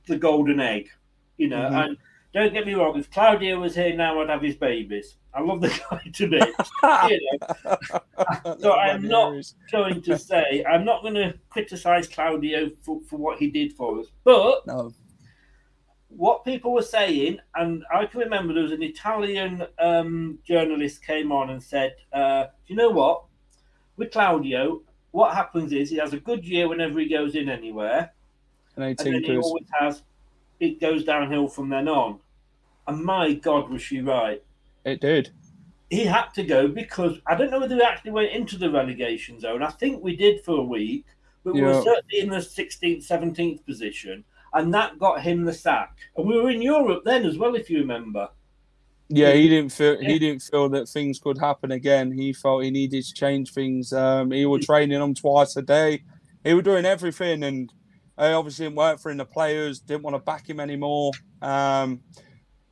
the 0.07 0.17
golden 0.17 0.59
egg, 0.59 0.89
you 1.37 1.47
know. 1.47 1.61
Mhm. 1.69 1.85
And 1.85 1.97
don't 2.33 2.53
get 2.53 2.65
me 2.65 2.73
wrong, 2.73 2.97
if 2.99 3.09
Claudio 3.11 3.59
was 3.59 3.75
here 3.75 3.95
now, 3.95 4.21
I'd 4.21 4.29
have 4.29 4.41
his 4.41 4.55
babies. 4.55 5.17
I 5.33 5.41
love 5.41 5.61
the 5.61 5.69
guy 5.89 6.01
to 6.13 6.27
bits. 6.29 6.71
you 7.09 7.19
know. 7.39 7.77
So 8.59 8.73
I'm 8.73 9.07
not 9.07 9.33
going 9.71 10.01
to 10.01 10.17
say 10.17 10.63
I'm 10.69 10.83
not 10.85 11.01
going 11.01 11.15
to 11.15 11.33
criticise 11.49 12.07
Claudio 12.07 12.69
for, 12.81 13.01
for 13.09 13.17
what 13.17 13.39
he 13.39 13.49
did 13.49 13.73
for 13.73 13.99
us, 13.99 14.07
but 14.23 14.65
No. 14.67 14.93
What 16.15 16.45
people 16.45 16.73
were 16.73 16.81
saying, 16.81 17.39
and 17.55 17.83
I 17.93 18.05
can 18.05 18.19
remember 18.19 18.53
there 18.53 18.63
was 18.63 18.71
an 18.71 18.83
Italian 18.83 19.65
um, 19.79 20.39
journalist 20.45 21.03
came 21.05 21.31
on 21.31 21.49
and 21.49 21.61
said, 21.61 21.95
uh, 22.11 22.43
"Do 22.43 22.49
you 22.67 22.75
know 22.75 22.89
what? 22.89 23.23
With 23.97 24.11
Claudio, 24.11 24.81
what 25.11 25.33
happens 25.33 25.71
is 25.71 25.89
he 25.89 25.97
has 25.97 26.13
a 26.13 26.19
good 26.19 26.43
year 26.45 26.67
whenever 26.67 26.99
he 26.99 27.07
goes 27.07 27.35
in 27.35 27.49
anywhere, 27.49 28.11
And 28.75 28.85
and 28.85 28.97
then 28.97 29.23
he 29.23 29.37
always 29.37 29.67
has 29.79 30.03
it 30.59 30.79
goes 30.79 31.03
downhill 31.03 31.47
from 31.47 31.69
then 31.69 31.87
on." 31.87 32.19
And 32.87 33.03
my 33.03 33.33
God, 33.33 33.69
was 33.69 33.81
she 33.81 34.01
right? 34.01 34.43
It 34.85 34.99
did. 34.99 35.31
he 35.89 36.05
had 36.05 36.29
to 36.33 36.43
go 36.43 36.67
because 36.67 37.19
I 37.27 37.35
don't 37.35 37.51
know 37.51 37.59
whether 37.59 37.75
we 37.75 37.81
actually 37.83 38.11
went 38.11 38.31
into 38.31 38.57
the 38.57 38.69
relegation 38.69 39.39
zone. 39.39 39.61
I 39.63 39.69
think 39.69 40.03
we 40.03 40.15
did 40.15 40.43
for 40.43 40.57
a 40.59 40.63
week, 40.63 41.05
but 41.43 41.53
we 41.53 41.61
were 41.61 41.81
certainly 41.83 42.19
in 42.19 42.29
the 42.29 42.37
16th, 42.37 43.07
17th 43.07 43.65
position, 43.65 44.23
and 44.53 44.73
that 44.73 44.99
got 44.99 45.21
him 45.21 45.43
the 45.45 45.53
sack. 45.53 45.97
And 46.15 46.27
we 46.27 46.39
were 46.39 46.49
in 46.49 46.61
Europe 46.61 47.03
then 47.05 47.25
as 47.25 47.37
well, 47.37 47.55
if 47.55 47.69
you 47.69 47.79
remember. 47.79 48.29
Yeah, 49.09 49.33
he 49.33 49.47
didn't 49.49 49.71
feel 49.71 49.99
he 49.99 50.17
didn't 50.17 50.41
feel 50.41 50.69
that 50.69 50.89
things 50.89 51.19
could 51.19 51.37
happen 51.37 51.71
again. 51.71 52.11
He 52.11 52.33
felt 52.33 52.63
he 52.63 52.71
needed 52.71 53.03
to 53.03 53.13
change 53.13 53.51
things. 53.51 53.93
Um, 53.93 54.31
he 54.31 54.45
was 54.45 54.65
training 54.65 54.99
them 54.99 55.13
twice 55.13 55.55
a 55.55 55.61
day. 55.61 56.03
He 56.43 56.53
was 56.53 56.63
doing 56.63 56.85
everything, 56.85 57.43
and 57.43 57.71
uh, 58.17 58.37
obviously 58.37 58.65
it 58.65 58.73
weren't 58.73 58.99
for 58.99 59.11
him. 59.11 59.17
The 59.17 59.25
players 59.25 59.79
didn't 59.79 60.03
want 60.03 60.15
to 60.15 60.19
back 60.19 60.49
him 60.49 60.59
anymore. 60.59 61.11
Um, 61.41 62.01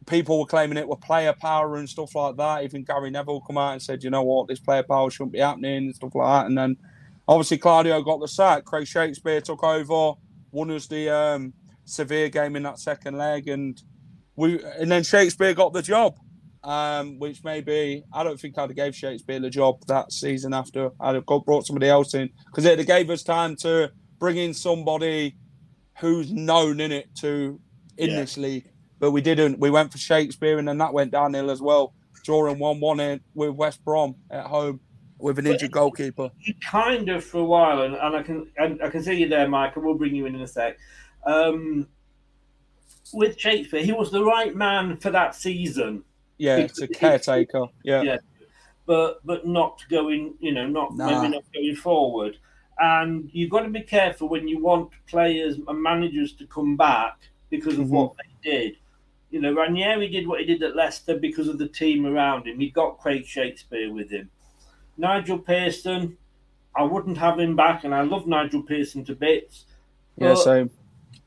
people 0.07 0.39
were 0.39 0.45
claiming 0.45 0.77
it 0.77 0.87
were 0.87 0.95
player 0.95 1.33
power 1.33 1.75
and 1.75 1.87
stuff 1.87 2.15
like 2.15 2.37
that. 2.37 2.63
Even 2.63 2.83
Gary 2.83 3.11
Neville 3.11 3.41
come 3.41 3.57
out 3.57 3.73
and 3.73 3.81
said, 3.81 4.03
"You 4.03 4.09
know 4.09 4.23
what, 4.23 4.47
this 4.47 4.59
player 4.59 4.83
power 4.83 5.11
shouldn't 5.11 5.33
be 5.33 5.39
happening," 5.39 5.77
and 5.77 5.95
stuff 5.95 6.15
like 6.15 6.27
that. 6.27 6.47
And 6.47 6.57
then 6.57 6.77
obviously 7.27 7.57
Claudio 7.57 8.01
got 8.01 8.19
the 8.19 8.27
sack. 8.27 8.65
Craig 8.65 8.87
Shakespeare 8.87 9.41
took 9.41 9.63
over, 9.63 10.13
won 10.51 10.71
us 10.71 10.87
the 10.87 11.09
um, 11.09 11.53
Sevilla 11.85 12.29
game 12.29 12.55
in 12.55 12.63
that 12.63 12.79
second 12.79 13.17
leg, 13.17 13.47
and 13.47 13.81
we 14.35 14.63
and 14.79 14.91
then 14.91 15.03
Shakespeare 15.03 15.53
got 15.53 15.73
the 15.73 15.81
job. 15.81 16.15
um, 16.63 17.17
which 17.17 17.43
maybe 17.43 18.03
I 18.13 18.23
don't 18.23 18.39
think 18.39 18.55
I'd 18.57 18.69
have 18.69 18.75
gave 18.75 18.95
Shakespeare 18.95 19.39
the 19.39 19.49
job 19.49 19.79
that 19.87 20.11
season 20.11 20.53
after 20.53 20.91
I'd 20.99 21.15
have 21.15 21.25
got, 21.25 21.43
brought 21.43 21.65
somebody 21.65 21.89
else 21.89 22.13
in 22.13 22.29
because 22.45 22.65
it 22.65 22.85
gave 22.85 23.09
us 23.09 23.23
time 23.23 23.55
to 23.57 23.91
bring 24.19 24.37
in 24.37 24.53
somebody 24.53 25.37
who's 25.99 26.31
known 26.31 26.79
in 26.79 26.91
it 26.91 27.07
to 27.21 27.59
in 27.97 28.11
Yeah. 28.11 28.19
this 28.19 28.37
league. 28.37 28.69
But 28.99 29.09
we 29.11 29.21
didn't. 29.21 29.57
We 29.59 29.71
went 29.71 29.91
for 29.91 29.97
Shakespeare, 29.97 30.59
and 30.59 30.67
then 30.67 30.77
that 30.77 30.93
went 30.93 31.11
downhill 31.11 31.49
as 31.49 31.61
well. 31.61 31.95
Drawing 32.23 32.59
one-one 32.59 32.99
in 32.99 33.21
with 33.33 33.55
West 33.55 33.83
Brom 33.83 34.13
at 34.29 34.45
home 34.45 34.79
with 35.17 35.39
an 35.39 35.47
injured 35.47 35.71
goalkeeper. 35.71 36.29
you 36.45 36.53
kind 36.63 37.09
of 37.09 37.23
for 37.23 37.39
a 37.39 37.43
while, 37.43 37.81
and, 37.81 37.95
and 37.95 38.15
I 38.15 38.21
can 38.21 38.51
and 38.57 38.79
I 38.83 38.89
can 38.91 39.01
see 39.01 39.13
you 39.13 39.27
there, 39.27 39.47
Mike. 39.47 39.75
and 39.75 39.83
we'll 39.83 39.95
bring 39.95 40.13
you 40.13 40.27
in 40.27 40.35
in 40.35 40.41
a 40.41 40.47
sec. 40.47 40.77
Um, 41.26 41.88
with 43.14 43.39
Shakespeare, 43.39 43.84
he 43.84 43.91
was 43.91 44.11
the 44.11 44.23
right 44.23 44.56
man 44.56 44.98
for 44.98 45.10
that 45.11 45.35
season. 45.35 46.03
Yeah, 46.38 46.57
it's 46.57 46.81
a 46.81 46.88
caretaker. 46.88 47.65
Yeah. 47.84 48.02
yeah, 48.02 48.18
but 48.85 49.26
but 49.26 49.45
not 49.45 49.84
going, 49.89 50.34
you 50.39 50.52
know, 50.53 50.65
not 50.68 50.95
Nah. 50.95 51.22
maybe 51.22 51.34
not 51.35 51.43
going 51.53 51.76
forward. 51.76 52.38
And 52.80 53.30
you've 53.31 53.52
got 53.52 53.61
to 53.61 53.69
be 53.69 53.81
careful 53.81 54.27
when 54.27 54.48
you 54.48 54.60
want 54.60 54.89
players 55.07 55.57
and 55.68 55.84
managers 55.84 56.34
to 56.34 56.48
come 56.48 56.76
back 56.76 57.18
because 57.52 57.77
of 57.77 57.88
Mhm. 57.88 57.89
what 57.89 58.14
they 58.18 58.49
did. 58.52 58.77
You 59.30 59.39
know, 59.39 59.53
Ranieri 59.53 60.07
did 60.07 60.27
what 60.27 60.39
he 60.39 60.45
did 60.45 60.64
at 60.64 60.76
Leicester 60.76 61.18
because 61.18 61.48
of 61.48 61.60
the 61.60 61.68
team 61.68 62.06
around 62.07 62.48
him. 62.48 62.60
He 62.60 62.69
got 62.69 62.98
Craig 62.98 63.26
Shakespeare 63.26 63.93
with 63.93 64.10
him. 64.10 64.31
Nigel 64.98 65.38
Pearson, 65.38 66.18
I 66.76 66.84
wouldn't 66.84 67.18
have 67.18 67.39
him 67.39 67.56
back, 67.56 67.84
and 67.84 67.93
I 67.93 68.02
love 68.02 68.26
Nigel 68.26 68.64
Pearson 68.64 69.06
to 69.06 69.15
bits. 69.15 69.65
Yeah, 70.18 70.34
same. 70.35 70.69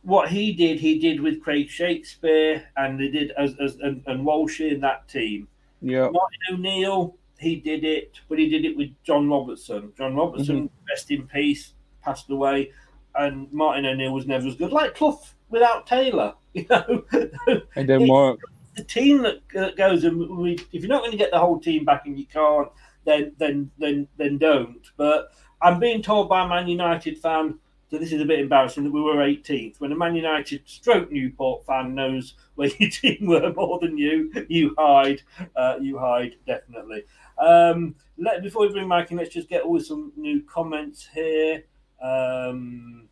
What 0.04 0.28
he 0.28 0.52
did, 0.52 0.78
he 0.78 0.98
did 0.98 1.20
with 1.20 1.42
Craig 1.42 1.68
Shakespeare, 1.68 2.68
and 2.76 3.00
they 3.00 3.08
did 3.08 3.32
as, 3.32 3.54
as 3.60 3.76
and, 3.76 4.02
and 4.06 4.24
Walshy 4.24 4.70
in 4.70 4.80
that 4.80 5.08
team. 5.08 5.48
Yeah. 5.80 6.08
Martin 6.10 6.38
O'Neill, 6.52 7.16
he 7.38 7.56
did 7.56 7.84
it, 7.84 8.20
but 8.28 8.38
he 8.38 8.48
did 8.48 8.64
it 8.64 8.76
with 8.76 8.90
John 9.02 9.28
Robertson. 9.28 9.92
John 9.96 10.14
Robertson, 10.14 10.70
rest 10.88 11.10
in 11.10 11.26
peace, 11.26 11.72
passed 12.02 12.30
away, 12.30 12.70
and 13.14 13.50
Martin 13.52 13.86
O'Neill 13.86 14.12
was 14.12 14.26
never 14.26 14.46
as 14.46 14.56
good. 14.56 14.72
Like 14.72 14.94
Clough 14.94 15.20
without 15.48 15.86
Taylor, 15.86 16.34
you 16.52 16.66
know. 16.68 17.04
It 17.46 17.86
didn't 17.86 18.08
work. 18.08 18.38
the 18.76 18.84
team 18.84 19.22
that, 19.22 19.40
that 19.54 19.76
goes 19.76 20.04
and 20.04 20.36
we, 20.36 20.54
if 20.72 20.82
you're 20.82 20.88
not 20.88 21.00
going 21.00 21.12
to 21.12 21.18
get 21.18 21.30
the 21.30 21.38
whole 21.38 21.60
team 21.60 21.84
back 21.84 22.06
and 22.06 22.18
you 22.18 22.26
can't, 22.26 22.68
then 23.04 23.32
then 23.38 23.70
then 23.78 24.08
then 24.16 24.38
don't. 24.38 24.86
But 24.96 25.28
I'm 25.62 25.78
being 25.78 26.02
told 26.02 26.28
by 26.28 26.44
a 26.44 26.48
Man 26.48 26.68
United 26.68 27.18
fan. 27.18 27.58
So 27.94 28.00
this 28.00 28.12
is 28.12 28.20
a 28.20 28.24
bit 28.24 28.40
embarrassing 28.40 28.82
that 28.82 28.90
we 28.90 29.00
were 29.00 29.18
18th. 29.18 29.78
When 29.78 29.92
a 29.92 29.96
Man 29.96 30.16
United 30.16 30.62
stroke 30.64 31.12
Newport 31.12 31.64
fan 31.64 31.94
knows 31.94 32.34
where 32.56 32.66
your 32.66 32.90
team 32.90 33.26
were 33.26 33.52
more 33.52 33.78
than 33.78 33.96
you, 33.96 34.32
you 34.48 34.74
hide. 34.76 35.22
Uh, 35.54 35.76
you 35.80 35.96
hide 35.96 36.34
definitely. 36.44 37.04
Um, 37.38 37.94
let 38.18 38.42
before 38.42 38.62
we 38.62 38.72
bring 38.72 38.88
Mike 38.88 39.12
in, 39.12 39.18
let's 39.18 39.32
just 39.32 39.48
get 39.48 39.62
all 39.62 39.78
some 39.78 40.10
new 40.16 40.42
comments 40.42 41.08
here. 41.14 41.62
Um, 42.02 43.08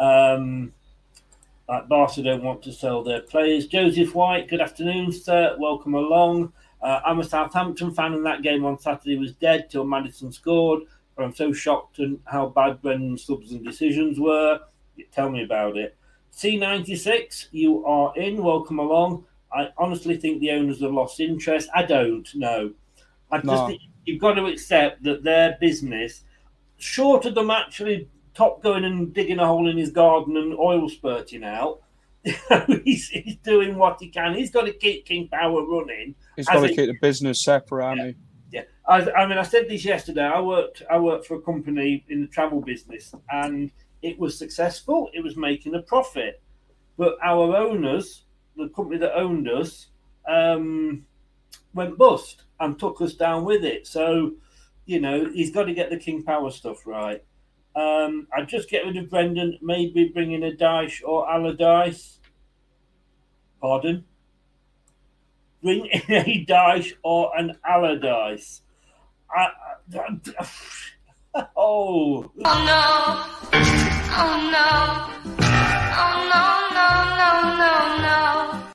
um, 0.00 0.72
like 1.68 1.88
Barca 1.88 2.22
don't 2.24 2.42
want 2.42 2.64
to 2.64 2.72
sell 2.72 3.04
their 3.04 3.20
players. 3.20 3.68
Joseph 3.68 4.12
White, 4.12 4.48
good 4.48 4.60
afternoon, 4.60 5.12
sir. 5.12 5.54
Welcome 5.56 5.94
along. 5.94 6.52
Uh, 6.82 6.98
I'm 7.06 7.20
a 7.20 7.24
Southampton 7.24 7.94
fan, 7.94 8.12
and 8.12 8.26
that 8.26 8.42
game 8.42 8.64
on 8.64 8.76
Saturday 8.76 9.16
was 9.16 9.34
dead 9.34 9.70
till 9.70 9.84
Maddison 9.84 10.32
scored. 10.32 10.82
I'm 11.22 11.34
so 11.34 11.52
shocked 11.52 12.00
at 12.00 12.10
how 12.24 12.48
bad 12.48 12.82
Brendan's 12.82 13.24
subs 13.24 13.52
and 13.52 13.64
decisions 13.64 14.18
were. 14.18 14.60
Tell 15.12 15.30
me 15.30 15.42
about 15.42 15.76
it. 15.76 15.96
C96, 16.34 17.48
you 17.52 17.84
are 17.86 18.14
in. 18.16 18.42
Welcome 18.42 18.78
along. 18.78 19.24
I 19.52 19.68
honestly 19.76 20.16
think 20.16 20.40
the 20.40 20.50
owners 20.52 20.80
have 20.80 20.92
lost 20.92 21.20
interest. 21.20 21.68
I 21.74 21.82
don't 21.84 22.28
know. 22.34 22.72
I 23.30 23.36
just 23.36 23.46
No. 23.46 23.66
think 23.66 23.82
you've 24.04 24.20
got 24.20 24.34
to 24.34 24.46
accept 24.46 25.02
that 25.04 25.22
their 25.22 25.56
business, 25.60 26.24
short 26.78 27.26
of 27.26 27.34
them 27.34 27.50
actually 27.50 28.08
top 28.34 28.62
going 28.62 28.84
and 28.84 29.12
digging 29.12 29.38
a 29.38 29.46
hole 29.46 29.68
in 29.68 29.76
his 29.76 29.90
garden 29.90 30.36
and 30.36 30.54
oil 30.58 30.88
spurting 30.88 31.44
out, 31.44 31.80
he's, 32.84 33.08
he's 33.08 33.36
doing 33.36 33.76
what 33.76 33.98
he 34.00 34.08
can. 34.08 34.34
He's 34.34 34.50
got 34.50 34.64
to 34.66 34.72
keep 34.72 35.04
King 35.04 35.28
Power 35.28 35.64
running. 35.66 36.14
He's 36.36 36.46
got 36.46 36.60
to 36.60 36.68
keep 36.68 36.86
the 36.88 36.98
business 37.00 37.42
separate, 37.44 37.96
yeah, 37.96 38.12
I, 38.88 39.10
I 39.12 39.26
mean, 39.26 39.38
I 39.38 39.42
said 39.42 39.68
this 39.68 39.84
yesterday. 39.84 40.24
I 40.24 40.40
worked, 40.40 40.82
I 40.90 40.98
worked 40.98 41.26
for 41.26 41.36
a 41.36 41.40
company 41.40 42.04
in 42.08 42.22
the 42.22 42.26
travel 42.26 42.60
business, 42.60 43.14
and 43.30 43.70
it 44.02 44.18
was 44.18 44.36
successful. 44.36 45.08
It 45.14 45.22
was 45.22 45.36
making 45.36 45.74
a 45.74 45.82
profit, 45.82 46.42
but 46.98 47.16
our 47.22 47.56
owners, 47.56 48.24
the 48.56 48.68
company 48.70 48.98
that 48.98 49.16
owned 49.16 49.48
us, 49.48 49.88
um, 50.28 51.06
went 51.74 51.96
bust 51.96 52.42
and 52.60 52.78
took 52.78 53.00
us 53.00 53.14
down 53.14 53.44
with 53.44 53.64
it. 53.64 53.86
So, 53.86 54.32
you 54.86 55.00
know, 55.00 55.30
he's 55.32 55.52
got 55.52 55.64
to 55.64 55.74
get 55.74 55.90
the 55.90 55.96
King 55.96 56.22
Power 56.22 56.50
stuff 56.50 56.86
right. 56.86 57.22
Um, 57.74 58.26
I'd 58.36 58.48
just 58.48 58.68
get 58.68 58.84
rid 58.84 58.96
of 58.96 59.08
Brendan, 59.08 59.58
maybe 59.62 60.08
bring 60.08 60.32
in 60.32 60.42
a 60.42 60.52
Dyche 60.52 61.00
or 61.04 61.30
Allardyce. 61.30 62.18
Pardon? 63.60 64.04
Bring 65.62 65.86
in 65.86 66.02
a 66.08 66.44
Dyche 66.44 66.94
or 67.02 67.36
an 67.38 67.56
Allardyce. 67.66 68.62
I, 69.34 69.48
I, 69.94 71.46
oh. 71.56 72.30
Oh 72.34 72.34
no. 72.44 72.82
Oh 74.14 74.36
no. 74.52 74.68
Oh 75.94 76.16
no, 76.32 76.44
no, 76.76 76.88
no, 77.18 77.30
no, 77.58 77.72
no. 78.02 78.72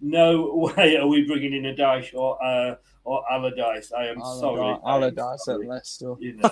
No 0.00 0.72
way 0.76 0.96
are 0.96 1.06
we 1.06 1.26
bringing 1.26 1.52
in 1.54 1.66
a 1.66 1.74
Dyche 1.74 2.14
or 2.14 2.42
uh, 2.44 2.76
or 3.04 3.22
Allardyce. 3.30 3.92
I 3.92 4.06
am 4.06 4.20
sorry. 4.20 4.60
I 4.60 4.78
Allardyce 4.90 5.44
sorry. 5.44 5.66
at 5.66 5.70
Leicester. 5.70 6.14
You 6.20 6.38
know. 6.38 6.50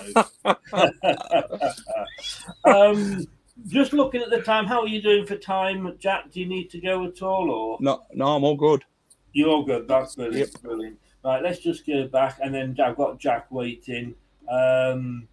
um, 2.65 3.25
just 3.67 3.93
looking 3.93 4.21
at 4.21 4.29
the 4.29 4.41
time, 4.41 4.65
how 4.65 4.81
are 4.81 4.87
you 4.87 5.01
doing 5.01 5.25
for 5.25 5.35
time, 5.35 5.95
Jack? 5.99 6.31
Do 6.31 6.39
you 6.39 6.47
need 6.47 6.69
to 6.71 6.79
go 6.79 7.05
at 7.05 7.21
all, 7.21 7.49
or 7.49 7.77
No, 7.79 8.03
no, 8.13 8.35
I'm 8.35 8.43
all 8.43 8.55
good. 8.55 8.83
you're 9.31 9.49
all 9.49 9.63
good? 9.63 9.87
That's 9.87 10.15
brilliant, 10.15 10.61
brilliant. 10.61 10.99
Right, 11.23 11.41
let's 11.41 11.59
just 11.59 11.85
go 11.87 12.07
back, 12.07 12.39
and 12.41 12.53
then 12.53 12.75
I've 12.83 12.97
got 12.97 13.19
Jack 13.19 13.49
waiting. 13.49 14.15
Um, 14.49 15.27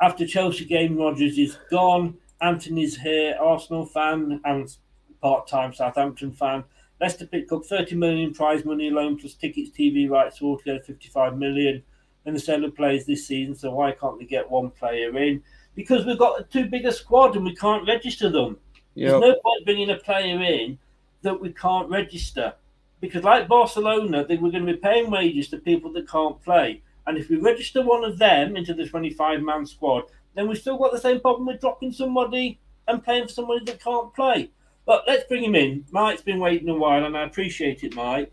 after 0.00 0.26
Chelsea 0.26 0.64
game, 0.64 0.96
Rodgers 0.96 1.38
is 1.38 1.56
gone. 1.70 2.16
Anthony's 2.40 2.96
here, 2.96 3.36
Arsenal 3.40 3.86
fan 3.86 4.40
and 4.44 4.76
part-time 5.20 5.72
Southampton 5.72 6.32
fan. 6.32 6.64
Leicester 7.00 7.26
picked 7.26 7.52
up 7.52 7.64
30 7.64 7.96
million 7.96 8.32
prize 8.32 8.64
money 8.64 8.90
loan 8.90 9.16
plus 9.16 9.34
tickets, 9.34 9.70
TV 9.70 10.08
rights, 10.08 10.42
altogether 10.42 10.80
55 10.80 11.36
million. 11.38 11.82
And 12.26 12.36
the 12.36 12.64
of 12.64 12.76
players 12.76 13.06
this 13.06 13.26
season, 13.26 13.54
so 13.54 13.70
why 13.70 13.92
can't 13.92 14.18
they 14.18 14.26
get 14.26 14.50
one 14.50 14.70
player 14.70 15.16
in? 15.16 15.42
Because 15.74 16.04
we've 16.04 16.18
got 16.18 16.50
too 16.50 16.66
big 16.66 16.84
a 16.84 16.92
squad 16.92 17.34
and 17.34 17.44
we 17.44 17.54
can't 17.56 17.86
register 17.86 18.28
them. 18.28 18.58
Yep. 18.94 19.10
There's 19.10 19.20
no 19.20 19.40
point 19.42 19.64
bringing 19.64 19.90
a 19.90 19.96
player 19.96 20.42
in 20.42 20.78
that 21.22 21.40
we 21.40 21.52
can't 21.52 21.88
register. 21.88 22.52
Because, 23.00 23.24
like 23.24 23.48
Barcelona, 23.48 24.26
they 24.26 24.36
were 24.36 24.50
going 24.50 24.66
to 24.66 24.72
be 24.72 24.78
paying 24.78 25.10
wages 25.10 25.48
to 25.48 25.58
people 25.58 25.92
that 25.92 26.08
can't 26.08 26.42
play. 26.42 26.82
And 27.06 27.16
if 27.16 27.28
we 27.30 27.36
register 27.36 27.82
one 27.82 28.04
of 28.04 28.18
them 28.18 28.56
into 28.56 28.74
the 28.74 28.86
25 28.86 29.42
man 29.42 29.66
squad, 29.66 30.04
then 30.34 30.48
we've 30.48 30.58
still 30.58 30.78
got 30.78 30.92
the 30.92 30.98
same 30.98 31.20
problem 31.20 31.46
with 31.46 31.60
dropping 31.60 31.92
somebody 31.92 32.60
and 32.86 33.04
paying 33.04 33.26
for 33.26 33.32
somebody 33.32 33.64
that 33.64 33.82
can't 33.82 34.14
play. 34.14 34.50
But 34.86 35.04
let's 35.06 35.24
bring 35.24 35.44
him 35.44 35.54
in. 35.54 35.84
Mike's 35.90 36.22
been 36.22 36.38
waiting 36.38 36.68
a 36.68 36.74
while, 36.74 37.04
and 37.04 37.16
I 37.16 37.24
appreciate 37.24 37.84
it, 37.84 37.94
Mike. 37.94 38.32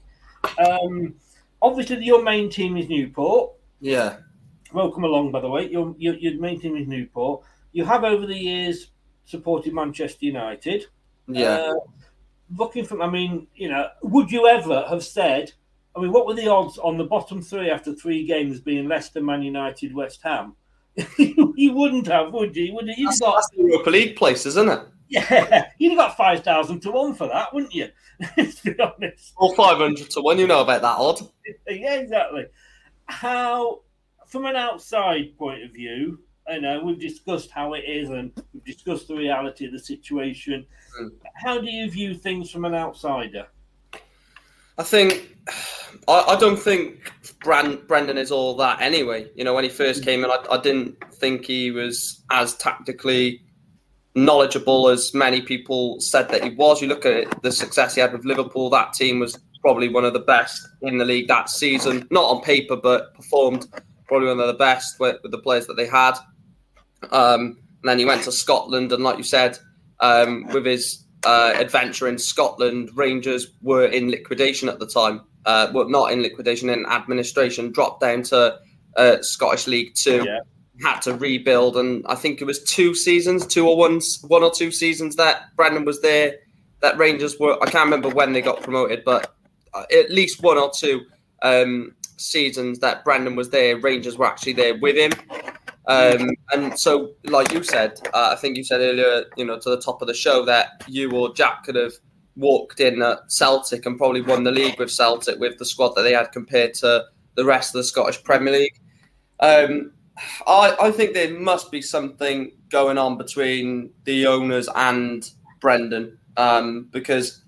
Um, 0.58 1.16
obviously, 1.62 2.04
your 2.04 2.24
main 2.24 2.50
team 2.50 2.78
is 2.78 2.90
Newport. 2.90 3.52
Yeah. 3.80 4.18
Welcome 4.74 5.04
along, 5.04 5.32
by 5.32 5.42
the 5.42 5.50
way. 5.50 5.70
Your, 5.70 5.96
your, 5.98 6.16
your 6.16 6.40
main 6.40 6.60
team 6.60 6.76
is 6.76 6.88
Newport. 6.88 7.44
You 7.72 7.86
have 7.86 8.04
over 8.04 8.26
the 8.26 8.36
years 8.36 8.92
supported 9.26 9.74
Manchester 9.74 10.26
United. 10.26 10.86
Yeah. 11.28 11.56
Uh, 11.56 11.74
looking 12.56 12.86
from, 12.86 13.02
I 13.02 13.10
mean, 13.10 13.48
you 13.56 13.70
know, 13.70 13.88
would 14.04 14.32
you 14.32 14.48
ever 14.48 14.86
have 14.90 15.04
said, 15.04 15.52
I 15.96 16.02
mean, 16.02 16.12
what 16.12 16.26
were 16.26 16.36
the 16.36 16.48
odds 16.48 16.78
on 16.78 16.98
the 16.98 17.06
bottom 17.06 17.42
three 17.42 17.70
after 17.70 17.94
three 17.94 18.26
games 18.26 18.60
being 18.60 18.88
Leicester, 18.88 19.22
Man 19.22 19.42
United, 19.42 19.94
West 19.94 20.22
Ham? 20.24 20.56
you 21.18 21.74
wouldn't 21.74 22.08
have, 22.08 22.34
would 22.34 22.56
you? 22.56 22.74
Would 22.74 22.88
you? 22.88 22.94
You'd 22.98 23.08
That's, 23.10 23.20
got, 23.20 23.36
that's 23.36 23.50
the 23.50 23.64
Europa 23.64 23.90
League 23.90 24.16
place, 24.16 24.46
isn't 24.46 24.70
it? 24.70 24.80
yeah, 25.10 25.70
you'd 25.78 25.92
have 25.92 25.98
got 26.10 26.18
5,000 26.18 26.80
to 26.82 26.92
1 26.92 27.16
for 27.16 27.28
that, 27.28 27.54
wouldn't 27.54 27.74
you? 27.74 27.90
Let's 28.38 28.60
be 28.62 28.76
honest. 28.80 29.34
Or 29.38 29.56
500 29.56 30.10
to 30.12 30.22
1, 30.22 30.40
you 30.40 30.48
know 30.48 30.62
about 30.62 30.82
that 30.82 30.98
odd. 30.98 31.20
yeah, 31.68 31.96
exactly. 31.96 32.46
How, 33.06 33.82
from 34.26 34.46
an 34.46 34.56
outside 34.56 35.38
point 35.38 35.64
of 35.64 35.72
view, 35.72 36.20
I 36.50 36.60
know 36.60 36.82
we've 36.84 37.00
discussed 37.00 37.52
how 37.52 37.74
it 37.74 37.84
is 37.86 38.10
and 38.10 38.32
we've 38.54 38.64
discussed 38.64 39.08
the 39.08 39.16
reality 39.16 39.66
of 39.66 39.72
the 39.72 39.80
situation. 39.80 40.66
How 41.36 41.60
do 41.60 41.70
you 41.70 41.90
view 41.90 42.14
things 42.16 42.50
from 42.50 42.66
an 42.66 42.74
outsider? 42.74 43.48
I 44.78 44.84
think 44.84 45.38
I, 46.08 46.24
I 46.30 46.40
don't 46.40 46.60
think 46.60 47.12
Brand, 47.42 47.88
Brendan 47.88 48.18
is 48.18 48.32
all 48.32 48.56
that 48.58 48.82
anyway. 48.82 49.30
You 49.36 49.44
know, 49.44 49.54
when 49.54 49.64
he 49.64 49.70
first 49.70 50.04
came 50.04 50.24
in, 50.24 50.32
I, 50.32 50.44
I 50.52 50.58
didn't 50.60 50.96
think 51.16 51.46
he 51.46 51.72
was 51.72 52.24
as 52.32 52.56
tactically 52.56 53.42
knowledgeable 54.16 54.90
as 54.90 55.14
many 55.14 55.42
people 55.42 56.00
said 56.00 56.30
that 56.30 56.44
he 56.44 56.50
was. 56.52 56.82
You 56.82 56.88
look 56.88 57.06
at 57.06 57.14
it, 57.14 57.42
the 57.44 57.52
success 57.52 57.96
he 57.96 58.02
had 58.02 58.14
with 58.14 58.26
Liverpool, 58.26 58.70
that 58.72 58.94
team 58.94 59.20
was 59.20 59.38
probably 59.62 59.90
one 59.90 60.06
of 60.06 60.14
the 60.14 60.20
best 60.20 60.68
in 60.82 60.98
the 60.98 61.06
league 61.06 61.28
that 61.28 61.50
season. 61.50 62.08
Not 62.10 62.26
on 62.26 62.42
paper, 62.42 62.76
but 62.76 63.14
performed 63.14 63.68
probably 64.08 64.28
one 64.30 64.40
of 64.40 64.48
the 64.48 64.54
best 64.54 65.00
with, 65.00 65.18
with 65.22 65.32
the 65.32 65.38
players 65.38 65.68
that 65.68 65.76
they 65.76 65.86
had. 65.86 66.14
Um, 67.12 67.58
and 67.82 67.90
then 67.90 68.00
he 68.00 68.06
went 68.06 68.24
to 68.24 68.32
Scotland, 68.32 68.92
and 68.92 69.04
like 69.04 69.18
you 69.18 69.24
said, 69.24 69.60
um, 70.00 70.48
with 70.48 70.66
his 70.66 71.04
uh, 71.26 71.54
adventure 71.56 72.08
in 72.08 72.18
Scotland, 72.18 72.90
Rangers 72.96 73.54
were 73.62 73.86
in 73.86 74.10
liquidation 74.10 74.70
at 74.70 74.80
the 74.80 74.88
time. 74.88 75.22
Uh, 75.46 75.72
well, 75.74 75.90
not 75.90 76.12
in 76.12 76.22
liquidation, 76.22 76.70
in 76.70 76.86
administration, 76.86 77.72
dropped 77.72 78.02
down 78.02 78.22
to 78.24 78.60
uh, 78.98 79.22
Scottish 79.22 79.68
League 79.68 79.94
Two. 79.96 80.24
Yeah. 80.26 80.40
Had 80.84 81.00
to 81.02 81.16
rebuild, 81.16 81.76
and 81.76 82.06
I 82.08 82.14
think 82.14 82.40
it 82.40 82.46
was 82.46 82.64
two 82.64 82.94
seasons, 82.94 83.48
two 83.48 83.68
or 83.68 83.76
one, 83.76 84.00
one 84.28 84.44
or 84.44 84.52
two 84.52 84.72
seasons 84.72 85.16
that 85.16 85.56
Brendan 85.56 85.86
was 85.86 86.02
there. 86.02 86.36
That 86.82 87.00
Rangers 87.00 87.40
were. 87.40 87.58
I 87.64 87.66
can't 87.66 87.86
remember 87.86 88.10
when 88.10 88.32
they 88.32 88.42
got 88.42 88.62
promoted, 88.62 89.04
but 89.04 89.34
uh, 89.74 89.86
at 89.92 90.12
least 90.12 90.44
one 90.44 90.60
or 90.60 90.70
two 90.70 91.02
um, 91.42 91.96
seasons 92.18 92.80
that 92.80 93.04
Brandon 93.04 93.36
was 93.36 93.50
there, 93.50 93.78
Rangers 93.78 94.18
were 94.18 94.26
actually 94.26 94.54
there 94.54 94.78
with 94.78 94.96
him. 94.96 95.12
Um, 95.88 96.32
and 96.52 96.78
so, 96.78 97.14
like 97.24 97.54
you 97.54 97.64
said, 97.64 98.00
uh, 98.14 98.30
I 98.34 98.36
think 98.36 98.58
you 98.58 98.64
said 98.64 98.82
earlier, 98.82 99.24
you 99.38 99.46
know, 99.46 99.58
to 99.58 99.70
the 99.70 99.80
top 99.80 100.02
of 100.02 100.08
the 100.08 100.14
show 100.14 100.44
that 100.46 100.84
you 100.88 101.12
or 101.12 101.34
Jack 101.34 101.64
could 101.64 101.76
have 101.76 101.94
walked 102.36 102.80
in 102.80 103.02
at 103.02 103.32
Celtic 103.32 103.86
and 103.86 103.98
probably 103.98 104.22
won 104.22 104.44
the 104.44 104.52
league 104.52 104.78
with 104.78 104.92
Celtic 104.92 105.40
with 105.40 105.58
the 105.58 105.66
squad 105.66 105.96
that 105.96 106.04
they 106.04 106.14
had 106.14 106.32
compared 106.32 106.74
to 106.76 107.06
the 107.36 107.46
rest 107.46 107.74
of 107.74 107.80
the 107.80 107.84
Scottish 107.84 108.24
Premier 108.24 108.54
League. 108.54 108.80
Um, 109.40 109.94
I, 110.46 110.76
I 110.80 110.92
think 110.92 111.14
there 111.14 111.38
must 111.40 111.72
be 111.72 111.82
something 111.82 112.52
going 112.70 112.98
on 112.98 113.18
between 113.18 113.92
the 114.04 114.28
owners 114.28 114.68
and 114.76 115.30
Brendan 115.62 116.18
um, 116.36 116.90
because 116.92 117.44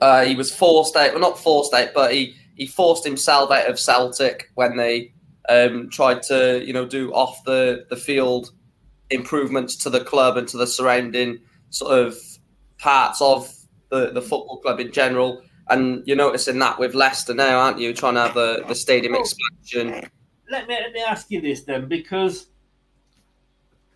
uh, 0.00 0.24
he 0.24 0.34
was 0.34 0.54
forced 0.54 0.96
out, 0.96 1.12
well, 1.12 1.20
not 1.20 1.38
forced 1.38 1.74
out, 1.74 1.88
but 1.94 2.12
he, 2.12 2.34
he 2.54 2.66
forced 2.66 3.04
himself 3.04 3.50
out 3.50 3.68
of 3.68 3.78
Celtic 3.80 4.50
when 4.54 4.76
they 4.76 5.12
um, 5.48 5.88
tried 5.90 6.22
to, 6.24 6.62
you 6.64 6.72
know, 6.72 6.86
do 6.86 7.12
off 7.12 7.42
the, 7.44 7.86
the 7.90 7.96
field 7.96 8.52
improvements 9.10 9.76
to 9.76 9.90
the 9.90 10.00
club 10.00 10.36
and 10.36 10.46
to 10.48 10.56
the 10.56 10.66
surrounding 10.66 11.38
sort 11.70 11.98
of 11.98 12.16
parts 12.78 13.20
of 13.20 13.52
the, 13.90 14.12
the 14.12 14.22
football 14.22 14.58
club 14.58 14.80
in 14.80 14.92
general. 14.92 15.42
And 15.70 16.02
you're 16.06 16.16
noticing 16.16 16.58
that 16.60 16.78
with 16.78 16.94
Leicester 16.94 17.34
now, 17.34 17.58
aren't 17.58 17.78
you? 17.78 17.92
Trying 17.92 18.14
to 18.14 18.20
have 18.20 18.34
the, 18.34 18.64
the 18.66 18.74
stadium 18.74 19.14
expansion. 19.14 20.08
Let 20.50 20.66
me, 20.66 20.74
let 20.74 20.92
me 20.92 21.02
ask 21.02 21.30
you 21.30 21.40
this 21.40 21.62
then, 21.64 21.88
because 21.88 22.46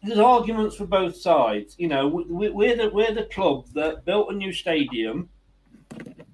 there's 0.02 0.18
arguments 0.18 0.76
for 0.76 0.84
both 0.86 1.16
sides. 1.16 1.74
You 1.78 1.88
know, 1.88 2.08
we, 2.08 2.50
we're 2.50 2.76
the 2.76 2.90
we're 2.90 3.14
the 3.14 3.24
club 3.24 3.66
that 3.74 4.04
built 4.04 4.30
a 4.30 4.34
new 4.34 4.52
stadium, 4.52 5.30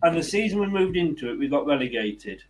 and 0.02 0.16
the 0.16 0.22
season 0.22 0.58
we 0.58 0.66
moved 0.66 0.96
into 0.96 1.30
it, 1.30 1.38
we 1.38 1.46
got 1.46 1.66
relegated. 1.66 2.42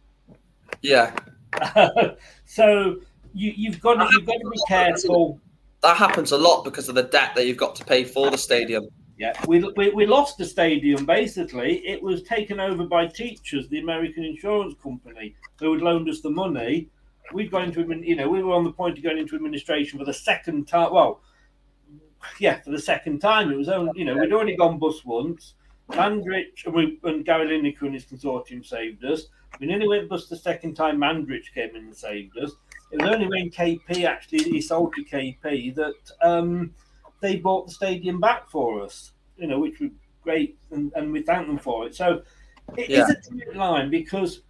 Yeah. 0.81 1.15
so 2.45 2.97
you, 3.35 3.53
you've 3.57 3.81
got 3.81 3.95
to, 3.95 4.09
you've 4.12 4.27
got 4.27 4.39
to 4.41 4.51
be 4.51 4.61
careful. 4.69 5.41
That 5.83 5.97
happens 5.97 6.33
a 6.33 6.39
lot 6.39 6.65
because 6.65 6.89
of 6.89 6.95
the 6.95 7.05
debt 7.05 7.35
that 7.37 7.47
you've 7.47 7.57
got 7.57 7.77
to 7.77 7.85
pay 7.85 8.05
for 8.05 8.31
the 8.31 8.39
stadium. 8.39 8.89
Yeah, 9.19 9.33
we, 9.47 9.61
we, 9.77 9.91
we 9.91 10.07
lost 10.07 10.39
the 10.39 10.45
stadium 10.45 11.05
basically. 11.05 11.79
It 11.87 12.03
was 12.03 12.23
taken 12.23 12.61
over 12.61 12.85
by 12.85 13.07
teachers, 13.07 13.69
the 13.69 13.81
American 13.81 14.25
insurance 14.25 14.75
company, 14.81 15.35
who 15.59 15.73
had 15.73 15.83
loaned 15.83 16.09
us 16.09 16.20
the 16.20 16.31
money. 16.31 16.89
We'd 17.33 17.51
gone 17.51 17.65
into, 17.65 17.85
admin- 17.85 18.07
you 18.07 18.16
know, 18.16 18.29
we 18.29 18.43
were 18.43 18.55
on 18.55 18.65
the 18.65 18.73
point 18.73 18.97
of 18.97 19.05
going 19.05 19.19
into 19.19 19.35
administration 19.35 19.99
for 19.99 20.05
the 20.05 20.15
second 20.15 20.69
time. 20.69 20.93
Well, 20.93 21.20
yeah, 22.39 22.61
for 22.61 22.70
the 22.70 22.81
second 22.81 23.19
time. 23.19 23.51
It 23.51 23.57
was 23.57 23.69
only, 23.69 23.93
you 23.97 24.05
know, 24.05 24.15
we'd 24.15 24.33
already 24.33 24.57
gone 24.57 24.79
bust 24.79 25.05
once. 25.05 25.55
Mandaric 25.91 26.65
and, 26.66 26.75
we, 26.75 26.99
and 27.05 27.25
Gary 27.25 27.47
Lineker 27.49 27.83
and 27.83 27.95
his 27.95 28.05
consortium 28.05 28.65
saved 28.65 29.05
us. 29.05 29.27
We 29.61 29.66
nearly 29.66 29.89
went 29.89 30.09
bust 30.09 30.31
the 30.31 30.37
second 30.37 30.75
time 30.75 30.99
Mandaric 30.99 31.53
came 31.55 31.70
in 31.70 31.85
and 31.87 31.97
saved 31.97 32.37
us. 32.39 32.53
It 32.91 33.03
was 33.03 33.11
only 33.11 33.27
when 33.27 33.51
KP 33.51 34.05
actually 34.05 34.45
he 34.45 34.61
sold 34.61 34.95
to 34.95 35.05
KP 35.05 35.75
that 35.75 35.95
um, 36.23 36.73
they 37.20 37.37
bought 37.37 37.66
the 37.66 37.73
stadium 37.73 38.20
back 38.20 38.49
for 38.49 38.83
us. 38.83 39.12
You 39.37 39.47
know, 39.47 39.59
which 39.59 39.79
was 39.81 39.91
great, 40.23 40.59
and, 40.70 40.93
and 40.97 41.12
we 41.12 41.23
thank 41.23 41.47
them 41.47 41.59
for 41.59 41.87
it. 41.87 41.95
So 41.95 42.23
it 42.77 42.91
is 42.91 42.99
Yeah. 42.99 43.09
a 43.11 43.15
thin 43.15 43.57
line 43.57 43.91
because 43.91 44.43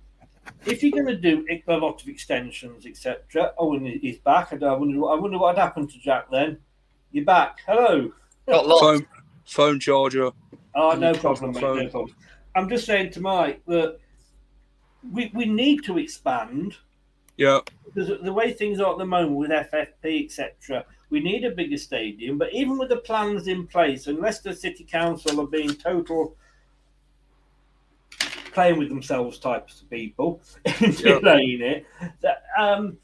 if 0.66 0.82
you're 0.82 0.92
going 0.92 1.06
to 1.06 1.16
do 1.16 1.44
a 1.68 1.76
lot 1.76 2.00
of 2.02 2.08
extensions, 2.08 2.86
etc. 2.86 3.52
Oh, 3.58 3.74
and 3.74 3.86
he's 3.86 4.18
back. 4.18 4.52
I 4.52 4.56
don't- 4.56 4.70
I 4.70 4.76
wonder, 4.76 4.98
what- 5.00 5.16
I 5.16 5.20
wonder 5.20 5.38
what 5.38 5.56
had 5.56 5.62
happened 5.62 5.90
to 5.90 5.98
Jack 5.98 6.30
then. 6.30 6.58
You're 7.12 7.24
back. 7.24 7.58
Hello. 7.66 8.12
Got 8.46 8.64
Phone, 8.80 9.06
phone 9.44 9.80
charger. 9.80 10.30
Oh, 10.74 10.92
no 10.92 11.12
problem, 11.14 11.52
mate, 11.52 11.60
no 11.62 11.88
problem. 11.88 12.14
I'm 12.54 12.68
just 12.68 12.86
saying 12.86 13.10
to 13.12 13.20
Mike 13.20 13.62
that 13.66 13.98
we, 15.12 15.30
we 15.34 15.44
need 15.44 15.84
to 15.84 15.98
expand 15.98 16.76
Yeah. 17.36 17.60
because 17.84 18.20
the 18.22 18.32
way 18.32 18.52
things 18.52 18.80
are 18.80 18.92
at 18.92 18.98
the 18.98 19.06
moment 19.06 19.36
with 19.36 19.50
FFP, 19.50 20.26
etc., 20.26 20.84
we 21.10 21.20
need 21.20 21.44
a 21.44 21.50
bigger 21.50 21.78
stadium. 21.78 22.36
But 22.36 22.52
even 22.52 22.76
with 22.76 22.90
the 22.90 22.98
plans 22.98 23.48
in 23.48 23.66
place, 23.66 24.06
unless 24.08 24.40
the 24.40 24.54
City 24.54 24.84
Council 24.84 25.40
are 25.40 25.46
being 25.46 25.74
total 25.74 26.36
playing 28.52 28.78
with 28.78 28.88
themselves 28.88 29.38
types 29.38 29.82
of 29.82 29.88
people, 29.90 30.40
delaying 30.80 31.60
it. 31.62 31.86
That, 32.22 32.42
um, 32.58 32.98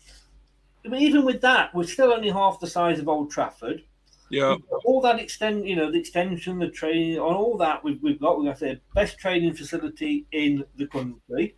even 0.93 1.25
with 1.25 1.41
that, 1.43 1.73
we're 1.75 1.85
still 1.85 2.13
only 2.13 2.29
half 2.31 2.59
the 2.59 2.67
size 2.67 2.99
of 2.99 3.09
Old 3.09 3.31
Trafford. 3.31 3.85
Yeah. 4.31 4.57
All 4.85 5.01
that 5.03 5.21
extend, 5.21 5.69
you 5.69 5.77
know, 5.77 5.93
the 5.93 6.01
extension, 6.01 6.59
the 6.59 6.71
training, 6.71 7.21
on 7.21 7.35
all 7.35 7.57
that 7.59 7.85
we've, 7.85 8.03
we've 8.03 8.21
got. 8.21 8.35
Going 8.35 8.53
to 8.53 8.57
say 8.57 8.81
best 8.95 9.19
training 9.19 9.55
facility 9.55 10.27
in 10.33 10.65
the 10.77 10.89
country. 10.89 11.55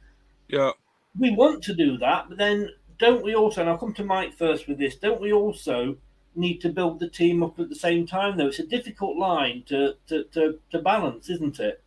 Yeah. 0.49 0.73
We 1.19 1.31
want 1.35 1.63
to 1.65 1.75
do 1.75 1.97
that, 1.99 2.29
but 2.29 2.39
then 2.39 2.71
don't 2.99 3.23
we 3.23 3.35
also? 3.35 3.61
And 3.61 3.71
I'll 3.71 3.79
come 3.79 3.95
to 3.95 4.05
Mike 4.05 4.35
first 4.35 4.69
with 4.69 4.79
this. 4.79 4.97
Don't 4.97 5.21
we 5.21 5.33
also 5.33 5.97
need 6.35 6.59
to 6.59 6.69
build 6.69 7.01
the 7.01 7.09
team 7.09 7.43
up 7.43 7.59
at 7.59 7.69
the 7.69 7.75
same 7.75 8.07
time? 8.07 8.37
Though 8.37 8.49
it's 8.49 8.59
a 8.59 8.67
difficult 8.67 9.17
line 9.17 9.65
to 9.67 9.95
to, 10.09 10.25
to, 10.25 10.59
to 10.71 10.79
balance, 10.81 11.31
isn't 11.31 11.61
it? 11.61 11.83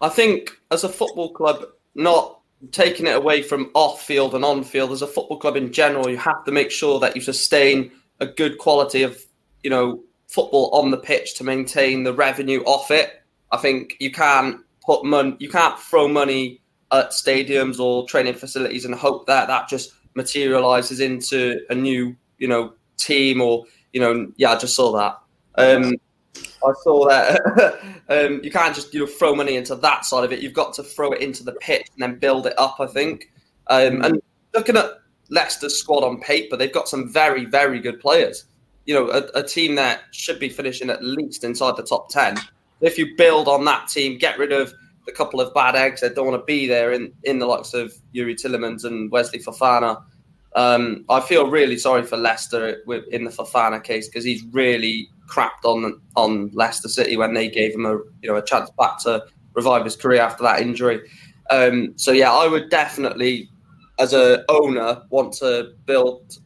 I 0.00 0.08
think 0.08 0.50
as 0.70 0.84
a 0.84 0.88
football 0.88 1.32
club, 1.32 1.64
not 1.94 2.40
taking 2.70 3.06
it 3.06 3.16
away 3.16 3.42
from 3.42 3.70
off 3.74 4.02
field 4.02 4.34
and 4.34 4.44
on 4.44 4.64
field, 4.64 4.92
as 4.92 5.02
a 5.02 5.06
football 5.06 5.38
club 5.38 5.56
in 5.56 5.72
general, 5.72 6.08
you 6.08 6.16
have 6.16 6.44
to 6.44 6.52
make 6.52 6.70
sure 6.70 7.00
that 7.00 7.14
you 7.14 7.22
sustain 7.22 7.90
a 8.20 8.26
good 8.26 8.58
quality 8.58 9.02
of, 9.02 9.20
you 9.62 9.70
know, 9.70 10.02
football 10.28 10.70
on 10.72 10.90
the 10.90 10.96
pitch 10.96 11.36
to 11.36 11.44
maintain 11.44 12.04
the 12.04 12.12
revenue 12.12 12.62
off 12.64 12.90
it. 12.90 13.22
I 13.50 13.58
think 13.58 13.96
you 14.00 14.10
can't 14.10 14.60
put 14.84 15.04
money, 15.04 15.36
you 15.38 15.50
can't 15.50 15.78
throw 15.78 16.08
money 16.08 16.61
at 16.92 17.10
stadiums 17.10 17.80
or 17.80 18.06
training 18.06 18.34
facilities 18.34 18.84
and 18.84 18.94
hope 18.94 19.26
that 19.26 19.48
that 19.48 19.68
just 19.68 19.92
materializes 20.14 21.00
into 21.00 21.60
a 21.70 21.74
new, 21.74 22.14
you 22.38 22.46
know, 22.46 22.74
team 22.96 23.40
or, 23.40 23.64
you 23.92 24.00
know, 24.00 24.30
yeah, 24.36 24.52
I 24.52 24.58
just 24.58 24.76
saw 24.76 24.92
that. 24.92 25.18
Um, 25.56 25.94
I 26.36 26.72
saw 26.82 27.08
that. 27.08 27.80
um, 28.08 28.40
you 28.42 28.50
can't 28.50 28.74
just 28.74 28.94
you 28.94 29.00
know 29.00 29.06
throw 29.06 29.34
money 29.34 29.56
into 29.56 29.74
that 29.76 30.04
side 30.04 30.24
of 30.24 30.32
it. 30.32 30.40
You've 30.40 30.54
got 30.54 30.74
to 30.74 30.82
throw 30.82 31.12
it 31.12 31.20
into 31.20 31.44
the 31.44 31.52
pitch 31.52 31.88
and 31.92 32.02
then 32.02 32.18
build 32.18 32.46
it 32.46 32.58
up. 32.58 32.76
I 32.80 32.86
think. 32.86 33.32
Um, 33.68 34.02
and 34.02 34.22
looking 34.54 34.76
at 34.76 34.90
Leicester's 35.30 35.78
squad 35.78 36.04
on 36.04 36.20
paper, 36.20 36.56
they've 36.56 36.72
got 36.72 36.88
some 36.88 37.12
very 37.12 37.44
very 37.44 37.80
good 37.80 38.00
players. 38.00 38.46
You 38.86 38.94
know, 38.94 39.10
a, 39.10 39.40
a 39.40 39.42
team 39.42 39.74
that 39.76 40.02
should 40.12 40.38
be 40.40 40.48
finishing 40.48 40.90
at 40.90 41.04
least 41.04 41.44
inside 41.44 41.76
the 41.76 41.82
top 41.82 42.08
ten. 42.08 42.36
If 42.80 42.98
you 42.98 43.16
build 43.16 43.46
on 43.48 43.64
that 43.66 43.88
team, 43.88 44.18
get 44.18 44.38
rid 44.38 44.52
of 44.52 44.72
the 45.06 45.12
couple 45.12 45.40
of 45.40 45.52
bad 45.54 45.74
eggs 45.74 46.00
that 46.00 46.14
don't 46.14 46.26
want 46.26 46.40
to 46.40 46.44
be 46.44 46.66
there 46.66 46.92
in, 46.92 47.12
in 47.24 47.38
the 47.38 47.46
likes 47.46 47.74
of 47.74 47.92
Youri 48.14 48.34
Tielemans 48.34 48.84
and 48.84 49.10
Wesley 49.10 49.38
Fofana. 49.38 50.02
Um, 50.54 51.04
I 51.08 51.20
feel 51.20 51.50
really 51.50 51.78
sorry 51.78 52.02
for 52.02 52.16
Leicester 52.16 52.82
in 53.10 53.24
the 53.24 53.30
Fofana 53.30 53.82
case 53.82 54.08
because 54.08 54.24
he's 54.24 54.44
really 54.52 55.08
crapped 55.28 55.64
on 55.64 56.00
on 56.14 56.50
Leicester 56.52 56.88
City 56.88 57.16
when 57.16 57.32
they 57.32 57.48
gave 57.48 57.74
him 57.74 57.86
a 57.86 57.92
you 58.20 58.28
know 58.28 58.36
a 58.36 58.44
chance 58.44 58.70
back 58.78 58.98
to 59.00 59.24
revive 59.54 59.84
his 59.84 59.96
career 59.96 60.20
after 60.20 60.42
that 60.42 60.60
injury. 60.60 61.00
Um, 61.50 61.94
so 61.96 62.12
yeah, 62.12 62.32
I 62.32 62.46
would 62.46 62.70
definitely, 62.70 63.48
as 63.98 64.12
a 64.12 64.44
owner, 64.50 65.02
want 65.10 65.32
to 65.34 65.72
build 65.86 66.38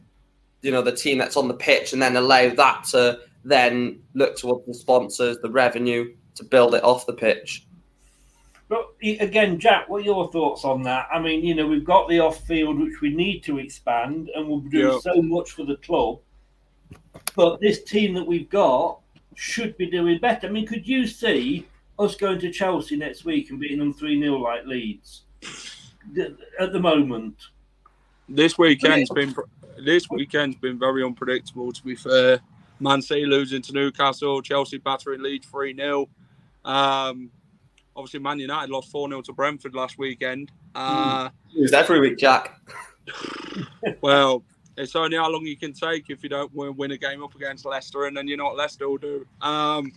you 0.61 0.71
know 0.71 0.81
the 0.81 0.95
team 0.95 1.17
that's 1.17 1.37
on 1.37 1.47
the 1.47 1.53
pitch 1.53 1.93
and 1.93 2.01
then 2.01 2.15
allow 2.15 2.49
that 2.49 2.85
to 2.91 3.19
then 3.43 3.99
look 4.13 4.37
towards 4.37 4.65
the 4.65 4.73
sponsors, 4.73 5.37
the 5.41 5.51
revenue 5.51 6.13
to 6.35 6.43
build 6.43 6.75
it 6.75 6.83
off 6.83 7.05
the 7.05 7.13
pitch. 7.13 7.66
But 8.69 8.89
again, 9.01 9.59
Jack, 9.59 9.87
what 9.87 10.01
are 10.01 10.05
your 10.05 10.29
thoughts 10.31 10.65
on 10.65 10.83
that? 10.83 11.07
I 11.11 11.19
mean, 11.19 11.45
you 11.45 11.55
know, 11.55 11.67
we've 11.67 11.85
got 11.85 12.09
the 12.09 12.19
off 12.19 12.45
field, 12.45 12.79
which 12.79 12.99
we 13.01 13.13
need 13.13 13.41
to 13.43 13.59
expand, 13.59 14.29
and 14.35 14.47
we'll 14.47 14.59
do 14.59 14.77
Yeah. 14.79 14.99
so 14.99 15.21
much 15.21 15.51
for 15.51 15.63
the 15.63 15.77
club. 15.77 16.19
But 17.35 17.61
this 17.61 17.83
team 17.83 18.13
that 18.15 18.25
we've 18.25 18.49
got 18.49 18.99
should 19.35 19.77
be 19.77 19.89
doing 19.89 20.19
better. 20.19 20.47
I 20.47 20.49
mean, 20.49 20.65
could 20.65 20.87
you 20.87 21.07
see 21.07 21.65
us 21.97 22.15
going 22.15 22.39
to 22.39 22.51
Chelsea 22.51 22.97
next 22.97 23.23
week 23.23 23.49
and 23.49 23.59
beating 23.59 23.79
them 23.79 23.93
3 23.93 24.19
0 24.19 24.37
like 24.37 24.65
Leeds 24.65 25.23
at 26.59 26.73
the 26.73 26.79
moment? 26.79 27.35
This 28.27 28.57
weekend's 28.57 29.09
been 29.09 29.33
this 29.79 30.09
weekend's 30.09 30.57
been 30.57 30.77
very 30.77 31.03
unpredictable. 31.03 31.71
To 31.71 31.83
be 31.83 31.95
fair, 31.95 32.41
Man 32.79 33.01
City 33.01 33.25
losing 33.25 33.61
to 33.63 33.73
Newcastle, 33.73 34.41
Chelsea 34.41 34.77
battering 34.77 35.21
Leeds 35.21 35.47
3 35.47 35.73
0. 35.75 36.09
Um, 36.65 37.31
obviously, 37.97 38.19
Man 38.19 38.39
United 38.39 38.71
lost 38.71 38.91
4 38.91 39.09
0 39.09 39.21
to 39.23 39.33
Brentford 39.33 39.75
last 39.75 39.97
weekend. 39.97 40.51
Uh, 40.75 41.29
Lose 41.53 41.73
every 41.73 41.99
week, 41.99 42.17
Jack. 42.17 42.61
well, 44.01 44.43
it's 44.77 44.95
only 44.95 45.17
how 45.17 45.29
long 45.29 45.45
you 45.45 45.57
can 45.57 45.73
take 45.73 46.09
if 46.09 46.23
you 46.23 46.29
don't 46.29 46.53
win, 46.53 46.75
win 46.77 46.91
a 46.91 46.97
game 46.97 47.23
up 47.23 47.35
against 47.35 47.65
Leicester, 47.65 48.05
and 48.05 48.15
then 48.15 48.27
you 48.27 48.37
know 48.37 48.45
what 48.45 48.57
Leicester 48.57 48.87
will 48.87 48.97
do. 48.97 49.25
Um, 49.41 49.91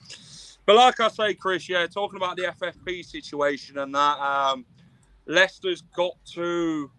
but 0.67 0.77
like 0.77 0.99
I 1.01 1.09
say, 1.09 1.35
Chris, 1.35 1.69
yeah, 1.69 1.87
talking 1.87 2.17
about 2.17 2.37
the 2.37 2.45
FFP 2.45 3.05
situation 3.05 3.79
and 3.79 3.95
that, 3.95 4.19
um, 4.19 4.65
Leicester's 5.27 5.83
got 5.95 6.13
to 6.33 6.91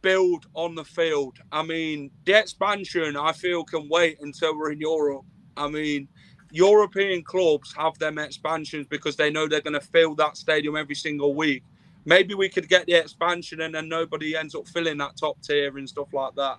build 0.00 0.46
on 0.54 0.74
the 0.74 0.84
field. 0.84 1.38
I 1.52 1.62
mean, 1.62 2.10
the 2.24 2.38
expansion, 2.38 3.16
I 3.16 3.32
feel, 3.32 3.64
can 3.64 3.88
wait 3.88 4.18
until 4.20 4.56
we're 4.56 4.72
in 4.72 4.80
Europe. 4.80 5.24
I 5.56 5.68
mean, 5.68 6.08
European 6.50 7.22
clubs 7.22 7.74
have 7.74 7.98
them 7.98 8.18
expansions 8.18 8.86
because 8.86 9.16
they 9.16 9.30
know 9.30 9.46
they're 9.46 9.60
going 9.60 9.74
to 9.74 9.80
fill 9.80 10.14
that 10.16 10.36
stadium 10.36 10.76
every 10.76 10.94
single 10.94 11.34
week. 11.34 11.62
Maybe 12.04 12.34
we 12.34 12.48
could 12.48 12.68
get 12.68 12.86
the 12.86 12.94
expansion 12.94 13.60
and 13.60 13.74
then 13.74 13.88
nobody 13.88 14.34
ends 14.34 14.54
up 14.54 14.66
filling 14.68 14.98
that 14.98 15.16
top 15.16 15.40
tier 15.42 15.76
and 15.76 15.88
stuff 15.88 16.12
like 16.12 16.34
that. 16.36 16.58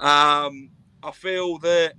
Um, 0.00 0.70
I 1.02 1.10
feel 1.12 1.58
that 1.58 1.94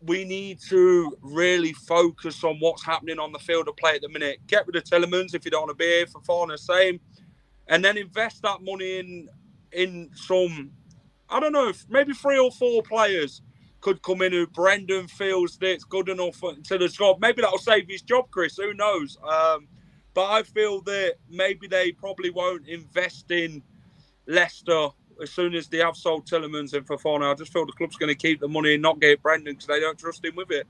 we 0.00 0.24
need 0.24 0.60
to 0.68 1.16
really 1.22 1.72
focus 1.72 2.42
on 2.44 2.56
what's 2.58 2.84
happening 2.84 3.18
on 3.18 3.32
the 3.32 3.38
field 3.38 3.68
of 3.68 3.76
play 3.76 3.94
at 3.96 4.02
the 4.02 4.08
minute. 4.08 4.38
Get 4.46 4.66
rid 4.66 4.76
of 4.76 4.84
Tielemans 4.84 5.34
if 5.34 5.44
you 5.44 5.50
don't 5.50 5.62
want 5.62 5.70
to 5.70 5.74
be 5.76 5.86
here 5.86 6.06
for 6.06 6.20
Fofana, 6.20 6.58
same, 6.58 7.00
and 7.68 7.84
then 7.84 7.96
invest 7.96 8.42
that 8.42 8.62
money 8.62 8.98
in 8.98 9.28
in 9.72 10.10
some. 10.14 10.72
I 11.28 11.40
don't 11.40 11.52
know, 11.52 11.72
maybe 11.88 12.12
three 12.12 12.38
or 12.38 12.50
four 12.50 12.82
players 12.82 13.42
could 13.82 14.00
come 14.02 14.22
in 14.22 14.32
who 14.32 14.46
Brendan 14.46 15.08
feels 15.08 15.58
that's 15.58 15.84
good 15.84 16.08
enough 16.08 16.40
to 16.40 16.78
the 16.78 16.88
job. 16.88 17.18
Maybe 17.20 17.42
that'll 17.42 17.58
save 17.58 17.88
his 17.88 18.00
job, 18.00 18.30
Chris. 18.30 18.56
Who 18.56 18.72
knows? 18.72 19.18
Um, 19.22 19.68
but 20.14 20.30
I 20.30 20.42
feel 20.42 20.80
that 20.82 21.16
maybe 21.28 21.66
they 21.66 21.92
probably 21.92 22.30
won't 22.30 22.68
invest 22.68 23.30
in 23.30 23.62
Leicester 24.26 24.88
as 25.20 25.30
soon 25.30 25.54
as 25.54 25.68
they 25.68 25.78
have 25.78 25.96
sold 25.96 26.26
Tielemans 26.26 26.72
and 26.74 26.86
Fofana. 26.86 27.30
I 27.30 27.34
just 27.34 27.52
feel 27.52 27.66
the 27.66 27.72
club's 27.72 27.96
going 27.96 28.08
to 28.08 28.14
keep 28.14 28.40
the 28.40 28.48
money 28.48 28.74
and 28.74 28.82
not 28.82 29.00
get 29.00 29.22
Brendan 29.22 29.54
because 29.54 29.66
they 29.66 29.80
don't 29.80 29.98
trust 29.98 30.24
him 30.24 30.36
with 30.36 30.50
it. 30.50 30.66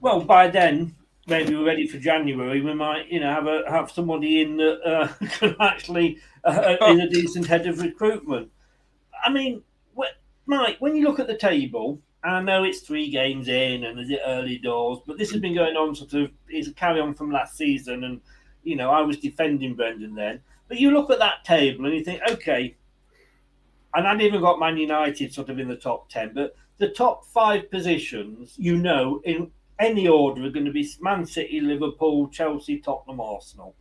Well, 0.00 0.20
by 0.20 0.48
then, 0.48 0.94
maybe 1.26 1.54
we're 1.54 1.64
ready 1.64 1.86
for 1.86 1.98
January. 1.98 2.60
We 2.60 2.74
might, 2.74 3.10
you 3.10 3.20
know, 3.20 3.30
have 3.30 3.46
a 3.46 3.62
have 3.68 3.90
somebody 3.90 4.42
in 4.42 4.56
that 4.58 4.80
uh, 4.84 5.26
can 5.38 5.56
actually 5.60 6.18
uh, 6.44 6.76
in 6.88 7.00
a 7.00 7.08
decent 7.08 7.46
head 7.46 7.66
of 7.66 7.80
recruitment. 7.80 8.50
I 9.24 9.30
mean, 9.30 9.62
Mike, 10.46 10.76
when 10.80 10.94
you 10.96 11.04
look 11.04 11.18
at 11.18 11.26
the 11.26 11.36
table, 11.36 12.00
and 12.22 12.34
I 12.34 12.42
know 12.42 12.64
it's 12.64 12.80
three 12.80 13.10
games 13.10 13.48
in 13.48 13.84
and 13.84 14.00
is 14.00 14.10
it 14.10 14.20
early 14.26 14.58
doors, 14.58 14.98
but 15.06 15.18
this 15.18 15.30
has 15.30 15.40
been 15.40 15.54
going 15.54 15.76
on 15.76 15.94
sort 15.94 16.14
of 16.14 16.30
it's 16.48 16.68
a 16.68 16.72
carry 16.72 17.00
on 17.00 17.14
from 17.14 17.30
last 17.30 17.56
season, 17.56 18.04
and 18.04 18.20
you 18.62 18.76
know 18.76 18.90
I 18.90 19.02
was 19.02 19.18
defending 19.18 19.74
Brendan 19.74 20.14
then. 20.14 20.40
But 20.68 20.80
you 20.80 20.90
look 20.90 21.10
at 21.10 21.18
that 21.18 21.44
table 21.44 21.84
and 21.84 21.94
you 21.94 22.02
think, 22.02 22.22
okay, 22.28 22.76
and 23.94 24.06
I'd 24.06 24.20
even 24.22 24.40
got 24.40 24.58
Man 24.58 24.76
United 24.76 25.32
sort 25.32 25.50
of 25.50 25.58
in 25.58 25.68
the 25.68 25.76
top 25.76 26.08
10, 26.08 26.32
but 26.34 26.56
the 26.78 26.88
top 26.88 27.26
five 27.26 27.70
positions, 27.70 28.54
you 28.56 28.76
know, 28.76 29.20
in 29.24 29.50
any 29.78 30.08
order 30.08 30.44
are 30.44 30.50
going 30.50 30.66
to 30.66 30.72
be 30.72 30.88
Man 31.00 31.26
City, 31.26 31.60
Liverpool, 31.60 32.28
Chelsea, 32.28 32.80
Tottenham, 32.80 33.20
Arsenal. 33.20 33.74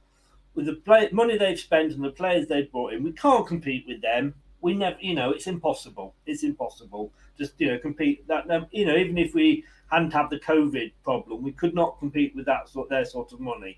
With 0.53 0.68
the 0.68 0.73
play, 0.73 1.10
money 1.11 1.38
they've 1.38 1.60
spent 1.60 1.94
and 1.94 2.03
the 2.03 2.11
players 2.11 2.48
they've 2.48 2.72
brought 2.72 2.94
in, 2.94 3.03
we 3.03 3.11
can't 3.14 3.48
compete 3.48 3.85
with 3.88 4.02
them. 4.02 4.35
We 4.64 4.73
never, 4.73 4.98
you 5.02 5.14
know, 5.14 5.31
it's 5.31 5.48
impossible. 5.48 6.15
It's 6.26 6.44
impossible. 6.44 7.11
Just 7.38 7.53
you 7.57 7.68
know, 7.68 7.77
compete 7.77 8.26
that. 8.30 8.49
Um, 8.49 8.68
you 8.72 8.85
know, 8.85 8.95
even 8.95 9.18
if 9.18 9.35
we 9.35 9.65
hadn't 9.91 10.14
had 10.14 10.30
the 10.30 10.40
COVID 10.40 10.94
problem, 11.03 11.44
we 11.44 11.52
could 11.52 11.76
not 11.76 11.99
compete 11.99 12.34
with 12.34 12.45
that 12.45 12.69
sort 12.69 12.90
their 12.90 13.03
sort 13.03 13.34
of 13.34 13.41
money. 13.41 13.77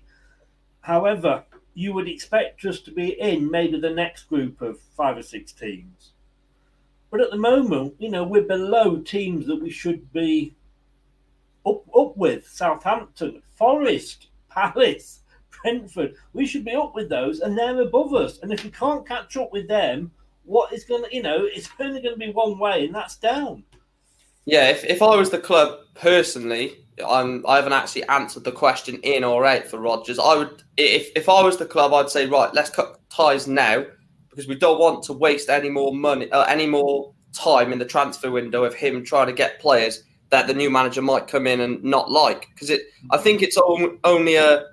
However, 0.82 1.44
you 1.74 1.92
would 1.92 2.08
expect 2.08 2.64
us 2.64 2.80
to 2.82 2.92
be 2.92 3.20
in 3.20 3.50
maybe 3.50 3.80
the 3.80 3.90
next 3.90 4.28
group 4.28 4.62
of 4.62 4.78
five 4.96 5.18
or 5.18 5.22
six 5.22 5.52
teams. 5.52 6.12
But 7.10 7.20
at 7.20 7.30
the 7.32 7.36
moment, 7.36 7.96
you 7.98 8.08
know, 8.08 8.22
we're 8.22 8.42
below 8.42 8.98
teams 8.98 9.46
that 9.48 9.60
we 9.60 9.70
should 9.70 10.12
be 10.12 10.54
up 11.66 11.82
up 11.96 12.16
with. 12.16 12.46
Southampton, 12.46 13.42
Forest, 13.56 14.28
Palace, 14.48 15.20
Brentford. 15.50 16.14
We 16.32 16.46
should 16.46 16.64
be 16.64 16.76
up 16.76 16.94
with 16.94 17.08
those, 17.08 17.40
and 17.40 17.58
they're 17.58 17.80
above 17.80 18.14
us. 18.14 18.38
And 18.38 18.52
if 18.52 18.62
we 18.62 18.70
can't 18.70 19.04
catch 19.04 19.36
up 19.36 19.50
with 19.50 19.66
them, 19.66 20.12
what 20.46 20.72
is 20.72 20.84
going 20.84 21.04
to, 21.04 21.14
you 21.14 21.22
know, 21.22 21.44
it's 21.44 21.68
only 21.80 22.00
going 22.00 22.14
to 22.14 22.18
be 22.18 22.32
one 22.32 22.58
way, 22.58 22.86
and 22.86 22.94
that's 22.94 23.16
down. 23.16 23.64
Yeah, 24.44 24.70
if, 24.70 24.84
if 24.84 25.02
I 25.02 25.16
was 25.16 25.30
the 25.30 25.38
club 25.38 25.80
personally, 25.94 26.86
I'm, 27.06 27.44
I 27.46 27.56
haven't 27.56 27.72
actually 27.72 28.04
answered 28.04 28.44
the 28.44 28.52
question 28.52 29.00
in 29.02 29.24
or 29.24 29.44
out 29.44 29.66
for 29.66 29.78
Rodgers. 29.78 30.18
I 30.18 30.36
would, 30.36 30.62
if, 30.76 31.10
if 31.16 31.28
I 31.28 31.42
was 31.42 31.56
the 31.56 31.66
club, 31.66 31.92
I'd 31.92 32.10
say, 32.10 32.26
right, 32.26 32.52
let's 32.54 32.70
cut 32.70 33.00
ties 33.10 33.48
now 33.48 33.84
because 34.30 34.46
we 34.46 34.54
don't 34.54 34.78
want 34.78 35.02
to 35.04 35.12
waste 35.12 35.48
any 35.48 35.68
more 35.68 35.92
money, 35.94 36.30
uh, 36.30 36.44
any 36.44 36.66
more 36.66 37.12
time 37.32 37.72
in 37.72 37.78
the 37.78 37.84
transfer 37.84 38.30
window 38.30 38.64
of 38.64 38.74
him 38.74 39.04
trying 39.04 39.26
to 39.26 39.32
get 39.32 39.60
players 39.60 40.04
that 40.30 40.46
the 40.46 40.54
new 40.54 40.70
manager 40.70 41.02
might 41.02 41.28
come 41.28 41.46
in 41.46 41.60
and 41.60 41.82
not 41.82 42.10
like. 42.10 42.48
Because 42.54 42.70
it, 42.70 42.82
I 43.10 43.18
think 43.18 43.42
it's 43.42 43.58
only 44.04 44.36
a, 44.36 44.64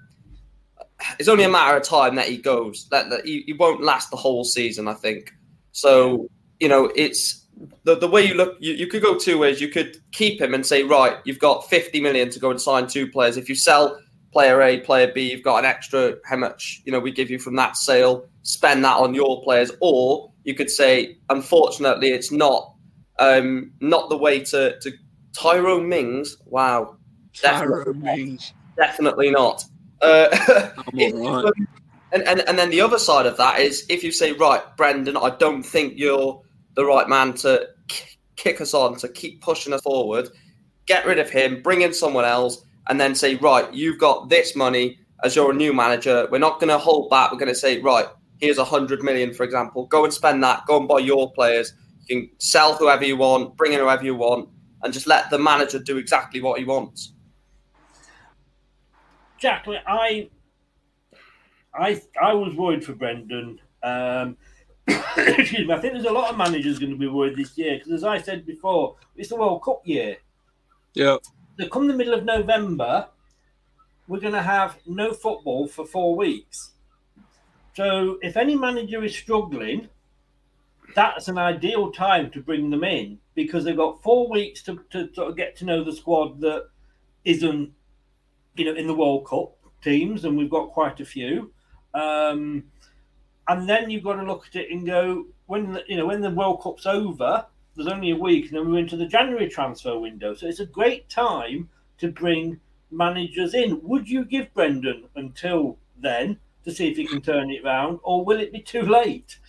it's 1.20 1.30
only 1.30 1.44
a 1.44 1.50
matter 1.50 1.78
of 1.78 1.84
time 1.84 2.16
that 2.16 2.28
he 2.28 2.38
goes. 2.38 2.88
That, 2.90 3.10
that 3.10 3.26
he, 3.26 3.44
he 3.46 3.54
won't 3.54 3.84
last 3.84 4.12
the 4.12 4.18
whole 4.18 4.44
season. 4.44 4.88
I 4.88 4.94
think. 4.94 5.32
So 5.74 6.30
you 6.60 6.70
know, 6.70 6.90
it's 6.96 7.46
the, 7.84 7.96
the 7.98 8.08
way 8.08 8.26
you 8.26 8.36
look. 8.36 8.56
You, 8.60 8.74
you 8.74 8.88
could 8.88 9.02
go 9.02 9.18
two 9.18 9.38
ways. 9.38 9.60
You 9.60 9.68
could 9.68 9.98
keep 10.12 10.40
him 10.40 10.54
and 10.54 10.66
say, 10.66 10.84
right, 10.84 11.18
you've 11.26 11.40
got 11.40 11.70
fifty 11.70 12.00
million 12.00 12.30
to 12.30 12.40
go 12.40 12.52
and 12.52 12.62
sign 12.62 12.88
two 12.88 13.10
players. 13.12 13.36
If 13.36 13.50
you 13.50 13.56
sell 13.56 14.00
player 14.32 14.62
A, 14.62 14.80
player 14.80 15.12
B, 15.14 15.30
you've 15.30 15.44
got 15.44 15.60
an 15.60 15.66
extra 15.66 16.16
how 16.26 16.38
much 16.38 16.82
you 16.86 16.92
know 16.92 17.00
we 17.00 17.12
give 17.12 17.30
you 17.30 17.40
from 17.40 17.56
that 17.58 17.76
sale. 17.76 18.26
Spend 18.44 18.84
that 18.86 18.98
on 18.98 19.14
your 19.14 19.44
players, 19.44 19.72
or 19.82 20.32
you 20.44 20.56
could 20.56 20.70
say, 20.70 21.18
unfortunately, 21.30 22.10
it's 22.10 22.32
not 22.32 22.74
um, 23.20 23.72
not 23.82 24.10
the 24.10 24.18
way 24.18 24.40
to 24.40 24.80
to 24.80 24.92
Tyrone 25.34 25.90
Mings. 25.90 26.38
Wow, 26.46 26.98
Tyrone 27.34 28.00
Mings, 28.00 28.54
definitely 28.78 29.32
not. 29.32 29.64
Uh, 30.02 30.30
right. 30.94 31.54
and, 32.14 32.24
and 32.24 32.48
and 32.48 32.58
then 32.58 32.70
the 32.70 32.82
other 32.82 33.00
side 33.00 33.26
of 33.26 33.38
that 33.38 33.60
is 33.60 33.86
if 33.90 34.04
you 34.04 34.12
say, 34.12 34.32
right, 34.34 34.62
Brendan, 34.78 35.18
I 35.18 35.32
don't 35.32 35.64
think 35.64 35.94
you're 35.98 36.42
the 36.76 36.86
right 36.86 37.10
man 37.10 37.34
to 37.34 37.68
k- 37.88 38.18
kick 38.36 38.62
us 38.62 38.74
on 38.74 38.96
to 38.98 39.08
keep 39.08 39.42
pushing 39.42 39.74
us 39.74 39.82
forward. 39.82 40.30
Get 40.86 41.06
rid 41.06 41.20
of 41.20 41.30
him, 41.30 41.62
bring 41.62 41.82
in 41.82 41.94
someone 41.94 42.26
else, 42.26 42.64
and 42.88 43.00
then 43.00 43.16
say, 43.16 43.36
right, 43.36 43.72
you've 43.74 44.00
got 44.00 44.30
this 44.30 44.56
money 44.56 45.00
as 45.24 45.36
you're 45.36 45.52
a 45.52 45.56
new 45.56 45.74
manager. 45.74 46.28
We're 46.30 46.40
not 46.40 46.60
going 46.60 46.70
to 46.70 46.78
hold 46.78 47.10
back. 47.10 47.32
We're 47.32 47.38
going 47.38 47.54
to 47.54 47.56
say, 47.56 47.80
right, 47.80 48.08
here's 48.40 48.58
a 48.58 48.66
hundred 48.66 49.02
million, 49.02 49.34
for 49.34 49.44
example. 49.44 49.88
Go 49.88 50.04
and 50.04 50.14
spend 50.14 50.44
that. 50.44 50.66
Go 50.68 50.78
and 50.78 50.88
buy 50.88 51.00
your 51.00 51.32
players. 51.32 51.74
You 52.06 52.22
can 52.22 52.30
sell 52.40 52.76
whoever 52.76 53.06
you 53.06 53.18
want, 53.18 53.56
bring 53.56 53.74
in 53.74 53.80
whoever 53.80 54.04
you 54.04 54.16
want, 54.16 54.50
and 54.84 54.94
just 54.94 55.08
let 55.08 55.30
the 55.30 55.40
manager 55.40 55.80
do 55.80 55.98
exactly 55.98 56.42
what 56.42 56.60
he 56.60 56.66
wants. 56.66 57.14
Jack, 59.38 59.66
I, 59.88 60.30
I, 61.76 62.02
I 62.22 62.34
was 62.34 62.56
worried 62.56 62.86
for 62.86 62.94
Brendan. 62.94 63.60
Um, 63.82 64.38
excuse 64.88 65.68
me. 65.68 65.74
I 65.74 65.80
think 65.80 65.94
there's 65.94 66.06
a 66.06 66.12
lot 66.12 66.30
of 66.30 66.38
managers 66.38 66.80
going 66.80 66.92
to 66.92 66.98
be 66.98 67.08
worried 67.08 67.38
this 67.38 67.58
year 67.58 67.78
because, 67.78 67.94
as 67.94 68.04
I 68.04 68.20
said 68.20 68.46
before, 68.46 68.98
it's 69.16 69.30
the 69.30 69.36
World 69.36 69.64
Cup 69.64 69.82
year. 69.86 70.18
Yeah. 70.94 71.18
So 71.60 71.68
come 71.68 71.88
the 71.88 71.94
middle 71.94 72.14
of 72.14 72.26
November, 72.26 73.08
we're 74.08 74.20
going 74.20 74.34
to 74.34 74.42
have 74.42 74.78
no 74.86 75.14
football 75.14 75.68
for 75.68 75.86
four 75.86 76.16
weeks. 76.16 76.72
So 77.76 78.18
if 78.22 78.38
any 78.38 78.56
manager 78.56 79.04
is 79.04 79.16
struggling, 79.16 79.88
that's 80.96 81.28
an 81.28 81.38
ideal 81.38 81.92
time 81.92 82.30
to 82.32 82.42
bring 82.42 82.70
them 82.70 82.84
in 82.84 83.18
because 83.36 83.64
they've 83.64 83.76
got 83.76 84.04
four 84.04 84.30
weeks 84.30 84.62
to, 84.64 84.80
to 84.92 85.12
sort 85.14 85.30
of 85.30 85.38
get 85.38 85.56
to 85.58 85.66
know 85.66 85.84
the 85.84 85.94
squad 85.94 86.40
that 86.42 86.68
isn't, 87.26 87.72
you 88.56 88.66
know, 88.66 88.76
in 88.76 88.86
the 88.86 88.94
World 88.94 89.26
Cup 89.26 89.56
teams, 89.82 90.26
and 90.26 90.38
we've 90.38 90.50
got 90.50 90.72
quite 90.72 91.00
a 91.00 91.06
few. 91.06 91.52
Um, 91.94 92.64
and 93.48 93.68
then 93.68 93.90
you've 93.90 94.04
got 94.04 94.16
to 94.16 94.24
look 94.24 94.48
at 94.48 94.56
it 94.56 94.72
and 94.72 94.86
go 94.86 95.26
when 95.48 95.74
the, 95.74 95.84
you 95.88 95.98
know 95.98 96.06
when 96.06 96.22
the 96.22 96.30
World 96.30 96.62
Cup's 96.62 96.86
over. 96.86 97.46
There's 97.76 97.88
only 97.88 98.12
a 98.12 98.16
week, 98.16 98.46
and 98.46 98.58
then 98.58 98.72
we're 98.72 98.80
into 98.80 98.98
the 98.98 99.08
January 99.08 99.50
transfer 99.50 99.98
window. 99.98 100.36
So 100.36 100.46
it's 100.46 100.60
a 100.60 100.66
great 100.66 101.10
time 101.10 101.70
to 101.98 102.12
bring 102.12 102.60
managers 102.92 103.56
in. 103.56 103.82
Would 103.82 104.08
you 104.08 104.26
give 104.26 104.54
Brendan 104.54 105.06
until 105.16 105.80
then 105.98 106.38
to 106.66 106.72
see 106.72 106.90
if 106.90 106.98
he 106.98 107.08
can 107.08 107.22
turn 107.22 107.50
it 107.50 107.66
around, 107.66 108.00
or 108.04 108.24
will 108.24 108.40
it 108.40 108.52
be 108.52 108.62
too 108.62 108.84
late? 108.84 109.40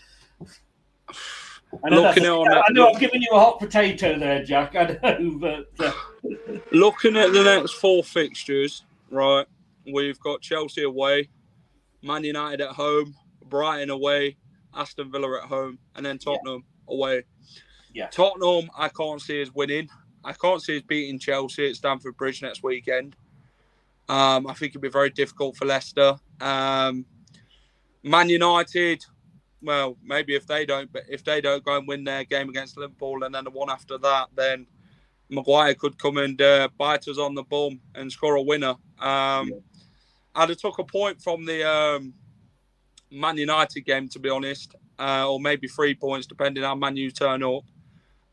I 1.84 1.90
know, 1.90 2.02
Looking 2.02 2.26
on 2.26 2.52
I 2.52 2.64
know 2.70 2.92
I'm 2.92 2.98
giving 2.98 3.22
you 3.22 3.28
a 3.32 3.38
hot 3.38 3.58
potato 3.58 4.18
there, 4.18 4.44
Jack. 4.44 4.76
I 4.76 4.98
know, 5.02 5.38
but 5.38 5.66
uh, 5.78 5.92
Looking 6.72 7.16
at 7.16 7.32
the 7.32 7.42
next 7.42 7.72
four 7.72 8.02
fixtures, 8.04 8.84
right, 9.10 9.46
we've 9.92 10.18
got 10.20 10.40
Chelsea 10.40 10.84
away, 10.84 11.28
Man 12.04 12.22
United 12.22 12.60
at 12.60 12.70
home, 12.70 13.14
Brighton 13.46 13.90
away, 13.90 14.36
Aston 14.74 15.10
Villa 15.10 15.38
at 15.42 15.48
home, 15.48 15.78
and 15.96 16.04
then 16.04 16.18
Tottenham 16.18 16.64
away. 16.88 17.24
Yeah. 17.92 18.08
Tottenham, 18.08 18.70
I 18.76 18.88
can't 18.88 19.20
see 19.20 19.40
us 19.42 19.50
winning. 19.54 19.88
I 20.24 20.32
can't 20.32 20.62
see 20.62 20.76
us 20.76 20.82
beating 20.86 21.18
Chelsea 21.18 21.68
at 21.68 21.76
Stamford 21.76 22.16
Bridge 22.16 22.42
next 22.42 22.62
weekend. 22.62 23.16
Um, 24.08 24.46
I 24.46 24.54
think 24.54 24.72
it'd 24.72 24.82
be 24.82 24.88
very 24.88 25.10
difficult 25.10 25.56
for 25.56 25.64
Leicester. 25.64 26.16
Um, 26.40 27.06
Man 28.02 28.28
United, 28.28 29.02
well, 29.62 29.96
maybe 30.02 30.34
if 30.34 30.46
they 30.46 30.66
don't, 30.66 30.92
but 30.92 31.04
if 31.08 31.24
they 31.24 31.40
don't 31.40 31.64
go 31.64 31.78
and 31.78 31.88
win 31.88 32.04
their 32.04 32.24
game 32.24 32.50
against 32.50 32.76
Liverpool 32.76 33.24
and 33.24 33.34
then 33.34 33.44
the 33.44 33.50
one 33.50 33.70
after 33.70 33.96
that, 33.98 34.28
then 34.36 34.66
Maguire 35.30 35.74
could 35.74 35.98
come 35.98 36.18
and 36.18 36.40
uh, 36.40 36.68
bite 36.76 37.08
us 37.08 37.18
on 37.18 37.34
the 37.34 37.44
bum 37.44 37.80
and 37.94 38.12
score 38.12 38.34
a 38.34 38.42
winner. 38.42 38.74
Um, 38.98 39.52
I'd 40.34 40.48
have 40.48 40.58
took 40.58 40.78
a 40.78 40.84
point 40.84 41.22
from 41.22 41.44
the 41.44 41.68
um, 41.68 42.14
Man 43.10 43.36
United 43.36 43.82
game, 43.82 44.08
to 44.10 44.18
be 44.18 44.28
honest, 44.28 44.74
uh, 44.98 45.30
or 45.30 45.40
maybe 45.40 45.68
three 45.68 45.94
points, 45.94 46.26
depending 46.26 46.64
how 46.64 46.74
Man 46.74 46.96
U 46.96 47.10
turn 47.10 47.42
up. 47.42 47.64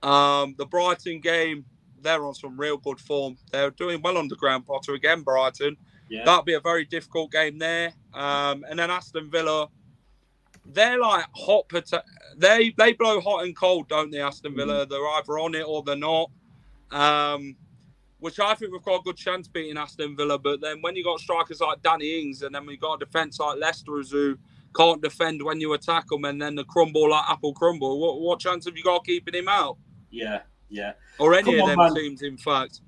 Um, 0.07 0.55
the 0.57 0.65
Brighton 0.65 1.19
game, 1.19 1.65
they're 2.01 2.25
on 2.25 2.33
some 2.33 2.59
real 2.59 2.77
good 2.77 2.99
form. 2.99 3.37
They're 3.51 3.71
doing 3.71 4.01
well 4.01 4.17
under 4.17 4.35
Graham 4.35 4.63
Potter 4.63 4.93
again, 4.93 5.21
Brighton. 5.21 5.77
Yeah. 6.09 6.25
That'll 6.25 6.43
be 6.43 6.55
a 6.55 6.59
very 6.59 6.85
difficult 6.85 7.31
game 7.31 7.59
there. 7.59 7.93
Um, 8.13 8.65
and 8.69 8.79
then 8.79 8.89
Aston 8.89 9.29
Villa, 9.29 9.69
they're 10.65 10.99
like 10.99 11.25
hot 11.35 11.69
potato. 11.69 12.03
They 12.37 12.73
they 12.77 12.93
blow 12.93 13.21
hot 13.21 13.45
and 13.45 13.55
cold, 13.55 13.87
don't 13.87 14.11
they? 14.11 14.19
Aston 14.19 14.55
Villa. 14.55 14.85
They're 14.85 15.07
either 15.07 15.39
on 15.39 15.55
it 15.55 15.65
or 15.65 15.83
they're 15.83 15.95
not. 15.95 16.31
Um, 16.91 17.55
which 18.21 18.39
I 18.39 18.55
think 18.55 18.71
we've 18.71 18.81
got 18.81 19.01
a 19.01 19.03
good 19.03 19.17
chance 19.17 19.47
beating 19.47 19.77
Aston 19.77 20.15
Villa. 20.15 20.39
But 20.39 20.61
then 20.61 20.81
when 20.81 20.95
you 20.95 21.03
got 21.03 21.19
strikers 21.19 21.59
like 21.59 21.81
Danny 21.83 22.21
Ings, 22.21 22.41
and 22.43 22.55
then 22.55 22.65
we 22.65 22.77
got 22.77 23.01
a 23.01 23.05
defence 23.05 23.39
like 23.39 23.57
Leicester 23.59 24.01
who 24.09 24.37
can't 24.75 25.01
defend 25.01 25.43
when 25.43 25.59
you 25.59 25.73
attack 25.73 26.07
them, 26.07 26.23
and 26.25 26.41
then 26.41 26.55
the 26.55 26.63
crumble 26.63 27.09
like 27.09 27.25
apple 27.27 27.53
crumble. 27.53 27.99
What, 27.99 28.21
what 28.21 28.39
chance 28.39 28.65
have 28.65 28.77
you 28.77 28.83
got 28.83 29.03
keeping 29.05 29.33
him 29.33 29.49
out? 29.49 29.77
Yeah, 30.09 30.41
yeah. 30.69 30.93
Or 31.19 31.33
any 31.33 31.43
Come 31.43 31.55
of 31.55 31.61
on, 31.61 31.69
them 31.69 31.77
man. 31.77 31.95
teams, 31.95 32.21
in 32.21 32.37
fact. 32.37 32.79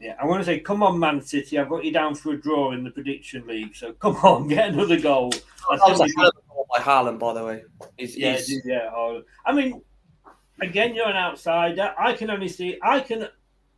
Yeah, 0.00 0.14
I 0.22 0.26
want 0.26 0.40
to 0.40 0.44
say, 0.44 0.60
come 0.60 0.82
on, 0.84 0.98
Man 0.98 1.20
City. 1.20 1.58
I've 1.58 1.68
got 1.68 1.84
you 1.84 1.92
down 1.92 2.14
for 2.14 2.32
a 2.32 2.40
draw 2.40 2.70
in 2.72 2.84
the 2.84 2.90
prediction 2.90 3.46
league. 3.48 3.74
So 3.74 3.92
come 3.94 4.14
on, 4.22 4.46
get 4.48 4.68
another 4.70 4.98
goal. 5.00 5.30
That 5.30 5.80
was 5.80 6.00
a 6.00 6.08
hell 6.16 6.28
of 6.28 6.34
a 6.36 6.48
goal 6.54 6.66
by 6.74 6.80
Haaland, 6.82 7.18
by 7.18 7.34
the 7.34 7.44
way. 7.44 7.62
He's, 7.96 8.16
Yeah, 8.16 8.32
he's- 8.34 8.64
yeah. 8.64 8.90
Oh, 8.94 9.22
I 9.44 9.52
mean, 9.52 9.82
again, 10.60 10.94
you're 10.94 11.08
an 11.08 11.16
outsider. 11.16 11.94
I 11.98 12.12
can 12.12 12.30
only 12.30 12.48
see, 12.48 12.78
I 12.82 13.00
can 13.00 13.28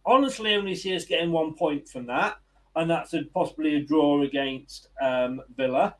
honestly 0.05 0.55
only 0.55 0.74
see 0.74 0.94
us 0.94 1.05
getting 1.05 1.32
one 1.32 1.55
point 1.55 1.89
from 1.89 2.06
that, 2.06 2.36
and 2.77 2.90
that's 2.90 3.14
a, 3.14 3.24
possibly 3.35 3.77
a 3.77 3.81
draw 3.81 4.22
against 4.22 4.89
um, 5.01 5.40
Villa. 5.56 5.97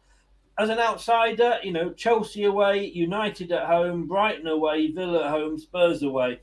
As 0.59 0.69
an 0.69 0.79
outsider, 0.79 1.59
you 1.63 1.73
know, 1.73 1.93
Chelsea 1.93 2.45
away, 2.45 2.87
United 2.87 3.51
at 3.53 3.67
home, 3.67 4.07
Brighton 4.07 4.47
away, 4.47 4.91
Villa 4.91 5.25
at 5.25 5.31
home, 5.31 5.59
Spurs 5.59 6.03
away. 6.03 6.41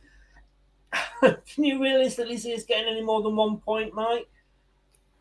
can 1.22 1.64
you 1.64 1.82
realistically 1.82 2.38
see 2.38 2.56
us 2.56 2.64
getting 2.64 2.92
any 2.92 3.04
more 3.04 3.22
than 3.22 3.36
one 3.36 3.58
point, 3.58 3.94
Mike? 3.94 4.28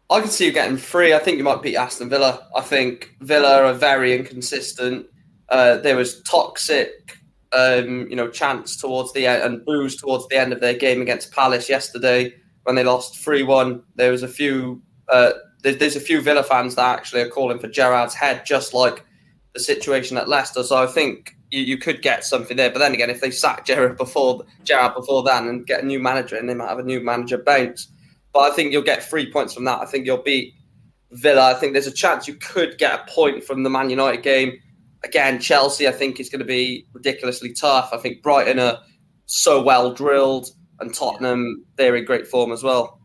I 0.09 0.21
can 0.21 0.31
see 0.31 0.47
you 0.47 0.53
getting 0.53 0.77
three. 0.77 1.13
I 1.13 1.19
think 1.19 1.37
you 1.37 1.45
might 1.45 1.63
beat 1.63 1.77
Aston 1.77 2.09
Villa. 2.09 2.47
I 2.55 2.61
think 2.61 3.17
Villa 3.21 3.65
are 3.65 3.75
very 3.75 4.15
inconsistent. 4.15 5.07
Uh, 5.49 5.79
there 5.79 5.97
was 5.97 6.23
toxic, 6.23 7.19
um, 7.53 8.09
you 8.09 8.17
know, 8.17 8.29
chance 8.29 8.77
towards 8.77 9.13
the 9.13 9.27
end 9.27 9.43
and 9.43 9.65
booze 9.65 9.97
towards 9.97 10.27
the 10.29 10.37
end 10.37 10.53
of 10.53 10.61
their 10.61 10.75
game 10.75 11.01
against 11.01 11.33
Palace 11.33 11.69
yesterday 11.69 12.35
when 12.65 12.77
they 12.77 12.85
lost 12.85 13.17
three 13.19 13.43
one. 13.43 13.83
There 13.95 14.11
was 14.11 14.23
a 14.23 14.29
few. 14.29 14.83
Uh, 15.09 15.33
there's, 15.63 15.79
there's 15.79 15.97
a 15.97 16.01
few 16.01 16.21
Villa 16.21 16.43
fans 16.43 16.75
that 16.75 16.99
actually 16.99 17.23
are 17.23 17.29
calling 17.29 17.59
for 17.59 17.69
Gerrard's 17.69 18.15
head, 18.15 18.45
just 18.45 18.75
like 18.75 19.05
the 19.55 19.61
situation 19.61 20.17
at 20.17 20.29
Leicester. 20.29 20.63
So 20.63 20.77
I 20.77 20.87
think 20.87 21.37
you, 21.51 21.63
you 21.63 21.79
could 21.79 22.03
get 22.03 22.25
something 22.25 22.57
there. 22.57 22.71
But 22.71 22.81
then 22.81 22.95
again, 22.95 23.11
if 23.11 23.21
they 23.21 23.31
sack 23.31 23.65
Gerrard 23.65 23.97
before 23.97 24.45
Gerrard 24.65 24.95
before 24.95 25.23
then 25.23 25.49
and 25.49 25.67
get 25.67 25.83
a 25.83 25.87
new 25.87 25.99
manager, 25.99 26.37
and 26.37 26.49
they 26.49 26.55
might 26.55 26.69
have 26.69 26.79
a 26.79 26.85
new 26.85 27.01
manager 27.01 27.39
bounce. 27.39 27.89
But 28.33 28.53
I 28.53 28.55
think 28.55 28.73
you'll 28.73 28.83
get 28.83 29.03
three 29.03 29.31
points 29.31 29.55
from 29.55 29.65
that. 29.65 29.81
I 29.81 29.87
think 29.87 30.05
you'll 30.05 30.23
beat 30.23 30.55
Villa. 31.13 31.51
I 31.51 31.55
think 31.55 31.73
there's 31.73 31.87
a 31.87 31.93
chance 31.93 32.29
you 32.29 32.35
could 32.35 32.77
get 32.79 33.01
a 33.01 33.11
point 33.11 33.45
from 33.45 33.63
the 33.63 33.71
Man 33.71 33.89
United 33.89 34.23
game. 34.23 34.59
Again, 35.07 35.39
Chelsea, 35.39 35.87
I 35.87 35.93
think 35.93 36.19
is 36.19 36.29
going 36.29 36.41
to 36.41 36.45
be 36.45 36.85
ridiculously 36.93 37.53
tough. 37.53 37.91
I 37.93 37.99
think 37.99 38.25
Brighton 38.25 38.59
are 38.59 38.81
so 39.27 39.63
well 39.63 39.95
drilled, 39.95 40.49
and 40.81 40.93
Tottenham 40.93 41.65
they're 41.77 41.95
in 41.95 42.05
great 42.05 42.27
form 42.27 42.51
as 42.51 42.65
well. 42.65 43.01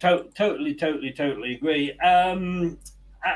To- 0.00 0.26
totally, 0.34 0.74
totally, 0.74 1.10
totally 1.12 1.54
agree. 1.54 1.98
Um, 2.00 2.76
uh, 3.26 3.30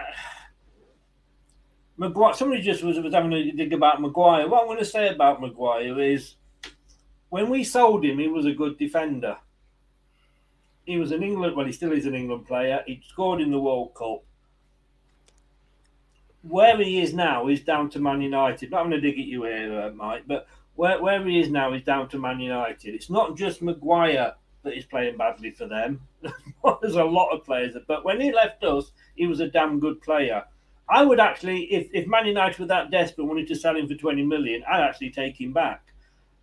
Maguire, 1.96 2.34
somebody 2.34 2.60
just 2.60 2.82
was, 2.82 2.98
was 2.98 3.14
having 3.14 3.32
a 3.32 3.50
dig 3.52 3.72
about 3.72 4.02
Maguire. 4.02 4.46
What 4.46 4.60
I'm 4.60 4.66
going 4.66 4.78
to 4.80 4.84
say 4.84 5.08
about 5.08 5.40
Maguire 5.40 5.98
is 5.98 6.34
when 7.30 7.48
we 7.48 7.64
sold 7.64 8.04
him, 8.04 8.18
he 8.18 8.28
was 8.28 8.44
a 8.44 8.52
good 8.52 8.76
defender. 8.76 9.38
He 10.84 10.98
was 10.98 11.10
an 11.10 11.22
England, 11.22 11.56
well, 11.56 11.64
he 11.64 11.72
still 11.72 11.92
is 11.92 12.04
an 12.04 12.14
England 12.14 12.46
player. 12.46 12.84
He 12.86 13.02
scored 13.08 13.40
in 13.40 13.50
the 13.50 13.58
World 13.58 13.94
Cup. 13.94 14.25
Where 16.42 16.76
he 16.76 17.00
is 17.00 17.12
now 17.12 17.48
is 17.48 17.60
down 17.60 17.90
to 17.90 17.98
Man 17.98 18.20
United. 18.22 18.70
Not 18.70 18.80
going 18.84 18.90
to 18.92 19.00
dig 19.00 19.18
at 19.18 19.26
you 19.26 19.44
here, 19.44 19.80
uh, 19.80 19.90
Mike, 19.90 20.24
but 20.26 20.46
where, 20.76 21.02
where 21.02 21.24
he 21.26 21.40
is 21.40 21.50
now 21.50 21.72
is 21.72 21.82
down 21.82 22.08
to 22.10 22.18
Man 22.18 22.38
United. 22.38 22.94
It's 22.94 23.10
not 23.10 23.36
just 23.36 23.62
Maguire 23.62 24.34
that 24.62 24.76
is 24.76 24.84
playing 24.84 25.16
badly 25.16 25.50
for 25.50 25.66
them. 25.66 26.00
There's 26.80 26.96
a 26.96 27.04
lot 27.04 27.30
of 27.30 27.44
players, 27.44 27.74
but 27.88 28.04
when 28.04 28.20
he 28.20 28.32
left 28.32 28.62
us, 28.64 28.92
he 29.14 29.26
was 29.26 29.40
a 29.40 29.48
damn 29.48 29.80
good 29.80 30.00
player. 30.02 30.44
I 30.88 31.04
would 31.04 31.18
actually, 31.18 31.64
if, 31.64 31.88
if 31.92 32.06
Man 32.06 32.26
United 32.26 32.60
were 32.60 32.66
that 32.66 32.90
desperate, 32.90 33.24
wanted 33.24 33.48
to 33.48 33.56
sell 33.56 33.76
him 33.76 33.88
for 33.88 33.94
twenty 33.94 34.22
million, 34.22 34.62
I'd 34.70 34.82
actually 34.82 35.10
take 35.10 35.40
him 35.40 35.52
back. 35.52 35.82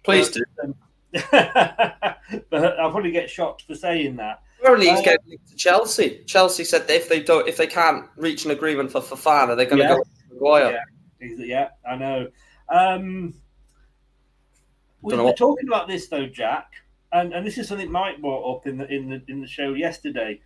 Please 0.04 0.30
But, 0.30 0.34
do. 0.34 0.64
um, 0.64 0.76
but 2.50 2.80
I'll 2.80 2.92
probably 2.92 3.12
get 3.12 3.30
shocked 3.30 3.62
for 3.64 3.76
saying 3.76 4.18
that. 4.18 4.42
Apparently, 4.64 4.90
he's 4.90 5.00
Uh, 5.00 5.04
getting 5.04 5.28
linked 5.28 5.50
to 5.50 5.56
Chelsea. 5.58 6.24
Chelsea 6.26 6.64
said 6.64 6.88
that 6.88 6.96
if 6.96 7.10
they 7.10 7.22
don't, 7.22 7.46
if 7.50 7.58
they 7.58 7.68
can't 7.68 8.06
reach 8.16 8.46
an 8.46 8.52
agreement 8.52 8.90
for 8.90 9.02
Fofana, 9.02 9.58
they're 9.58 9.66
going 9.66 9.80
to 9.80 9.84
Yeah. 9.84 9.96
go 9.96 10.04
to 10.04 10.34
Maguire. 10.34 10.84
Yeah, 11.20 11.36
yeah, 11.46 11.70
I 11.86 11.96
know. 11.98 12.28
Um, 12.70 13.34
we 15.02 15.10
Don't 15.12 15.20
were 15.20 15.26
what- 15.26 15.38
talking 15.38 15.68
about 15.68 15.90
this 15.90 16.08
though, 16.08 16.28
Jack, 16.28 16.72
and, 17.12 17.34
and 17.34 17.46
this 17.46 17.58
is 17.58 17.68
something 17.68 17.92
Mike 17.92 18.22
brought 18.22 18.56
up 18.56 18.66
in 18.66 18.78
the 18.78 18.88
in 18.88 19.10
the 19.10 19.22
in 19.28 19.42
the 19.42 19.48
show 19.48 19.74
yesterday. 19.74 20.40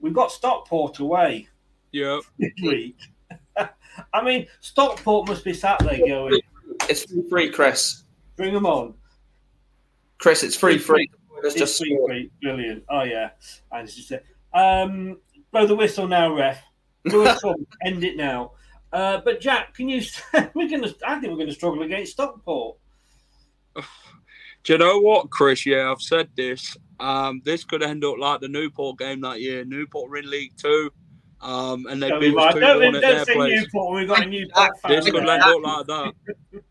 We've 0.00 0.14
got 0.14 0.32
Stockport 0.32 0.98
away 1.00 1.48
Yeah. 1.92 2.20
this 2.38 2.52
week. 2.62 2.96
I 4.14 4.22
mean, 4.24 4.46
Stockport 4.60 5.28
must 5.28 5.44
be 5.44 5.52
sat 5.52 5.80
there 5.80 5.98
going, 5.98 6.40
It's 6.88 7.04
free, 7.04 7.28
free, 7.28 7.50
Chris. 7.50 8.04
"Bring 8.36 8.54
them 8.54 8.64
on." 8.64 8.94
Chris, 10.16 10.42
it's 10.42 10.56
free, 10.56 10.78
free. 10.78 11.10
It's 11.42 11.54
It's 11.54 11.60
just 11.60 11.78
free, 11.78 11.98
free. 12.06 12.30
brilliant. 12.42 12.84
Oh 12.88 13.02
yeah, 13.02 13.30
and 13.72 13.88
it's 13.88 13.94
just 13.96 14.12
um, 14.52 15.18
blow 15.52 15.66
the 15.66 15.74
whistle 15.74 16.08
now, 16.08 16.34
ref. 16.34 16.62
Do 17.08 17.26
a 17.26 17.38
end 17.84 18.04
it 18.04 18.16
now. 18.16 18.52
Uh, 18.92 19.20
but 19.24 19.40
Jack, 19.40 19.74
can 19.74 19.88
you? 19.88 20.02
We're 20.54 20.68
gonna. 20.68 20.92
I 21.06 21.20
think 21.20 21.30
we're 21.30 21.36
going 21.36 21.48
to 21.48 21.54
struggle 21.54 21.82
against 21.82 22.12
Stockport. 22.12 22.76
Do 24.64 24.72
you 24.72 24.78
know 24.78 24.98
what, 24.98 25.30
Chris? 25.30 25.64
Yeah, 25.64 25.90
I've 25.90 26.02
said 26.02 26.28
this. 26.36 26.76
Um, 27.00 27.40
this 27.44 27.64
could 27.64 27.82
end 27.82 28.04
up 28.04 28.18
like 28.18 28.40
the 28.40 28.48
Newport 28.48 28.98
game 28.98 29.20
that 29.20 29.40
year. 29.40 29.64
Newport 29.64 30.10
were 30.10 30.16
in 30.16 30.28
League 30.28 30.52
Two, 30.56 30.90
um, 31.40 31.86
and 31.86 32.02
they've 32.02 32.10
been 32.12 32.32
beat 32.32 32.36
right. 32.36 32.54
two 32.54 32.60
don't, 32.60 32.82
one 32.82 32.92
don't 32.94 33.02
their 33.02 33.24
say 33.24 33.34
place. 33.34 33.60
Newport. 33.60 33.94
We've 33.94 34.08
got 34.08 34.22
a 34.24 34.26
new. 34.26 34.48
fan. 34.54 34.72
This 34.88 35.04
could 35.04 35.28
end 35.28 35.42
up 35.42 35.62
like 35.62 35.86
that. 35.86 36.12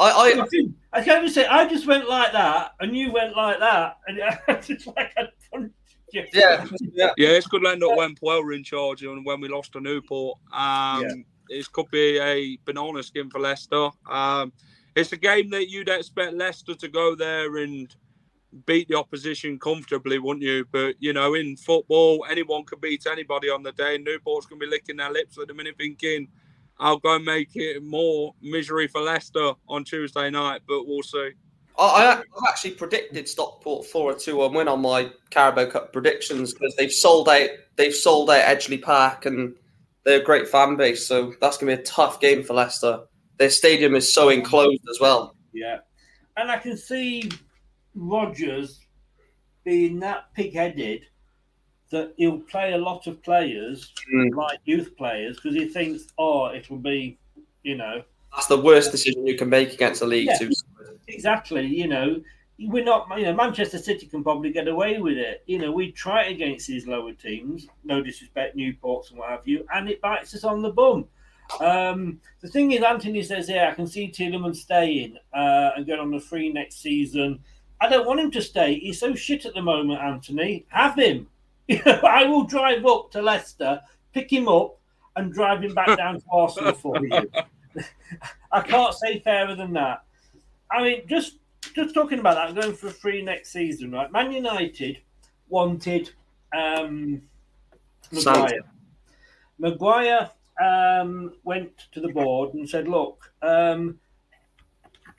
I, 0.00 0.10
I, 0.10 0.46
I 0.92 1.04
can't 1.04 1.22
even 1.22 1.30
say 1.30 1.46
I 1.46 1.68
just 1.68 1.86
went 1.86 2.08
like 2.08 2.32
that, 2.32 2.74
and 2.80 2.96
you 2.96 3.12
went 3.12 3.36
like 3.36 3.58
that, 3.58 3.98
and 4.06 4.18
it's 4.48 4.66
just 4.66 4.86
like 4.88 5.12
I 5.16 5.28
punched 5.52 5.74
you. 6.12 6.24
Yeah, 6.32 6.66
yeah. 6.92 7.10
Yeah, 7.16 7.28
this 7.28 7.46
could 7.46 7.64
end 7.66 7.84
up 7.84 7.96
when 7.96 8.14
Puel 8.14 8.42
were 8.42 8.52
in 8.52 8.64
charge 8.64 9.02
and 9.02 9.24
when 9.24 9.40
we 9.40 9.48
lost 9.48 9.72
to 9.72 9.80
Newport. 9.80 10.38
Um, 10.52 11.02
Yeah. 11.02 11.14
This 11.48 11.66
could 11.66 11.90
be 11.90 12.16
a 12.20 12.58
banana 12.64 13.02
skin 13.02 13.28
for 13.28 13.40
Leicester. 13.40 13.90
Um, 14.08 14.52
it's 14.94 15.12
a 15.12 15.16
game 15.16 15.50
that 15.50 15.68
you'd 15.68 15.88
expect 15.88 16.34
Leicester 16.34 16.74
to 16.76 16.88
go 16.88 17.16
there 17.16 17.56
and 17.56 17.92
beat 18.66 18.88
the 18.88 18.96
opposition 18.96 19.58
comfortably, 19.58 20.18
wouldn't 20.18 20.44
you? 20.44 20.64
But 20.70 20.94
you 21.00 21.12
know, 21.12 21.34
in 21.34 21.56
football, 21.56 22.24
anyone 22.30 22.64
can 22.64 22.78
beat 22.80 23.06
anybody 23.06 23.50
on 23.50 23.64
the 23.64 23.72
day. 23.72 23.98
Newport's 23.98 24.46
gonna 24.46 24.60
be 24.60 24.66
licking 24.66 24.96
their 24.96 25.10
lips 25.10 25.38
at 25.38 25.48
the 25.48 25.54
minute, 25.54 25.74
thinking, 25.76 26.28
"I'll 26.80 26.98
go 26.98 27.18
make 27.18 27.54
it 27.54 27.84
more 27.84 28.34
misery 28.42 28.88
for 28.88 29.00
Leicester 29.00 29.52
on 29.68 29.84
Tuesday 29.84 30.30
night." 30.30 30.62
But 30.66 30.86
we'll 30.86 31.02
see. 31.02 31.30
I, 31.78 31.84
I 31.84 32.12
I've 32.18 32.48
actually 32.48 32.72
predicted 32.72 33.28
Stockport 33.28 33.86
for 33.86 34.12
a 34.12 34.14
two-one 34.14 34.52
win 34.52 34.68
on 34.68 34.82
my 34.82 35.10
Carabao 35.30 35.66
Cup 35.66 35.92
predictions 35.92 36.52
because 36.52 36.74
they've 36.76 36.92
sold 36.92 37.28
out. 37.28 37.50
They've 37.76 37.94
sold 37.94 38.30
out 38.30 38.44
Edgeley 38.44 38.82
Park 38.82 39.26
and 39.26 39.54
they're 40.04 40.20
a 40.20 40.24
great 40.24 40.48
fan 40.48 40.76
base. 40.76 41.06
So 41.06 41.34
that's 41.40 41.56
going 41.56 41.70
to 41.70 41.76
be 41.76 41.82
a 41.82 41.86
tough 41.86 42.20
game 42.20 42.42
for 42.42 42.54
Leicester. 42.54 43.04
Their 43.38 43.50
stadium 43.50 43.94
is 43.94 44.12
so 44.12 44.28
enclosed 44.28 44.82
as 44.90 44.98
well. 45.00 45.36
Yeah, 45.52 45.78
and 46.36 46.50
I 46.50 46.58
can 46.58 46.76
see 46.76 47.30
Rodgers 47.94 48.80
being 49.64 50.00
that 50.00 50.32
pig-headed 50.34 51.02
that 51.90 52.12
he'll 52.16 52.38
play 52.38 52.72
a 52.72 52.78
lot 52.78 53.06
of 53.06 53.22
players 53.22 53.92
Mm. 54.14 54.34
like 54.36 54.58
youth 54.64 54.96
players 54.96 55.36
because 55.36 55.54
he 55.56 55.66
thinks, 55.66 56.06
oh, 56.18 56.46
it 56.46 56.70
will 56.70 56.78
be, 56.78 57.18
you 57.62 57.76
know, 57.76 58.02
That's 58.34 58.46
the 58.46 58.60
worst 58.60 58.92
decision 58.92 59.26
you 59.26 59.36
can 59.36 59.48
make 59.48 59.72
against 59.72 60.02
a 60.02 60.06
League 60.06 60.26
Yeah. 60.28 60.38
Two. 60.38 60.50
exactly, 61.08 61.66
you 61.66 61.88
know, 61.88 62.20
we're 62.60 62.84
not, 62.84 63.08
you 63.18 63.24
know, 63.24 63.34
Manchester 63.34 63.78
City 63.78 64.06
can 64.06 64.22
probably 64.22 64.50
get 64.52 64.68
away 64.68 65.00
with 65.00 65.16
it. 65.16 65.42
You 65.46 65.58
know, 65.58 65.72
we 65.72 65.90
try 65.92 66.24
it 66.24 66.32
against 66.32 66.68
these 66.68 66.86
lower 66.86 67.12
teams, 67.12 67.66
no 67.84 68.02
disrespect, 68.02 68.56
Newports 68.56 69.10
and 69.10 69.18
what 69.18 69.30
have 69.30 69.48
you, 69.48 69.66
and 69.74 69.88
it 69.88 70.00
bites 70.00 70.34
us 70.34 70.44
on 70.44 70.62
the 70.62 70.70
bum. 70.70 71.06
Um, 71.60 72.20
the 72.40 72.48
thing 72.48 72.70
is, 72.72 72.82
Anthony 72.82 73.22
says, 73.24 73.48
yeah, 73.48 73.68
I 73.70 73.74
can 73.74 73.86
see 73.86 74.08
Tielemans 74.08 74.56
staying 74.56 75.16
uh, 75.34 75.70
and 75.76 75.84
going 75.86 75.98
on 76.00 76.10
the 76.12 76.20
free 76.20 76.52
next 76.52 76.80
season. 76.80 77.40
I 77.80 77.88
don't 77.88 78.06
want 78.06 78.20
him 78.20 78.30
to 78.32 78.42
stay. 78.42 78.78
He's 78.78 79.00
so 79.00 79.14
shit 79.14 79.46
at 79.46 79.54
the 79.54 79.62
moment, 79.62 80.00
Anthony. 80.00 80.66
Have 80.68 80.96
him. 80.96 81.26
I 81.86 82.24
will 82.26 82.44
drive 82.44 82.84
up 82.86 83.10
to 83.12 83.22
Leicester, 83.22 83.80
pick 84.12 84.32
him 84.32 84.48
up, 84.48 84.78
and 85.16 85.32
drive 85.32 85.62
him 85.62 85.74
back 85.74 85.96
down 85.96 86.20
to 86.20 86.26
Arsenal 86.32 86.72
for 86.72 87.04
you. 87.04 87.30
I 88.52 88.60
can't 88.60 88.94
say 88.94 89.20
fairer 89.20 89.54
than 89.54 89.72
that. 89.74 90.02
I 90.70 90.82
mean, 90.82 91.06
just 91.06 91.38
just 91.74 91.94
talking 91.94 92.18
about 92.18 92.34
that, 92.34 92.60
going 92.60 92.74
for 92.74 92.88
a 92.88 92.92
free 92.92 93.22
next 93.22 93.52
season, 93.52 93.92
right? 93.92 94.10
Man 94.10 94.32
United 94.32 94.98
wanted 95.48 96.10
um, 96.56 97.22
Maguire. 98.10 98.62
Maguire 99.58 100.30
um, 100.60 101.34
went 101.44 101.86
to 101.92 102.00
the 102.00 102.08
board 102.08 102.54
and 102.54 102.68
said, 102.68 102.88
"Look, 102.88 103.32
um, 103.42 103.98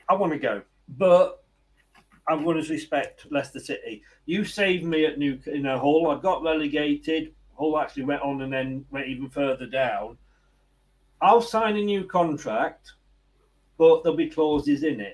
I 0.10 0.16
want 0.16 0.34
to 0.34 0.40
go, 0.40 0.62
but 0.98 1.41
I 2.28 2.36
want 2.36 2.64
to 2.64 2.72
respect 2.72 3.26
Leicester 3.32 3.60
City. 3.60 4.04
You 4.26 4.46
saved 4.46 4.86
me 4.86 5.06
at 5.06 5.18
New, 5.18 5.40
you 5.46 5.62
know, 5.62 5.80
Hull. 5.80 6.08
I 6.08 6.20
got 6.20 6.44
relegated. 6.44 7.34
Hull 7.58 7.80
actually 7.80 8.04
went 8.04 8.22
on 8.22 8.42
and 8.42 8.54
then 8.54 8.86
went 8.92 9.08
even 9.08 9.30
further 9.30 9.66
down. 9.66 10.18
I'll 11.22 11.42
sign 11.42 11.78
a 11.78 11.82
new 11.82 12.04
contract, 12.06 12.94
but 13.78 14.04
there'll 14.04 14.18
be 14.18 14.30
clauses 14.30 14.84
in 14.84 15.00
it." 15.00 15.14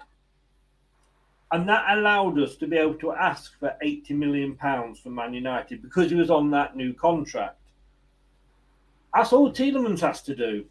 and 1.51 1.67
that 1.69 1.85
allowed 1.97 2.39
us 2.39 2.55
to 2.57 2.67
be 2.67 2.77
able 2.77 2.95
to 2.95 3.13
ask 3.13 3.57
for 3.59 3.75
80 3.81 4.13
million 4.13 4.55
pounds 4.55 4.99
from 4.99 5.15
Man 5.15 5.33
United 5.33 5.81
because 5.81 6.09
he 6.09 6.17
was 6.17 6.29
on 6.29 6.51
that 6.51 6.75
new 6.75 6.93
contract. 6.93 7.57
That's 9.13 9.31
all 9.31 9.51
Tielemans 9.51 10.01
has 10.01 10.21
to 10.23 10.35
do. 10.35 10.65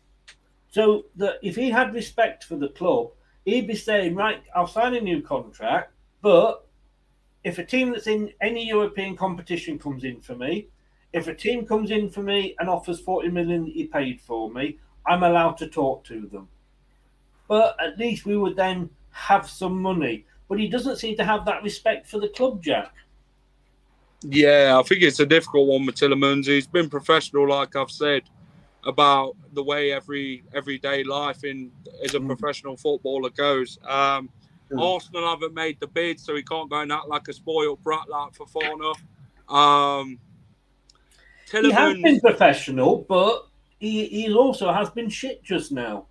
So 0.68 1.06
that 1.16 1.36
if 1.42 1.56
he 1.56 1.70
had 1.70 1.94
respect 1.94 2.44
for 2.44 2.56
the 2.56 2.68
club, 2.68 3.10
he'd 3.46 3.66
be 3.66 3.74
saying, 3.74 4.14
"Right, 4.14 4.42
I'll 4.54 4.66
sign 4.66 4.94
a 4.94 5.00
new 5.00 5.22
contract, 5.22 5.92
but 6.26 6.66
if 7.44 7.58
a 7.58 7.64
team 7.64 7.92
that's 7.92 8.08
in 8.08 8.32
any 8.40 8.66
European 8.66 9.16
competition 9.16 9.78
comes 9.78 10.02
in 10.02 10.20
for 10.20 10.34
me, 10.34 10.66
if 11.12 11.28
a 11.28 11.34
team 11.34 11.64
comes 11.64 11.92
in 11.92 12.10
for 12.10 12.22
me 12.22 12.56
and 12.58 12.68
offers 12.68 12.98
40 12.98 13.28
million 13.28 13.64
that 13.66 13.74
he 13.74 13.84
paid 13.84 14.20
for 14.20 14.50
me, 14.50 14.78
I'm 15.06 15.22
allowed 15.22 15.56
to 15.58 15.68
talk 15.68 16.02
to 16.06 16.26
them." 16.26 16.48
But 17.46 17.76
at 17.80 17.96
least 17.96 18.26
we 18.26 18.36
would 18.36 18.56
then 18.56 18.90
have 19.10 19.48
some 19.48 19.80
money 19.80 20.24
but 20.48 20.58
he 20.58 20.68
doesn't 20.68 20.96
seem 20.96 21.16
to 21.16 21.24
have 21.24 21.44
that 21.46 21.62
respect 21.62 22.06
for 22.08 22.20
the 22.20 22.28
club, 22.28 22.62
Jack. 22.62 22.92
Yeah, 24.22 24.78
I 24.78 24.82
think 24.82 25.02
it's 25.02 25.20
a 25.20 25.26
difficult 25.26 25.66
one 25.68 25.86
with. 25.86 26.46
He's 26.46 26.66
been 26.66 26.88
professional, 26.88 27.48
like 27.48 27.76
I've 27.76 27.90
said, 27.90 28.22
about 28.84 29.36
the 29.52 29.62
way 29.62 29.92
every 29.92 30.44
everyday 30.54 31.04
life 31.04 31.44
in 31.44 31.70
as 32.02 32.14
a 32.14 32.20
mm. 32.20 32.26
professional 32.26 32.76
footballer 32.76 33.30
goes. 33.30 33.78
Um, 33.86 34.30
mm. 34.70 34.82
Arsenal 34.82 35.28
haven't 35.28 35.54
made 35.54 35.78
the 35.80 35.86
bid, 35.86 36.20
so 36.20 36.34
he 36.34 36.42
can't 36.42 36.70
go 36.70 36.80
and 36.80 36.92
act 36.92 37.08
like 37.08 37.28
a 37.28 37.32
spoiled 37.32 37.82
brat 37.82 38.08
like 38.08 38.32
Fofana. 38.34 38.94
Um, 39.48 40.18
Tielemans, 41.48 41.64
he 41.64 41.72
has 41.72 41.94
been 41.94 42.20
professional, 42.20 43.04
but 43.08 43.46
he, 43.78 44.06
he 44.06 44.32
also 44.32 44.72
has 44.72 44.90
been 44.90 45.08
shit 45.08 45.42
just 45.42 45.70
now. 45.72 46.06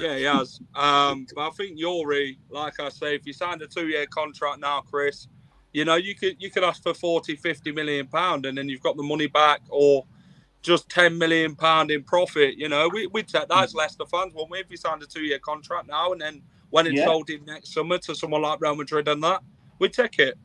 Yeah, 0.00 0.16
he 0.16 0.24
has. 0.24 0.60
Um, 0.74 1.26
but 1.34 1.48
I 1.48 1.50
think 1.50 1.78
Youri, 1.78 2.38
like 2.50 2.80
I 2.80 2.88
say, 2.88 3.14
if 3.14 3.26
you 3.26 3.32
signed 3.32 3.62
a 3.62 3.66
two-year 3.66 4.06
contract 4.06 4.60
now, 4.60 4.80
Chris, 4.80 5.28
you 5.72 5.84
know, 5.84 5.96
you 5.96 6.14
could 6.14 6.36
you 6.40 6.50
could 6.50 6.64
ask 6.64 6.82
for 6.82 6.94
40, 6.94 7.36
50 7.36 7.72
million 7.72 8.06
pound, 8.06 8.46
and 8.46 8.56
then 8.56 8.68
you've 8.68 8.82
got 8.82 8.96
the 8.96 9.02
money 9.02 9.26
back, 9.26 9.60
or 9.68 10.06
just 10.62 10.88
10 10.88 11.18
million 11.18 11.54
pound 11.54 11.90
in 11.90 12.02
profit. 12.02 12.56
You 12.56 12.68
know, 12.68 12.88
we 12.88 13.06
we'd 13.08 13.28
take 13.28 13.48
that 13.48 13.62
as 13.62 13.74
Leicester 13.74 14.06
fans, 14.06 14.32
wouldn't 14.32 14.50
we? 14.50 14.60
If 14.60 14.70
you 14.70 14.76
signed 14.76 15.02
a 15.02 15.06
two-year 15.06 15.40
contract 15.40 15.88
now, 15.88 16.12
and 16.12 16.20
then 16.20 16.42
when 16.74 16.88
it's 16.88 16.96
yeah. 16.96 17.04
sold 17.04 17.30
in 17.30 17.44
next 17.44 17.72
summer 17.72 17.98
to 17.98 18.16
someone 18.16 18.42
like 18.42 18.60
Real 18.60 18.74
Madrid 18.74 19.06
and 19.06 19.22
that, 19.22 19.44
we'd 19.78 19.92
take 19.92 20.18
it. 20.18 20.36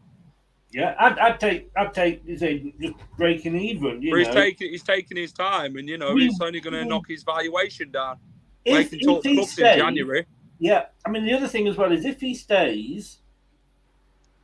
Yeah, 0.71 0.93
I'd, 0.99 1.17
I'd 1.17 1.39
take 1.39 1.71
I'd 1.75 1.91
take 1.91 2.21
say, 2.37 2.71
just 2.79 2.93
breaking 3.17 3.55
even. 3.55 3.99
You 4.03 4.11
but 4.11 4.17
know. 4.17 4.23
he's 4.23 4.35
taking 4.35 4.69
he's 4.69 4.83
taking 4.83 5.17
his 5.17 5.33
time, 5.33 5.77
and 5.77 5.89
you 5.89 5.97
know 5.97 6.13
we, 6.13 6.25
he's 6.27 6.39
only 6.39 6.59
going 6.59 6.75
to 6.75 6.85
knock 6.85 7.05
his 7.07 7.23
valuation 7.23 7.89
down 7.89 8.17
if, 8.63 8.93
if 8.93 9.23
he 9.23 9.43
stays, 9.43 9.57
in 9.57 9.79
January. 9.79 10.27
Yeah, 10.59 10.85
I 11.03 11.09
mean 11.09 11.25
the 11.25 11.33
other 11.33 11.47
thing 11.47 11.67
as 11.67 11.77
well 11.77 11.91
is 11.91 12.05
if 12.05 12.21
he 12.21 12.35
stays, 12.35 13.17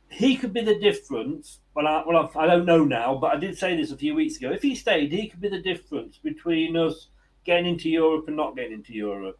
he 0.08 0.36
could 0.36 0.52
be 0.52 0.62
the 0.62 0.80
difference. 0.80 1.60
Well, 1.76 1.86
I, 1.86 2.02
well, 2.04 2.32
I 2.34 2.46
don't 2.48 2.66
know 2.66 2.84
now, 2.84 3.14
but 3.14 3.32
I 3.32 3.36
did 3.36 3.56
say 3.56 3.76
this 3.76 3.92
a 3.92 3.96
few 3.96 4.16
weeks 4.16 4.38
ago. 4.38 4.50
If 4.50 4.62
he 4.62 4.74
stayed, 4.74 5.12
he 5.12 5.28
could 5.28 5.40
be 5.40 5.50
the 5.50 5.62
difference 5.62 6.18
between 6.18 6.76
us 6.76 7.10
getting 7.44 7.66
into 7.66 7.88
Europe 7.88 8.26
and 8.26 8.36
not 8.36 8.56
getting 8.56 8.72
into 8.72 8.92
Europe. 8.92 9.38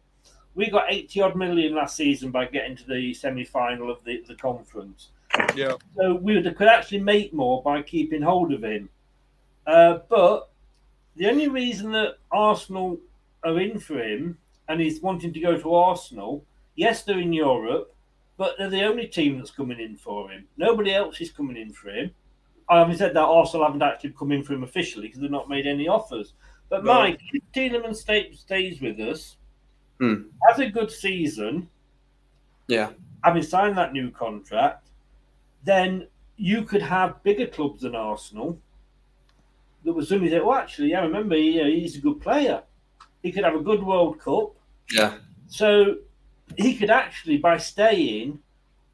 We 0.57 0.71
got 0.71 0.91
80 0.91 1.21
odd 1.21 1.35
million 1.35 1.75
last 1.75 1.95
season 1.95 2.31
by 2.31 2.45
getting 2.45 2.75
to 2.77 2.87
the 2.87 3.13
semi 3.13 3.45
final 3.45 3.91
of 3.91 4.03
the, 4.03 4.23
the 4.27 4.33
conference. 4.33 5.09
Yeah. 5.55 5.73
So 5.95 6.15
we 6.15 6.41
could 6.41 6.67
actually 6.67 7.01
make 7.01 7.31
more 7.31 7.61
by 7.61 7.83
keeping 7.83 8.23
hold 8.23 8.51
of 8.51 8.63
him. 8.63 8.89
Uh, 9.67 9.99
but 10.09 10.49
the 11.15 11.29
only 11.29 11.47
reason 11.47 11.91
that 11.91 12.17
Arsenal 12.31 12.97
are 13.43 13.59
in 13.59 13.79
for 13.79 14.01
him 14.01 14.39
and 14.67 14.81
he's 14.81 14.99
wanting 14.99 15.31
to 15.33 15.39
go 15.39 15.59
to 15.59 15.75
Arsenal. 15.75 16.43
Yes, 16.75 17.03
they're 17.03 17.19
in 17.19 17.33
Europe, 17.33 17.93
but 18.37 18.55
they're 18.57 18.69
the 18.69 18.83
only 18.83 19.05
team 19.05 19.37
that's 19.37 19.51
coming 19.51 19.79
in 19.79 19.95
for 19.95 20.31
him. 20.31 20.47
Nobody 20.57 20.91
else 20.91 21.21
is 21.21 21.31
coming 21.31 21.57
in 21.57 21.71
for 21.71 21.89
him. 21.89 22.09
I 22.67 22.79
haven't 22.79 22.97
said 22.97 23.13
that 23.13 23.21
Arsenal 23.21 23.65
haven't 23.67 23.83
actually 23.83 24.15
come 24.17 24.31
in 24.31 24.43
for 24.43 24.53
him 24.53 24.63
officially 24.63 25.07
because 25.07 25.21
they've 25.21 25.29
not 25.29 25.49
made 25.49 25.67
any 25.67 25.87
offers. 25.87 26.33
But 26.69 26.83
no. 26.83 26.93
Mike, 26.93 27.19
if 27.31 27.43
Tielemans 27.53 27.97
stay, 27.97 28.33
stays 28.33 28.81
with 28.81 28.99
us, 28.99 29.37
hmm. 29.99 30.23
has 30.47 30.59
a 30.59 30.69
good 30.69 30.91
season, 30.91 31.69
yeah, 32.67 32.91
having 33.23 33.43
signed 33.43 33.77
that 33.77 33.93
new 33.93 34.11
contract, 34.11 34.89
then 35.63 36.07
you 36.37 36.63
could 36.63 36.81
have 36.81 37.21
bigger 37.23 37.47
clubs 37.47 37.81
than 37.81 37.95
Arsenal 37.95 38.59
that 39.83 39.93
would 39.93 40.07
suddenly 40.07 40.29
say, 40.29 40.39
"Well, 40.39 40.57
actually, 40.57 40.89
yeah, 40.89 41.01
remember, 41.01 41.35
he, 41.35 41.61
he's 41.79 41.95
a 41.95 42.01
good 42.01 42.21
player." 42.21 42.63
He 43.23 43.31
could 43.31 43.43
have 43.43 43.55
a 43.55 43.61
good 43.61 43.83
World 43.83 44.19
Cup. 44.19 44.55
Yeah. 44.91 45.17
So 45.47 45.97
he 46.55 46.77
could 46.77 46.89
actually, 46.89 47.37
by 47.37 47.57
staying, 47.57 48.39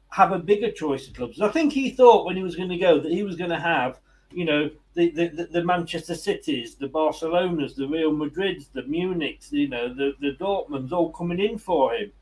have 0.08 0.32
a 0.32 0.38
bigger 0.38 0.70
choice 0.70 1.08
of 1.08 1.14
clubs. 1.14 1.40
I 1.40 1.48
think 1.48 1.72
he 1.72 1.90
thought 1.90 2.24
when 2.24 2.36
he 2.36 2.42
was 2.42 2.56
going 2.56 2.68
to 2.68 2.78
go 2.78 3.00
that 3.00 3.12
he 3.12 3.22
was 3.22 3.36
going 3.36 3.50
to 3.50 3.58
have, 3.58 3.98
you 4.34 4.44
know, 4.44 4.70
the, 4.94 5.10
the, 5.10 5.48
the 5.50 5.64
Manchester 5.64 6.14
Cities, 6.14 6.76
the 6.76 6.88
Barcelonas, 6.88 7.74
the 7.74 7.88
Real 7.88 8.12
Madrids, 8.12 8.66
the 8.72 8.82
Munichs, 8.82 9.50
you 9.50 9.68
know, 9.68 9.92
the, 9.92 10.14
the 10.20 10.36
Dortmunds 10.40 10.92
all 10.92 11.12
coming 11.12 11.40
in 11.40 11.58
for 11.58 11.94
him. 11.94 12.12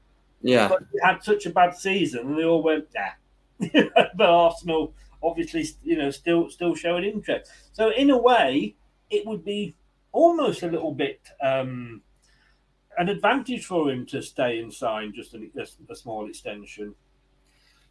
Yeah. 0.40 0.68
But 0.68 0.84
he 0.92 0.98
had 1.02 1.22
such 1.22 1.46
a 1.46 1.50
bad 1.50 1.76
season 1.76 2.28
and 2.28 2.38
they 2.38 2.44
all 2.44 2.62
went, 2.62 2.86
nah. 2.94 3.68
but 4.16 4.28
Arsenal 4.28 4.94
obviously, 5.22 5.66
you 5.82 5.96
know, 5.96 6.10
still 6.10 6.50
still 6.50 6.74
showing 6.74 7.04
interest. 7.04 7.50
So 7.72 7.90
in 7.90 8.10
a 8.10 8.18
way, 8.18 8.74
it 9.10 9.26
would 9.26 9.44
be 9.44 9.74
almost 10.12 10.62
a 10.62 10.68
little 10.68 10.92
bit 10.92 11.20
um, 11.42 12.02
an 12.98 13.08
advantage 13.08 13.64
for 13.64 13.90
him 13.90 14.04
to 14.06 14.20
stay 14.22 14.58
and 14.60 14.72
sign 14.72 15.12
just 15.14 15.34
a, 15.34 15.48
a, 15.88 15.96
small 15.96 16.28
extension. 16.28 16.94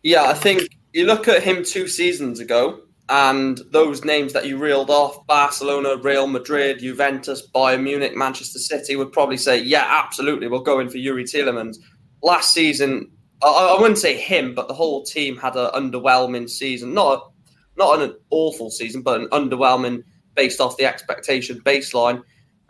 Yeah, 0.03 0.23
I 0.23 0.33
think 0.33 0.67
you 0.93 1.05
look 1.05 1.27
at 1.27 1.43
him 1.43 1.63
two 1.63 1.87
seasons 1.87 2.39
ago, 2.39 2.81
and 3.09 3.59
those 3.71 4.05
names 4.05 4.33
that 4.33 4.45
you 4.45 4.57
reeled 4.57 4.89
off 4.89 5.25
Barcelona, 5.27 5.97
Real 5.97 6.27
Madrid, 6.27 6.79
Juventus, 6.79 7.47
Bayern 7.53 7.83
Munich, 7.83 8.15
Manchester 8.15 8.59
City 8.59 8.95
would 8.95 9.11
probably 9.11 9.37
say, 9.37 9.61
yeah, 9.61 9.85
absolutely, 9.87 10.47
we'll 10.47 10.61
go 10.61 10.79
in 10.79 10.89
for 10.89 10.97
Youri 10.97 11.23
Tielemans. 11.23 11.77
Last 12.23 12.53
season, 12.53 13.11
I, 13.43 13.47
I 13.47 13.81
wouldn't 13.81 13.99
say 13.99 14.15
him, 14.15 14.55
but 14.55 14.67
the 14.67 14.73
whole 14.73 15.03
team 15.03 15.37
had 15.37 15.55
an 15.55 15.71
underwhelming 15.71 16.49
season. 16.49 16.93
Not, 16.93 17.31
not 17.77 18.01
an 18.01 18.15
awful 18.29 18.69
season, 18.69 19.01
but 19.01 19.19
an 19.19 19.27
underwhelming 19.29 20.03
based 20.35 20.61
off 20.61 20.77
the 20.77 20.85
expectation 20.85 21.59
baseline. 21.61 22.21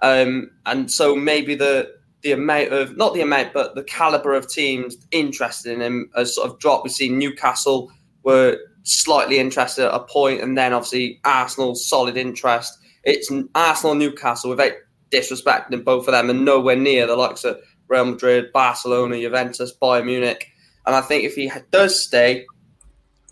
Um, 0.01 0.49
and 0.65 0.91
so 0.91 1.15
maybe 1.15 1.55
the 1.55 1.93
the 2.21 2.31
amount 2.31 2.71
of 2.71 2.97
not 2.97 3.13
the 3.13 3.21
amount, 3.21 3.53
but 3.53 3.75
the 3.75 3.83
caliber 3.83 4.33
of 4.33 4.47
teams 4.47 4.95
interested 5.11 5.73
in 5.73 5.81
him 5.81 6.09
has 6.15 6.35
sort 6.35 6.49
of 6.49 6.59
dropped. 6.59 6.83
We've 6.83 6.93
seen 6.93 7.17
Newcastle 7.17 7.91
were 8.23 8.57
slightly 8.83 9.39
interested 9.39 9.85
at 9.87 9.93
a 9.93 10.03
point, 10.03 10.41
and 10.41 10.57
then 10.57 10.73
obviously 10.73 11.19
Arsenal 11.23 11.75
solid 11.75 12.17
interest. 12.17 12.77
It's 13.03 13.31
Arsenal, 13.55 13.95
Newcastle 13.95 14.49
without 14.49 14.73
disrespecting 15.11 15.83
both 15.83 16.07
of 16.07 16.13
them, 16.13 16.29
and 16.29 16.45
nowhere 16.45 16.75
near 16.75 17.07
the 17.07 17.15
likes 17.15 17.43
of 17.43 17.59
Real 17.87 18.05
Madrid, 18.05 18.51
Barcelona, 18.53 19.19
Juventus, 19.19 19.73
Bayern 19.81 20.05
Munich. 20.05 20.47
And 20.85 20.95
I 20.95 21.01
think 21.01 21.23
if 21.23 21.35
he 21.35 21.51
does 21.71 22.01
stay, 22.01 22.45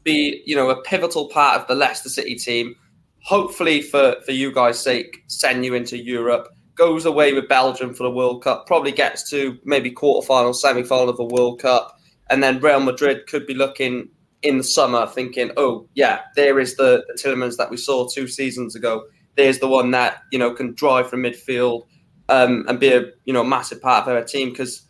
be 0.04 0.42
you 0.46 0.56
know 0.56 0.70
a 0.70 0.82
pivotal 0.82 1.30
part 1.30 1.60
of 1.60 1.68
the 1.68 1.76
Leicester 1.76 2.10
City 2.10 2.36
team, 2.36 2.76
hopefully 3.24 3.82
for 3.82 4.16
for 4.26 4.32
you 4.32 4.52
guys' 4.52 4.80
sake, 4.80 5.24
send 5.28 5.66
you 5.66 5.74
into 5.74 5.98
Europe. 5.98 6.48
Goes 6.76 7.06
away 7.06 7.34
with 7.34 7.50
Belgium 7.50 7.94
for 7.94 8.04
the 8.04 8.12
World 8.12 8.44
Cup. 8.44 8.66
Probably 8.66 8.94
gets 8.94 9.30
to 9.32 9.58
maybe 9.66 9.92
quarterfinal, 9.92 10.56
semi-final 10.56 11.10
of 11.10 11.18
the 11.18 11.26
World 11.26 11.62
Cup, 11.62 12.00
and 12.30 12.42
then 12.42 12.62
Real 12.62 12.80
Madrid 12.80 13.28
could 13.28 13.46
be 13.46 13.54
looking 13.54 14.10
in 14.42 14.58
the 14.58 14.64
summer 14.64 15.06
thinking, 15.08 15.52
oh, 15.58 15.88
yeah, 15.96 16.22
there 16.36 16.60
is 16.60 16.76
the, 16.76 17.04
the 17.08 17.14
Tielemans 17.22 17.58
that 17.58 17.70
we 17.70 17.78
saw 17.78 18.08
two 18.08 18.28
seasons 18.28 18.76
ago. 18.76 19.04
There's 19.36 19.60
the 19.60 19.68
one 19.68 19.92
that, 19.92 20.24
you 20.32 20.40
know, 20.40 20.52
can 20.54 20.74
drive 20.74 21.10
from 21.10 21.24
midfield 21.24 21.88
um, 22.30 22.66
and 22.68 22.80
be 22.80 22.90
a, 22.94 23.06
you 23.26 23.34
know, 23.34 23.44
massive 23.44 23.82
part 23.82 24.08
of 24.08 24.14
our 24.16 24.24
team 24.24 24.50
because 24.50 24.84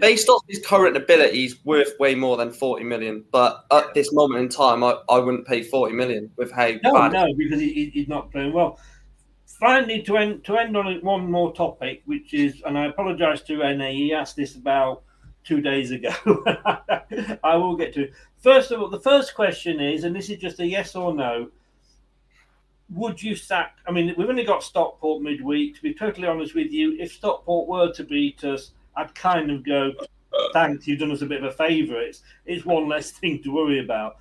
based 0.00 0.28
off 0.28 0.42
his 0.48 0.64
current 0.64 0.96
abilities, 0.96 1.56
worth 1.64 1.92
way 2.00 2.14
more 2.14 2.36
than 2.36 2.52
40 2.52 2.84
million. 2.84 3.24
But 3.30 3.64
at 3.70 3.92
this 3.94 4.12
moment 4.12 4.40
in 4.42 4.48
time, 4.48 4.82
I, 4.82 4.96
I 5.08 5.18
wouldn't 5.18 5.46
pay 5.46 5.62
40 5.62 5.94
million 5.94 6.30
with 6.36 6.50
how 6.50 6.70
No, 6.82 6.94
bad 6.94 7.12
no, 7.12 7.34
because 7.36 7.60
he, 7.60 7.72
he- 7.72 7.90
he's 7.90 8.08
not 8.08 8.30
playing 8.30 8.52
well. 8.52 8.78
Finally, 9.60 10.02
to 10.02 10.16
end 10.16 10.44
to 10.44 10.56
end 10.56 10.76
on 10.76 10.98
one 11.02 11.30
more 11.30 11.52
topic, 11.54 12.02
which 12.06 12.34
is, 12.34 12.62
and 12.66 12.76
I 12.76 12.86
apologise 12.86 13.42
to 13.42 13.58
Rene, 13.58 13.94
he 13.94 14.12
asked 14.12 14.34
this 14.34 14.56
about 14.56 15.04
two 15.44 15.60
days 15.60 15.90
ago. 15.90 16.10
I 17.44 17.56
will 17.56 17.76
get 17.76 17.94
to 17.94 18.04
it. 18.04 18.12
First 18.38 18.70
of 18.70 18.80
all, 18.80 18.88
the 18.88 19.00
first 19.00 19.34
question 19.34 19.80
is, 19.80 20.04
and 20.04 20.14
this 20.14 20.30
is 20.30 20.38
just 20.38 20.60
a 20.60 20.66
yes 20.66 20.94
or 20.94 21.14
no. 21.14 21.50
Would 22.90 23.22
you 23.22 23.34
sack? 23.34 23.76
I 23.86 23.92
mean, 23.92 24.14
we've 24.18 24.28
only 24.28 24.44
got 24.44 24.62
Stockport 24.62 25.22
midweek. 25.22 25.76
To 25.76 25.82
be 25.82 25.94
totally 25.94 26.28
honest 26.28 26.54
with 26.54 26.72
you, 26.72 26.96
if 27.00 27.12
Stockport 27.12 27.68
were 27.68 27.92
to 27.92 28.04
beat 28.04 28.44
us, 28.44 28.72
I'd 28.96 29.14
kind 29.14 29.50
of 29.50 29.64
go, 29.64 29.92
"Thanks, 30.52 30.86
you've 30.86 30.98
done 30.98 31.10
us 31.10 31.22
a 31.22 31.26
bit 31.26 31.42
of 31.42 31.50
a 31.50 31.56
favour. 31.56 32.00
It's 32.00 32.22
it's 32.44 32.66
one 32.66 32.88
less 32.88 33.10
thing 33.18 33.42
to 33.44 33.50
worry 33.50 33.80
about. 33.82 34.16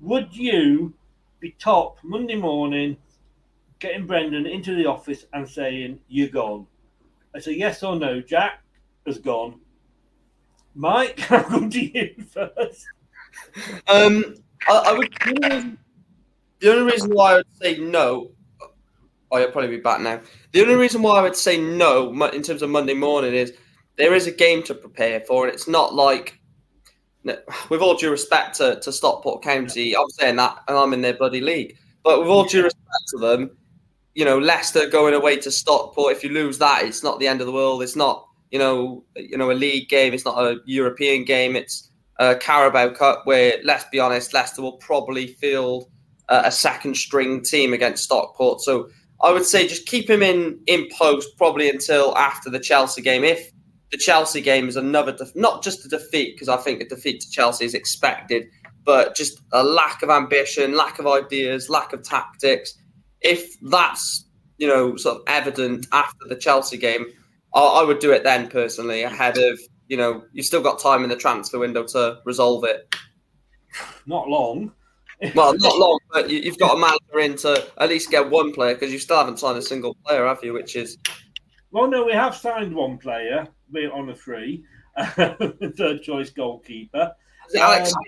Would 0.00 0.36
you 0.36 0.94
be 1.40 1.56
top 1.58 1.98
Monday 2.04 2.36
morning, 2.36 2.96
getting 3.80 4.06
Brendan 4.06 4.46
into 4.46 4.76
the 4.76 4.86
office 4.86 5.26
and 5.32 5.48
saying, 5.48 5.98
You're 6.08 6.28
gone? 6.28 6.66
It's 7.34 7.48
a 7.48 7.56
yes 7.56 7.82
or 7.82 7.96
no. 7.96 8.20
Jack 8.20 8.62
has 9.06 9.18
gone. 9.18 9.60
Mike, 10.74 11.20
I'll 11.30 11.44
come 11.44 11.70
to 11.70 11.80
you 11.80 12.14
first. 12.30 12.86
Um, 13.88 14.36
I, 14.68 14.72
I 14.86 14.92
would. 14.92 15.78
The 16.60 16.70
only 16.72 16.92
reason 16.92 17.10
why 17.10 17.32
I 17.32 17.36
would 17.36 17.56
say 17.60 17.78
no, 17.78 18.30
oh, 19.30 19.38
you'll 19.38 19.50
probably 19.50 19.70
be 19.70 19.82
back 19.82 20.00
now. 20.00 20.20
The 20.52 20.62
only 20.62 20.76
reason 20.76 21.02
why 21.02 21.18
I 21.18 21.22
would 21.22 21.36
say 21.36 21.60
no 21.60 22.12
in 22.26 22.42
terms 22.42 22.62
of 22.62 22.70
Monday 22.70 22.94
morning 22.94 23.34
is 23.34 23.52
there 23.96 24.14
is 24.14 24.26
a 24.26 24.32
game 24.32 24.62
to 24.64 24.74
prepare 24.74 25.20
for, 25.20 25.44
and 25.44 25.52
it's 25.52 25.66
not 25.66 25.94
like, 25.94 26.38
with 27.24 27.80
all 27.80 27.96
due 27.96 28.10
respect 28.10 28.56
to, 28.56 28.78
to 28.80 28.92
Stockport 28.92 29.42
County, 29.42 29.96
I'm 29.96 30.08
saying 30.10 30.36
that, 30.36 30.58
and 30.68 30.76
I'm 30.76 30.92
in 30.92 31.00
their 31.00 31.14
bloody 31.14 31.40
league. 31.40 31.76
But 32.04 32.20
with 32.20 32.28
all 32.28 32.44
due 32.44 32.64
respect 32.64 33.08
to 33.08 33.18
them, 33.18 33.50
you 34.14 34.24
know, 34.24 34.38
Leicester 34.38 34.88
going 34.88 35.14
away 35.14 35.36
to 35.38 35.50
Stockport. 35.50 36.12
If 36.12 36.22
you 36.22 36.30
lose 36.30 36.58
that, 36.58 36.84
it's 36.84 37.02
not 37.02 37.18
the 37.18 37.26
end 37.26 37.40
of 37.40 37.46
the 37.46 37.52
world. 37.52 37.82
It's 37.82 37.96
not, 37.96 38.28
you 38.52 38.58
know, 38.58 39.02
you 39.16 39.36
know, 39.36 39.50
a 39.50 39.54
league 39.54 39.88
game. 39.88 40.12
It's 40.12 40.26
not 40.26 40.38
a 40.38 40.60
European 40.66 41.24
game. 41.24 41.56
It's 41.56 41.90
a 42.18 42.36
Carabao 42.36 42.90
Cup 42.90 43.22
where, 43.24 43.54
let's 43.64 43.84
be 43.90 43.98
honest, 43.98 44.34
Leicester 44.34 44.62
will 44.62 44.76
probably 44.76 45.26
field 45.26 45.90
uh, 46.28 46.42
a 46.44 46.52
second 46.52 46.96
string 46.96 47.42
team 47.42 47.72
against 47.72 48.04
Stockport. 48.04 48.60
So 48.60 48.90
I 49.22 49.32
would 49.32 49.46
say 49.46 49.66
just 49.66 49.86
keep 49.86 50.08
him 50.08 50.22
in 50.22 50.60
in 50.66 50.86
post 50.96 51.36
probably 51.38 51.70
until 51.70 52.16
after 52.16 52.50
the 52.50 52.60
Chelsea 52.60 53.00
game. 53.00 53.24
If 53.24 53.50
the 53.90 53.96
Chelsea 53.96 54.42
game 54.42 54.68
is 54.68 54.76
another, 54.76 55.12
def- 55.12 55.34
not 55.34 55.62
just 55.62 55.84
a 55.84 55.88
defeat, 55.88 56.34
because 56.34 56.48
I 56.48 56.56
think 56.58 56.80
a 56.80 56.88
defeat 56.88 57.20
to 57.22 57.30
Chelsea 57.30 57.64
is 57.64 57.74
expected, 57.74 58.46
but 58.84 59.16
just 59.16 59.40
a 59.52 59.64
lack 59.64 60.02
of 60.02 60.10
ambition, 60.10 60.76
lack 60.76 60.98
of 60.98 61.06
ideas, 61.06 61.70
lack 61.70 61.92
of 61.92 62.02
tactics. 62.02 62.74
If 63.22 63.58
that's 63.62 64.26
you 64.58 64.68
know 64.68 64.96
sort 64.96 65.16
of 65.16 65.22
evident 65.26 65.86
after 65.92 66.28
the 66.28 66.36
Chelsea 66.36 66.76
game, 66.76 67.06
I, 67.54 67.60
I 67.60 67.84
would 67.84 67.98
do 67.98 68.12
it 68.12 68.24
then 68.24 68.48
personally 68.48 69.02
ahead 69.02 69.38
of 69.38 69.58
you 69.88 69.96
know 69.96 70.24
you've 70.32 70.46
still 70.46 70.62
got 70.62 70.78
time 70.78 71.04
in 71.04 71.10
the 71.10 71.16
transfer 71.16 71.58
window 71.58 71.84
to 71.84 72.18
resolve 72.24 72.64
it. 72.64 72.94
Not 74.06 74.28
long. 74.28 74.72
Well, 75.34 75.54
not 75.56 75.78
long, 75.78 75.98
but 76.12 76.28
you, 76.28 76.40
you've 76.40 76.58
got 76.58 76.76
a 76.76 76.80
manager 76.80 77.20
in 77.20 77.36
to 77.38 77.64
at 77.78 77.88
least 77.88 78.10
get 78.10 78.28
one 78.28 78.52
player 78.52 78.74
because 78.74 78.92
you 78.92 78.98
still 78.98 79.18
haven't 79.18 79.38
signed 79.38 79.56
a 79.56 79.62
single 79.62 79.94
player, 80.04 80.26
have 80.26 80.42
you? 80.42 80.52
Which 80.52 80.74
is 80.74 80.98
Well, 81.70 81.88
no, 81.88 82.04
we 82.04 82.12
have 82.12 82.34
signed 82.34 82.74
one 82.74 82.98
player, 82.98 83.46
be 83.72 83.84
it 83.84 83.92
on 83.92 84.10
a 84.10 84.16
free, 84.16 84.64
third 85.16 86.02
choice 86.02 86.30
goalkeeper. 86.30 87.12
Alex 87.56 87.94
Um, 87.94 88.02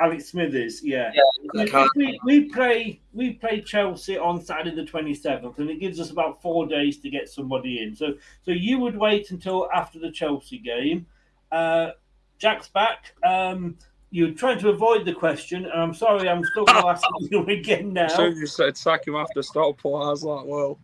Alex 0.00 0.26
Smithers, 0.26 0.82
yeah. 0.82 1.12
Yeah, 1.14 1.64
we, 1.64 1.80
we, 1.96 2.20
we 2.24 2.44
play 2.48 3.00
we 3.12 3.34
play 3.34 3.60
Chelsea 3.60 4.18
on 4.18 4.42
Saturday 4.42 4.74
the 4.74 4.84
twenty 4.84 5.14
seventh, 5.14 5.58
and 5.58 5.70
it 5.70 5.80
gives 5.80 6.00
us 6.00 6.10
about 6.10 6.40
four 6.42 6.66
days 6.66 6.98
to 7.00 7.10
get 7.10 7.28
somebody 7.28 7.82
in. 7.82 7.94
So 7.94 8.14
so 8.42 8.50
you 8.50 8.78
would 8.78 8.96
wait 8.96 9.30
until 9.30 9.68
after 9.72 9.98
the 9.98 10.10
Chelsea 10.10 10.58
game. 10.58 11.06
Uh, 11.50 11.90
Jack's 12.38 12.68
back. 12.68 13.14
Um, 13.24 13.76
you're 14.10 14.32
trying 14.32 14.58
to 14.58 14.70
avoid 14.70 15.04
the 15.04 15.12
question, 15.14 15.64
and 15.64 15.80
I'm 15.80 15.94
sorry, 15.94 16.28
I'm 16.28 16.44
still 16.44 16.64
going 16.64 16.82
to 16.82 16.88
ask 16.88 17.04
you 17.30 17.46
again 17.46 17.92
now. 17.92 18.06
As 18.06 18.16
soon 18.16 18.32
as 18.32 18.38
you 18.38 18.46
said 18.46 18.76
sack 18.76 19.06
him 19.06 19.14
after 19.14 19.42
Stockport, 19.42 20.06
I 20.06 20.10
was 20.10 20.24
like, 20.24 20.44
well, 20.44 20.78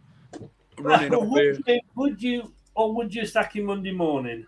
running 0.78 1.14
up 1.14 1.28
here. 1.28 1.56
would, 1.56 1.66
you, 1.66 1.80
would 1.94 2.22
you 2.22 2.52
or 2.74 2.94
would 2.94 3.14
you 3.14 3.26
sack 3.26 3.56
him 3.56 3.64
Monday 3.64 3.92
morning? 3.92 4.46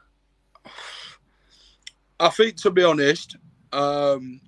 I 2.20 2.28
think, 2.28 2.57
to 2.59 2.70
be 2.70 2.85
honest, 2.85 3.37
um, 3.73 4.41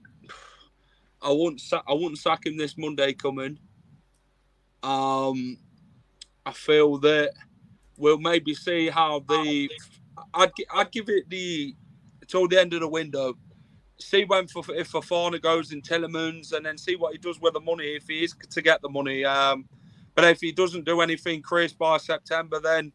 I 1.23 1.31
wouldn't 1.31 1.61
sack. 1.61 1.85
I 1.89 1.93
wouldn't 1.93 2.19
sack 2.19 2.47
him 2.47 2.57
this 2.57 2.77
Monday 2.77 3.13
coming. 3.13 3.59
Um, 4.83 5.59
I 6.45 6.53
feel 6.53 6.99
that 6.99 7.33
we'll 7.97 8.19
maybe 8.19 8.55
see 8.55 8.89
how 8.89 9.21
the. 9.29 9.71
I'd 10.35 10.53
I'd 10.75 10.91
give 10.91 11.09
it 11.09 11.29
the 11.29 11.75
till 12.27 12.49
the 12.49 12.61
end 12.61 12.75
of 12.75 12.81
the 12.81 12.89
window. 12.89 13.35
See 13.99 14.25
when 14.25 14.49
for 14.49 14.65
if 14.75 14.91
Fofana 14.91 15.41
goes 15.41 15.73
in 15.73 15.81
Tielemans 15.81 16.53
and 16.53 16.67
then 16.67 16.77
see 16.77 16.97
what 16.97 17.13
he 17.13 17.19
does 17.19 17.41
with 17.41 17.55
the 17.55 17.61
money 17.61 17.95
if 17.95 18.09
he 18.09 18.25
is 18.25 18.35
to 18.51 18.63
get 18.63 18.83
the 18.83 18.89
money. 18.89 19.25
Um, 19.25 19.67
but 20.15 20.25
if 20.25 20.41
he 20.41 20.53
doesn't 20.53 20.85
do 20.85 21.01
anything, 21.01 21.41
Chris, 21.41 21.73
by 21.73 21.99
September, 21.99 22.61
then 22.61 22.93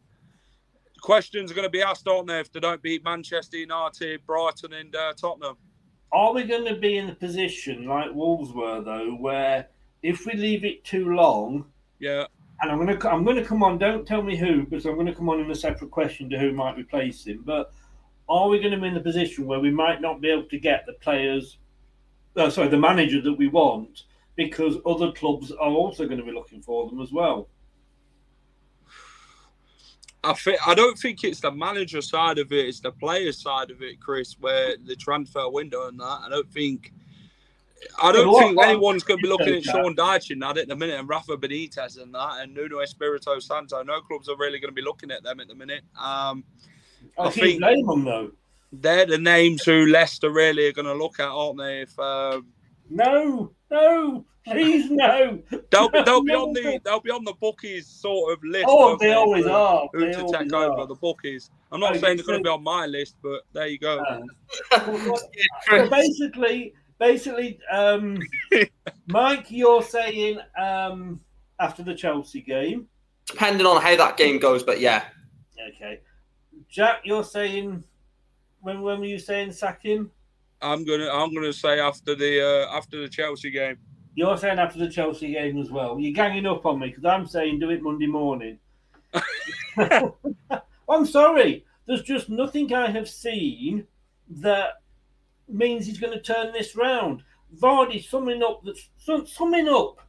questions 1.00 1.50
are 1.50 1.54
going 1.54 1.66
to 1.66 1.70
be 1.70 1.82
asked, 1.82 2.06
aren't 2.06 2.28
they, 2.28 2.40
if 2.40 2.52
they 2.52 2.60
don't 2.60 2.82
beat 2.82 3.04
Manchester 3.04 3.56
United, 3.56 4.24
Brighton, 4.26 4.72
and 4.72 4.94
uh, 4.94 5.14
Tottenham? 5.14 5.56
Are 6.12 6.32
we 6.32 6.44
going 6.44 6.64
to 6.66 6.80
be 6.80 6.96
in 6.96 7.10
a 7.10 7.14
position 7.14 7.86
like 7.86 8.12
Wolves 8.14 8.52
were 8.52 8.80
though, 8.82 9.14
where 9.14 9.68
if 10.02 10.24
we 10.26 10.32
leave 10.34 10.64
it 10.64 10.84
too 10.84 11.10
long, 11.14 11.66
Yeah. 11.98 12.24
and 12.62 12.70
I'm 12.70 12.78
going 12.84 12.98
to 12.98 13.10
I'm 13.10 13.24
going 13.24 13.36
to 13.36 13.44
come 13.44 13.62
on. 13.62 13.78
Don't 13.78 14.06
tell 14.06 14.22
me 14.22 14.36
who, 14.36 14.64
because 14.64 14.86
I'm 14.86 14.94
going 14.94 15.06
to 15.06 15.14
come 15.14 15.28
on 15.28 15.40
in 15.40 15.50
a 15.50 15.54
separate 15.54 15.90
question 15.90 16.30
to 16.30 16.38
who 16.38 16.52
might 16.52 16.76
replace 16.78 17.26
him. 17.26 17.42
But 17.44 17.72
are 18.28 18.48
we 18.48 18.58
going 18.58 18.72
to 18.72 18.80
be 18.80 18.88
in 18.88 18.94
the 18.94 19.00
position 19.00 19.46
where 19.46 19.60
we 19.60 19.70
might 19.70 20.00
not 20.00 20.20
be 20.20 20.30
able 20.30 20.44
to 20.48 20.58
get 20.58 20.84
the 20.86 20.92
players, 20.94 21.58
uh, 22.36 22.50
sorry, 22.50 22.68
the 22.68 22.78
manager 22.78 23.20
that 23.20 23.32
we 23.34 23.48
want, 23.48 24.04
because 24.36 24.76
other 24.86 25.12
clubs 25.12 25.50
are 25.52 25.70
also 25.70 26.06
going 26.06 26.18
to 26.18 26.24
be 26.24 26.32
looking 26.32 26.62
for 26.62 26.88
them 26.88 27.00
as 27.00 27.12
well? 27.12 27.48
I 30.30 30.34
think 30.34 30.58
I 30.66 30.74
don't 30.74 30.98
think 30.98 31.24
it's 31.24 31.40
the 31.40 31.50
manager 31.50 32.00
side 32.02 32.38
of 32.38 32.52
it; 32.52 32.66
it's 32.68 32.80
the 32.80 32.92
player 32.92 33.32
side 33.32 33.70
of 33.70 33.82
it, 33.82 34.00
Chris. 34.00 34.36
Where 34.38 34.76
the 34.84 34.96
transfer 34.96 35.48
window 35.48 35.88
and 35.88 35.98
that. 36.00 36.20
I 36.24 36.28
don't 36.28 36.50
think. 36.52 36.92
I 38.02 38.10
don't 38.10 38.26
Well, 38.28 38.40
think 38.40 38.60
anyone's 38.60 39.04
going 39.04 39.18
to 39.18 39.22
be 39.22 39.28
looking 39.28 39.54
at 39.54 39.62
Sean 39.62 39.94
Dyche 39.94 40.32
in 40.32 40.40
that 40.40 40.58
at 40.58 40.66
the 40.66 40.74
minute, 40.74 40.98
and 40.98 41.08
Rafa 41.08 41.36
Benitez 41.36 42.02
and 42.02 42.12
that, 42.12 42.40
and 42.40 42.52
Nuno 42.52 42.80
Espirito 42.80 43.38
Santo. 43.38 43.82
No 43.84 44.00
clubs 44.00 44.28
are 44.28 44.36
really 44.36 44.58
going 44.58 44.70
to 44.70 44.74
be 44.74 44.82
looking 44.82 45.12
at 45.12 45.22
them 45.22 45.38
at 45.38 45.46
the 45.46 45.54
minute. 45.54 45.82
Um, 45.96 46.42
I, 47.16 47.26
I 47.26 47.30
think 47.30 47.60
name 47.60 47.86
them 47.86 48.04
though. 48.04 48.32
they're 48.72 49.06
the 49.06 49.16
names 49.18 49.62
who 49.64 49.86
Leicester 49.86 50.28
really 50.30 50.66
are 50.66 50.72
going 50.72 50.86
to 50.86 50.94
look 50.94 51.20
at, 51.20 51.28
aren't 51.28 51.58
they? 51.58 51.82
If 51.82 51.96
um, 52.00 52.48
No, 52.90 53.52
no, 53.70 54.24
please 54.46 54.90
no. 54.90 55.42
they'll 55.70 55.88
be, 55.90 56.02
they'll 56.02 56.22
be 56.22 56.32
on 56.32 56.52
the 56.54 56.80
they'll 56.84 57.00
be 57.00 57.10
on 57.10 57.24
the 57.24 57.34
bookies 57.40 57.86
sort 57.86 58.32
of 58.32 58.42
list. 58.44 58.64
Oh, 58.68 58.76
won't 58.76 59.00
they 59.00 59.12
always 59.12 59.46
are. 59.46 59.88
Who 59.92 60.06
They 60.06 60.12
to 60.12 60.26
take 60.32 60.52
are. 60.52 60.72
over 60.72 60.86
the 60.86 60.94
bookies? 60.94 61.50
I'm 61.70 61.80
not 61.80 61.96
Oh, 61.96 61.98
saying 61.98 62.18
you 62.18 62.24
they're 62.24 62.32
going 62.32 62.38
to 62.40 62.44
be 62.44 62.50
on 62.50 62.62
my 62.62 62.86
list, 62.86 63.16
but 63.22 63.42
there 63.52 63.66
you 63.66 63.78
go. 63.78 64.02
So 65.68 65.88
basically, 65.90 66.72
basically, 66.98 67.58
um, 67.70 68.18
Mike, 69.06 69.46
you're 69.50 69.82
saying 69.82 70.38
um, 70.58 71.20
after 71.60 71.82
the 71.82 71.94
Chelsea 71.94 72.40
game. 72.40 72.88
depending 73.26 73.66
on 73.66 73.82
how 73.82 73.96
that 73.96 74.16
game 74.16 74.38
goes, 74.38 74.62
but 74.62 74.80
yeah, 74.80 75.04
Okay. 75.74 76.00
Jack, 76.70 77.00
you're 77.04 77.24
saying 77.24 77.84
when 78.60 78.80
when 78.80 78.98
were 79.00 79.06
you 79.06 79.18
saying 79.18 79.52
sack 79.52 79.82
him? 79.82 80.10
I'm 80.60 80.84
gonna 80.84 81.08
I'm 81.08 81.32
gonna 81.34 81.52
say 81.52 81.80
after 81.80 82.14
the 82.14 82.40
uh, 82.40 82.76
after 82.76 83.00
the 83.00 83.08
Chelsea 83.08 83.50
game. 83.50 83.78
You're 84.14 84.36
saying 84.36 84.58
after 84.58 84.78
the 84.78 84.88
Chelsea 84.88 85.32
game 85.32 85.60
as 85.60 85.70
well. 85.70 85.98
You're 86.00 86.12
ganging 86.12 86.46
up 86.46 86.66
on 86.66 86.80
me 86.80 86.88
because 86.88 87.04
I'm 87.04 87.26
saying 87.26 87.60
do 87.60 87.70
it 87.70 87.82
Monday 87.82 88.08
morning. 88.08 88.58
I'm 90.88 91.06
sorry. 91.06 91.64
There's 91.86 92.02
just 92.02 92.28
nothing 92.28 92.72
I 92.74 92.90
have 92.90 93.08
seen 93.08 93.86
that 94.28 94.82
means 95.48 95.86
he's 95.86 96.00
going 96.00 96.12
to 96.12 96.20
turn 96.20 96.52
this 96.52 96.76
round. 96.76 97.22
Vardy 97.56 98.04
summing 98.04 98.42
up 98.42 98.62
that 98.64 98.78
sum, 98.98 99.26
summing 99.26 99.68
up 99.68 100.00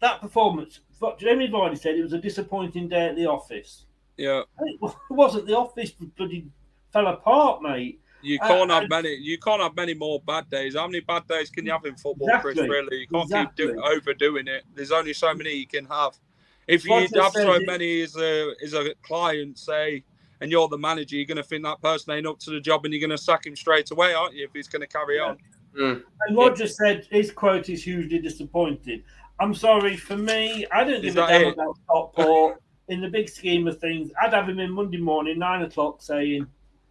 that 0.00 0.20
performance. 0.20 0.80
Jamie 1.18 1.48
Vardy 1.48 1.78
said 1.78 1.96
it 1.96 2.02
was 2.02 2.12
a 2.12 2.18
disappointing 2.18 2.88
day 2.88 3.08
at 3.08 3.16
the 3.16 3.26
office. 3.26 3.86
Yeah. 4.16 4.42
It 4.60 4.80
wasn't 5.10 5.46
the 5.46 5.56
office 5.56 5.90
bloody 5.90 6.46
fell 6.92 7.08
apart, 7.08 7.62
mate. 7.62 8.00
You 8.22 8.38
Uh, 8.42 8.48
can't 8.48 8.70
have 8.70 8.88
many. 8.88 9.14
You 9.14 9.38
can't 9.38 9.60
have 9.62 9.76
many 9.76 9.94
more 9.94 10.20
bad 10.20 10.48
days. 10.50 10.74
How 10.74 10.86
many 10.86 11.00
bad 11.00 11.26
days 11.28 11.50
can 11.50 11.64
you 11.66 11.72
have 11.72 11.84
in 11.84 11.96
football, 11.96 12.30
Chris? 12.40 12.56
Really, 12.58 12.98
you 12.98 13.06
can't 13.06 13.24
Exactly. 13.24 13.66
keep 13.66 13.74
do, 13.74 13.82
overdoing 13.82 14.48
it. 14.48 14.64
There's 14.74 14.90
only 14.92 15.12
so 15.12 15.32
many 15.34 15.52
you 15.52 15.66
can 15.66 15.84
have. 15.86 16.18
If 16.66 16.84
you 16.84 16.92
Roger 16.92 17.22
have 17.22 17.32
so 17.32 17.52
it- 17.52 17.66
many 17.66 18.02
as 18.02 18.16
a 18.16 18.54
as 18.62 18.72
a 18.72 18.94
client, 19.02 19.58
say, 19.58 20.02
and 20.40 20.50
you're 20.50 20.66
the 20.68 20.78
manager, 20.78 21.16
you're 21.16 21.26
going 21.26 21.36
to 21.36 21.42
think 21.42 21.62
that 21.64 21.80
person 21.80 22.12
ain't 22.14 22.26
up 22.26 22.38
to 22.40 22.50
the 22.50 22.60
job, 22.60 22.84
and 22.84 22.92
you're 22.92 23.06
going 23.06 23.16
to 23.16 23.22
sack 23.22 23.46
him 23.46 23.54
straight 23.54 23.90
away, 23.90 24.14
aren't 24.14 24.34
you? 24.34 24.44
If 24.44 24.52
he's 24.52 24.68
going 24.68 24.82
to 24.82 24.88
carry 24.88 25.18
on. 25.20 25.36
And 25.78 26.36
Roger 26.36 26.66
said 26.66 27.06
his 27.10 27.30
quote 27.30 27.68
is 27.68 27.84
hugely 27.84 28.18
disappointed. 28.18 29.04
I'm 29.38 29.54
sorry, 29.54 29.96
for 29.96 30.16
me, 30.16 30.66
I 30.72 30.82
don't 30.84 31.04
Is 31.04 31.14
give 31.14 31.24
a 31.24 31.26
damn 31.28 31.42
it? 31.48 31.52
about 31.54 31.76
Stockport. 31.84 32.62
In 32.88 33.00
the 33.00 33.08
big 33.08 33.28
scheme 33.28 33.66
of 33.68 33.78
things, 33.78 34.10
I'd 34.22 34.32
have 34.32 34.48
him 34.48 34.58
in 34.60 34.70
Monday 34.70 34.96
morning, 34.98 35.38
nine 35.38 35.62
o'clock, 35.62 36.00
saying, 36.00 36.46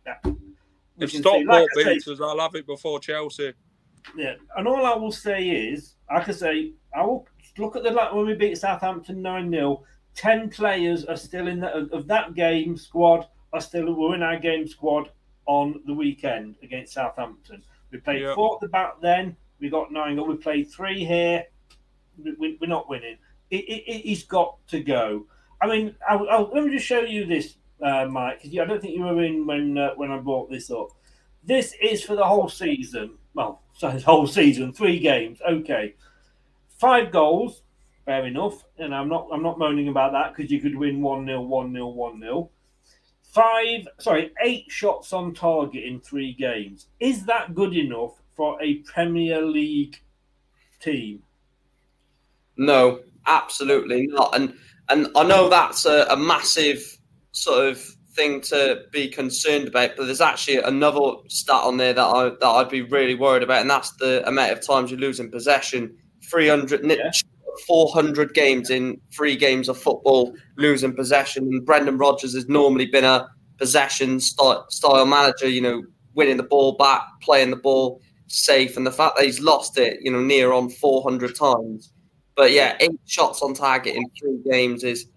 yeah, 0.06 0.16
we 0.24 0.45
If 0.98 1.12
can 1.12 1.22
Stockport 1.22 1.48
like 1.48 1.88
I 1.88 1.94
beats 1.94 2.08
us, 2.08 2.22
I'll 2.22 2.40
have 2.40 2.56
it 2.56 2.66
before 2.66 3.00
Chelsea. 3.00 3.54
Yeah, 4.16 4.36
and 4.56 4.68
all 4.68 4.86
I 4.86 4.96
will 4.96 5.12
say 5.12 5.48
is, 5.50 5.96
like 6.12 6.30
I 6.30 6.32
say, 6.32 6.74
I 6.96 7.04
will 7.04 7.28
look 7.58 7.76
at 7.76 7.84
the 7.84 7.92
like 7.92 8.14
when 8.14 8.26
we 8.26 8.36
beat 8.36 8.58
Southampton 8.58 9.22
nine 9.22 9.52
0 9.52 9.84
Ten 10.16 10.50
players 10.50 11.04
are 11.06 11.18
still 11.18 11.48
in 11.48 11.60
the, 11.60 11.94
of 11.94 12.08
that 12.08 12.36
game 12.36 12.78
squad 12.78 13.28
are 13.52 13.60
still 13.60 13.94
were 13.94 14.16
in 14.16 14.24
our 14.24 14.40
game 14.40 14.66
squad 14.68 15.10
on 15.46 15.82
the 15.86 15.94
weekend 15.94 16.56
against 16.64 16.94
Southampton. 16.94 17.62
We 17.92 18.00
played 18.00 18.22
Yeah. 18.22 18.34
four 18.34 18.56
at 18.56 18.62
the 18.62 18.70
back 18.70 19.02
then. 19.02 19.36
We 19.60 19.70
got 19.70 19.92
nine. 19.92 20.26
We 20.26 20.36
played 20.38 20.72
three 20.72 21.04
here. 21.04 21.46
We, 22.18 22.58
we're 22.60 22.68
not 22.68 22.90
winning. 22.90 23.18
It, 23.50 23.66
it, 23.66 23.84
it, 23.88 24.10
has 24.10 24.24
got 24.24 24.58
to 24.70 24.82
go. 24.82 25.28
I 25.62 25.68
mean, 25.68 25.96
I'll, 26.08 26.28
I'll, 26.30 26.52
let 26.54 26.64
me 26.64 26.72
just 26.72 26.86
show 26.86 27.02
you 27.02 27.26
this, 27.26 27.56
uh, 27.86 28.08
Mike, 28.10 28.42
because 28.42 28.58
I 28.58 28.66
don't 28.66 28.82
think 28.82 28.96
you 28.96 29.04
were 29.04 29.24
in 29.24 29.46
when 29.46 29.78
uh, 29.78 29.92
when 29.96 30.12
I 30.12 30.18
brought 30.18 30.50
this 30.50 30.72
up. 30.72 30.90
This 31.44 31.76
is 31.80 32.04
for 32.04 32.16
the 32.16 32.26
whole 32.26 32.50
season. 32.50 33.18
Well, 33.36 33.62
so 33.74 33.92
this 33.92 34.04
whole 34.04 34.26
season, 34.26 34.74
three 34.74 35.00
games. 35.00 35.40
Okay, 35.48 35.96
five 36.80 37.12
goals. 37.12 37.62
Fair 38.06 38.26
enough. 38.26 38.64
And 38.78 38.94
I'm 38.94 39.08
not 39.08 39.28
I'm 39.32 39.44
not 39.44 39.60
moaning 39.60 39.90
about 39.90 40.14
that 40.14 40.36
because 40.36 40.52
you 40.52 40.60
could 40.60 40.76
win 40.76 41.02
one 41.02 41.26
0 41.26 41.42
one 41.42 41.74
0 41.74 41.88
one 41.88 42.20
0 42.20 42.50
Five, 43.22 43.88
sorry, 44.00 44.32
eight 44.42 44.66
shots 44.70 45.12
on 45.12 45.34
target 45.34 45.84
in 45.84 46.00
three 46.00 46.34
games. 46.34 46.88
Is 47.02 47.26
that 47.26 47.54
good 47.54 47.76
enough 47.76 48.22
for 48.36 48.62
a 48.64 48.76
Premier 48.76 49.42
League 49.42 50.02
team? 50.80 51.22
No, 52.58 53.02
absolutely 53.28 54.08
not. 54.08 54.36
And 54.36 54.56
and 54.90 55.08
I 55.16 55.24
know 55.24 55.50
that's 55.50 55.86
a, 55.86 56.06
a 56.10 56.16
massive 56.16 56.95
sort 57.36 57.68
of 57.68 57.82
thing 58.16 58.42
to 58.42 58.84
be 58.92 59.08
concerned 59.10 59.68
about, 59.68 59.92
but 59.98 60.06
there's 60.06 60.22
actually 60.22 60.58
another 60.58 61.00
stat 61.28 61.64
on 61.64 61.78
there 61.78 61.94
that 61.94 62.06
I 62.06 62.30
that 62.30 62.48
I'd 62.48 62.70
be 62.70 62.82
really 62.82 63.16
worried 63.16 63.44
about, 63.44 63.62
and 63.62 63.70
that's 63.70 63.92
the 63.98 64.28
amount 64.28 64.54
of 64.54 64.66
times 64.66 64.92
you 64.92 64.98
lose 64.98 65.20
in 65.20 65.30
possession. 65.30 65.96
300, 66.30 66.84
ni- 66.84 67.00
400 67.68 68.34
games 68.34 68.70
in 68.70 69.00
three 69.14 69.36
games 69.36 69.70
of 69.70 69.78
football, 69.78 70.34
losing 70.58 70.94
possession. 70.94 71.44
And 71.44 71.66
Brendan 71.66 71.98
Rodgers 71.98 72.34
has 72.34 72.48
normally 72.48 72.88
been 72.88 73.04
a 73.04 73.28
possession 73.58 74.20
style, 74.20 74.66
style 74.70 75.06
manager, 75.06 75.48
you 75.48 75.62
know, 75.62 75.84
winning 76.16 76.38
the 76.38 76.44
ball 76.44 76.76
back, 76.78 77.04
playing 77.22 77.52
the 77.52 77.58
ball 77.58 78.02
safe. 78.28 78.76
And 78.76 78.88
the 78.88 78.92
fact 78.92 79.18
that 79.18 79.26
he's 79.26 79.40
lost 79.40 79.78
it, 79.78 80.00
you 80.02 80.12
know, 80.12 80.22
near 80.22 80.52
on 80.52 80.70
400 80.70 81.36
times. 81.36 81.94
But 82.36 82.52
yeah, 82.52 82.76
eight 82.80 83.00
shots 83.06 83.42
on 83.42 83.54
target 83.54 83.96
in 83.96 84.04
three 84.20 84.40
games 84.52 84.84
is 84.84 85.08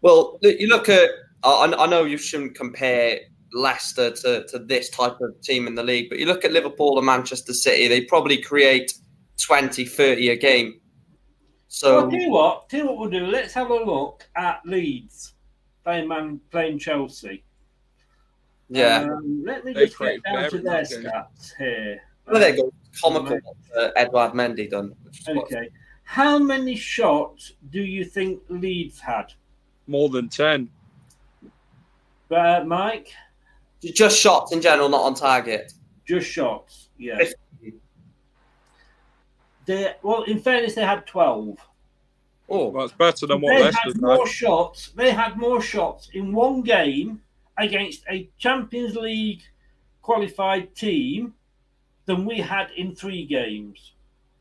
well. 0.00 0.38
You 0.42 0.68
look 0.68 0.88
at. 0.88 1.10
I, 1.44 1.72
I 1.78 1.86
know 1.86 2.04
you 2.04 2.18
shouldn't 2.18 2.54
compare 2.54 3.20
Leicester 3.52 4.10
to, 4.10 4.46
to 4.48 4.58
this 4.58 4.90
type 4.90 5.16
of 5.20 5.40
team 5.42 5.66
in 5.66 5.74
the 5.74 5.82
league, 5.82 6.08
but 6.10 6.18
you 6.18 6.26
look 6.26 6.44
at 6.44 6.52
Liverpool 6.52 6.98
and 6.98 7.06
Manchester 7.06 7.52
City. 7.52 7.88
They 7.88 8.02
probably 8.02 8.42
create 8.42 8.92
20, 9.40 9.84
30 9.84 10.28
a 10.30 10.36
game. 10.36 10.80
So 11.68 12.02
Well, 12.02 12.10
tell 12.10 12.20
you 12.20 12.30
what, 12.30 12.68
tell 12.68 12.80
you 12.80 12.86
what 12.86 12.98
we'll 12.98 13.10
do. 13.10 13.26
Let's 13.26 13.52
have 13.54 13.70
a 13.70 13.74
look 13.74 14.26
at 14.36 14.60
Leeds 14.64 15.34
playing 15.84 16.08
man 16.08 16.40
playing 16.50 16.78
Chelsea. 16.78 17.44
yeah, 18.68 19.06
Um, 19.10 19.42
let 19.46 19.64
me 19.64 19.72
They 19.72 19.84
just 19.86 19.96
create 19.96 20.20
get 20.24 20.32
down 20.34 20.50
to 20.50 20.58
very 20.58 20.62
their 20.62 20.84
game. 21.02 21.10
stats 21.10 21.56
here. 21.58 22.00
well, 22.26 22.40
there 22.40 22.54
you 22.56 22.62
go. 22.62 22.72
Comical 23.02 23.38
what 23.42 23.56
uh, 23.84 23.90
Edouard 23.96 24.32
Mendy 24.32 24.68
done. 24.68 24.92
which 25.04 25.22
what- 25.26 25.44
Okay. 25.44 25.68
How 26.04 26.38
many 26.38 26.74
shots 26.74 27.52
do 27.70 27.82
you 27.82 28.02
think 28.04 28.42
Leeds 28.48 28.98
had? 28.98 29.26
More 29.86 30.08
than 30.08 30.28
ten. 30.30 30.70
Uh, 32.30 32.64
Mike? 32.66 33.12
Just 33.82 34.18
shots 34.18 34.52
in 34.52 34.60
general, 34.60 34.88
not 34.88 35.02
on 35.02 35.14
target. 35.14 35.72
Just 36.06 36.28
shots, 36.28 36.88
yeah. 36.98 37.18
They, 39.66 39.94
well, 40.02 40.22
in 40.22 40.40
fairness, 40.40 40.74
they 40.74 40.84
had 40.84 41.06
12. 41.06 41.58
Oh, 42.48 42.72
that's 42.78 42.92
better 42.92 43.26
than 43.26 43.40
what 43.42 43.54
they 43.54 43.64
Leicester's 43.64 43.94
had 43.94 44.00
more 44.02 44.26
had. 44.26 44.28
shots. 44.28 44.88
They 44.96 45.10
had 45.10 45.36
more 45.36 45.60
shots 45.60 46.08
in 46.14 46.32
one 46.32 46.62
game 46.62 47.20
against 47.58 48.04
a 48.08 48.30
Champions 48.38 48.96
League 48.96 49.42
qualified 50.00 50.74
team 50.74 51.34
than 52.06 52.24
we 52.24 52.38
had 52.38 52.70
in 52.76 52.94
three 52.94 53.26
games. 53.26 53.92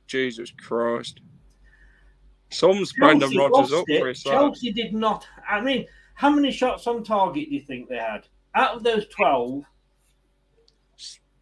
Jesus 0.08 0.52
Christ. 0.52 1.20
Some's 2.50 2.94
Brendan 2.94 3.32
Chelsea 3.32 3.38
Rodgers 3.38 3.72
lost 3.72 3.74
up, 3.74 3.90
it. 3.90 4.02
Chris. 4.02 4.24
that. 4.24 4.30
Chelsea 4.30 4.72
did 4.72 4.94
not. 4.94 5.28
I 5.50 5.60
mean, 5.60 5.86
how 6.18 6.32
many 6.32 6.52
shots 6.52 6.88
on 6.88 7.04
target 7.04 7.48
do 7.48 7.56
you 7.56 7.62
think 7.62 7.88
they 7.88 7.98
had? 7.98 8.26
Out 8.56 8.76
of 8.76 8.84
those 8.84 9.08
12, 9.10 9.64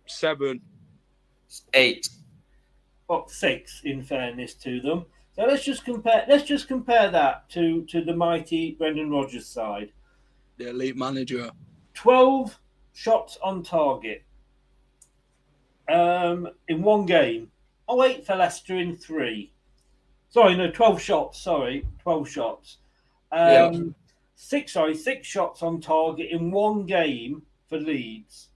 Seven. 0.06 0.62
Eight. 1.74 2.10
Well, 3.08 3.28
six, 3.30 3.82
in 3.86 4.04
fairness 4.04 4.54
to 4.56 4.82
them. 4.82 5.06
So 5.36 5.44
let's 5.44 5.64
just 5.64 5.86
compare. 5.86 6.26
Let's 6.28 6.44
just 6.44 6.68
compare 6.68 7.10
that 7.10 7.50
to 7.52 7.84
to 7.86 8.04
the 8.04 8.14
mighty 8.16 8.72
Brendan 8.74 9.10
Rodgers 9.10 9.48
side. 9.48 9.92
The 10.58 10.70
elite 10.70 10.98
manager. 10.98 11.50
12 11.94 12.60
shots 12.94 13.38
on 13.42 13.64
target 13.64 14.24
um, 15.90 16.50
in 16.68 16.82
one 16.82 17.06
game. 17.06 17.50
Oh, 17.88 18.04
eight 18.04 18.26
for 18.26 18.36
Leicester 18.36 18.78
in 18.78 18.98
three. 18.98 19.54
Sorry, 20.30 20.56
no, 20.56 20.70
12 20.70 21.02
shots. 21.02 21.40
Sorry, 21.42 21.88
12 22.04 22.30
shots. 22.30 22.78
Um, 23.32 23.40
Yeah. 23.40 23.72
Six, 24.36 24.74
sorry, 24.74 24.96
six 24.96 25.28
shots 25.28 25.64
on 25.64 25.80
target 25.82 26.28
in 26.30 26.52
one 26.52 26.86
game 26.86 27.44
for 27.68 27.80
Leeds. 27.80 28.50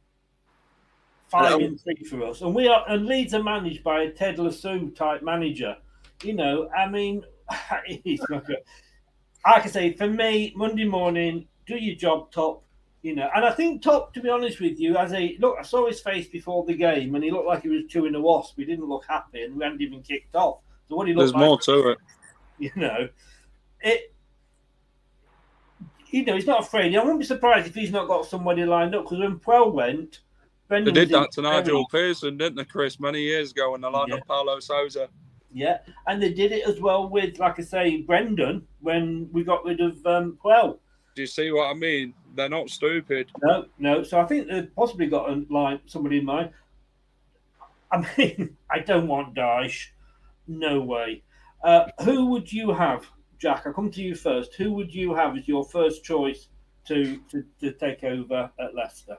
Five 1.30 1.62
in 1.62 1.78
three 1.78 2.04
for 2.10 2.26
us. 2.26 2.42
And 2.42 2.56
we 2.56 2.68
are, 2.68 2.84
and 2.90 3.06
Leeds 3.06 3.34
are 3.34 3.44
managed 3.44 3.84
by 3.84 4.04
a 4.04 4.12
Ted 4.12 4.40
Lasso 4.40 4.88
type 4.90 5.22
manager. 5.22 5.78
You 6.24 6.34
know, 6.34 6.70
I 6.76 6.90
mean, 6.90 7.24
he's 8.04 8.22
not 8.30 8.46
good. 8.46 8.58
Like 9.46 9.66
I 9.66 9.70
say, 9.70 9.94
for 9.94 10.08
me, 10.08 10.54
Monday 10.56 10.86
morning, 10.86 11.48
do 11.66 11.76
your 11.76 11.96
job, 11.96 12.32
top. 12.32 12.64
You 13.02 13.16
know, 13.16 13.30
and 13.34 13.46
I 13.46 13.52
think 13.52 13.82
top, 13.82 14.14
to 14.16 14.22
be 14.22 14.28
honest 14.28 14.60
with 14.60 14.78
you, 14.78 14.98
as 14.98 15.14
a 15.14 15.38
look, 15.40 15.56
I 15.58 15.62
saw 15.62 15.88
his 15.88 16.02
face 16.02 16.28
before 16.28 16.66
the 16.66 16.74
game, 16.74 17.16
and 17.16 17.24
he 17.24 17.32
looked 17.32 17.48
like 17.48 17.64
he 17.64 17.70
was 17.70 17.84
chewing 17.88 18.14
a 18.16 18.20
wasp. 18.20 18.56
He 18.58 18.66
didn't 18.66 18.90
look 18.90 19.06
happy, 19.08 19.44
and 19.44 19.56
we 19.56 19.64
hadn't 19.64 19.82
even 19.82 20.02
kicked 20.02 20.36
off. 20.36 20.60
So 20.90 20.98
what 20.98 21.08
he 21.08 21.14
There's 21.14 21.32
looked 21.32 21.40
like, 21.40 21.66
There's 21.66 21.68
more 21.68 21.84
to 21.84 21.90
it. 21.92 21.98
you 22.60 22.72
know, 22.76 23.08
it. 23.80 24.14
You 26.12 26.26
know, 26.26 26.36
he's 26.36 26.48
not 26.48 26.62
afraid. 26.62 26.96
I 26.96 27.00
wouldn't 27.00 27.20
be 27.20 27.26
surprised 27.26 27.68
if 27.68 27.76
he's 27.76 27.92
not 27.92 28.08
got 28.08 28.26
somebody 28.26 28.66
lined 28.66 28.96
up 28.96 29.04
because 29.04 29.20
when 29.20 29.40
Puel 29.40 29.74
went, 29.74 30.20
They 30.70 30.84
did 30.84 31.10
that 31.10 31.32
to 31.34 31.42
Nigel 31.42 31.88
Pearson, 31.88 32.38
didn't 32.38 32.56
they, 32.56 32.66
Chris, 32.66 33.00
many 33.00 33.22
years 33.22 33.52
ago 33.52 33.76
in 33.76 33.82
the 33.82 33.90
line 33.90 34.12
of 34.12 34.26
Paulo 34.28 34.60
Souza. 34.60 35.10
Yeah, 35.52 35.80
and 36.08 36.22
they 36.22 36.32
did 36.32 36.52
it 36.52 36.68
as 36.68 36.80
well 36.80 37.10
with, 37.10 37.40
like 37.40 37.60
I 37.60 37.64
say, 37.64 38.02
Brendan 38.02 38.68
when 38.82 39.30
we 39.32 39.44
got 39.44 39.66
rid 39.66 39.82
of 39.82 40.06
um, 40.06 40.38
Puel. 40.44 40.80
Do 41.16 41.24
you 41.24 41.28
see 41.28 41.52
what 41.52 41.70
I 41.70 41.74
mean? 41.74 42.14
They're 42.36 42.50
not 42.50 42.70
stupid. 42.70 43.32
No, 43.42 43.66
no. 43.78 44.04
So 44.04 44.20
I 44.20 44.26
think 44.26 44.48
they've 44.48 44.74
possibly 44.76 45.08
got 45.08 45.30
a 45.30 45.44
line 45.50 45.80
somebody 45.86 46.20
in 46.20 46.26
mind. 46.26 46.52
I 47.92 48.06
mean, 48.18 48.56
I 48.72 48.80
don't 48.80 49.08
want 49.08 49.36
Dyche. 49.36 49.88
No 50.48 50.82
way. 50.82 51.24
Uh, 51.64 51.88
who 52.04 52.28
would 52.28 52.52
you 52.52 52.72
have, 52.72 53.06
Jack? 53.40 53.64
I'll 53.66 53.74
come 53.74 53.90
to 53.92 54.02
you 54.02 54.16
first. 54.16 54.54
Who 54.56 54.74
would 54.74 54.94
you 54.94 55.14
have 55.16 55.38
as 55.38 55.48
your 55.48 55.64
first 55.64 56.04
choice 56.04 56.48
to 56.86 57.20
to, 57.32 57.44
to 57.62 57.72
take 57.72 58.04
over 58.04 58.52
at 58.60 58.76
Leicester? 58.76 59.18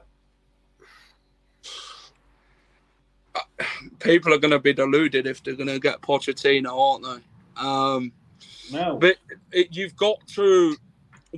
People 3.99 4.33
are 4.33 4.37
going 4.37 4.51
to 4.51 4.59
be 4.59 4.73
deluded 4.73 5.27
if 5.27 5.43
they're 5.43 5.55
going 5.55 5.67
to 5.67 5.79
get 5.79 6.01
Pochettino, 6.01 6.71
aren't 6.71 7.03
they? 7.03 7.61
Um, 7.61 8.11
no. 8.71 8.97
But 8.97 9.17
it, 9.51 9.67
you've 9.71 9.95
got 9.95 10.25
to, 10.35 10.75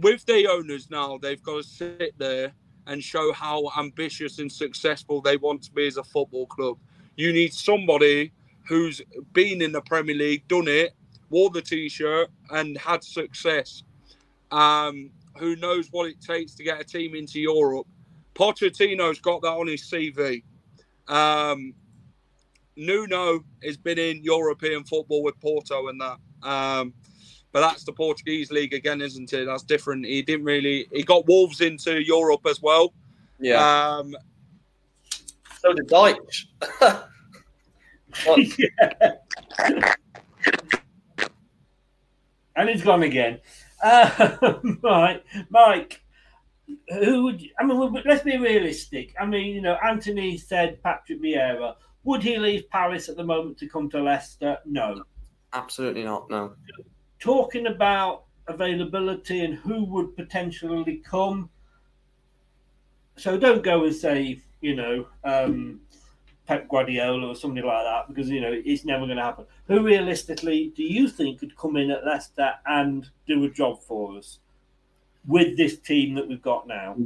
with 0.02 0.26
the 0.26 0.48
owners 0.48 0.90
now, 0.90 1.18
they've 1.18 1.42
got 1.44 1.64
to 1.64 1.64
sit 1.64 2.18
there 2.18 2.54
and 2.88 3.04
show 3.04 3.34
how 3.34 3.70
ambitious 3.78 4.40
and 4.40 4.52
successful 4.52 5.22
they 5.22 5.38
want 5.38 5.64
to 5.64 5.72
be 5.72 5.88
as 5.88 5.98
a 5.98 6.04
football 6.04 6.46
club. 6.48 6.78
You 7.16 7.34
need 7.34 7.54
somebody 7.54 8.32
who's 8.68 9.02
been 9.34 9.62
in 9.62 9.72
the 9.72 9.82
Premier 9.82 10.16
League, 10.16 10.48
done 10.48 10.68
it, 10.68 10.94
wore 11.34 11.50
the 11.50 11.62
t-shirt, 11.62 12.30
and 12.52 12.78
had 12.78 13.04
success. 13.04 13.84
Um, 14.52 15.10
who 15.38 15.56
knows 15.56 15.88
what 15.92 16.08
it 16.08 16.22
takes 16.22 16.54
to 16.56 16.64
get 16.64 16.80
a 16.80 16.84
team 16.84 17.16
into 17.16 17.40
Europe, 17.40 17.88
Pochettino's 18.36 19.20
got 19.20 19.42
that 19.42 19.50
on 19.50 19.68
his 19.68 19.82
CV. 19.82 20.44
Um, 21.08 21.74
Nuno 22.76 23.44
has 23.64 23.78
been 23.78 24.00
in 24.00 24.24
European 24.24 24.84
football 24.84 25.24
with 25.24 25.40
Porto 25.40 25.88
and 25.88 26.00
that. 26.02 26.18
Um, 26.48 26.94
but 27.52 27.62
that's 27.62 27.84
the 27.84 27.94
Portuguese 27.94 28.52
league 28.52 28.74
again, 28.74 29.02
isn't 29.02 29.32
it? 29.32 29.46
That's 29.46 29.64
different. 29.64 30.06
He 30.06 30.22
didn't 30.24 30.46
really. 30.46 30.88
He 30.92 31.04
got 31.04 31.28
Wolves 31.28 31.62
into 31.62 32.02
Europe 32.04 32.46
as 32.48 32.62
well. 32.62 32.94
Yeah. 33.40 33.98
Um, 33.98 34.16
so 35.60 35.74
did 35.74 35.88
Dyche. 35.88 36.46
and 42.56 42.70
he's 42.70 42.84
gone 42.84 43.04
again. 43.04 43.40
Uh, 43.82 44.58
right, 44.82 45.24
Mike. 45.50 46.02
Who 46.90 47.24
would 47.24 47.44
I 47.60 47.66
mean? 47.66 48.02
Let's 48.06 48.24
be 48.24 48.38
realistic. 48.38 49.14
I 49.20 49.26
mean, 49.26 49.54
you 49.54 49.62
know, 49.62 49.78
Anthony 49.84 50.38
said 50.38 50.82
Patrick 50.82 51.22
Vieira. 51.22 51.76
Would 52.06 52.24
he 52.24 52.38
leave 52.38 52.70
Paris 52.70 53.10
at 53.10 53.18
the 53.18 53.24
moment 53.24 53.58
to 53.60 53.68
come 53.68 53.90
to 53.92 54.02
Leicester? 54.02 54.58
No. 54.66 55.04
Absolutely 55.54 56.04
not. 56.04 56.30
No. 56.30 56.54
Talking 57.20 57.68
about 57.68 58.26
availability 58.48 59.44
and 59.44 59.56
who 59.56 59.86
would 59.86 60.16
potentially 60.16 61.02
come. 61.06 61.50
So 63.18 63.38
don't 63.38 63.64
go 63.64 63.84
and 63.84 63.96
say, 63.96 64.42
you 64.62 64.76
know, 64.76 65.06
um, 65.24 65.82
Pep 66.46 66.68
Guardiola 66.68 67.28
or 67.28 67.36
somebody 67.36 67.66
like 67.66 67.84
that 67.84 68.08
because 68.08 68.30
you 68.30 68.42
know 68.42 68.52
it's 68.52 68.86
never 68.86 69.06
going 69.06 69.18
to 69.18 69.24
happen. 69.24 69.46
Who 69.68 69.82
realistically 69.82 70.74
do 70.76 70.84
you 70.84 71.08
think 71.08 71.40
could 71.40 71.56
come 71.58 71.78
in 71.78 71.92
at 71.92 72.06
Leicester 72.06 72.54
and 72.66 73.10
do 73.28 73.44
a 73.46 73.50
job 73.50 73.82
for 73.82 74.18
us 74.18 74.40
with 75.26 75.56
this 75.56 75.80
team 75.80 76.16
that 76.16 76.28
we've 76.28 76.42
got 76.42 76.68
now? 76.68 76.98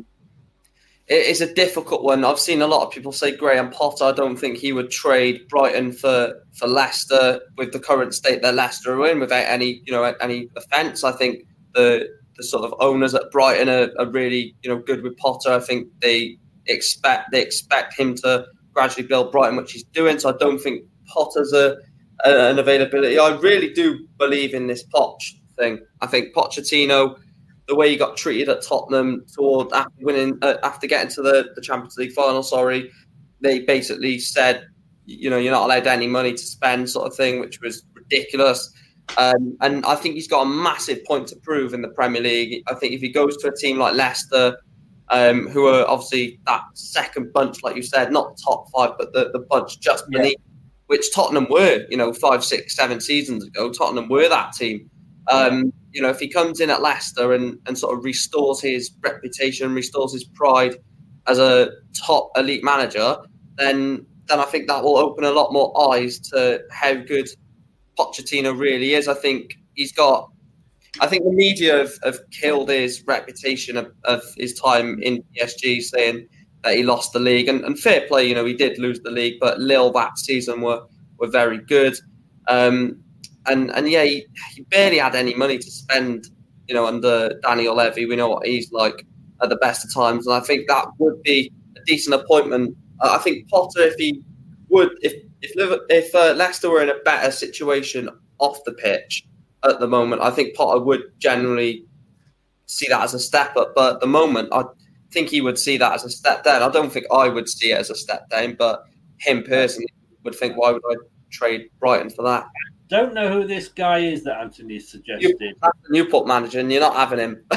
It 1.08 1.28
is 1.28 1.40
a 1.40 1.54
difficult 1.54 2.04
one. 2.04 2.26
I've 2.26 2.40
seen 2.40 2.62
a 2.62 2.68
lot 2.68 2.86
of 2.86 2.92
people 2.92 3.14
say 3.14 3.36
Graham 3.36 3.70
Potter. 3.72 4.06
I 4.06 4.12
don't 4.12 4.36
think 4.36 4.58
he 4.58 4.74
would 4.74 4.92
trade 4.92 5.48
Brighton 5.48 5.94
for 5.94 6.34
for 6.54 6.68
Leicester 6.68 7.40
with 7.58 7.72
the 7.72 7.80
current 7.80 8.14
state 8.14 8.42
that 8.42 8.56
Leicester 8.56 9.00
are 9.00 9.08
in 9.08 9.20
without 9.20 9.46
any 9.46 9.82
you 9.86 9.94
know 9.94 10.04
any 10.04 10.50
offence. 10.56 11.04
I 11.04 11.12
think 11.12 11.46
the 11.76 12.10
the 12.36 12.44
sort 12.44 12.66
of 12.66 12.74
owners 12.80 13.14
at 13.14 13.32
Brighton 13.32 13.70
are, 13.70 13.90
are 14.00 14.10
really 14.10 14.56
you 14.64 14.70
know 14.70 14.80
good 14.80 15.04
with 15.04 15.16
Potter. 15.18 15.52
I 15.52 15.60
think 15.60 15.88
they 16.02 16.38
expect 16.66 17.32
they 17.32 17.42
expect 17.42 17.98
him 17.98 18.16
to 18.16 18.46
gradually 18.78 19.08
build 19.08 19.32
Brighton, 19.32 19.58
which 19.58 19.72
he's 19.72 19.84
doing. 19.86 20.20
So 20.20 20.30
I 20.30 20.38
don't 20.38 20.60
think 20.60 20.84
Potter's 21.08 21.52
a, 21.52 21.78
a 22.26 22.50
an 22.52 22.60
availability. 22.60 23.18
I 23.18 23.36
really 23.38 23.74
do 23.74 24.08
believe 24.20 24.54
in 24.54 24.68
this 24.68 24.84
Poch 24.94 25.18
thing. 25.58 25.80
I 26.02 26.06
think 26.06 26.36
Pochettino 26.36 27.18
the 27.68 27.76
way 27.76 27.90
he 27.90 27.98
got 27.98 28.16
treated 28.16 28.50
at 28.50 28.62
Tottenham 28.62 29.26
toward 29.34 29.74
after 29.74 29.92
winning 30.00 30.38
uh, 30.44 30.58
after 30.64 30.86
getting 30.86 31.10
to 31.16 31.22
the, 31.24 31.50
the 31.56 31.62
Champions 31.62 31.98
League 31.98 32.14
final. 32.14 32.44
Sorry, 32.44 32.92
they 33.42 33.62
basically 33.62 34.20
said, 34.20 34.68
you 35.06 35.30
know, 35.32 35.38
you're 35.38 35.52
not 35.52 35.66
allowed 35.66 35.88
any 35.88 36.08
money 36.08 36.34
to 36.34 36.38
spend, 36.38 36.88
sort 36.90 37.08
of 37.08 37.16
thing, 37.16 37.40
which 37.40 37.60
was 37.60 37.84
ridiculous. 37.96 38.72
Um, 39.18 39.58
and 39.62 39.86
I 39.86 39.96
think 39.96 40.16
he's 40.16 40.28
got 40.28 40.44
a 40.44 40.50
massive 40.50 41.04
point 41.06 41.28
to 41.30 41.36
prove 41.38 41.74
in 41.74 41.82
the 41.82 41.90
Premier 41.90 42.22
League. 42.22 42.62
I 42.68 42.76
think 42.76 42.94
if 42.94 43.02
he 43.02 43.10
goes 43.10 43.38
to 43.38 43.48
a 43.48 43.56
team 43.56 43.78
like 43.80 43.96
Leicester, 43.96 44.56
um, 45.10 45.48
who 45.48 45.68
are 45.68 45.88
obviously 45.88 46.40
that 46.46 46.64
second 46.74 47.32
bunch, 47.34 47.64
like 47.64 47.76
you 47.76 47.82
said, 47.82 48.12
not 48.12 48.38
top 48.44 48.66
five, 48.76 48.92
but 48.98 49.14
the, 49.14 49.30
the 49.32 49.40
bunch 49.40 49.80
just 49.80 50.10
beneath, 50.10 50.38
which 50.88 51.14
Tottenham 51.14 51.48
were, 51.50 51.86
you 51.90 51.98
know, 51.98 52.14
five, 52.14 52.44
six, 52.44 52.76
seven 52.76 53.00
seasons 53.00 53.46
ago. 53.46 53.72
Tottenham 53.72 54.10
were 54.10 54.28
that 54.30 54.54
team. 54.54 54.90
Um, 55.30 55.74
you 55.92 56.02
know, 56.02 56.10
if 56.10 56.20
he 56.20 56.28
comes 56.28 56.60
in 56.60 56.70
at 56.70 56.82
Leicester 56.82 57.34
and, 57.34 57.60
and 57.66 57.78
sort 57.78 57.98
of 57.98 58.04
restores 58.04 58.62
his 58.62 58.92
reputation, 59.02 59.74
restores 59.74 60.14
his 60.14 60.24
pride 60.24 60.76
as 61.28 61.40
a 61.40 61.72
top 62.06 62.32
elite 62.38 62.64
manager, 62.64 63.18
then 63.58 64.06
then 64.28 64.40
I 64.40 64.44
think 64.44 64.68
that 64.68 64.84
will 64.84 64.98
open 64.98 65.24
a 65.24 65.32
lot 65.32 65.54
more 65.54 65.94
eyes 65.94 66.20
to 66.32 66.62
how 66.70 66.94
good 66.94 67.30
Pochettino 67.98 68.58
really 68.58 68.94
is. 68.94 69.08
I 69.08 69.14
think 69.14 69.56
he's 69.74 69.92
got. 69.92 70.32
I 71.00 71.08
think 71.08 71.24
the 71.24 71.32
media 71.32 71.78
have, 71.78 71.94
have 72.04 72.20
killed 72.32 72.70
his 72.70 73.04
reputation 73.06 73.78
of, 73.78 73.92
of 74.06 74.24
his 74.38 74.54
time 74.54 75.00
in 75.02 75.24
PSG, 75.36 75.82
saying 75.82 76.28
that 76.64 76.76
he 76.76 76.84
lost 76.84 77.14
the 77.14 77.20
league. 77.20 77.48
And, 77.48 77.64
and 77.64 77.78
fair 77.78 78.08
play, 78.08 78.28
you 78.28 78.36
know, 78.36 78.46
he 78.46 78.54
did 78.54 78.80
lose 78.80 79.00
the 79.02 79.12
league, 79.12 79.40
but 79.40 79.60
Lille 79.60 79.92
that 79.94 80.18
season 80.18 80.62
were 80.62 80.82
were 81.20 81.28
very 81.28 81.60
good. 81.60 81.96
Um, 82.48 83.00
and 83.46 83.72
and 83.72 83.90
yeah, 83.90 84.04
he, 84.04 84.26
he 84.56 84.62
barely 84.64 84.98
had 84.98 85.16
any 85.16 85.34
money 85.34 85.58
to 85.58 85.72
spend, 85.72 86.28
you 86.68 86.76
know, 86.76 86.86
under 86.86 87.40
Daniel 87.44 87.76
Levy. 87.76 88.06
We 88.06 88.16
know 88.16 88.30
what 88.30 88.46
he's 88.46 88.72
like 88.72 89.06
at 89.42 89.50
the 89.50 89.56
best 89.58 89.86
of 89.86 89.94
times, 89.94 90.28
and 90.28 90.36
I 90.36 90.40
think 90.40 90.68
that 90.68 90.88
would 91.00 91.22
be 91.24 91.52
a 91.76 91.84
decent 91.86 92.16
appointment. 92.16 92.76
I 93.02 93.20
think 93.20 93.48
Potter, 93.50 93.82
if 93.82 93.96
he 93.96 94.22
would, 94.70 94.92
if 95.02 95.14
if 95.42 95.80
if 95.90 96.16
uh, 96.16 96.34
Leicester 96.34 96.70
were 96.70 96.82
in 96.82 96.90
a 96.90 97.00
better 97.06 97.32
situation 97.32 98.10
off 98.40 98.64
the 98.66 98.74
pitch 98.74 99.26
at 99.64 99.80
the 99.80 99.88
moment, 99.88 100.22
I 100.22 100.32
think 100.32 100.56
Potter 100.56 100.80
would 100.80 101.02
generally 101.20 101.86
see 102.66 102.88
that 102.90 103.02
as 103.02 103.14
a 103.14 103.20
step 103.20 103.56
up. 103.56 103.74
But 103.76 103.96
at 103.96 104.00
the 104.02 104.08
moment, 104.08 104.50
I 104.52 104.64
think 105.12 105.30
he 105.30 105.42
would 105.42 105.58
see 105.58 105.78
that 105.78 105.94
as 105.94 106.04
a 106.06 106.10
step 106.10 106.44
down. 106.44 106.62
I 106.62 106.70
don't 106.70 106.92
think 106.92 107.06
I 107.12 107.28
would 107.28 107.50
see 107.50 107.72
it 107.72 107.80
as 107.80 107.90
a 107.90 107.96
step 107.96 108.30
down, 108.30 108.56
but 108.58 108.84
him 109.20 109.44
personally 109.44 109.88
would 110.24 110.36
think, 110.36 110.58
why 110.58 110.72
would 110.72 110.82
I 110.90 110.96
trade 111.32 111.70
Brighton 111.80 112.10
for 112.10 112.24
that? 112.24 112.46
Don't 112.90 113.14
know 113.14 113.30
who 113.30 113.46
this 113.46 113.68
guy 113.68 114.00
is 114.00 114.24
that 114.24 114.40
Anthony's 114.40 114.88
suggested. 114.88 115.56
That's 115.62 115.78
the 115.84 115.90
Newport 115.90 116.26
manager, 116.26 116.60
and 116.60 116.72
you're 116.72 116.80
not 116.80 116.96
having 116.96 117.20
him. 117.20 117.44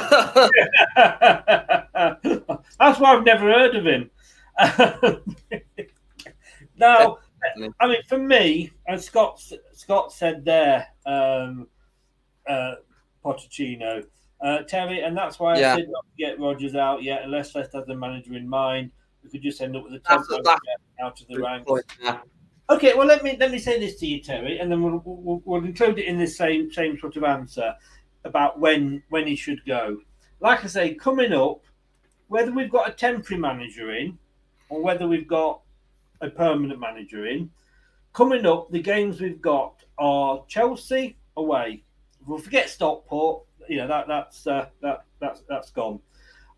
That's 2.80 2.98
why 2.98 3.14
I've 3.14 3.24
never 3.24 3.48
heard 3.48 3.76
of 3.76 3.86
him. 3.86 4.10
now, 6.76 7.18
I 7.80 7.86
mean, 7.86 8.02
for 8.08 8.18
me, 8.18 8.72
as 8.88 9.04
Scott 9.04 9.40
Scott 9.72 10.12
said 10.12 10.44
there, 10.44 10.88
um, 11.06 11.68
uh, 12.50 12.74
Pochettino, 13.24 14.04
uh, 14.40 14.62
Terry, 14.62 15.00
and 15.02 15.16
that's 15.16 15.38
why 15.38 15.54
I 15.54 15.58
Yeah. 15.60 15.76
said 15.76 15.88
not 15.90 16.04
to 16.04 16.16
get 16.16 16.40
Rodgers 16.40 16.74
out 16.74 17.02
yet, 17.02 17.22
unless 17.22 17.54
Leicester 17.54 17.78
has 17.78 17.86
the 17.86 17.94
manager 17.94 18.34
in 18.34 18.48
mind. 18.48 18.90
We 19.22 19.30
could 19.30 19.42
just 19.42 19.60
end 19.60 19.76
up 19.76 19.84
with 19.84 19.92
a 19.94 19.98
That's- 20.00 20.26
temp 20.28 20.44
that's- 20.44 20.60
manager 20.66 21.06
out 21.06 21.20
of 21.20 21.26
the 21.28 21.38
ranks. 21.38 21.66
point, 21.68 21.84
yeah. 22.02 22.20
Okay, 22.70 22.94
well 22.94 23.06
let 23.06 23.22
me 23.24 23.36
let 23.38 23.50
me 23.50 23.58
say 23.58 23.78
this 23.80 23.96
to 24.00 24.06
you, 24.06 24.20
Terry, 24.22 24.58
and 24.60 24.70
then 24.70 24.80
we'll, 24.82 25.02
we'll, 25.04 25.42
we'll 25.44 25.64
include 25.64 25.98
it 25.98 26.06
in 26.06 26.18
the 26.18 26.26
same 26.26 26.70
same 26.72 26.98
sort 26.98 27.16
of 27.16 27.24
answer 27.24 27.74
about 28.24 28.58
when 28.60 29.02
when 29.10 29.26
he 29.26 29.34
should 29.36 29.64
go. 29.66 29.98
Like 30.40 30.64
I 30.64 30.68
say, 30.68 30.94
coming 30.94 31.32
up, 31.32 31.60
whether 32.28 32.52
we've 32.52 32.70
got 32.70 32.88
a 32.88 32.92
temporary 32.92 33.40
manager 33.40 33.92
in 33.94 34.18
or 34.70 34.80
whether 34.82 35.06
we've 35.08 35.26
got 35.28 35.60
a 36.20 36.30
permanent 36.30 36.78
manager 36.80 37.26
in, 37.26 37.50
coming 38.12 38.46
up, 38.46 38.70
the 38.70 38.80
games 38.80 39.20
we've 39.20 39.42
got 39.42 39.84
are 39.98 40.44
Chelsea 40.48 41.18
away. 41.36 41.82
We'll 42.30 42.38
forget 42.38 42.70
Stockport. 42.70 43.42
You 43.68 43.78
know 43.78 43.88
that 43.88 44.06
that's 44.06 44.46
uh, 44.46 44.66
that 44.82 45.04
that's 45.18 45.42
that's 45.48 45.70
gone. 45.70 45.98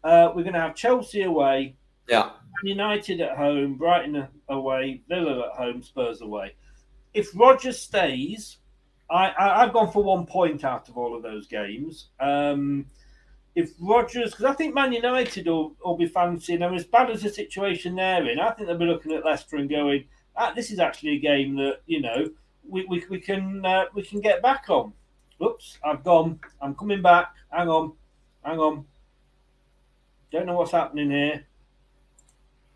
Uh, 0.04 0.32
we're 0.34 0.42
going 0.42 0.54
to 0.54 0.60
have 0.60 0.74
Chelsea 0.74 1.22
away, 1.22 1.76
Yeah. 2.08 2.30
United 2.64 3.20
at 3.20 3.36
home, 3.36 3.76
Brighton 3.76 4.26
away, 4.48 5.00
Villa 5.08 5.48
at 5.48 5.56
home, 5.56 5.82
Spurs 5.82 6.20
away. 6.20 6.56
If 7.14 7.28
Rodgers 7.34 7.78
stays, 7.78 8.58
I, 9.08 9.32
I've 9.38 9.72
gone 9.72 9.92
for 9.92 10.02
one 10.02 10.26
point 10.26 10.64
out 10.64 10.88
of 10.88 10.98
all 10.98 11.14
of 11.16 11.22
those 11.22 11.46
games. 11.46 12.08
Um, 12.18 12.86
if 13.54 13.70
Rodgers, 13.80 14.30
because 14.30 14.46
I 14.46 14.54
think 14.54 14.74
Man 14.74 14.92
United 14.92 15.46
will, 15.46 15.76
will 15.84 15.96
be 15.96 16.06
fancying 16.06 16.60
them 16.60 16.74
as 16.74 16.84
bad 16.84 17.10
as 17.10 17.22
the 17.22 17.28
situation 17.28 17.94
they're 17.94 18.28
in. 18.28 18.40
I 18.40 18.50
think 18.50 18.66
they'll 18.66 18.78
be 18.78 18.86
looking 18.86 19.12
at 19.12 19.24
Leicester 19.24 19.56
and 19.56 19.70
going, 19.70 20.04
ah, 20.36 20.52
"This 20.54 20.70
is 20.70 20.78
actually 20.78 21.16
a 21.16 21.20
game 21.20 21.56
that 21.56 21.80
you 21.86 22.00
know 22.00 22.28
we, 22.68 22.84
we, 22.86 23.04
we 23.08 23.20
can 23.20 23.64
uh, 23.64 23.84
we 23.94 24.02
can 24.02 24.20
get 24.20 24.42
back 24.42 24.68
on." 24.68 24.92
Oops, 25.42 25.78
I've 25.84 26.04
gone. 26.04 26.38
I'm 26.60 26.74
coming 26.74 27.02
back. 27.02 27.34
Hang 27.50 27.68
on, 27.68 27.92
hang 28.44 28.58
on. 28.58 28.84
Don't 30.30 30.46
know 30.46 30.56
what's 30.56 30.72
happening 30.72 31.10
here. 31.10 31.44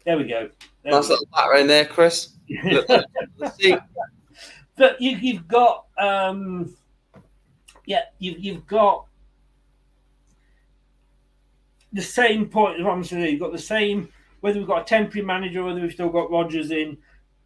There 0.05 0.17
we 0.19 0.25
go. 0.25 0.51
There 0.83 0.93
Nice 0.93 1.05
we 1.05 1.09
go. 1.09 1.15
little 1.15 1.29
background 1.33 1.71
there, 1.71 1.85
Chris. 1.85 2.31
Look. 2.65 2.87
But 4.77 5.01
you, 5.01 5.17
you've 5.17 5.49
got, 5.49 5.87
um, 5.99 6.77
yeah, 7.87 8.03
you, 8.19 8.35
you've 8.39 8.67
got 8.67 9.07
the 11.93 12.03
same 12.03 12.49
point. 12.49 12.87
I'm 12.87 13.03
you've 13.03 13.41
got 13.41 13.53
the 13.53 13.59
same. 13.59 14.11
Whether 14.41 14.59
we've 14.59 14.69
got 14.69 14.83
a 14.83 14.85
temporary 14.85 15.25
manager, 15.25 15.65
whether 15.65 15.81
we've 15.81 15.93
still 15.93 16.11
got 16.11 16.31
Rodgers 16.31 16.71
in, 16.71 16.99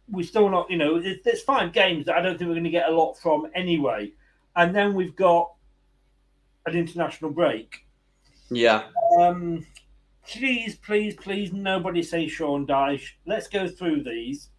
we're 0.09 0.25
still 0.25 0.49
not. 0.49 0.69
You 0.69 0.77
know, 0.77 0.97
it, 0.97 1.23
there's 1.23 1.41
five 1.41 1.71
games 1.71 2.05
that 2.05 2.15
I 2.15 2.21
don't 2.21 2.37
think 2.37 2.49
we're 2.49 2.55
going 2.55 2.65
to 2.65 2.69
get 2.69 2.89
a 2.89 2.91
lot 2.93 3.13
from 3.13 3.47
anyway. 3.55 4.11
And 4.55 4.75
then 4.75 4.93
we've 4.93 5.15
got 5.15 5.53
an 6.65 6.75
international 6.75 7.31
break. 7.31 7.85
Yeah. 8.49 8.83
Um, 9.19 9.65
please, 10.27 10.75
please, 10.75 11.15
please, 11.15 11.53
nobody 11.53 12.03
say 12.03 12.27
Sean 12.27 12.67
Dyche. 12.67 13.11
Let's 13.25 13.47
go 13.47 13.67
through 13.67 14.03
these. 14.03 14.49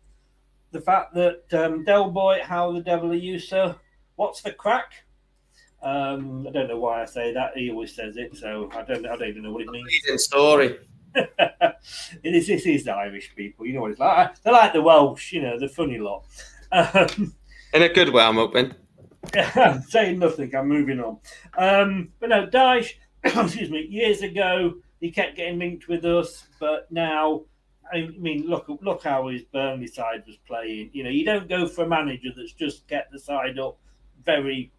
The 0.71 0.81
fact 0.81 1.15
that 1.15 1.43
um, 1.53 1.85
Del 1.85 2.11
Boy, 2.11 2.41
how 2.43 2.73
the 2.73 2.81
devil 2.81 3.11
are 3.11 3.15
you, 3.15 3.39
sir? 3.39 3.77
What's 4.17 4.41
the 4.41 4.53
crack? 4.53 4.93
Um, 5.83 6.47
I 6.49 6.53
don't 6.53 6.69
know 6.69 6.79
why 6.79 7.03
I 7.03 7.05
say 7.05 7.35
that. 7.35 7.57
He 7.57 7.71
always 7.71 7.95
says 7.95 8.17
it, 8.17 8.37
so 8.37 8.71
I 8.73 8.83
don't. 8.83 9.05
I 9.05 9.17
don't 9.17 9.29
even 9.29 9.43
know 9.43 9.53
what 9.53 9.63
it 9.63 9.71
means. 9.71 9.89
Leading 10.05 10.19
story. 10.19 10.79
it 11.15 11.77
is. 12.23 12.47
This 12.47 12.65
is 12.67 12.85
the 12.85 12.93
Irish 12.93 13.35
people. 13.35 13.67
You 13.67 13.75
know 13.75 13.81
what 13.83 13.91
it's 13.91 14.01
like. 14.01 14.41
They're 14.43 14.53
like 14.53 14.73
the 14.73 14.81
Welsh. 14.81 15.33
You 15.33 15.43
know, 15.43 15.59
the 15.59 15.69
funny 15.69 15.99
lot. 15.99 16.25
Um, 16.75 17.35
In 17.75 17.83
a 17.83 17.89
good 17.91 18.09
way, 18.09 18.25
I'm 18.25 18.37
hoping. 18.37 18.73
I'm 19.35 19.83
saying 19.83 20.19
nothing. 20.19 20.55
I'm 20.55 20.69
moving 20.69 21.01
on. 21.01 21.19
Um, 21.57 22.13
but 22.21 22.31
no, 22.31 22.47
Dyche. 22.47 22.95
excuse 23.25 23.71
me. 23.71 23.87
Years 23.89 24.23
ago, 24.23 24.75
he 25.01 25.11
kept 25.11 25.37
getting 25.37 25.59
linked 25.59 25.89
with 25.89 26.05
us, 26.05 26.49
but 26.59 26.91
now, 26.91 27.43
I 27.93 28.09
mean, 28.19 28.47
look 28.47 28.67
look 28.81 29.03
how 29.05 29.29
his 29.29 29.43
Burnley 29.43 29.87
side 29.87 30.25
was 30.27 30.37
playing. 30.47 30.91
You 30.93 31.05
know, 31.05 31.11
you 31.11 31.25
don't 31.25 31.49
go 31.49 31.67
for 31.67 31.85
a 31.85 31.89
manager 31.89 32.31
that's 32.37 32.53
just 32.53 32.89
kept 32.89 33.13
the 33.13 33.19
side 33.19 33.59
up 33.59 33.79
very, 34.25 34.73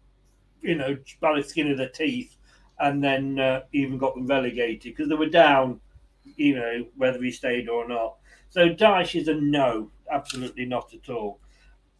you 0.60 0.74
know, 0.74 0.96
by 1.20 1.36
the 1.36 1.46
skin 1.46 1.70
of 1.70 1.78
the 1.78 1.88
teeth, 1.88 2.36
and 2.78 3.02
then 3.02 3.38
uh, 3.38 3.62
even 3.72 3.98
got 3.98 4.14
them 4.14 4.26
relegated 4.26 4.82
because 4.82 5.08
they 5.08 5.14
were 5.14 5.26
down. 5.26 5.80
You 6.36 6.56
know, 6.56 6.86
whether 6.96 7.22
he 7.22 7.30
stayed 7.30 7.68
or 7.68 7.86
not. 7.86 8.16
So 8.48 8.70
Dyche 8.70 9.20
is 9.20 9.28
a 9.28 9.34
no, 9.34 9.90
absolutely 10.10 10.64
not 10.64 10.94
at 10.94 11.10
all. 11.10 11.38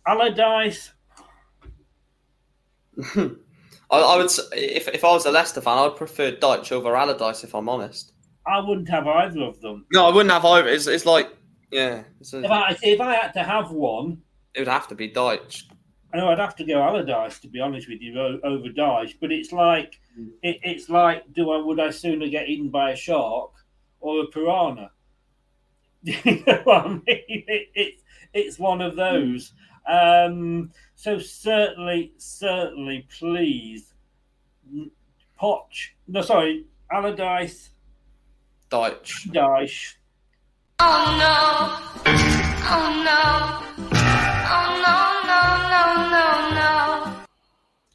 Allardyce, 0.07 0.93
I, 3.17 3.31
I 3.91 4.17
would, 4.17 4.31
if 4.53 4.89
if 4.89 5.05
I 5.05 5.09
was 5.09 5.27
a 5.27 5.31
Leicester 5.31 5.61
fan, 5.61 5.79
I 5.79 5.83
would 5.87 5.97
prefer 5.97 6.33
Dyche 6.33 6.73
over 6.73 6.95
Allardyce. 6.97 7.45
If 7.45 7.55
I'm 7.55 7.69
honest. 7.69 8.13
I 8.47 8.61
wouldn't 8.61 8.89
have 8.89 9.07
either 9.07 9.43
of 9.43 9.61
them. 9.61 9.87
No, 9.93 10.07
I 10.07 10.13
wouldn't 10.13 10.33
have 10.33 10.45
either. 10.45 10.69
It's, 10.69 10.87
it's 10.87 11.07
like, 11.07 11.31
yeah, 11.71 12.03
it's 12.21 12.35
a- 12.35 12.45
If 12.45 12.51
I 12.51 12.77
if 12.83 13.01
I 13.01 13.15
had 13.15 13.33
to 13.33 13.43
have 13.43 13.71
one, 13.71 14.23
it 14.55 14.61
would 14.61 14.69
have 14.69 14.89
to 14.89 14.95
be 14.95 15.09
Dyche. 15.11 15.65
I 16.13 16.19
know 16.19 16.29
I'd 16.29 16.39
have 16.39 16.55
to 16.57 16.65
go 16.65 16.81
Allardyce 16.81 17.41
to 17.41 17.49
be 17.49 17.61
honest 17.61 17.89
with 17.89 18.01
you 18.01 18.19
over 18.19 18.69
Dyche, 18.69 19.15
but 19.21 19.33
it's 19.33 19.53
like 19.53 19.99
hmm. 20.15 20.29
it, 20.43 20.59
it's 20.63 20.89
like 20.89 21.33
do 21.33 21.51
I 21.51 21.57
would 21.57 21.81
I 21.81 21.91
sooner 21.91 22.29
get 22.29 22.49
eaten 22.49 22.71
by 22.71 22.91
a 22.91 22.97
shark 22.97 23.53
or 24.01 24.23
a 24.23 24.27
piranha? 24.27 24.91
you 26.03 26.45
know 26.47 26.61
what 26.65 26.85
I 26.85 26.89
mean? 26.89 27.03
It, 27.07 27.69
it, 27.75 27.95
it's 28.35 28.59
one 28.59 28.81
of 28.81 28.93
hmm. 28.93 28.99
those. 28.99 29.53
Um, 29.87 30.71
so 30.95 31.19
certainly, 31.19 32.15
certainly, 32.17 33.07
please, 33.19 33.93
n- 34.73 34.91
Poch. 35.41 35.91
No, 36.09 36.23
sorry, 36.23 36.65
Allardyce, 36.91 37.71
Dyche. 38.71 39.29
Dyche. 39.31 39.95
Oh 40.81 41.17
no. 41.19 42.13
Oh 42.67 43.03
no. 43.05 43.61
Oh 44.47 44.69
no, 44.85 44.97
no, 45.29 45.41
no, 45.71 46.11
no, 46.11 47.15
no. 47.15 47.25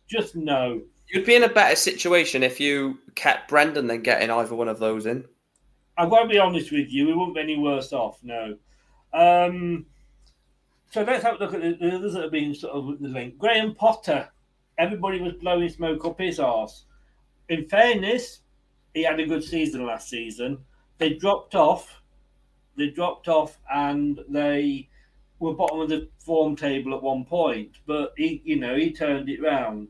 Just 0.08 0.36
no. 0.36 0.82
You'd 1.12 1.26
be 1.26 1.36
in 1.36 1.44
a 1.44 1.50
better 1.50 1.76
situation 1.76 2.44
if 2.44 2.60
you 2.60 3.00
kept 3.16 3.50
Brendan 3.50 3.88
than 3.88 4.02
getting 4.04 4.30
either 4.30 4.54
one 4.56 4.68
of 4.68 4.80
those 4.80 5.06
in. 5.08 5.26
I've 5.98 6.10
got 6.10 6.24
to 6.24 6.30
be 6.30 6.38
honest 6.40 6.72
with 6.72 6.92
you, 6.92 7.08
we 7.08 7.14
wouldn't 7.14 7.36
be 7.36 7.42
any 7.42 7.58
worse 7.58 7.92
off, 7.92 8.20
no. 8.24 8.56
Um, 9.14 9.86
so 10.90 11.04
let's 11.04 11.24
have 11.24 11.36
a 11.36 11.44
look 11.44 11.54
at 11.54 11.62
the, 11.62 11.74
the 11.74 11.96
others 11.96 12.14
that 12.14 12.24
have 12.24 12.32
been 12.32 12.54
sort 12.56 12.74
of 12.74 13.00
the 13.00 13.08
link. 13.08 13.38
Graham 13.38 13.76
Potter, 13.76 14.28
everybody 14.78 15.22
was 15.22 15.34
blowing 15.34 15.70
smoke 15.70 16.04
up 16.06 16.20
his 16.20 16.40
arse. 16.40 16.86
In 17.50 17.68
fairness, 17.68 18.42
he 18.94 19.04
had 19.04 19.20
a 19.20 19.26
good 19.26 19.44
season 19.44 19.86
last 19.86 20.10
season. 20.10 20.58
They 20.98 21.14
dropped 21.14 21.56
off, 21.56 22.02
they 22.76 22.90
dropped 22.90 23.28
off, 23.28 23.60
and 23.74 24.20
they 24.30 24.90
were 25.40 25.54
bottom 25.54 25.80
of 25.80 25.90
the 25.90 26.10
form 26.20 26.56
table 26.56 26.94
at 26.96 27.02
one 27.02 27.24
point. 27.24 27.78
But 27.86 28.14
he, 28.18 28.42
you 28.44 28.60
know, 28.60 28.76
he 28.76 28.92
turned 28.92 29.30
it 29.30 29.42
round. 29.42 29.88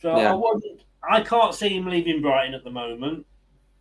So 0.00 0.16
Yeah. 0.16 0.32
I 0.32 0.34
wouldn't. 0.34 0.84
I 1.08 1.22
can't 1.22 1.54
see 1.54 1.68
him 1.68 1.86
leaving 1.86 2.20
Brighton 2.20 2.54
at 2.54 2.64
the 2.64 2.70
moment 2.70 3.24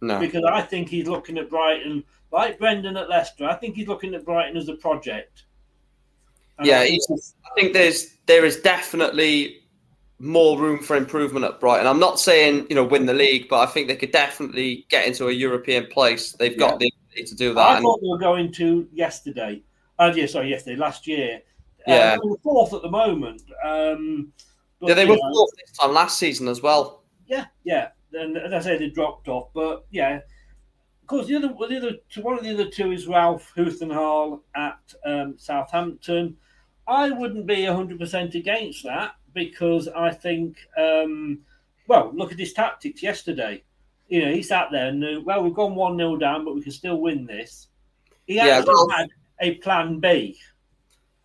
No. 0.02 0.20
because 0.20 0.44
I 0.44 0.62
think 0.62 0.88
he's 0.90 1.08
looking 1.08 1.38
at 1.38 1.50
Brighton 1.50 2.04
like 2.32 2.60
Brendan 2.60 2.98
at 2.98 3.10
Leicester. 3.10 3.46
I 3.46 3.56
think 3.56 3.76
he's 3.76 3.88
looking 3.88 4.14
at 4.14 4.26
Brighton 4.26 4.58
as 4.58 4.70
a 4.70 4.76
project. 4.76 5.44
Yeah, 6.64 6.80
I 6.82 6.98
think- 7.56 7.74
there's 7.74 8.18
there 8.26 8.46
is 8.46 8.58
definitely 8.62 9.62
more 10.20 10.60
room 10.60 10.80
for 10.80 10.96
improvement 10.96 11.46
at 11.46 11.60
Brighton. 11.60 11.88
I'm 11.88 12.00
not 12.00 12.20
saying 12.20 12.68
you 12.70 12.76
know 12.76 12.84
win 12.84 13.06
the 13.06 13.14
league, 13.14 13.48
but 13.50 13.60
I 13.60 13.72
think 13.72 13.88
they 13.88 13.96
could 13.96 14.12
definitely 14.12 14.86
get 14.90 15.08
into 15.08 15.28
a 15.28 15.32
European 15.32 15.88
place. 15.88 16.34
They've 16.34 16.58
got 16.58 16.80
the 16.80 16.92
ability 17.12 17.30
to 17.30 17.36
do 17.36 17.54
that. 17.54 17.78
I 17.78 17.82
thought 17.82 18.02
they 18.02 18.08
were 18.08 18.18
going 18.18 18.52
to 18.54 18.88
yesterday. 18.92 19.62
Oh, 20.00 20.12
yeah, 20.14 20.28
sorry, 20.28 20.50
yesterday, 20.50 20.76
last 20.76 21.08
year. 21.08 21.42
Yeah. 21.88 21.96
Uh, 21.96 22.12
they 22.22 22.30
were 22.30 22.38
fourth 22.44 22.74
at 22.74 22.82
the 22.82 22.90
moment. 22.90 23.42
Um, 23.64 24.32
but, 24.80 24.90
yeah, 24.90 24.94
they 24.94 25.06
were 25.06 25.16
know, 25.16 25.32
fourth 25.34 25.52
this 25.58 25.78
time 25.78 25.94
last 25.94 26.20
season 26.20 26.48
as 26.48 26.62
well. 26.62 27.04
Yeah, 27.26 27.46
yeah. 27.64 27.90
And 28.14 28.38
as 28.38 28.54
I 28.54 28.60
say, 28.60 28.78
they 28.78 28.90
dropped 28.90 29.28
off, 29.28 29.50
but 29.54 29.86
yeah. 29.92 30.18
Of 31.02 31.08
course, 31.08 31.28
the 31.28 31.36
other, 31.36 31.48
the 31.48 31.78
other, 31.78 32.22
one 32.22 32.38
of 32.38 32.44
the 32.44 32.54
other 32.54 32.70
two 32.70 32.92
is 32.92 33.08
Ralph 33.08 33.52
Hasenhüttl 33.56 34.42
at 34.56 34.80
um, 35.06 35.36
Southampton. 35.38 36.38
I 36.88 37.10
wouldn't 37.12 37.46
be 37.46 37.66
hundred 37.66 38.00
percent 38.00 38.36
against 38.36 38.84
that 38.84 39.16
because 39.34 39.88
I 39.90 40.12
think, 40.12 40.58
um, 40.78 41.40
well, 41.88 42.12
look 42.16 42.32
at 42.32 42.40
his 42.40 42.54
tactics 42.54 43.04
yesterday. 43.04 43.64
You 44.08 44.26
know, 44.26 44.32
he 44.32 44.42
sat 44.42 44.70
there 44.72 44.88
and 44.88 45.00
knew, 45.00 45.22
well, 45.22 45.44
we've 45.44 45.54
gone 45.54 45.76
one 45.76 45.98
0 45.98 46.16
down, 46.18 46.46
but 46.46 46.56
we 46.56 46.62
can 46.62 46.72
still 46.72 47.02
win 47.02 47.26
this. 47.26 47.68
He 48.26 48.36
Yeah, 48.36 48.64
Ralph- 48.66 48.92
had 48.92 49.10
a 49.42 49.56
plan 49.56 50.00
B. 50.00 50.38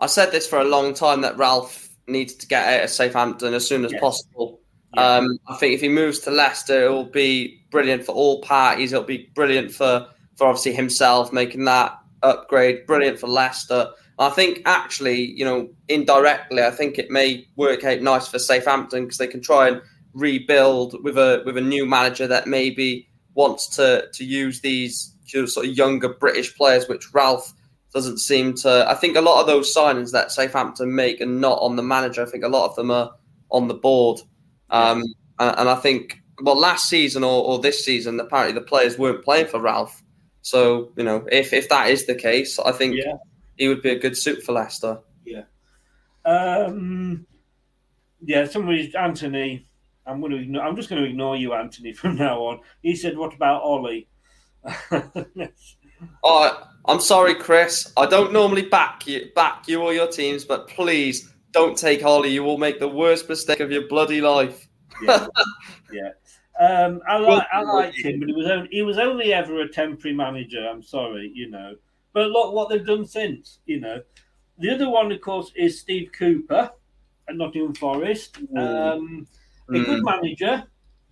I 0.01 0.07
said 0.07 0.33
this 0.33 0.49
for 0.49 0.59
a 0.59 0.65
long 0.65 0.93
time 0.95 1.21
that 1.21 1.37
Ralph 1.39 1.89
needs 2.09 2.35
to 2.35 2.47
get 2.49 2.67
out 2.67 2.85
of 2.85 2.91
Southampton 2.91 3.55
as 3.55 3.67
soon 3.67 3.85
as 3.85 3.93
Yes. 3.93 4.01
possible. 4.01 4.61
Um, 4.99 5.39
I 5.47 5.55
think 5.57 5.75
if 5.75 5.81
he 5.81 5.89
moves 5.89 6.19
to 6.21 6.31
Leicester, 6.31 6.87
it 6.87 6.91
will 6.91 7.05
be 7.05 7.63
brilliant 7.71 8.05
for 8.05 8.13
all 8.13 8.43
parties. 8.43 8.93
It'll 8.93 9.05
be 9.05 9.31
brilliant 9.35 9.73
for, 9.73 10.07
for 10.37 10.49
obviously 10.49 10.75
himself 10.75 11.33
making 11.33 11.65
that 11.65 11.97
upgrade. 12.23 12.85
Brilliant 12.87 13.19
for 13.19 13.29
Leicester. 13.29 13.91
I 14.19 14.31
think 14.31 14.63
actually, 14.67 15.33
you 15.33 15.45
know, 15.45 15.71
indirectly, 15.89 16.63
I 16.63 16.71
think 16.71 16.99
it 16.99 17.11
may 17.11 17.47
work 17.57 17.85
out 17.85 18.01
nice 18.01 18.29
for 18.29 18.39
Southampton 18.39 19.05
because 19.05 19.19
they 19.19 19.27
can 19.27 19.41
try 19.41 19.69
and 19.69 19.83
rebuild 20.13 21.03
with 21.03 21.17
a 21.17 21.43
with 21.47 21.57
a 21.57 21.63
new 21.63 21.87
manager 21.87 22.27
that 22.27 22.47
maybe 22.47 23.09
wants 23.35 23.75
to 23.77 24.07
to 24.13 24.25
use 24.25 24.61
these 24.61 25.15
sort 25.27 25.67
of 25.67 25.77
younger 25.77 26.11
British 26.11 26.55
players, 26.55 26.89
which 26.89 27.13
Ralph 27.15 27.53
doesn't 27.93 28.19
seem 28.19 28.55
to. 28.55 28.87
I 28.89 28.95
think 28.95 29.17
a 29.17 29.21
lot 29.21 29.41
of 29.41 29.47
those 29.47 29.75
signings 29.75 30.13
that 30.13 30.33
Southampton 30.33 30.95
make 30.95 31.21
are 31.21 31.27
not 31.27 31.59
on 31.61 31.77
the 31.77 31.83
manager. 31.83 32.23
I 32.23 32.27
think 32.27 32.45
a 32.45 32.49
lot 32.49 32.69
of 32.69 32.77
them 32.77 32.91
are 32.91 33.13
on 33.51 33.69
the 33.69 33.75
board. 33.75 34.21
Um, 34.71 35.03
and, 35.39 35.59
and 35.59 35.69
I 35.69 35.75
think, 35.77 36.23
well, 36.43 36.59
last 36.59 36.89
season 36.89 37.25
or, 37.25 37.45
or 37.45 37.59
this 37.59 37.85
season, 37.85 38.19
apparently 38.21 38.55
the 38.55 38.67
players 38.67 38.99
weren't 38.99 39.25
playing 39.25 39.47
for 39.47 39.61
Ralph. 39.61 40.03
So, 40.41 40.93
you 40.97 41.05
know, 41.05 41.27
if, 41.31 41.53
if 41.53 41.69
that 41.69 41.91
is 41.91 42.07
the 42.07 42.15
case, 42.15 42.59
I 42.59 42.73
think 42.73 42.97
Yeah. 42.97 43.15
He 43.63 43.69
would 43.69 43.81
be 43.81 43.91
a 43.91 43.99
good 43.99 44.19
suit 44.19 44.43
for 44.43 44.51
Leicester. 44.51 44.99
Yeah. 45.25 45.45
Um, 46.25 47.25
yeah, 48.21 48.45
somebody's 48.45 48.93
Anthony. 48.97 49.69
I'm 50.05 50.19
going 50.21 50.33
to 50.33 50.39
ignore, 50.39 50.65
I'm 50.65 50.75
just 50.75 50.89
going 50.89 51.01
to 51.01 51.09
ignore 51.09 51.37
you, 51.37 51.55
Anthony, 51.55 51.93
from 52.01 52.17
now 52.17 52.41
on. 52.41 52.59
He 52.83 52.97
said, 52.97 53.17
"What 53.17 53.35
about 53.35 53.63
Ollie?" 53.63 54.09
Oh, 56.25 56.69
I'm 56.87 56.99
sorry, 56.99 57.37
Chris. 57.37 57.93
I 57.97 58.07
don't 58.07 58.33
normally 58.33 58.63
back 58.63 59.07
you, 59.07 59.31
back 59.37 59.69
you 59.69 59.81
or 59.81 59.95
your 59.95 60.09
teams, 60.09 60.45
but 60.45 60.67
please 60.67 61.33
don't 61.53 61.79
take 61.79 62.05
Ollie. 62.05 62.31
You 62.33 62.43
will 62.43 62.59
make 62.59 62.81
the 62.81 62.89
worst 62.89 63.29
mistake 63.29 63.61
of 63.61 63.71
your 63.71 63.87
bloody 63.87 64.21
life. 64.21 64.67
yeah. 65.01 65.29
yeah. 65.93 66.09
Um, 66.61 67.01
I 67.09 67.19
like 67.19 67.47
I 67.53 67.63
liked 67.63 67.99
him, 67.99 68.19
but 68.19 68.29
he 68.29 68.35
was 68.35 68.47
only 68.49 68.69
he 68.73 68.83
was 68.83 68.99
only 68.99 69.33
ever 69.33 69.61
a 69.61 69.69
temporary 69.69 70.17
manager. 70.17 70.69
I'm 70.69 70.83
sorry, 70.83 71.31
you 71.33 71.49
know. 71.49 71.77
But 72.13 72.31
look 72.31 72.53
what 72.53 72.69
they've 72.69 72.87
done 72.87 73.07
since, 73.07 73.59
you 73.67 73.81
know. 73.81 74.03
The 74.59 74.71
other 74.71 74.89
one, 74.91 75.11
of 75.13 75.21
course, 75.21 75.51
is 75.57 75.81
Steve 75.81 76.11
Cooper 76.13 76.71
at 77.29 77.37
Nottingham 77.37 77.75
Forest. 77.75 78.39
Um, 78.57 79.27
a 79.69 79.73
Mm. 79.73 79.87
good 79.87 80.05
manager. 80.05 80.65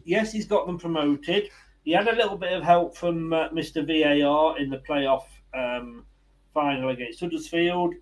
Yes, 0.05 0.33
he's 0.33 0.47
got 0.47 0.67
them 0.67 0.79
promoted. 0.79 1.49
He 1.85 1.93
had 1.93 2.09
a 2.09 2.15
little 2.17 2.37
bit 2.37 2.53
of 2.53 2.63
help 2.63 2.97
from 2.97 3.33
uh, 3.33 3.49
Mr. 3.51 3.83
VAR 3.87 4.59
in 4.59 4.69
the 4.71 4.79
playoff 4.79 5.25
um, 5.55 6.05
final 6.53 6.91
against 6.91 7.21
Huddersfield. 7.21 7.95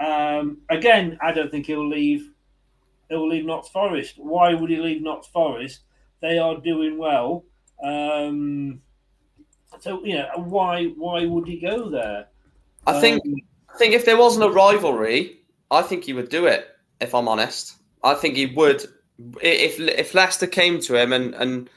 Um, 0.00 0.58
again, 0.68 1.18
I 1.22 1.32
don't 1.32 1.50
think 1.50 1.66
he'll 1.66 1.88
leave. 1.88 2.30
He'll 3.08 3.28
leave 3.28 3.44
Notts 3.46 3.68
Forest. 3.68 4.16
Why 4.18 4.54
would 4.54 4.70
he 4.70 4.76
leave 4.76 5.02
Notts 5.02 5.28
Forest? 5.28 5.80
They 6.20 6.38
are 6.38 6.56
doing 6.60 6.98
well. 6.98 7.44
Um, 7.82 8.82
so 9.80 10.04
you 10.04 10.14
know 10.18 10.28
why? 10.36 10.86
Why 10.88 11.24
would 11.26 11.46
he 11.48 11.58
go 11.58 11.88
there? 11.88 12.28
I 12.86 13.00
think 13.00 13.22
Um, 13.24 13.34
I 13.74 13.78
think 13.78 13.94
if 13.94 14.04
there 14.04 14.16
wasn't 14.16 14.44
a 14.44 14.50
rivalry, 14.50 15.40
I 15.70 15.82
think 15.82 16.04
he 16.04 16.12
would 16.12 16.28
do 16.28 16.46
it. 16.46 16.68
If 17.00 17.14
I'm 17.14 17.28
honest, 17.28 17.76
I 18.04 18.14
think 18.14 18.36
he 18.36 18.46
would. 18.46 18.84
If 19.40 19.80
if 19.80 20.14
Leicester 20.14 20.46
came 20.46 20.80
to 20.80 20.94
him 20.94 21.12
and 21.12 21.34
and 21.34 21.70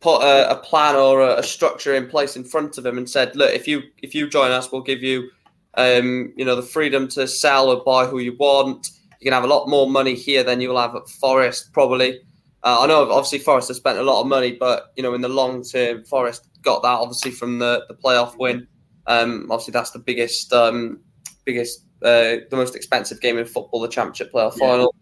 put 0.00 0.22
a, 0.22 0.50
a 0.50 0.56
plan 0.56 0.96
or 0.96 1.20
a, 1.20 1.38
a 1.38 1.42
structure 1.42 1.94
in 1.94 2.08
place 2.08 2.36
in 2.36 2.44
front 2.44 2.78
of 2.78 2.86
him 2.86 2.98
and 2.98 3.08
said, 3.08 3.36
"Look, 3.36 3.52
if 3.52 3.68
you 3.68 3.82
if 4.02 4.14
you 4.14 4.28
join 4.28 4.50
us, 4.50 4.70
we'll 4.70 4.82
give 4.82 5.02
you, 5.02 5.30
um, 5.74 6.32
you 6.36 6.44
know, 6.44 6.56
the 6.56 6.62
freedom 6.62 7.08
to 7.08 7.26
sell 7.26 7.70
or 7.70 7.82
buy 7.84 8.06
who 8.06 8.18
you 8.18 8.36
want. 8.38 8.90
You 9.20 9.26
can 9.26 9.32
have 9.32 9.44
a 9.44 9.54
lot 9.54 9.68
more 9.68 9.88
money 9.88 10.14
here 10.14 10.42
than 10.42 10.60
you'll 10.60 10.80
have 10.80 10.96
at 10.96 11.08
Forest, 11.08 11.72
probably." 11.72 12.20
Uh, 12.64 12.78
I 12.82 12.86
know, 12.86 13.10
obviously, 13.10 13.40
Forest 13.40 13.68
has 13.68 13.78
spent 13.78 13.98
a 13.98 14.02
lot 14.02 14.20
of 14.20 14.28
money, 14.28 14.52
but 14.52 14.92
you 14.96 15.02
know, 15.02 15.14
in 15.14 15.20
the 15.20 15.28
long 15.28 15.64
term, 15.64 16.04
Forest 16.04 16.48
got 16.62 16.82
that 16.82 16.88
obviously 16.88 17.32
from 17.32 17.58
the 17.58 17.84
the 17.88 17.94
playoff 17.94 18.38
win. 18.38 18.66
Um, 19.20 19.50
obviously, 19.50 19.72
that's 19.72 19.90
the 19.90 19.98
biggest, 19.98 20.52
um, 20.52 21.00
biggest, 21.44 21.84
uh, 22.02 22.42
the 22.50 22.56
most 22.56 22.74
expensive 22.76 23.20
game 23.20 23.38
in 23.38 23.44
football, 23.44 23.80
the 23.80 23.88
Championship 23.88 24.32
playoff 24.32 24.56
Yeah. 24.58 24.66
final. 24.68 24.94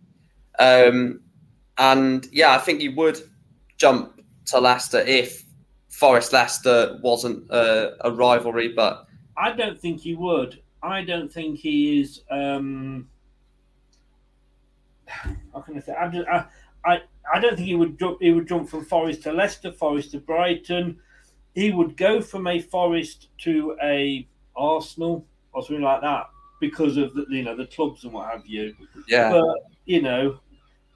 Um, 0.59 1.21
and 1.79 2.27
yeah, 2.33 2.55
I 2.55 2.59
think 2.59 2.81
you 2.83 2.95
would 2.97 3.19
jump 3.79 4.21
to 4.47 4.59
Leicester 4.61 5.01
if 5.01 5.45
Forest 5.89 6.33
Leicester 6.33 6.99
wasn't 7.03 7.51
uh, 7.51 7.91
a 8.01 8.11
rivalry. 8.13 8.69
But 8.69 9.07
I 9.37 9.53
don't 9.53 9.81
think 9.81 10.01
he 10.01 10.15
would. 10.15 10.61
I 10.83 11.03
don't 11.03 11.33
think 11.33 11.59
he 11.59 12.01
is. 12.01 12.23
Um, 12.31 13.09
how 15.07 15.61
can 15.61 15.77
I 15.77 15.81
say? 15.81 15.95
I, 15.95 16.09
don't- 16.09 16.29
I, 16.29 16.45
I, 16.85 16.99
I 17.35 17.41
don't 17.41 17.57
think 17.57 17.69
he 17.69 17.75
would 17.75 17.99
jump. 17.99 18.19
He 18.21 18.33
would 18.33 18.49
jump 18.49 18.69
from 18.69 18.85
Forest 18.85 19.23
to 19.25 19.33
Leicester, 19.33 19.73
Forest 19.73 20.13
to 20.13 20.19
Brighton. 20.19 20.99
He 21.55 21.71
would 21.73 21.97
go 21.97 22.21
from 22.21 22.47
a 22.47 22.61
Forest 22.61 23.29
to 23.39 23.77
a 23.83 24.27
Arsenal 24.57 25.27
or 25.53 25.63
something 25.63 25.83
like 25.83 26.01
that 26.03 26.29
because 26.61 26.97
of 26.97 27.15
the, 27.15 27.27
you 27.29 27.43
know 27.43 27.57
the 27.57 27.67
clubs 27.67 28.05
and 28.05 28.13
what 28.13 28.31
have 28.31 28.47
you. 28.47 28.75
Yeah. 29.09 29.31
But 29.31 29.57
you 29.87 30.03
know, 30.03 30.39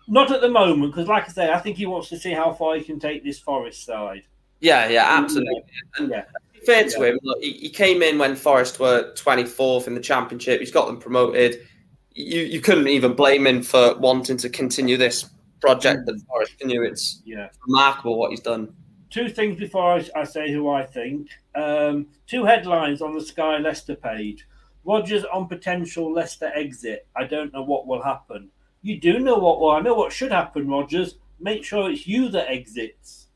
not 0.06 0.30
at 0.30 0.40
the 0.40 0.48
moment 0.48 0.92
because, 0.92 1.08
like 1.08 1.24
I 1.24 1.28
say, 1.32 1.50
I 1.52 1.58
think 1.58 1.76
he 1.76 1.86
wants 1.86 2.08
to 2.10 2.18
see 2.18 2.32
how 2.32 2.52
far 2.52 2.76
he 2.76 2.82
can 2.84 3.00
take 3.00 3.24
this 3.24 3.38
Forest 3.38 3.84
side. 3.84 4.22
yeah, 4.60 4.88
yeah, 4.88 5.06
absolutely. 5.08 5.62
And 5.98 6.10
Yeah. 6.10 6.24
be 6.52 6.60
fair 6.60 6.84
to 6.88 7.02
him, 7.02 7.18
look, 7.22 7.40
he, 7.42 7.52
he 7.52 7.68
came 7.70 8.02
in 8.02 8.18
when 8.18 8.36
Forest 8.36 8.78
were 8.80 9.12
24th 9.14 9.86
in 9.88 9.94
the 9.94 10.00
Championship. 10.00 10.60
He's 10.60 10.70
got 10.70 10.86
them 10.86 10.98
promoted. 10.98 11.66
You 12.14 12.42
you 12.42 12.60
couldn't 12.60 12.88
even 12.88 13.14
blame 13.14 13.46
him 13.46 13.62
for 13.62 13.96
wanting 13.98 14.36
to 14.38 14.48
continue 14.48 14.96
this 14.96 15.28
project 15.60 16.08
at 16.08 16.14
mm. 16.14 16.26
Forest, 16.26 16.58
can 16.58 16.70
you? 16.70 16.82
It's 16.84 17.22
Yeah. 17.24 17.48
remarkable 17.66 18.18
what 18.18 18.30
he's 18.30 18.40
done. 18.40 18.72
Two 19.14 19.28
things 19.28 19.56
before 19.56 19.92
I, 19.92 20.04
I 20.16 20.24
say 20.24 20.50
who 20.50 20.68
I 20.68 20.84
think. 20.84 21.28
Um, 21.54 22.08
two 22.26 22.44
headlines 22.44 23.00
on 23.00 23.14
the 23.14 23.20
Sky 23.20 23.58
Leicester 23.58 23.94
page. 23.94 24.44
Rodgers 24.84 25.24
on 25.32 25.46
potential 25.46 26.12
Leicester 26.12 26.50
exit. 26.52 27.06
I 27.14 27.22
don't 27.22 27.52
know 27.52 27.62
what 27.62 27.86
will 27.86 28.02
happen. 28.02 28.50
You 28.82 28.98
do 28.98 29.20
know 29.20 29.38
what 29.38 29.60
will. 29.60 29.70
I 29.70 29.78
know 29.78 29.94
what 29.94 30.12
should 30.12 30.32
happen, 30.32 30.66
Rodgers. 30.66 31.18
Make 31.38 31.62
sure 31.62 31.92
it's 31.92 32.08
you 32.08 32.28
that 32.30 32.50
exits. 32.50 33.28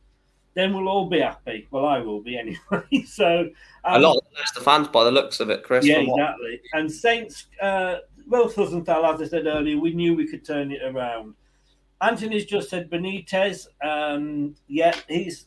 Then 0.55 0.75
we'll 0.75 0.89
all 0.89 1.09
be 1.09 1.21
happy. 1.21 1.69
Well, 1.71 1.87
I 1.87 2.01
will 2.01 2.23
be 2.23 2.37
anyway. 2.37 3.05
so 3.07 3.49
a 3.85 3.95
um, 3.95 4.03
lot 4.03 4.17
of 4.17 4.25
Leicester 4.37 4.63
fans, 4.63 4.89
by 4.89 5.05
the 5.05 5.13
looks 5.13 5.39
of 5.39 5.49
it, 5.49 5.63
Chris. 5.63 5.87
yeah, 5.87 5.99
exactly. 5.99 6.61
And 6.73 6.91
Saints, 6.91 7.47
uh, 7.63 7.99
well, 8.27 8.53
Rosenthal, 8.57 9.07
as 9.07 9.23
I 9.23 9.29
said 9.29 9.47
earlier, 9.47 9.79
we 9.79 9.95
knew 9.95 10.17
we 10.17 10.27
could 10.27 10.45
turn 10.45 10.73
it 10.73 10.83
around. 10.83 11.35
Anthony's 12.01 12.47
just 12.47 12.69
said 12.69 12.91
Benitez. 12.91 13.69
Um, 13.81 14.57
yeah, 14.67 14.95
he's 15.09 15.47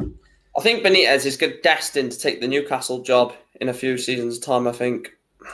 I 0.00 0.60
think 0.62 0.84
Benitez 0.84 1.26
is 1.26 1.36
good, 1.36 1.62
destined 1.62 2.12
to 2.12 2.18
take 2.18 2.40
the 2.40 2.48
Newcastle 2.48 3.00
job 3.02 3.34
in 3.60 3.68
a 3.68 3.74
few 3.74 3.96
seasons' 3.96 4.38
time. 4.38 4.66
I 4.66 4.72
think. 4.72 5.10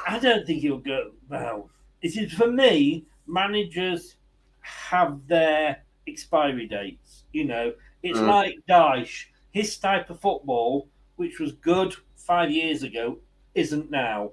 I 0.09 0.19
don't 0.19 0.47
think 0.47 0.63
he'll 0.63 0.79
go. 0.79 1.13
Well, 1.29 1.71
it 2.03 2.17
is 2.17 2.33
for 2.33 2.51
me. 2.51 3.05
Managers 3.27 4.17
have 4.61 5.21
their 5.27 5.83
expiry 6.09 6.67
dates. 6.67 7.25
You 7.33 7.45
know, 7.45 7.73
it's 8.03 8.19
Mm. 8.19 8.29
like 8.29 8.55
Dyche. 8.69 9.27
His 9.53 9.77
type 9.79 10.11
of 10.11 10.21
football, 10.21 10.89
which 11.17 11.39
was 11.39 11.53
good 11.53 11.95
five 12.17 12.51
years 12.51 12.83
ago, 12.83 13.19
isn't 13.55 13.91
now. 13.91 14.33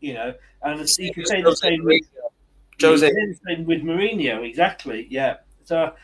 You 0.00 0.14
know, 0.14 0.34
and 0.62 0.74
it's- 0.74 0.98
you 0.98 1.12
can 1.14 1.24
say 1.26 1.40
the 1.42 1.56
same 1.56 1.82
with 1.84 2.02
Jose. 2.80 3.06
you 3.06 3.12
can 3.12 3.16
say 3.16 3.32
the 3.32 3.38
same 3.56 3.64
with 3.64 3.82
Mourinho. 3.82 4.46
Exactly. 4.46 5.06
Yeah. 5.10 5.38
So. 5.64 5.94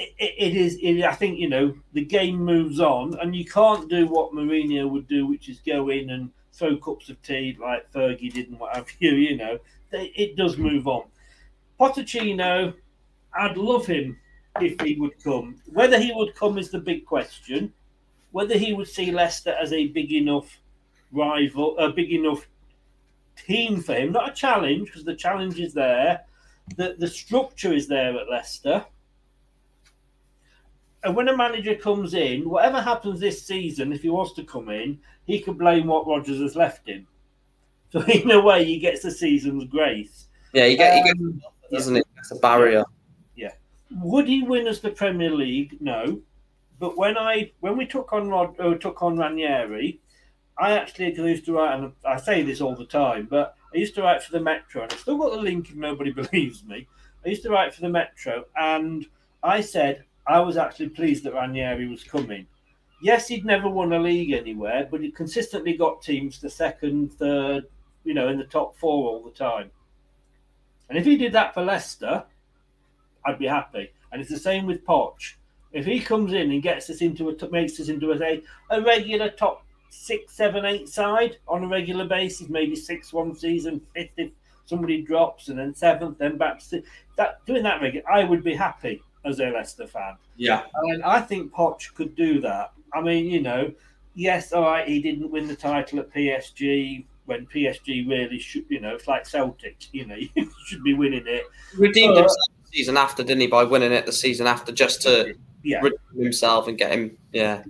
It, 0.00 0.34
it- 0.38 0.56
is. 0.56 0.78
It, 0.80 1.02
I 1.02 1.14
think 1.14 1.38
you 1.38 1.48
know 1.48 1.74
the 1.92 2.04
game 2.04 2.36
moves 2.38 2.78
on, 2.80 3.18
and 3.20 3.34
you 3.34 3.44
can't 3.44 3.88
do 3.90 4.06
what 4.06 4.32
Mourinho 4.32 4.88
would 4.88 5.08
do, 5.08 5.26
which 5.26 5.48
is 5.48 5.58
go 5.66 5.88
in 5.90 6.10
and 6.10 6.30
throw 6.52 6.76
cups 6.76 7.08
of 7.08 7.20
tea 7.22 7.56
like 7.60 7.90
Fergie 7.92 8.32
did 8.32 8.48
and 8.48 8.58
what 8.60 8.76
have 8.76 8.88
you. 9.00 9.12
You 9.14 9.36
know, 9.36 9.58
it 9.92 10.36
does 10.36 10.56
move 10.56 10.86
on. 10.86 11.04
Pochettino, 11.80 12.74
I'd 13.32 13.56
love 13.56 13.86
him 13.86 14.18
if 14.60 14.80
he 14.80 14.96
would 14.96 15.22
come. 15.22 15.56
Whether 15.66 16.00
he 16.00 16.12
would 16.12 16.34
come 16.34 16.58
is 16.58 16.70
the 16.70 16.80
big 16.80 17.04
question. 17.04 17.72
Whether 18.32 18.58
he 18.58 18.72
would 18.74 18.88
see 18.88 19.10
Leicester 19.10 19.52
as 19.60 19.72
a 19.72 19.86
big 19.88 20.12
enough 20.12 20.60
rival, 21.12 21.78
a 21.78 21.90
big 21.90 22.12
enough 22.12 22.46
team 23.46 23.80
for 23.82 23.94
him, 23.94 24.12
not 24.12 24.30
a 24.30 24.34
challenge 24.34 24.86
because 24.88 25.04
the 25.04 25.14
challenge 25.14 25.58
is 25.60 25.72
there. 25.74 26.24
The 26.76 26.96
the 26.98 27.08
structure 27.08 27.72
is 27.72 27.86
there 27.88 28.16
at 28.18 28.28
Leicester. 28.28 28.84
And 31.04 31.14
when 31.14 31.28
a 31.28 31.36
manager 31.36 31.74
comes 31.74 32.14
in, 32.14 32.48
whatever 32.48 32.80
happens 32.80 33.20
this 33.20 33.46
season, 33.46 33.92
if 33.92 34.02
he 34.02 34.10
was 34.10 34.32
to 34.34 34.44
come 34.44 34.68
in, 34.68 34.98
he 35.26 35.40
could 35.40 35.58
blame 35.58 35.86
what 35.86 36.06
Rodgers 36.06 36.40
has 36.40 36.56
left 36.56 36.88
him. 36.88 37.06
So 37.90 38.02
in 38.02 38.30
a 38.30 38.38
way, 38.38 38.66
he 38.66 38.78
gets 38.78 39.00
the 39.00 39.10
season's 39.10 39.64
grace. 39.64 40.26
Yeah, 40.52 40.66
you 40.66 40.76
get, 40.76 40.94
you 40.96 41.10
Um, 41.10 41.40
get, 41.40 41.70
doesn't 41.70 41.96
it? 41.96 42.06
That's 42.16 42.32
a 42.32 42.36
barrier. 42.36 42.84
Yeah. 43.34 43.52
Would 44.02 44.28
he 44.28 44.42
win 44.42 44.68
us 44.68 44.80
the 44.80 44.90
Premier 44.90 45.30
League? 45.30 45.78
No. 45.80 46.20
But 46.78 46.98
when 46.98 47.16
I 47.16 47.52
when 47.60 47.78
we 47.78 47.86
took 47.86 48.12
on 48.12 48.28
Rod 48.28 48.60
uh, 48.60 48.74
took 48.74 49.02
on 49.02 49.16
Ranieri, 49.16 50.00
I 50.58 50.72
actually 50.72 51.14
used 51.14 51.46
to 51.46 51.54
write 51.54 51.78
and 51.78 51.92
I 52.04 52.18
say 52.18 52.42
this 52.42 52.60
all 52.60 52.76
the 52.76 52.84
time, 52.84 53.26
but 53.30 53.56
I 53.74 53.78
used 53.78 53.94
to 53.94 54.02
write 54.02 54.22
for 54.22 54.32
the 54.32 54.40
Metro 54.40 54.82
and 54.82 54.92
I 54.92 54.96
still 54.96 55.16
got 55.16 55.30
the 55.30 55.40
link 55.40 55.70
if 55.70 55.76
nobody 55.76 56.12
believes 56.22 56.64
me. 56.64 56.86
I 57.24 57.28
used 57.30 57.42
to 57.44 57.50
write 57.50 57.74
for 57.74 57.80
the 57.80 57.88
Metro 57.88 58.44
and 58.56 59.06
I 59.42 59.60
said 59.60 60.04
I 60.28 60.40
was 60.40 60.58
actually 60.58 60.90
pleased 60.90 61.24
that 61.24 61.32
Ranieri 61.32 61.88
was 61.88 62.04
coming. 62.04 62.46
Yes, 63.00 63.28
he'd 63.28 63.46
never 63.46 63.68
won 63.68 63.94
a 63.94 63.98
league 63.98 64.32
anywhere, 64.32 64.86
but 64.90 65.00
he 65.00 65.10
consistently 65.10 65.72
got 65.72 66.02
teams 66.02 66.38
to 66.40 66.50
second, 66.50 67.14
third, 67.14 67.64
you 68.04 68.12
know, 68.12 68.28
in 68.28 68.38
the 68.38 68.44
top 68.44 68.76
four 68.76 69.08
all 69.08 69.24
the 69.24 69.30
time. 69.30 69.70
And 70.88 70.98
if 70.98 71.06
he 71.06 71.16
did 71.16 71.32
that 71.32 71.54
for 71.54 71.64
Leicester, 71.64 72.24
I'd 73.24 73.38
be 73.38 73.46
happy. 73.46 73.90
And 74.12 74.20
it's 74.20 74.30
the 74.30 74.38
same 74.38 74.66
with 74.66 74.84
Poch. 74.84 75.34
If 75.72 75.86
he 75.86 76.00
comes 76.00 76.32
in 76.32 76.50
and 76.50 76.62
gets 76.62 76.90
us 76.90 77.00
into 77.00 77.30
a 77.30 77.50
makes 77.50 77.80
us 77.80 77.88
into 77.88 78.12
a 78.12 78.42
a 78.70 78.82
regular 78.82 79.30
top 79.30 79.64
six, 79.90 80.34
seven, 80.34 80.64
eight 80.64 80.88
side 80.88 81.38
on 81.46 81.64
a 81.64 81.68
regular 81.68 82.06
basis, 82.06 82.48
maybe 82.48 82.76
six 82.76 83.12
one 83.12 83.34
season, 83.34 83.80
fifth 83.94 84.10
if 84.16 84.30
somebody 84.66 85.02
drops, 85.02 85.48
and 85.48 85.58
then 85.58 85.74
seventh, 85.74 86.18
then 86.18 86.36
back 86.36 86.58
to 86.70 86.82
that 87.16 87.44
doing 87.46 87.62
that 87.62 87.80
regular, 87.80 88.10
I 88.10 88.24
would 88.24 88.42
be 88.42 88.54
happy 88.54 89.02
as 89.24 89.40
a 89.40 89.50
Leicester 89.50 89.86
fan. 89.86 90.14
Yeah. 90.36 90.62
And 90.90 91.02
I 91.02 91.20
think 91.20 91.52
Poch 91.52 91.92
could 91.94 92.14
do 92.14 92.40
that. 92.42 92.72
I 92.94 93.00
mean, 93.00 93.26
you 93.26 93.40
know, 93.40 93.72
yes, 94.14 94.52
all 94.52 94.62
right, 94.62 94.86
he 94.86 95.00
didn't 95.00 95.30
win 95.30 95.46
the 95.48 95.56
title 95.56 95.98
at 96.00 96.12
PSG 96.12 97.04
when 97.26 97.46
PSG 97.46 98.08
really 98.08 98.38
should, 98.38 98.64
you 98.68 98.80
know, 98.80 98.94
it's 98.94 99.06
like 99.06 99.26
Celtic, 99.26 99.76
you 99.92 100.06
know, 100.06 100.16
you 100.34 100.50
should 100.66 100.82
be 100.82 100.94
winning 100.94 101.26
it. 101.26 101.44
Redeemed 101.76 102.14
But- 102.14 102.20
himself 102.22 102.48
the 102.64 102.76
season 102.78 102.96
after, 102.96 103.22
didn't 103.22 103.40
he, 103.42 103.46
by 103.46 103.64
winning 103.64 103.92
it 103.92 104.06
the 104.06 104.12
season 104.12 104.46
after 104.46 104.72
just 104.72 105.02
to 105.02 105.34
Yeah. 105.62 105.80
redeem 105.82 105.98
himself 106.22 106.68
and 106.68 106.78
get 106.78 106.92
him. 106.92 107.18
Yeah. 107.32 107.62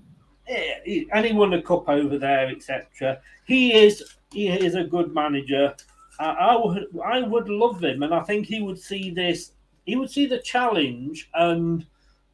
Yeah, 0.49 1.03
and 1.12 1.27
he 1.27 1.33
won 1.35 1.53
a 1.53 1.61
cup 1.61 1.89
over 1.91 2.16
there, 2.16 2.49
etc. 2.49 3.20
He 3.45 3.75
is 3.75 4.03
he 4.33 4.49
is 4.49 4.77
a 4.77 4.85
good 4.85 5.12
manager. 5.12 5.75
I, 6.19 6.31
I 6.31 6.57
would 6.57 6.87
I 7.05 7.20
would 7.20 7.51
love 7.51 7.85
him, 7.85 8.03
and 8.03 8.15
I 8.15 8.20
think 8.23 8.47
he 8.47 8.62
would 8.62 8.79
see 8.79 9.11
this. 9.11 9.53
He 9.89 9.97
would 9.97 10.10
see 10.10 10.27
the 10.27 10.40
challenge 10.40 11.31
and 11.32 11.86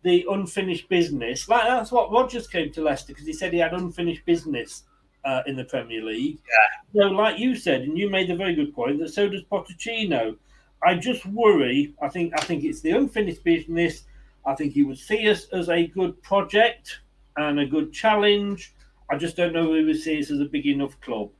the 0.02 0.26
unfinished 0.28 0.88
business. 0.88 1.48
Like 1.48 1.62
that's 1.68 1.92
what 1.92 2.10
Rodgers 2.10 2.48
came 2.48 2.72
to 2.72 2.82
Leicester 2.82 3.12
because 3.12 3.28
he 3.28 3.32
said 3.32 3.52
he 3.52 3.60
had 3.60 3.72
unfinished 3.72 4.26
business 4.26 4.82
uh, 5.24 5.42
in 5.46 5.54
the 5.54 5.62
Premier 5.62 6.02
League. 6.02 6.40
Yeah. 6.48 7.02
So, 7.02 7.08
like 7.12 7.38
you 7.38 7.54
said, 7.54 7.82
and 7.82 7.96
you 7.96 8.10
made 8.10 8.28
a 8.28 8.34
very 8.34 8.56
good 8.56 8.74
point 8.74 8.98
that 8.98 9.10
so 9.10 9.28
does 9.28 9.44
Pochettino. 9.44 10.36
I 10.82 10.96
just 10.96 11.24
worry. 11.26 11.94
I 12.02 12.08
think 12.08 12.34
I 12.36 12.42
think 12.42 12.64
it's 12.64 12.80
the 12.80 12.90
unfinished 12.90 13.44
business. 13.44 14.02
I 14.44 14.56
think 14.56 14.72
he 14.72 14.82
would 14.82 14.98
see 14.98 15.30
us 15.30 15.46
as 15.52 15.68
a 15.68 15.86
good 15.86 16.20
project 16.24 17.02
and 17.36 17.60
a 17.60 17.66
good 17.66 17.92
challenge. 17.92 18.74
I 19.08 19.16
just 19.16 19.36
don't 19.36 19.52
know 19.52 19.72
if 19.72 19.78
he 19.78 19.84
would 19.84 20.00
see 20.00 20.18
us 20.18 20.32
as 20.32 20.40
a 20.40 20.44
big 20.44 20.66
enough 20.66 21.00
club. 21.00 21.30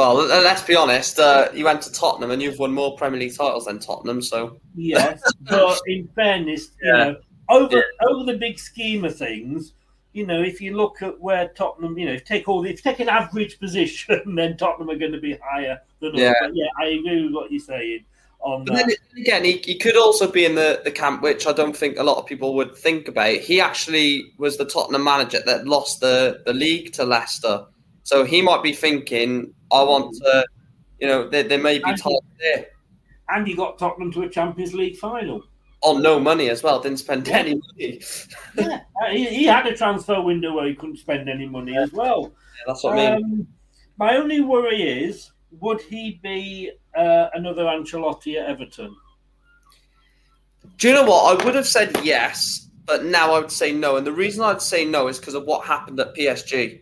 Well, 0.00 0.14
let's 0.14 0.62
be 0.62 0.74
honest. 0.74 1.18
Uh, 1.18 1.48
you 1.52 1.66
went 1.66 1.82
to 1.82 1.92
Tottenham 1.92 2.30
and 2.30 2.40
you've 2.40 2.58
won 2.58 2.72
more 2.72 2.96
Premier 2.96 3.20
League 3.20 3.36
titles 3.36 3.66
than 3.66 3.78
Tottenham, 3.78 4.22
so. 4.22 4.58
Yes, 4.74 5.20
but 5.42 5.78
in 5.86 6.08
fairness, 6.14 6.70
you 6.82 6.90
Yeah. 6.90 7.04
know, 7.04 7.16
over 7.50 7.84
over 8.08 8.24
the 8.32 8.38
big 8.38 8.58
scheme 8.58 9.04
of 9.04 9.14
things, 9.14 9.74
you 10.14 10.24
know, 10.26 10.40
if 10.42 10.58
you 10.58 10.74
look 10.74 11.02
at 11.02 11.20
where 11.20 11.48
Tottenham, 11.48 11.98
you 11.98 12.06
know, 12.06 12.12
if 12.12 12.20
you 12.20 12.24
take 12.26 12.48
all 12.48 12.62
the, 12.62 12.70
if 12.70 12.82
you 12.82 12.90
take 12.90 13.00
an 13.00 13.10
average 13.10 13.58
position, 13.60 14.22
then 14.36 14.56
Tottenham 14.56 14.88
are 14.88 14.96
going 14.98 15.12
to 15.12 15.20
be 15.20 15.36
higher 15.42 15.78
than. 16.00 16.14
Yeah. 16.14 16.32
But 16.40 16.52
yeah, 16.54 16.68
I 16.80 16.86
agree 16.86 17.24
with 17.24 17.34
what 17.34 17.50
you're 17.52 17.60
saying 17.60 18.06
on 18.40 18.64
But 18.64 18.76
that. 18.76 18.86
then 18.86 19.20
again, 19.20 19.44
he, 19.44 19.58
he 19.62 19.76
could 19.76 19.98
also 19.98 20.32
be 20.32 20.46
in 20.46 20.54
the, 20.54 20.80
the 20.82 20.90
camp, 20.90 21.20
which 21.20 21.46
I 21.46 21.52
don't 21.52 21.76
think 21.76 21.98
a 21.98 22.02
lot 22.02 22.16
of 22.16 22.24
people 22.24 22.54
would 22.54 22.74
think 22.74 23.06
about. 23.06 23.34
He 23.34 23.60
actually 23.60 24.32
was 24.38 24.56
the 24.56 24.64
Tottenham 24.64 25.04
manager 25.04 25.40
that 25.44 25.66
lost 25.66 26.00
the, 26.00 26.40
the 26.46 26.54
league 26.54 26.94
to 26.94 27.04
Leicester. 27.04 27.66
So 28.10 28.24
he 28.24 28.42
might 28.42 28.64
be 28.64 28.72
thinking, 28.72 29.54
I 29.70 29.84
want 29.84 30.16
to, 30.16 30.44
you 30.98 31.06
know, 31.06 31.28
there, 31.28 31.44
there 31.44 31.60
may 31.60 31.78
be 31.78 31.94
time 31.94 32.12
there. 32.40 32.66
and 33.28 33.46
he 33.46 33.54
got 33.54 33.78
Tottenham 33.78 34.10
to 34.14 34.22
a 34.22 34.28
Champions 34.28 34.74
League 34.74 34.96
final. 34.96 35.44
on 35.82 36.02
no 36.02 36.18
money 36.18 36.50
as 36.50 36.60
well. 36.64 36.80
Didn't 36.80 36.98
spend 36.98 37.28
any 37.28 37.54
money. 37.54 38.00
yeah, 38.58 38.80
uh, 39.00 39.10
he, 39.12 39.26
he 39.26 39.44
had 39.44 39.64
a 39.68 39.76
transfer 39.76 40.20
window 40.20 40.52
where 40.56 40.66
he 40.66 40.74
couldn't 40.74 40.96
spend 40.96 41.28
any 41.28 41.46
money 41.46 41.76
as 41.76 41.92
well. 41.92 42.32
that's 42.66 42.82
what 42.82 42.98
I 42.98 43.14
mean. 43.14 43.24
Um, 43.24 43.46
my 43.96 44.16
only 44.16 44.40
worry 44.40 44.82
is, 44.82 45.30
would 45.60 45.80
he 45.80 46.18
be 46.20 46.72
uh, 46.96 47.28
another 47.34 47.62
Ancelotti 47.62 48.40
at 48.40 48.48
Everton? 48.48 48.92
Do 50.78 50.88
you 50.88 50.94
know 50.94 51.04
what? 51.04 51.40
I 51.40 51.44
would 51.44 51.54
have 51.54 51.68
said 51.68 51.96
yes, 52.02 52.70
but 52.86 53.04
now 53.04 53.34
I 53.34 53.38
would 53.38 53.52
say 53.52 53.70
no. 53.70 53.98
And 53.98 54.04
the 54.04 54.12
reason 54.12 54.42
I'd 54.42 54.60
say 54.60 54.84
no 54.84 55.06
is 55.06 55.20
because 55.20 55.34
of 55.34 55.44
what 55.44 55.64
happened 55.64 56.00
at 56.00 56.16
PSG. 56.16 56.80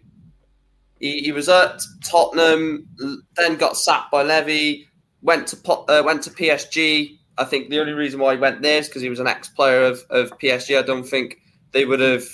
He, 1.00 1.20
he 1.20 1.32
was 1.32 1.48
at 1.48 1.80
Tottenham, 2.04 2.88
then 3.36 3.56
got 3.56 3.76
sacked 3.76 4.10
by 4.10 4.22
Levy, 4.22 4.88
went 5.22 5.46
to 5.48 5.72
uh, 5.72 6.02
went 6.04 6.22
to 6.22 6.30
PSG. 6.30 7.18
I 7.36 7.44
think 7.44 7.70
the 7.70 7.80
only 7.80 7.92
reason 7.92 8.18
why 8.18 8.34
he 8.34 8.40
went 8.40 8.62
there 8.62 8.78
is 8.78 8.88
because 8.88 9.02
he 9.02 9.08
was 9.08 9.20
an 9.20 9.28
ex-player 9.28 9.82
of, 9.82 10.02
of 10.10 10.30
PSG. 10.38 10.76
I 10.76 10.82
don't 10.82 11.04
think 11.04 11.38
they 11.72 11.84
would 11.84 12.00
have 12.00 12.24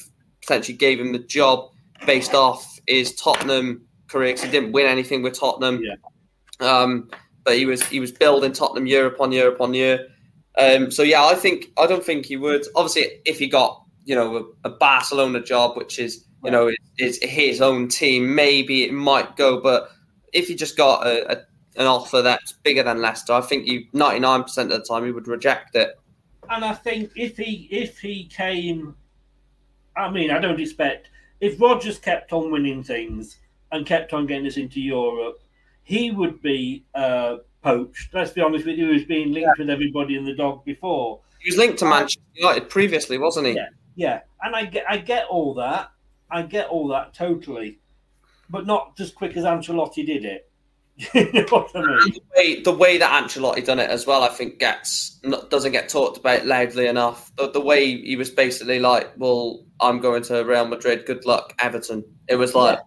potentially 0.41 0.77
gave 0.77 0.99
him 0.99 1.13
the 1.13 1.19
job 1.19 1.71
based 2.07 2.35
off 2.35 2.81
his 2.87 3.15
Tottenham 3.15 3.87
career 4.09 4.33
because 4.33 4.45
he 4.45 4.51
didn't 4.51 4.73
win 4.73 4.87
anything 4.87 5.23
with 5.23 5.39
Tottenham. 5.39 5.83
Um, 6.61 7.11
but 7.45 7.57
he 7.57 7.67
was 7.67 7.83
he 7.85 8.01
was 8.01 8.13
building 8.13 8.53
Tottenham 8.53 8.87
year 8.87 9.07
upon 9.07 9.33
year 9.33 9.49
upon 9.49 9.75
year. 9.75 10.07
Um, 10.59 10.91
so 10.91 11.03
yeah, 11.03 11.25
I 11.25 11.35
think 11.35 11.67
I 11.77 11.87
don't 11.87 12.05
think 12.05 12.27
he 12.27 12.37
would. 12.37 12.65
Obviously, 12.75 13.21
if 13.27 13.39
he 13.39 13.49
got 13.49 13.83
you 14.05 14.15
know 14.15 14.55
a, 14.65 14.69
a 14.69 14.71
Barcelona 14.71 15.43
job, 15.43 15.77
which 15.77 15.99
is 15.99 16.25
you 16.45 16.51
know 16.51 16.71
is 16.99 17.19
his 17.23 17.61
own 17.61 17.89
team, 17.89 18.35
maybe 18.35 18.85
it 18.85 18.93
might 18.93 19.37
go. 19.37 19.61
But 19.61 19.91
if 20.33 20.49
he 20.49 20.55
just 20.55 20.77
got 20.77 21.07
a, 21.07 21.33
a, 21.33 21.37
an 21.77 21.87
offer 21.87 22.23
that's 22.23 22.53
bigger 22.53 22.83
than 22.83 23.01
Leicester, 23.01 23.33
I 23.33 23.41
think 23.41 23.67
you 23.67 23.87
ninety 23.93 24.21
nine 24.21 24.43
percent 24.43 24.73
of 24.73 24.79
the 24.79 24.85
time 24.85 25.05
he 25.05 25.13
would 25.13 25.29
reject 25.29 25.75
it. 25.75 25.99
And 26.51 26.65
I 26.65 26.75
think 26.75 27.11
if 27.17 27.37
he 27.37 27.69
if 27.71 27.99
he 27.99 28.27
came, 28.27 28.95
I 29.97 30.11
mean, 30.11 30.31
I 30.31 30.39
don't 30.39 30.61
expect 30.61 31.09
if 31.41 31.61
Rodgers 31.61 31.99
kept 31.99 32.33
on 32.33 32.51
winning 32.51 32.83
things 32.83 33.39
and 33.73 33.87
kept 33.87 34.13
on 34.13 34.27
getting 34.27 34.47
us 34.47 34.57
into 34.57 34.81
Europe, 34.81 35.41
he 35.83 36.11
would 36.11 36.41
be 36.43 36.85
uh, 36.95 37.37
poached. 37.63 38.15
Let's 38.15 38.31
be 38.31 38.41
honest 38.41 38.67
with 38.67 38.79
you, 38.79 38.89
he 38.89 38.93
was 38.95 39.05
being 39.05 39.33
linked 39.33 39.59
with 39.59 39.71
everybody 39.71 40.17
in 40.17 40.25
the 40.25 40.35
dog 40.35 40.65
before. 40.65 41.21
He 41.41 41.51
was 41.51 41.59
linked 41.59 41.79
to 41.81 41.85
Manchester 41.85 42.23
United 42.35 42.71
previously, 42.71 43.19
wasn't 43.19 43.49
he? 43.49 43.55
Yeah, 43.55 43.69
yeah, 43.97 44.21
and 44.43 44.57
I 44.57 44.65
get 44.65 44.85
I 44.89 44.99
get 44.99 45.27
all 45.27 45.55
that. 45.55 45.91
I 46.31 46.43
get 46.43 46.69
all 46.69 46.89
that 46.89 47.15
totally, 47.15 47.79
but 48.51 48.67
not 48.67 48.95
as 48.99 49.11
quick 49.11 49.37
as 49.37 49.45
Ancelotti 49.45 50.07
did 50.07 50.25
it. 50.25 50.51
you 51.15 51.25
know 51.33 51.69
I 51.75 51.81
mean? 51.81 52.13
the 52.13 52.21
way, 52.37 52.63
the 52.63 52.73
way 52.73 52.99
that 52.99 53.25
Ancelotti 53.25 53.65
done 53.65 53.81
it 53.81 53.91
as 53.91 54.07
well, 54.07 54.23
I 54.23 54.29
think 54.29 54.61
gets 54.61 55.19
not, 55.25 55.51
doesn't 55.51 55.73
get 55.73 55.89
talked 55.89 56.19
about 56.19 56.47
loudly 56.47 56.87
enough. 56.87 57.35
The, 57.37 57.51
the 57.51 57.61
way 57.61 58.01
he 58.01 58.15
was 58.15 58.31
basically 58.31 58.79
like, 58.79 59.13
"Well, 59.17 59.65
I'm 59.81 59.99
going 59.99 60.23
to 60.25 60.45
Real 60.45 60.67
Madrid. 60.67 61.05
Good 61.05 61.27
luck, 61.27 61.53
Everton." 61.59 62.05
It 62.29 62.37
was 62.37 62.55
like 62.55 62.79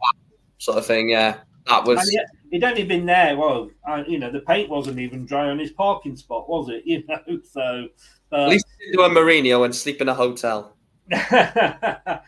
sort 0.57 0.77
of 0.77 0.85
thing. 0.85 1.09
Yeah, 1.09 1.39
that 1.65 1.83
was. 1.83 2.09
Yet, 2.13 2.27
he'd 2.49 2.63
only 2.63 2.83
been 2.83 3.05
there. 3.05 3.35
Well, 3.35 3.69
uh, 3.85 4.03
you 4.07 4.19
know, 4.19 4.31
the 4.31 4.39
paint 4.39 4.69
wasn't 4.69 4.99
even 4.99 5.25
dry 5.25 5.49
on 5.49 5.59
his 5.59 5.71
parking 5.71 6.15
spot, 6.15 6.47
was 6.47 6.69
it? 6.69 6.83
You 6.85 7.03
know, 7.07 7.41
so. 7.43 7.87
Uh, 8.31 8.43
At 8.43 8.49
least 8.49 8.65
he 8.79 8.85
didn't 8.85 8.99
do 8.99 9.03
a 9.03 9.09
Mourinho 9.09 9.65
and 9.65 9.75
sleep 9.75 10.01
in 10.01 10.07
a 10.07 10.13
hotel. 10.13 10.76
Now, 11.09 12.21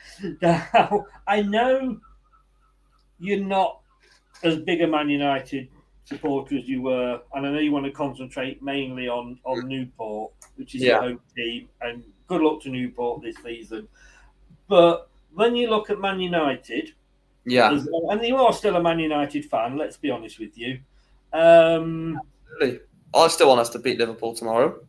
I 1.27 1.41
know 1.41 1.99
you're 3.19 3.43
not 3.43 3.81
as 4.43 4.57
big 4.57 4.81
a 4.81 4.88
Man 4.88 5.10
United 5.10 5.68
supporter 6.06 6.57
as 6.57 6.68
you 6.68 6.81
were, 6.81 7.22
and 7.34 7.45
I 7.45 7.51
know 7.51 7.60
you 7.60 7.72
want 7.72 7.85
to 7.85 7.91
concentrate 7.91 8.61
mainly 8.64 9.07
on 9.07 9.39
on 9.43 9.68
Newport, 9.68 10.31
which 10.56 10.76
is 10.76 10.81
Yeah. 10.81 10.93
your 10.93 11.01
home 11.01 11.19
team, 11.35 11.69
and 11.81 12.03
good 12.27 12.41
luck 12.41 12.61
to 12.64 12.69
Newport 12.69 13.22
this 13.22 13.35
season. 13.43 13.88
But 14.68 15.10
when 15.34 15.56
you 15.56 15.69
look 15.69 15.89
at 15.89 15.99
Man 15.99 16.19
United, 16.19 16.93
Yeah. 17.45 17.72
as- 17.72 17.88
and 18.10 18.22
you 18.26 18.38
are 18.38 18.53
still 18.53 18.76
a 18.76 18.81
Man 18.81 18.99
United 18.99 19.45
fan, 19.45 19.77
let's 19.77 19.97
be 19.97 20.10
honest 20.10 20.39
with 20.39 20.57
you. 20.57 20.80
Um. 21.34 22.19
I 23.11 23.27
still 23.27 23.47
want 23.47 23.60
us 23.60 23.69
to 23.69 23.80
beat 23.80 23.97
Liverpool 23.97 24.35
tomorrow, 24.35 24.80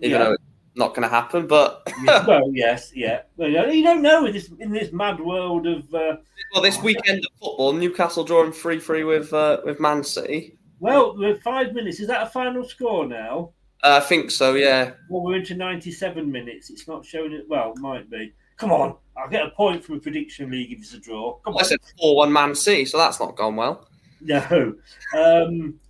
even 0.00 0.10
Yeah. 0.18 0.24
though 0.24 0.32
it's 0.32 0.42
not 0.80 0.94
going 0.94 1.02
to 1.08 1.14
happen. 1.14 1.46
But 1.46 1.88
well, 2.26 2.50
yes, 2.52 2.90
yeah. 2.94 3.22
Well, 3.36 3.48
you 3.48 3.84
don't 3.84 4.02
know 4.02 4.26
in 4.26 4.32
this 4.32 4.50
in 4.58 4.72
this 4.72 4.92
mad 4.92 5.20
world 5.20 5.68
of. 5.68 5.82
Uh, 5.94 6.16
well, 6.52 6.62
this 6.62 6.82
weekend 6.82 7.18
of 7.18 7.30
football, 7.40 7.72
Newcastle 7.72 8.24
drawing 8.24 8.50
three 8.50 8.80
three 8.80 9.04
with 9.04 9.32
uh, 9.32 9.60
with 9.64 9.78
Man 9.78 10.02
City. 10.02 10.58
well, 10.80 11.16
we're 11.16 11.38
five 11.40 11.72
minutes. 11.72 12.00
Is 12.00 12.08
that 12.08 12.26
a 12.26 12.30
final 12.30 12.64
score 12.64 13.06
now? 13.06 13.52
Uh, 13.82 14.00
I 14.02 14.06
think 14.06 14.30
so. 14.32 14.54
Yeah. 14.54 14.92
Well, 15.08 15.22
we're 15.22 15.36
into 15.36 15.54
97 15.54 16.30
minutes. 16.30 16.68
It's 16.68 16.86
not 16.86 17.02
showing 17.06 17.32
it. 17.32 17.44
Well, 17.48 17.72
might 17.76 18.10
be. 18.10 18.32
Come 18.58 18.72
on. 18.72 18.96
I'll 19.16 19.30
get 19.30 19.46
a 19.46 19.50
point 19.50 19.82
from 19.82 19.96
a 19.96 20.00
prediction 20.00 20.50
league 20.50 20.70
if 20.72 20.80
it's 20.80 20.92
a 20.92 20.98
draw. 20.98 21.38
Come 21.46 21.56
I 21.56 21.60
on. 21.60 21.64
said 21.64 21.78
four 21.98 22.16
one 22.16 22.30
Man 22.32 22.54
City, 22.54 22.84
so 22.84 22.98
that's 22.98 23.18
not 23.20 23.36
gone 23.36 23.56
well. 23.56 23.88
No. 24.20 24.74
Um, 25.16 25.80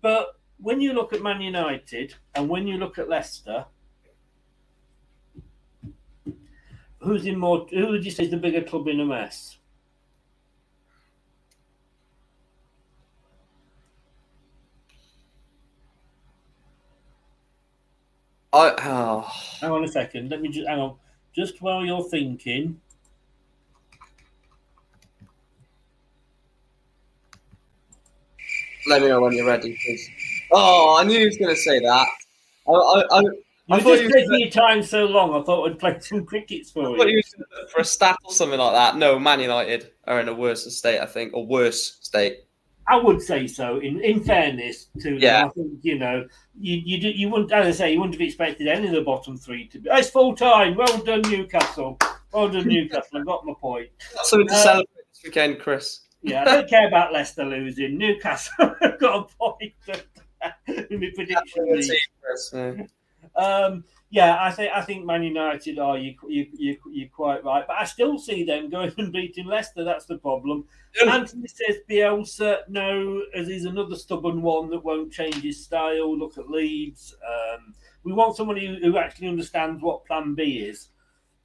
but 0.00 0.34
when 0.64 0.80
you 0.80 0.94
look 0.94 1.12
at 1.12 1.22
Man 1.22 1.42
United 1.42 2.14
and 2.34 2.48
when 2.48 2.66
you 2.66 2.78
look 2.78 2.98
at 2.98 3.06
Leicester, 3.06 3.66
who's 7.00 7.26
in 7.26 7.38
more? 7.38 7.66
Who 7.70 7.88
would 7.88 8.02
you 8.02 8.10
say 8.10 8.24
is 8.24 8.30
the 8.30 8.38
bigger 8.38 8.62
club 8.62 8.88
in 8.88 8.98
a 8.98 9.04
mess? 9.04 9.58
I 18.54 18.74
oh, 18.86 19.30
Hang 19.60 19.70
on 19.70 19.84
a 19.84 19.88
second. 19.88 20.30
Let 20.30 20.40
me 20.40 20.48
just 20.48 20.66
hang 20.66 20.78
on. 20.78 20.96
Just 21.34 21.60
while 21.60 21.84
you're 21.84 22.08
thinking, 22.08 22.80
let 28.86 29.02
me 29.02 29.08
know 29.08 29.20
when 29.20 29.32
you're 29.32 29.46
ready, 29.46 29.78
please. 29.84 30.33
Oh, 30.54 30.96
I 30.98 31.04
knew 31.04 31.18
he 31.18 31.26
was 31.26 31.36
going 31.36 31.54
to 31.54 31.60
say 31.60 31.80
that. 31.80 32.06
I, 32.68 32.72
I, 32.72 33.02
I, 33.10 33.22
I 33.70 33.80
thought 33.80 33.98
just 33.98 34.14
taking 34.14 34.38
your 34.40 34.50
time 34.50 34.82
so 34.82 35.04
long. 35.06 35.34
I 35.34 35.44
thought 35.44 35.68
I'd 35.70 35.78
play 35.78 35.98
some 36.00 36.24
crickets 36.24 36.70
for 36.70 37.00
I 37.00 37.04
you. 37.06 37.22
for 37.72 37.80
a 37.80 37.84
stat 37.84 38.16
or 38.24 38.32
something 38.32 38.58
like 38.58 38.72
that. 38.74 38.96
No, 38.96 39.18
Man 39.18 39.40
United 39.40 39.90
are 40.06 40.20
in 40.20 40.28
a 40.28 40.34
worse 40.34 40.64
state, 40.76 41.00
I 41.00 41.06
think, 41.06 41.34
or 41.34 41.46
worse 41.46 41.98
state. 42.00 42.38
I 42.86 42.96
would 42.96 43.22
say 43.22 43.46
so. 43.46 43.78
In 43.78 44.00
in 44.02 44.22
fairness 44.22 44.88
to 45.00 45.10
them, 45.10 45.18
Yeah. 45.18 45.46
I 45.46 45.48
think 45.48 45.72
you 45.82 45.98
know 45.98 46.26
you 46.60 46.76
you 46.84 47.00
do, 47.00 47.08
you 47.08 47.30
wouldn't 47.30 47.50
as 47.50 47.66
I 47.66 47.70
say 47.70 47.92
you 47.94 47.98
wouldn't 47.98 48.14
have 48.14 48.20
expected 48.20 48.68
any 48.68 48.86
of 48.88 48.92
the 48.92 49.00
bottom 49.00 49.38
three 49.38 49.66
to 49.68 49.78
be. 49.78 49.88
It's 49.90 50.10
full 50.10 50.36
time. 50.36 50.74
Well 50.76 50.98
done, 50.98 51.22
Newcastle. 51.22 51.98
Well 52.32 52.50
done, 52.50 52.68
Newcastle. 52.68 53.18
I 53.18 53.24
got 53.24 53.46
my 53.46 53.54
point. 53.58 53.88
Something 54.24 54.48
to 54.48 54.54
Uh, 54.54 54.58
celebrate 54.58 54.88
this 55.14 55.22
weekend, 55.24 55.60
Chris. 55.60 56.00
Yeah, 56.20 56.42
I 56.42 56.44
don't 56.44 56.68
care 56.68 56.86
about 56.86 57.12
Leicester 57.12 57.44
losing. 57.46 57.96
Newcastle 57.96 58.52
have 58.82 58.98
got 59.00 59.30
a 59.30 59.34
point 59.36 59.72
in 59.88 59.94
my 60.68 61.10
prediction 61.14 61.72
league. 61.72 61.92
Yeah. 62.52 62.86
Um, 63.36 63.84
yeah, 64.10 64.38
I 64.40 64.52
think 64.52 64.70
I 64.72 64.80
think 64.82 65.04
Man 65.04 65.24
United 65.24 65.78
are 65.80 65.98
you 65.98 66.14
you 66.28 66.46
you 66.52 66.76
you're 66.88 67.08
quite 67.08 67.42
right, 67.42 67.64
but 67.66 67.76
I 67.76 67.84
still 67.84 68.16
see 68.16 68.44
them 68.44 68.70
going 68.70 68.92
and 68.98 69.12
beating 69.12 69.46
Leicester. 69.46 69.82
That's 69.82 70.06
the 70.06 70.18
problem. 70.18 70.66
Anthony 71.10 71.48
says 71.48 71.78
Bielsa, 71.90 72.58
no, 72.68 73.22
as 73.34 73.48
he's 73.48 73.64
another 73.64 73.96
stubborn 73.96 74.40
one 74.40 74.70
that 74.70 74.84
won't 74.84 75.12
change 75.12 75.42
his 75.42 75.64
style. 75.64 76.16
Look 76.16 76.38
at 76.38 76.48
Leeds. 76.48 77.16
Um, 77.26 77.74
we 78.04 78.12
want 78.12 78.36
someone 78.36 78.56
who, 78.56 78.76
who 78.80 78.98
actually 78.98 79.26
understands 79.26 79.82
what 79.82 80.04
Plan 80.04 80.36
B 80.36 80.58
is, 80.58 80.90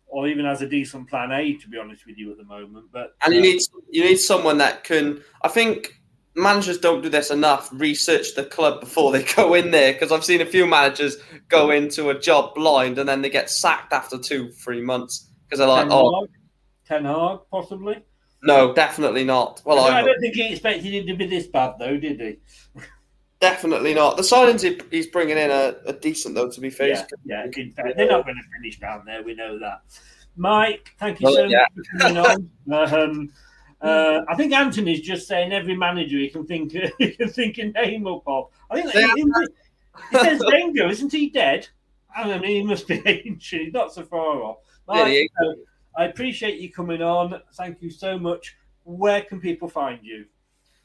or 0.06 0.28
even 0.28 0.46
has 0.46 0.62
a 0.62 0.70
decent 0.70 1.10
Plan 1.10 1.32
A. 1.32 1.54
To 1.56 1.68
be 1.68 1.80
honest 1.80 2.06
with 2.06 2.20
you, 2.20 2.32
at 2.32 2.38
the 2.38 2.46
moment, 2.46 2.86
but 2.92 3.16
And 3.24 3.34
you 3.34 3.40
uh, 3.40 3.44
need 3.44 3.62
you 3.90 4.04
need 4.04 4.18
someone 4.18 4.60
that 4.60 4.84
can. 4.84 5.24
I 5.42 5.48
think 5.48 5.99
managers 6.40 6.78
don't 6.78 7.02
do 7.02 7.10
this 7.10 7.32
enough. 7.32 7.70
Research 7.74 8.36
the 8.36 8.44
club 8.46 8.80
before 8.80 9.12
they 9.12 9.24
go 9.36 9.54
in 9.54 9.72
there 9.72 9.94
because 9.94 10.12
I've 10.12 10.26
seen 10.26 10.42
a 10.42 10.46
few 10.46 10.66
managers 10.66 11.18
go 11.48 11.72
into 11.72 12.10
a 12.10 12.20
job 12.20 12.56
blind 12.56 12.98
and 13.00 13.08
then 13.08 13.22
they 13.22 13.30
get 13.30 13.50
sacked 13.50 13.94
after 13.94 14.18
two, 14.18 14.50
three 14.52 14.82
months 14.82 15.30
because 15.46 15.60
they're 15.60 15.68
like, 15.68 15.84
Ten 15.84 15.92
oh 15.92 16.22
Hag, 16.22 16.30
Ten 16.86 17.06
Hag, 17.06 17.40
possibly. 17.52 18.04
no, 18.44 18.74
definitely 18.74 19.24
not. 19.24 19.62
Well, 19.66 19.80
I 19.80 20.00
I 20.00 20.02
don't 20.04 20.20
think 20.20 20.36
he 20.36 20.52
expected 20.52 20.94
it 20.94 21.06
to 21.08 21.16
be 21.16 21.26
this 21.28 21.48
bad, 21.48 21.74
though, 21.80 21.98
did 21.98 22.20
he? 22.20 22.38
definitely 23.42 23.94
not. 23.94 24.18
The 24.18 24.24
signings 24.24 24.62
he, 24.62 24.80
he's 24.92 25.08
bringing 25.08 25.38
in 25.38 25.50
are, 25.52 25.76
are 25.88 25.94
decent 25.94 26.36
though. 26.36 26.50
To 26.50 26.62
be 26.62 26.70
fair, 26.70 26.90
Yeah, 26.90 27.06
yeah. 27.26 27.46
In 27.46 27.74
fact, 27.74 27.98
they're 27.98 28.08
not 28.08 28.26
going 28.26 28.36
to 28.38 28.58
finish 28.58 28.80
down 28.80 29.04
there. 29.06 29.24
We 29.24 29.34
know 29.36 29.58
that. 29.60 29.82
Mike, 30.36 30.96
thank 31.00 31.20
you 31.20 31.26
Well, 31.26 31.34
so 31.36 31.44
yeah. 31.46 31.66
much 31.76 31.88
for 31.88 32.00
coming 32.00 32.18
on. 32.18 32.50
Um, 33.00 33.30
uh, 33.82 34.22
I 34.28 34.36
think 34.36 34.52
Anthony's 34.54 35.02
just 35.02 35.28
saying 35.28 35.52
every 35.54 35.76
manager 35.76 36.18
he 36.18 36.30
can 36.30 36.46
think 36.46 36.72
he 36.98 37.12
can 37.12 37.30
think 37.30 37.58
a 37.58 37.66
name 37.66 38.08
up 38.08 38.24
of. 38.28 38.50
I 38.70 38.82
think 38.82 38.94
Yeah. 38.94 39.14
he, 39.16 39.24
he 40.12 40.18
says 40.18 40.42
Wenger, 40.46 40.88
isn't 40.88 41.12
he 41.12 41.30
dead? 41.30 41.68
I 42.16 42.28
don't. 42.28 42.44
He 42.44 42.64
must 42.64 42.88
be 42.88 43.02
ancient. 43.06 43.62
He's 43.64 43.74
not 43.74 43.94
so 43.94 44.04
far 44.04 44.42
off. 44.44 44.58
Yeah, 44.90 45.04
Mike, 45.04 45.08
he 45.08 45.30
uh, 45.46 45.54
I 45.98 46.06
appreciate 46.06 46.60
you 46.60 46.72
coming 46.72 47.02
on. 47.02 47.42
Thank 47.54 47.82
you 47.82 47.90
so 47.90 48.18
much. 48.18 48.56
Where 48.84 49.22
can 49.22 49.40
people 49.40 49.70
find 49.70 50.00
you? 50.02 50.26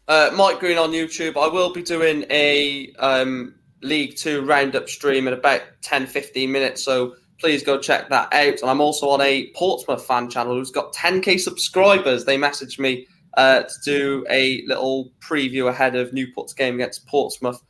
Uh, 0.06 0.30
Mike 0.36 0.60
Green 0.60 0.76
on 0.76 0.90
YouTube. 0.90 1.36
I 1.36 1.48
will 1.52 1.72
be 1.72 1.82
doing 1.82 2.26
a 2.30 2.92
um, 2.98 3.54
League 3.82 4.16
Two 4.16 4.44
roundup 4.44 4.88
stream 4.88 5.26
in 5.26 5.34
about 5.34 5.62
10 5.82 6.06
15 6.06 6.52
minutes. 6.52 6.84
So 6.84 7.16
please 7.40 7.62
go 7.62 7.78
check 7.78 8.08
that 8.10 8.32
out. 8.32 8.60
And 8.60 8.70
I'm 8.70 8.80
also 8.80 9.08
on 9.08 9.20
a 9.20 9.50
Portsmouth 9.54 10.04
fan 10.04 10.30
channel 10.30 10.54
who's 10.54 10.70
got 10.70 10.92
10k 10.94 11.38
subscribers. 11.40 12.24
They 12.24 12.38
messaged 12.38 12.78
me 12.78 13.06
uh, 13.36 13.62
to 13.62 13.74
do 13.84 14.24
a 14.30 14.62
little 14.66 15.10
preview 15.20 15.68
ahead 15.68 15.96
of 15.96 16.12
Newport's 16.12 16.52
game 16.54 16.74
against 16.76 17.06
Portsmouth 17.06 17.60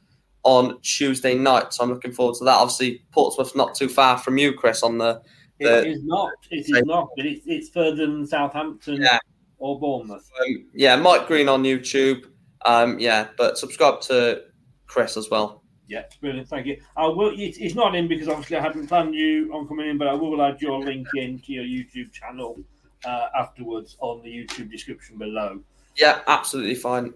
on 0.43 0.79
Tuesday 0.83 1.35
night. 1.35 1.73
So 1.73 1.83
I'm 1.85 1.91
looking 1.91 2.13
forward 2.13 2.37
to 2.37 2.45
that. 2.45 2.57
Obviously, 2.57 3.03
Portsmouth's 3.13 3.57
not 3.57 3.75
too 3.75 3.89
far 3.89 4.19
from 4.19 4.37
you, 4.39 4.53
Chris, 4.53 4.83
on 4.83 4.99
the. 4.99 5.23
the 5.59 5.79
It 5.81 5.87
is 5.87 6.05
not. 6.05 6.33
It 6.51 6.69
is 6.69 6.83
not. 6.85 7.09
But 7.17 7.27
it's, 7.27 7.43
it's 7.47 7.69
further 7.71 8.07
than 8.07 8.27
Southampton 8.27 9.01
Yeah. 9.01 9.19
or 9.59 9.81
Bournemouth. 9.81 10.31
Um, 10.41 10.67
yeah, 10.75 10.97
Mike 10.97 11.27
Green 11.27 11.49
on 11.49 11.63
YouTube. 11.63 12.27
Um, 12.67 12.99
yeah, 12.99 13.29
but 13.39 13.59
subscribe 13.59 14.01
to 14.03 14.43
Chris 14.87 15.17
as 15.17 15.29
well. 15.31 15.64
Yeah, 15.87 16.05
brilliant. 16.21 16.49
Thank 16.49 16.67
you. 16.67 16.81
I 16.97 17.07
will. 17.07 17.33
It's, 17.39 17.59
it's 17.59 17.75
not 17.75 17.95
in 17.95 18.09
because 18.09 18.29
obviously 18.29 18.57
I 18.57 18.63
hadn't 18.63 18.87
planned 18.87 19.15
you 19.15 19.53
on 19.53 19.69
coming 19.69 19.89
in, 19.89 19.99
but 19.99 20.09
I 20.09 20.15
will 20.15 20.41
add 20.43 20.61
your 20.61 20.81
link 20.81 21.07
in 21.15 21.39
to 21.41 21.53
your 21.53 21.65
YouTube 21.65 22.13
channel 22.13 22.59
uh, 23.05 23.27
afterwards 23.39 23.97
on 24.01 24.23
the 24.23 24.31
YouTube 24.31 24.71
description 24.71 25.19
below. 25.19 25.61
Yeah, 25.97 26.21
absolutely 26.27 26.75
fine. 26.75 27.13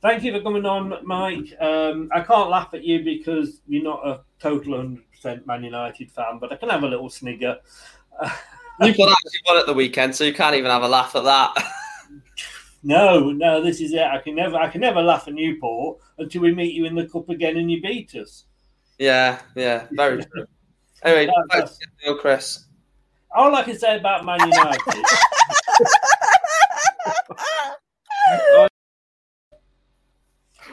Thank 0.00 0.22
you 0.22 0.32
for 0.32 0.40
coming 0.40 0.64
on, 0.64 0.94
Mike. 1.04 1.52
Um, 1.60 2.08
I 2.14 2.20
can't 2.20 2.48
laugh 2.48 2.72
at 2.72 2.84
you 2.84 3.02
because 3.02 3.60
you're 3.66 3.82
not 3.82 4.06
a 4.06 4.20
total 4.38 4.74
100% 4.74 5.44
Man 5.44 5.64
United 5.64 6.10
fan, 6.10 6.38
but 6.40 6.52
I 6.52 6.56
can 6.56 6.68
have 6.70 6.84
a 6.84 6.88
little 6.88 7.10
snigger. 7.10 7.58
You 8.22 8.28
Newport 8.80 9.10
actually 9.10 9.40
won 9.46 9.56
at 9.58 9.66
the 9.66 9.74
weekend, 9.74 10.14
so 10.14 10.22
you 10.22 10.32
can't 10.32 10.54
even 10.54 10.70
have 10.70 10.82
a 10.82 10.88
laugh 10.88 11.16
at 11.16 11.24
that. 11.24 11.56
No, 12.88 13.30
no, 13.30 13.60
this 13.62 13.82
is 13.82 13.92
it. 13.92 14.00
I 14.00 14.16
can 14.18 14.34
never, 14.34 14.56
I 14.56 14.66
can 14.70 14.80
never 14.80 15.02
laugh 15.02 15.28
at 15.28 15.34
Newport 15.34 15.98
until 16.16 16.40
we 16.40 16.54
meet 16.54 16.72
you 16.72 16.86
in 16.86 16.94
the 16.94 17.06
cup 17.06 17.28
again 17.28 17.58
and 17.58 17.70
you 17.70 17.82
beat 17.82 18.14
us. 18.14 18.46
yeah, 18.98 19.42
yeah, 19.54 19.86
very 19.92 20.24
true. 20.32 20.46
Anyway, 21.02 21.26
That- 21.26 21.48
thanks, 21.52 21.78
Neil, 22.02 22.16
Chris. 22.16 22.64
All 23.30 23.54
I 23.54 23.62
can 23.62 23.78
say 23.78 23.98
about 23.98 24.24
Man 24.24 24.40
United. 24.40 25.04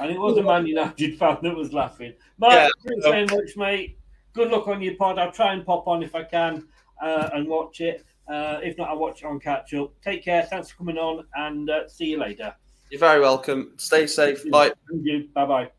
and 0.02 0.12
it 0.12 0.20
was 0.20 0.38
a 0.38 0.44
Man 0.44 0.66
United 0.68 1.18
fan 1.18 1.38
that 1.42 1.56
was 1.56 1.74
laughing. 1.74 2.14
Mike, 2.38 2.52
Yeah. 2.54 2.70
thanks 2.88 3.06
very 3.06 3.26
much, 3.26 3.56
mate. 3.58 3.98
Good 4.34 4.52
luck 4.52 4.68
on 4.68 4.82
your 4.82 4.96
pod. 4.96 5.18
I'll 5.20 5.32
try 5.32 5.54
and 5.54 5.66
pop 5.66 5.88
on 5.88 6.04
if 6.04 6.16
I 6.16 6.24
can 6.24 6.68
uh, 7.02 7.30
and 7.34 7.48
watch 7.48 7.80
it. 7.82 8.06
Uh, 8.28 8.60
if 8.64 8.78
not, 8.78 8.90
I'll 8.90 8.98
watch 8.98 9.24
it 9.24 9.26
on 9.26 9.40
catch 9.40 9.74
up. 9.74 9.94
Take 10.02 10.24
care. 10.24 10.44
Thanks 10.44 10.72
for 10.72 10.78
coming 10.78 10.98
on 10.98 11.26
and 11.36 11.70
uh, 11.70 11.88
see 11.88 12.06
you 12.06 12.20
later. 12.20 12.56
You're 12.90 13.00
very 13.00 13.22
welcome. 13.22 13.74
Stay 13.78 14.08
safe. 14.08 14.50
Bye. 14.50 14.72
Thank 14.90 15.04
you. 15.04 15.30
Bye 15.34 15.46
bye. 15.46 15.72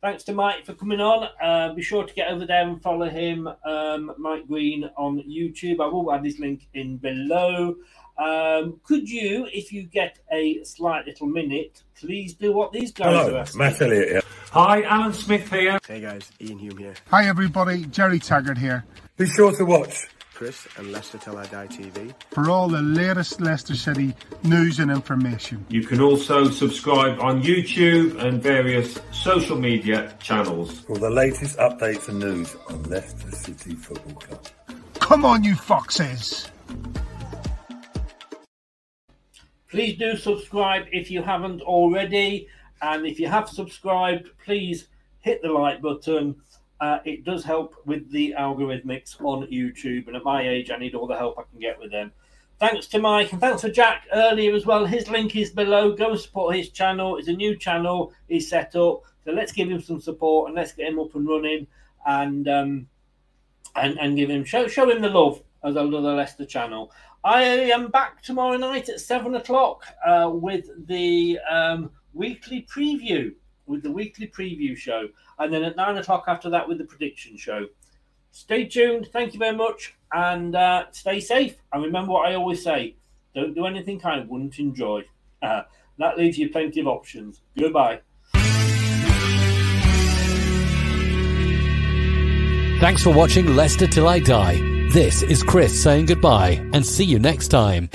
Thanks 0.00 0.22
to 0.24 0.32
Mike 0.32 0.64
for 0.64 0.74
coming 0.74 1.00
on. 1.00 1.28
Uh, 1.42 1.74
be 1.74 1.82
sure 1.82 2.04
to 2.04 2.14
get 2.14 2.30
over 2.30 2.46
there 2.46 2.68
and 2.68 2.80
follow 2.80 3.08
him, 3.08 3.48
um, 3.64 4.12
Mike 4.16 4.46
Green, 4.46 4.88
on 4.96 5.18
YouTube. 5.28 5.80
I 5.80 5.86
will 5.86 6.12
add 6.12 6.24
his 6.24 6.38
link 6.38 6.68
in 6.74 6.98
below. 6.98 7.74
Um, 8.16 8.80
could 8.84 9.08
you, 9.08 9.48
if 9.52 9.72
you 9.72 9.84
get 9.84 10.20
a 10.32 10.62
slight 10.62 11.06
little 11.06 11.26
minute, 11.26 11.82
please 11.98 12.34
do 12.34 12.52
what 12.52 12.72
these 12.72 12.92
guys 12.92 13.06
are 13.06 13.24
Hello, 13.24 13.36
asking? 13.38 13.58
Matt 13.58 13.80
Elliott 13.80 14.08
here. 14.08 14.22
Hi, 14.52 14.82
Alan 14.82 15.12
Smith 15.12 15.50
here. 15.50 15.78
Hey 15.86 16.00
guys, 16.00 16.30
Iain 16.40 16.58
Hume 16.58 16.78
here. 16.78 16.94
Hi, 17.10 17.26
everybody. 17.28 17.84
Gerry 17.86 18.18
Taggart 18.18 18.58
here. 18.58 18.84
Be 19.16 19.26
sure 19.26 19.52
to 19.52 19.64
watch 19.64 20.06
Chris 20.38 20.68
and 20.76 20.92
Leicester 20.92 21.18
Till 21.18 21.36
I 21.36 21.46
Die 21.46 21.66
TV. 21.66 22.14
For 22.30 22.48
all 22.48 22.68
the 22.68 22.80
latest 22.80 23.40
Leicester 23.40 23.74
City 23.74 24.14
news 24.44 24.78
and 24.78 24.88
information. 24.88 25.66
You 25.68 25.82
can 25.82 26.00
also 26.00 26.48
subscribe 26.48 27.18
on 27.18 27.42
YouTube 27.42 28.22
and 28.22 28.40
various 28.40 29.00
social 29.10 29.58
media 29.58 30.14
channels. 30.20 30.78
For 30.78 30.96
the 30.96 31.10
latest 31.10 31.58
updates 31.58 32.08
and 32.08 32.20
news 32.20 32.56
on 32.68 32.84
Leicester 32.84 33.32
City 33.32 33.74
Football 33.74 34.14
Club. 34.14 34.46
Come 35.00 35.24
on, 35.24 35.42
you 35.42 35.56
foxes. 35.56 36.48
Please 39.68 39.98
do 39.98 40.16
subscribe 40.16 40.86
if 40.92 41.10
you 41.10 41.20
haven't 41.20 41.62
already. 41.62 42.46
And 42.80 43.04
if 43.04 43.18
you 43.18 43.26
have 43.26 43.48
subscribed, 43.48 44.28
please 44.44 44.86
hit 45.18 45.42
the 45.42 45.50
like 45.50 45.82
button. 45.82 46.36
Uh, 46.80 46.98
it 47.04 47.24
does 47.24 47.44
help 47.44 47.74
with 47.86 48.10
the 48.10 48.34
algorithmics 48.38 49.20
on 49.20 49.46
YouTube. 49.48 50.06
And 50.06 50.16
at 50.16 50.24
my 50.24 50.48
age, 50.48 50.70
I 50.70 50.76
need 50.76 50.94
all 50.94 51.06
the 51.06 51.16
help 51.16 51.38
I 51.38 51.42
can 51.50 51.60
get 51.60 51.78
with 51.78 51.90
them. 51.90 52.12
Thanks 52.58 52.88
to 52.88 52.98
Mike 52.98 53.30
and 53.32 53.40
thanks 53.40 53.62
for 53.62 53.68
Jack 53.68 54.06
earlier 54.12 54.52
as 54.54 54.66
well. 54.66 54.84
His 54.84 55.08
link 55.08 55.36
is 55.36 55.50
below. 55.50 55.92
Go 55.92 56.16
support 56.16 56.56
his 56.56 56.70
channel. 56.70 57.16
It's 57.16 57.28
a 57.28 57.32
new 57.32 57.56
channel 57.56 58.12
he's 58.28 58.48
set 58.48 58.74
up. 58.74 59.02
So 59.24 59.32
let's 59.32 59.52
give 59.52 59.70
him 59.70 59.80
some 59.80 60.00
support 60.00 60.48
and 60.48 60.56
let's 60.56 60.72
get 60.72 60.88
him 60.88 60.98
up 60.98 61.14
and 61.14 61.28
running 61.28 61.68
and 62.06 62.48
um, 62.48 62.88
and, 63.76 63.98
and 64.00 64.16
give 64.16 64.30
him 64.30 64.42
show 64.44 64.66
show 64.66 64.90
him 64.90 65.02
the 65.02 65.08
love 65.08 65.40
as 65.62 65.76
another 65.76 66.14
Leicester 66.14 66.46
channel. 66.46 66.90
I 67.22 67.42
am 67.42 67.90
back 67.90 68.22
tomorrow 68.22 68.56
night 68.56 68.88
at 68.88 69.00
seven 69.00 69.34
o'clock 69.34 69.84
uh, 70.04 70.30
with 70.32 70.68
the 70.86 71.38
um, 71.48 71.90
weekly 72.14 72.66
preview, 72.74 73.34
with 73.68 73.82
the 73.82 73.90
weekly 73.90 74.26
preview 74.26 74.76
show, 74.76 75.08
and 75.38 75.52
then 75.52 75.62
at 75.62 75.76
nine 75.76 75.96
o'clock 75.96 76.24
after 76.26 76.50
that 76.50 76.68
with 76.68 76.78
the 76.78 76.84
prediction 76.84 77.36
show. 77.36 77.66
Stay 78.30 78.64
tuned. 78.64 79.08
Thank 79.12 79.32
you 79.32 79.38
very 79.38 79.56
much, 79.56 79.94
and 80.12 80.54
uh, 80.54 80.86
stay 80.90 81.20
safe. 81.20 81.56
And 81.72 81.84
remember 81.84 82.12
what 82.12 82.28
I 82.28 82.34
always 82.34 82.62
say: 82.62 82.96
don't 83.34 83.54
do 83.54 83.66
anything 83.66 84.00
I 84.04 84.20
wouldn't 84.20 84.58
enjoy. 84.58 85.04
Uh, 85.42 85.62
that 85.98 86.18
leaves 86.18 86.38
you 86.38 86.50
plenty 86.50 86.80
of 86.80 86.86
options. 86.86 87.40
Goodbye. 87.58 88.00
Thanks 92.80 93.02
for 93.02 93.12
watching 93.12 93.56
Leicester 93.56 93.88
Till 93.88 94.06
I 94.06 94.20
Die. 94.20 94.54
This 94.90 95.22
is 95.22 95.42
Chris 95.42 95.82
saying 95.82 96.06
goodbye 96.06 96.64
and 96.72 96.86
see 96.86 97.04
you 97.04 97.18
next 97.18 97.48
time. 97.48 97.90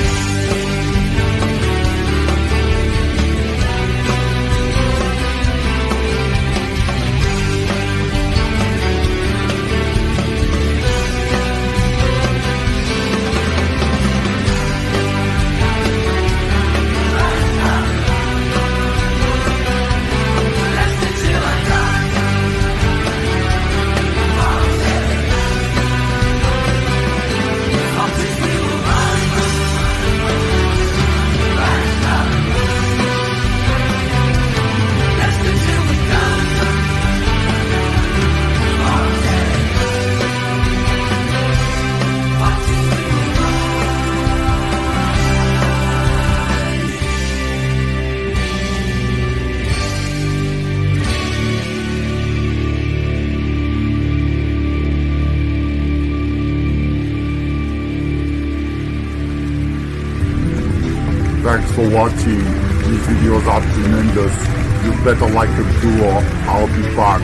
Better 65.03 65.30
like 65.31 65.49
them 65.57 65.81
too 65.81 66.03
or 66.03 66.21
I'll 66.47 66.67
be 66.67 66.95
back. 66.95 67.21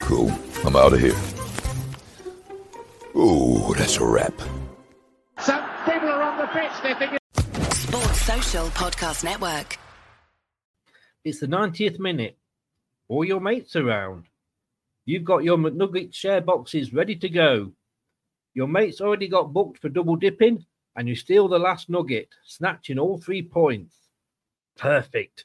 Cool. 0.00 0.30
I'm 0.64 0.76
out 0.76 0.92
of 0.92 1.00
here. 1.00 1.16
Ooh, 3.16 3.74
that's 3.76 3.96
a 3.96 4.04
wrap. 4.04 4.34
Some 5.40 5.64
people 5.84 6.08
are 6.08 6.22
on 6.22 6.38
the 6.38 6.46
pitch. 6.46 6.70
They 6.82 6.94
think 6.94 7.18
Sports 7.72 8.20
Social 8.22 8.66
Podcast 8.68 9.24
Network. 9.24 9.78
It's 11.24 11.40
the 11.40 11.48
90th 11.48 11.98
minute. 11.98 12.38
All 13.08 13.24
your 13.24 13.40
mates 13.40 13.74
around. 13.74 14.26
You've 15.06 15.24
got 15.24 15.44
your 15.44 15.58
McNugget 15.58 16.14
share 16.14 16.40
boxes 16.40 16.92
ready 16.92 17.16
to 17.16 17.28
go. 17.28 17.72
Your 18.54 18.68
mates 18.68 19.00
already 19.00 19.28
got 19.28 19.52
booked 19.52 19.78
for 19.80 19.88
double 19.88 20.16
dipping, 20.16 20.64
and 20.96 21.08
you 21.08 21.16
steal 21.16 21.48
the 21.48 21.58
last 21.58 21.90
nugget, 21.90 22.28
snatching 22.44 22.98
all 22.98 23.18
three 23.18 23.42
points. 23.42 23.96
Perfect. 24.76 25.44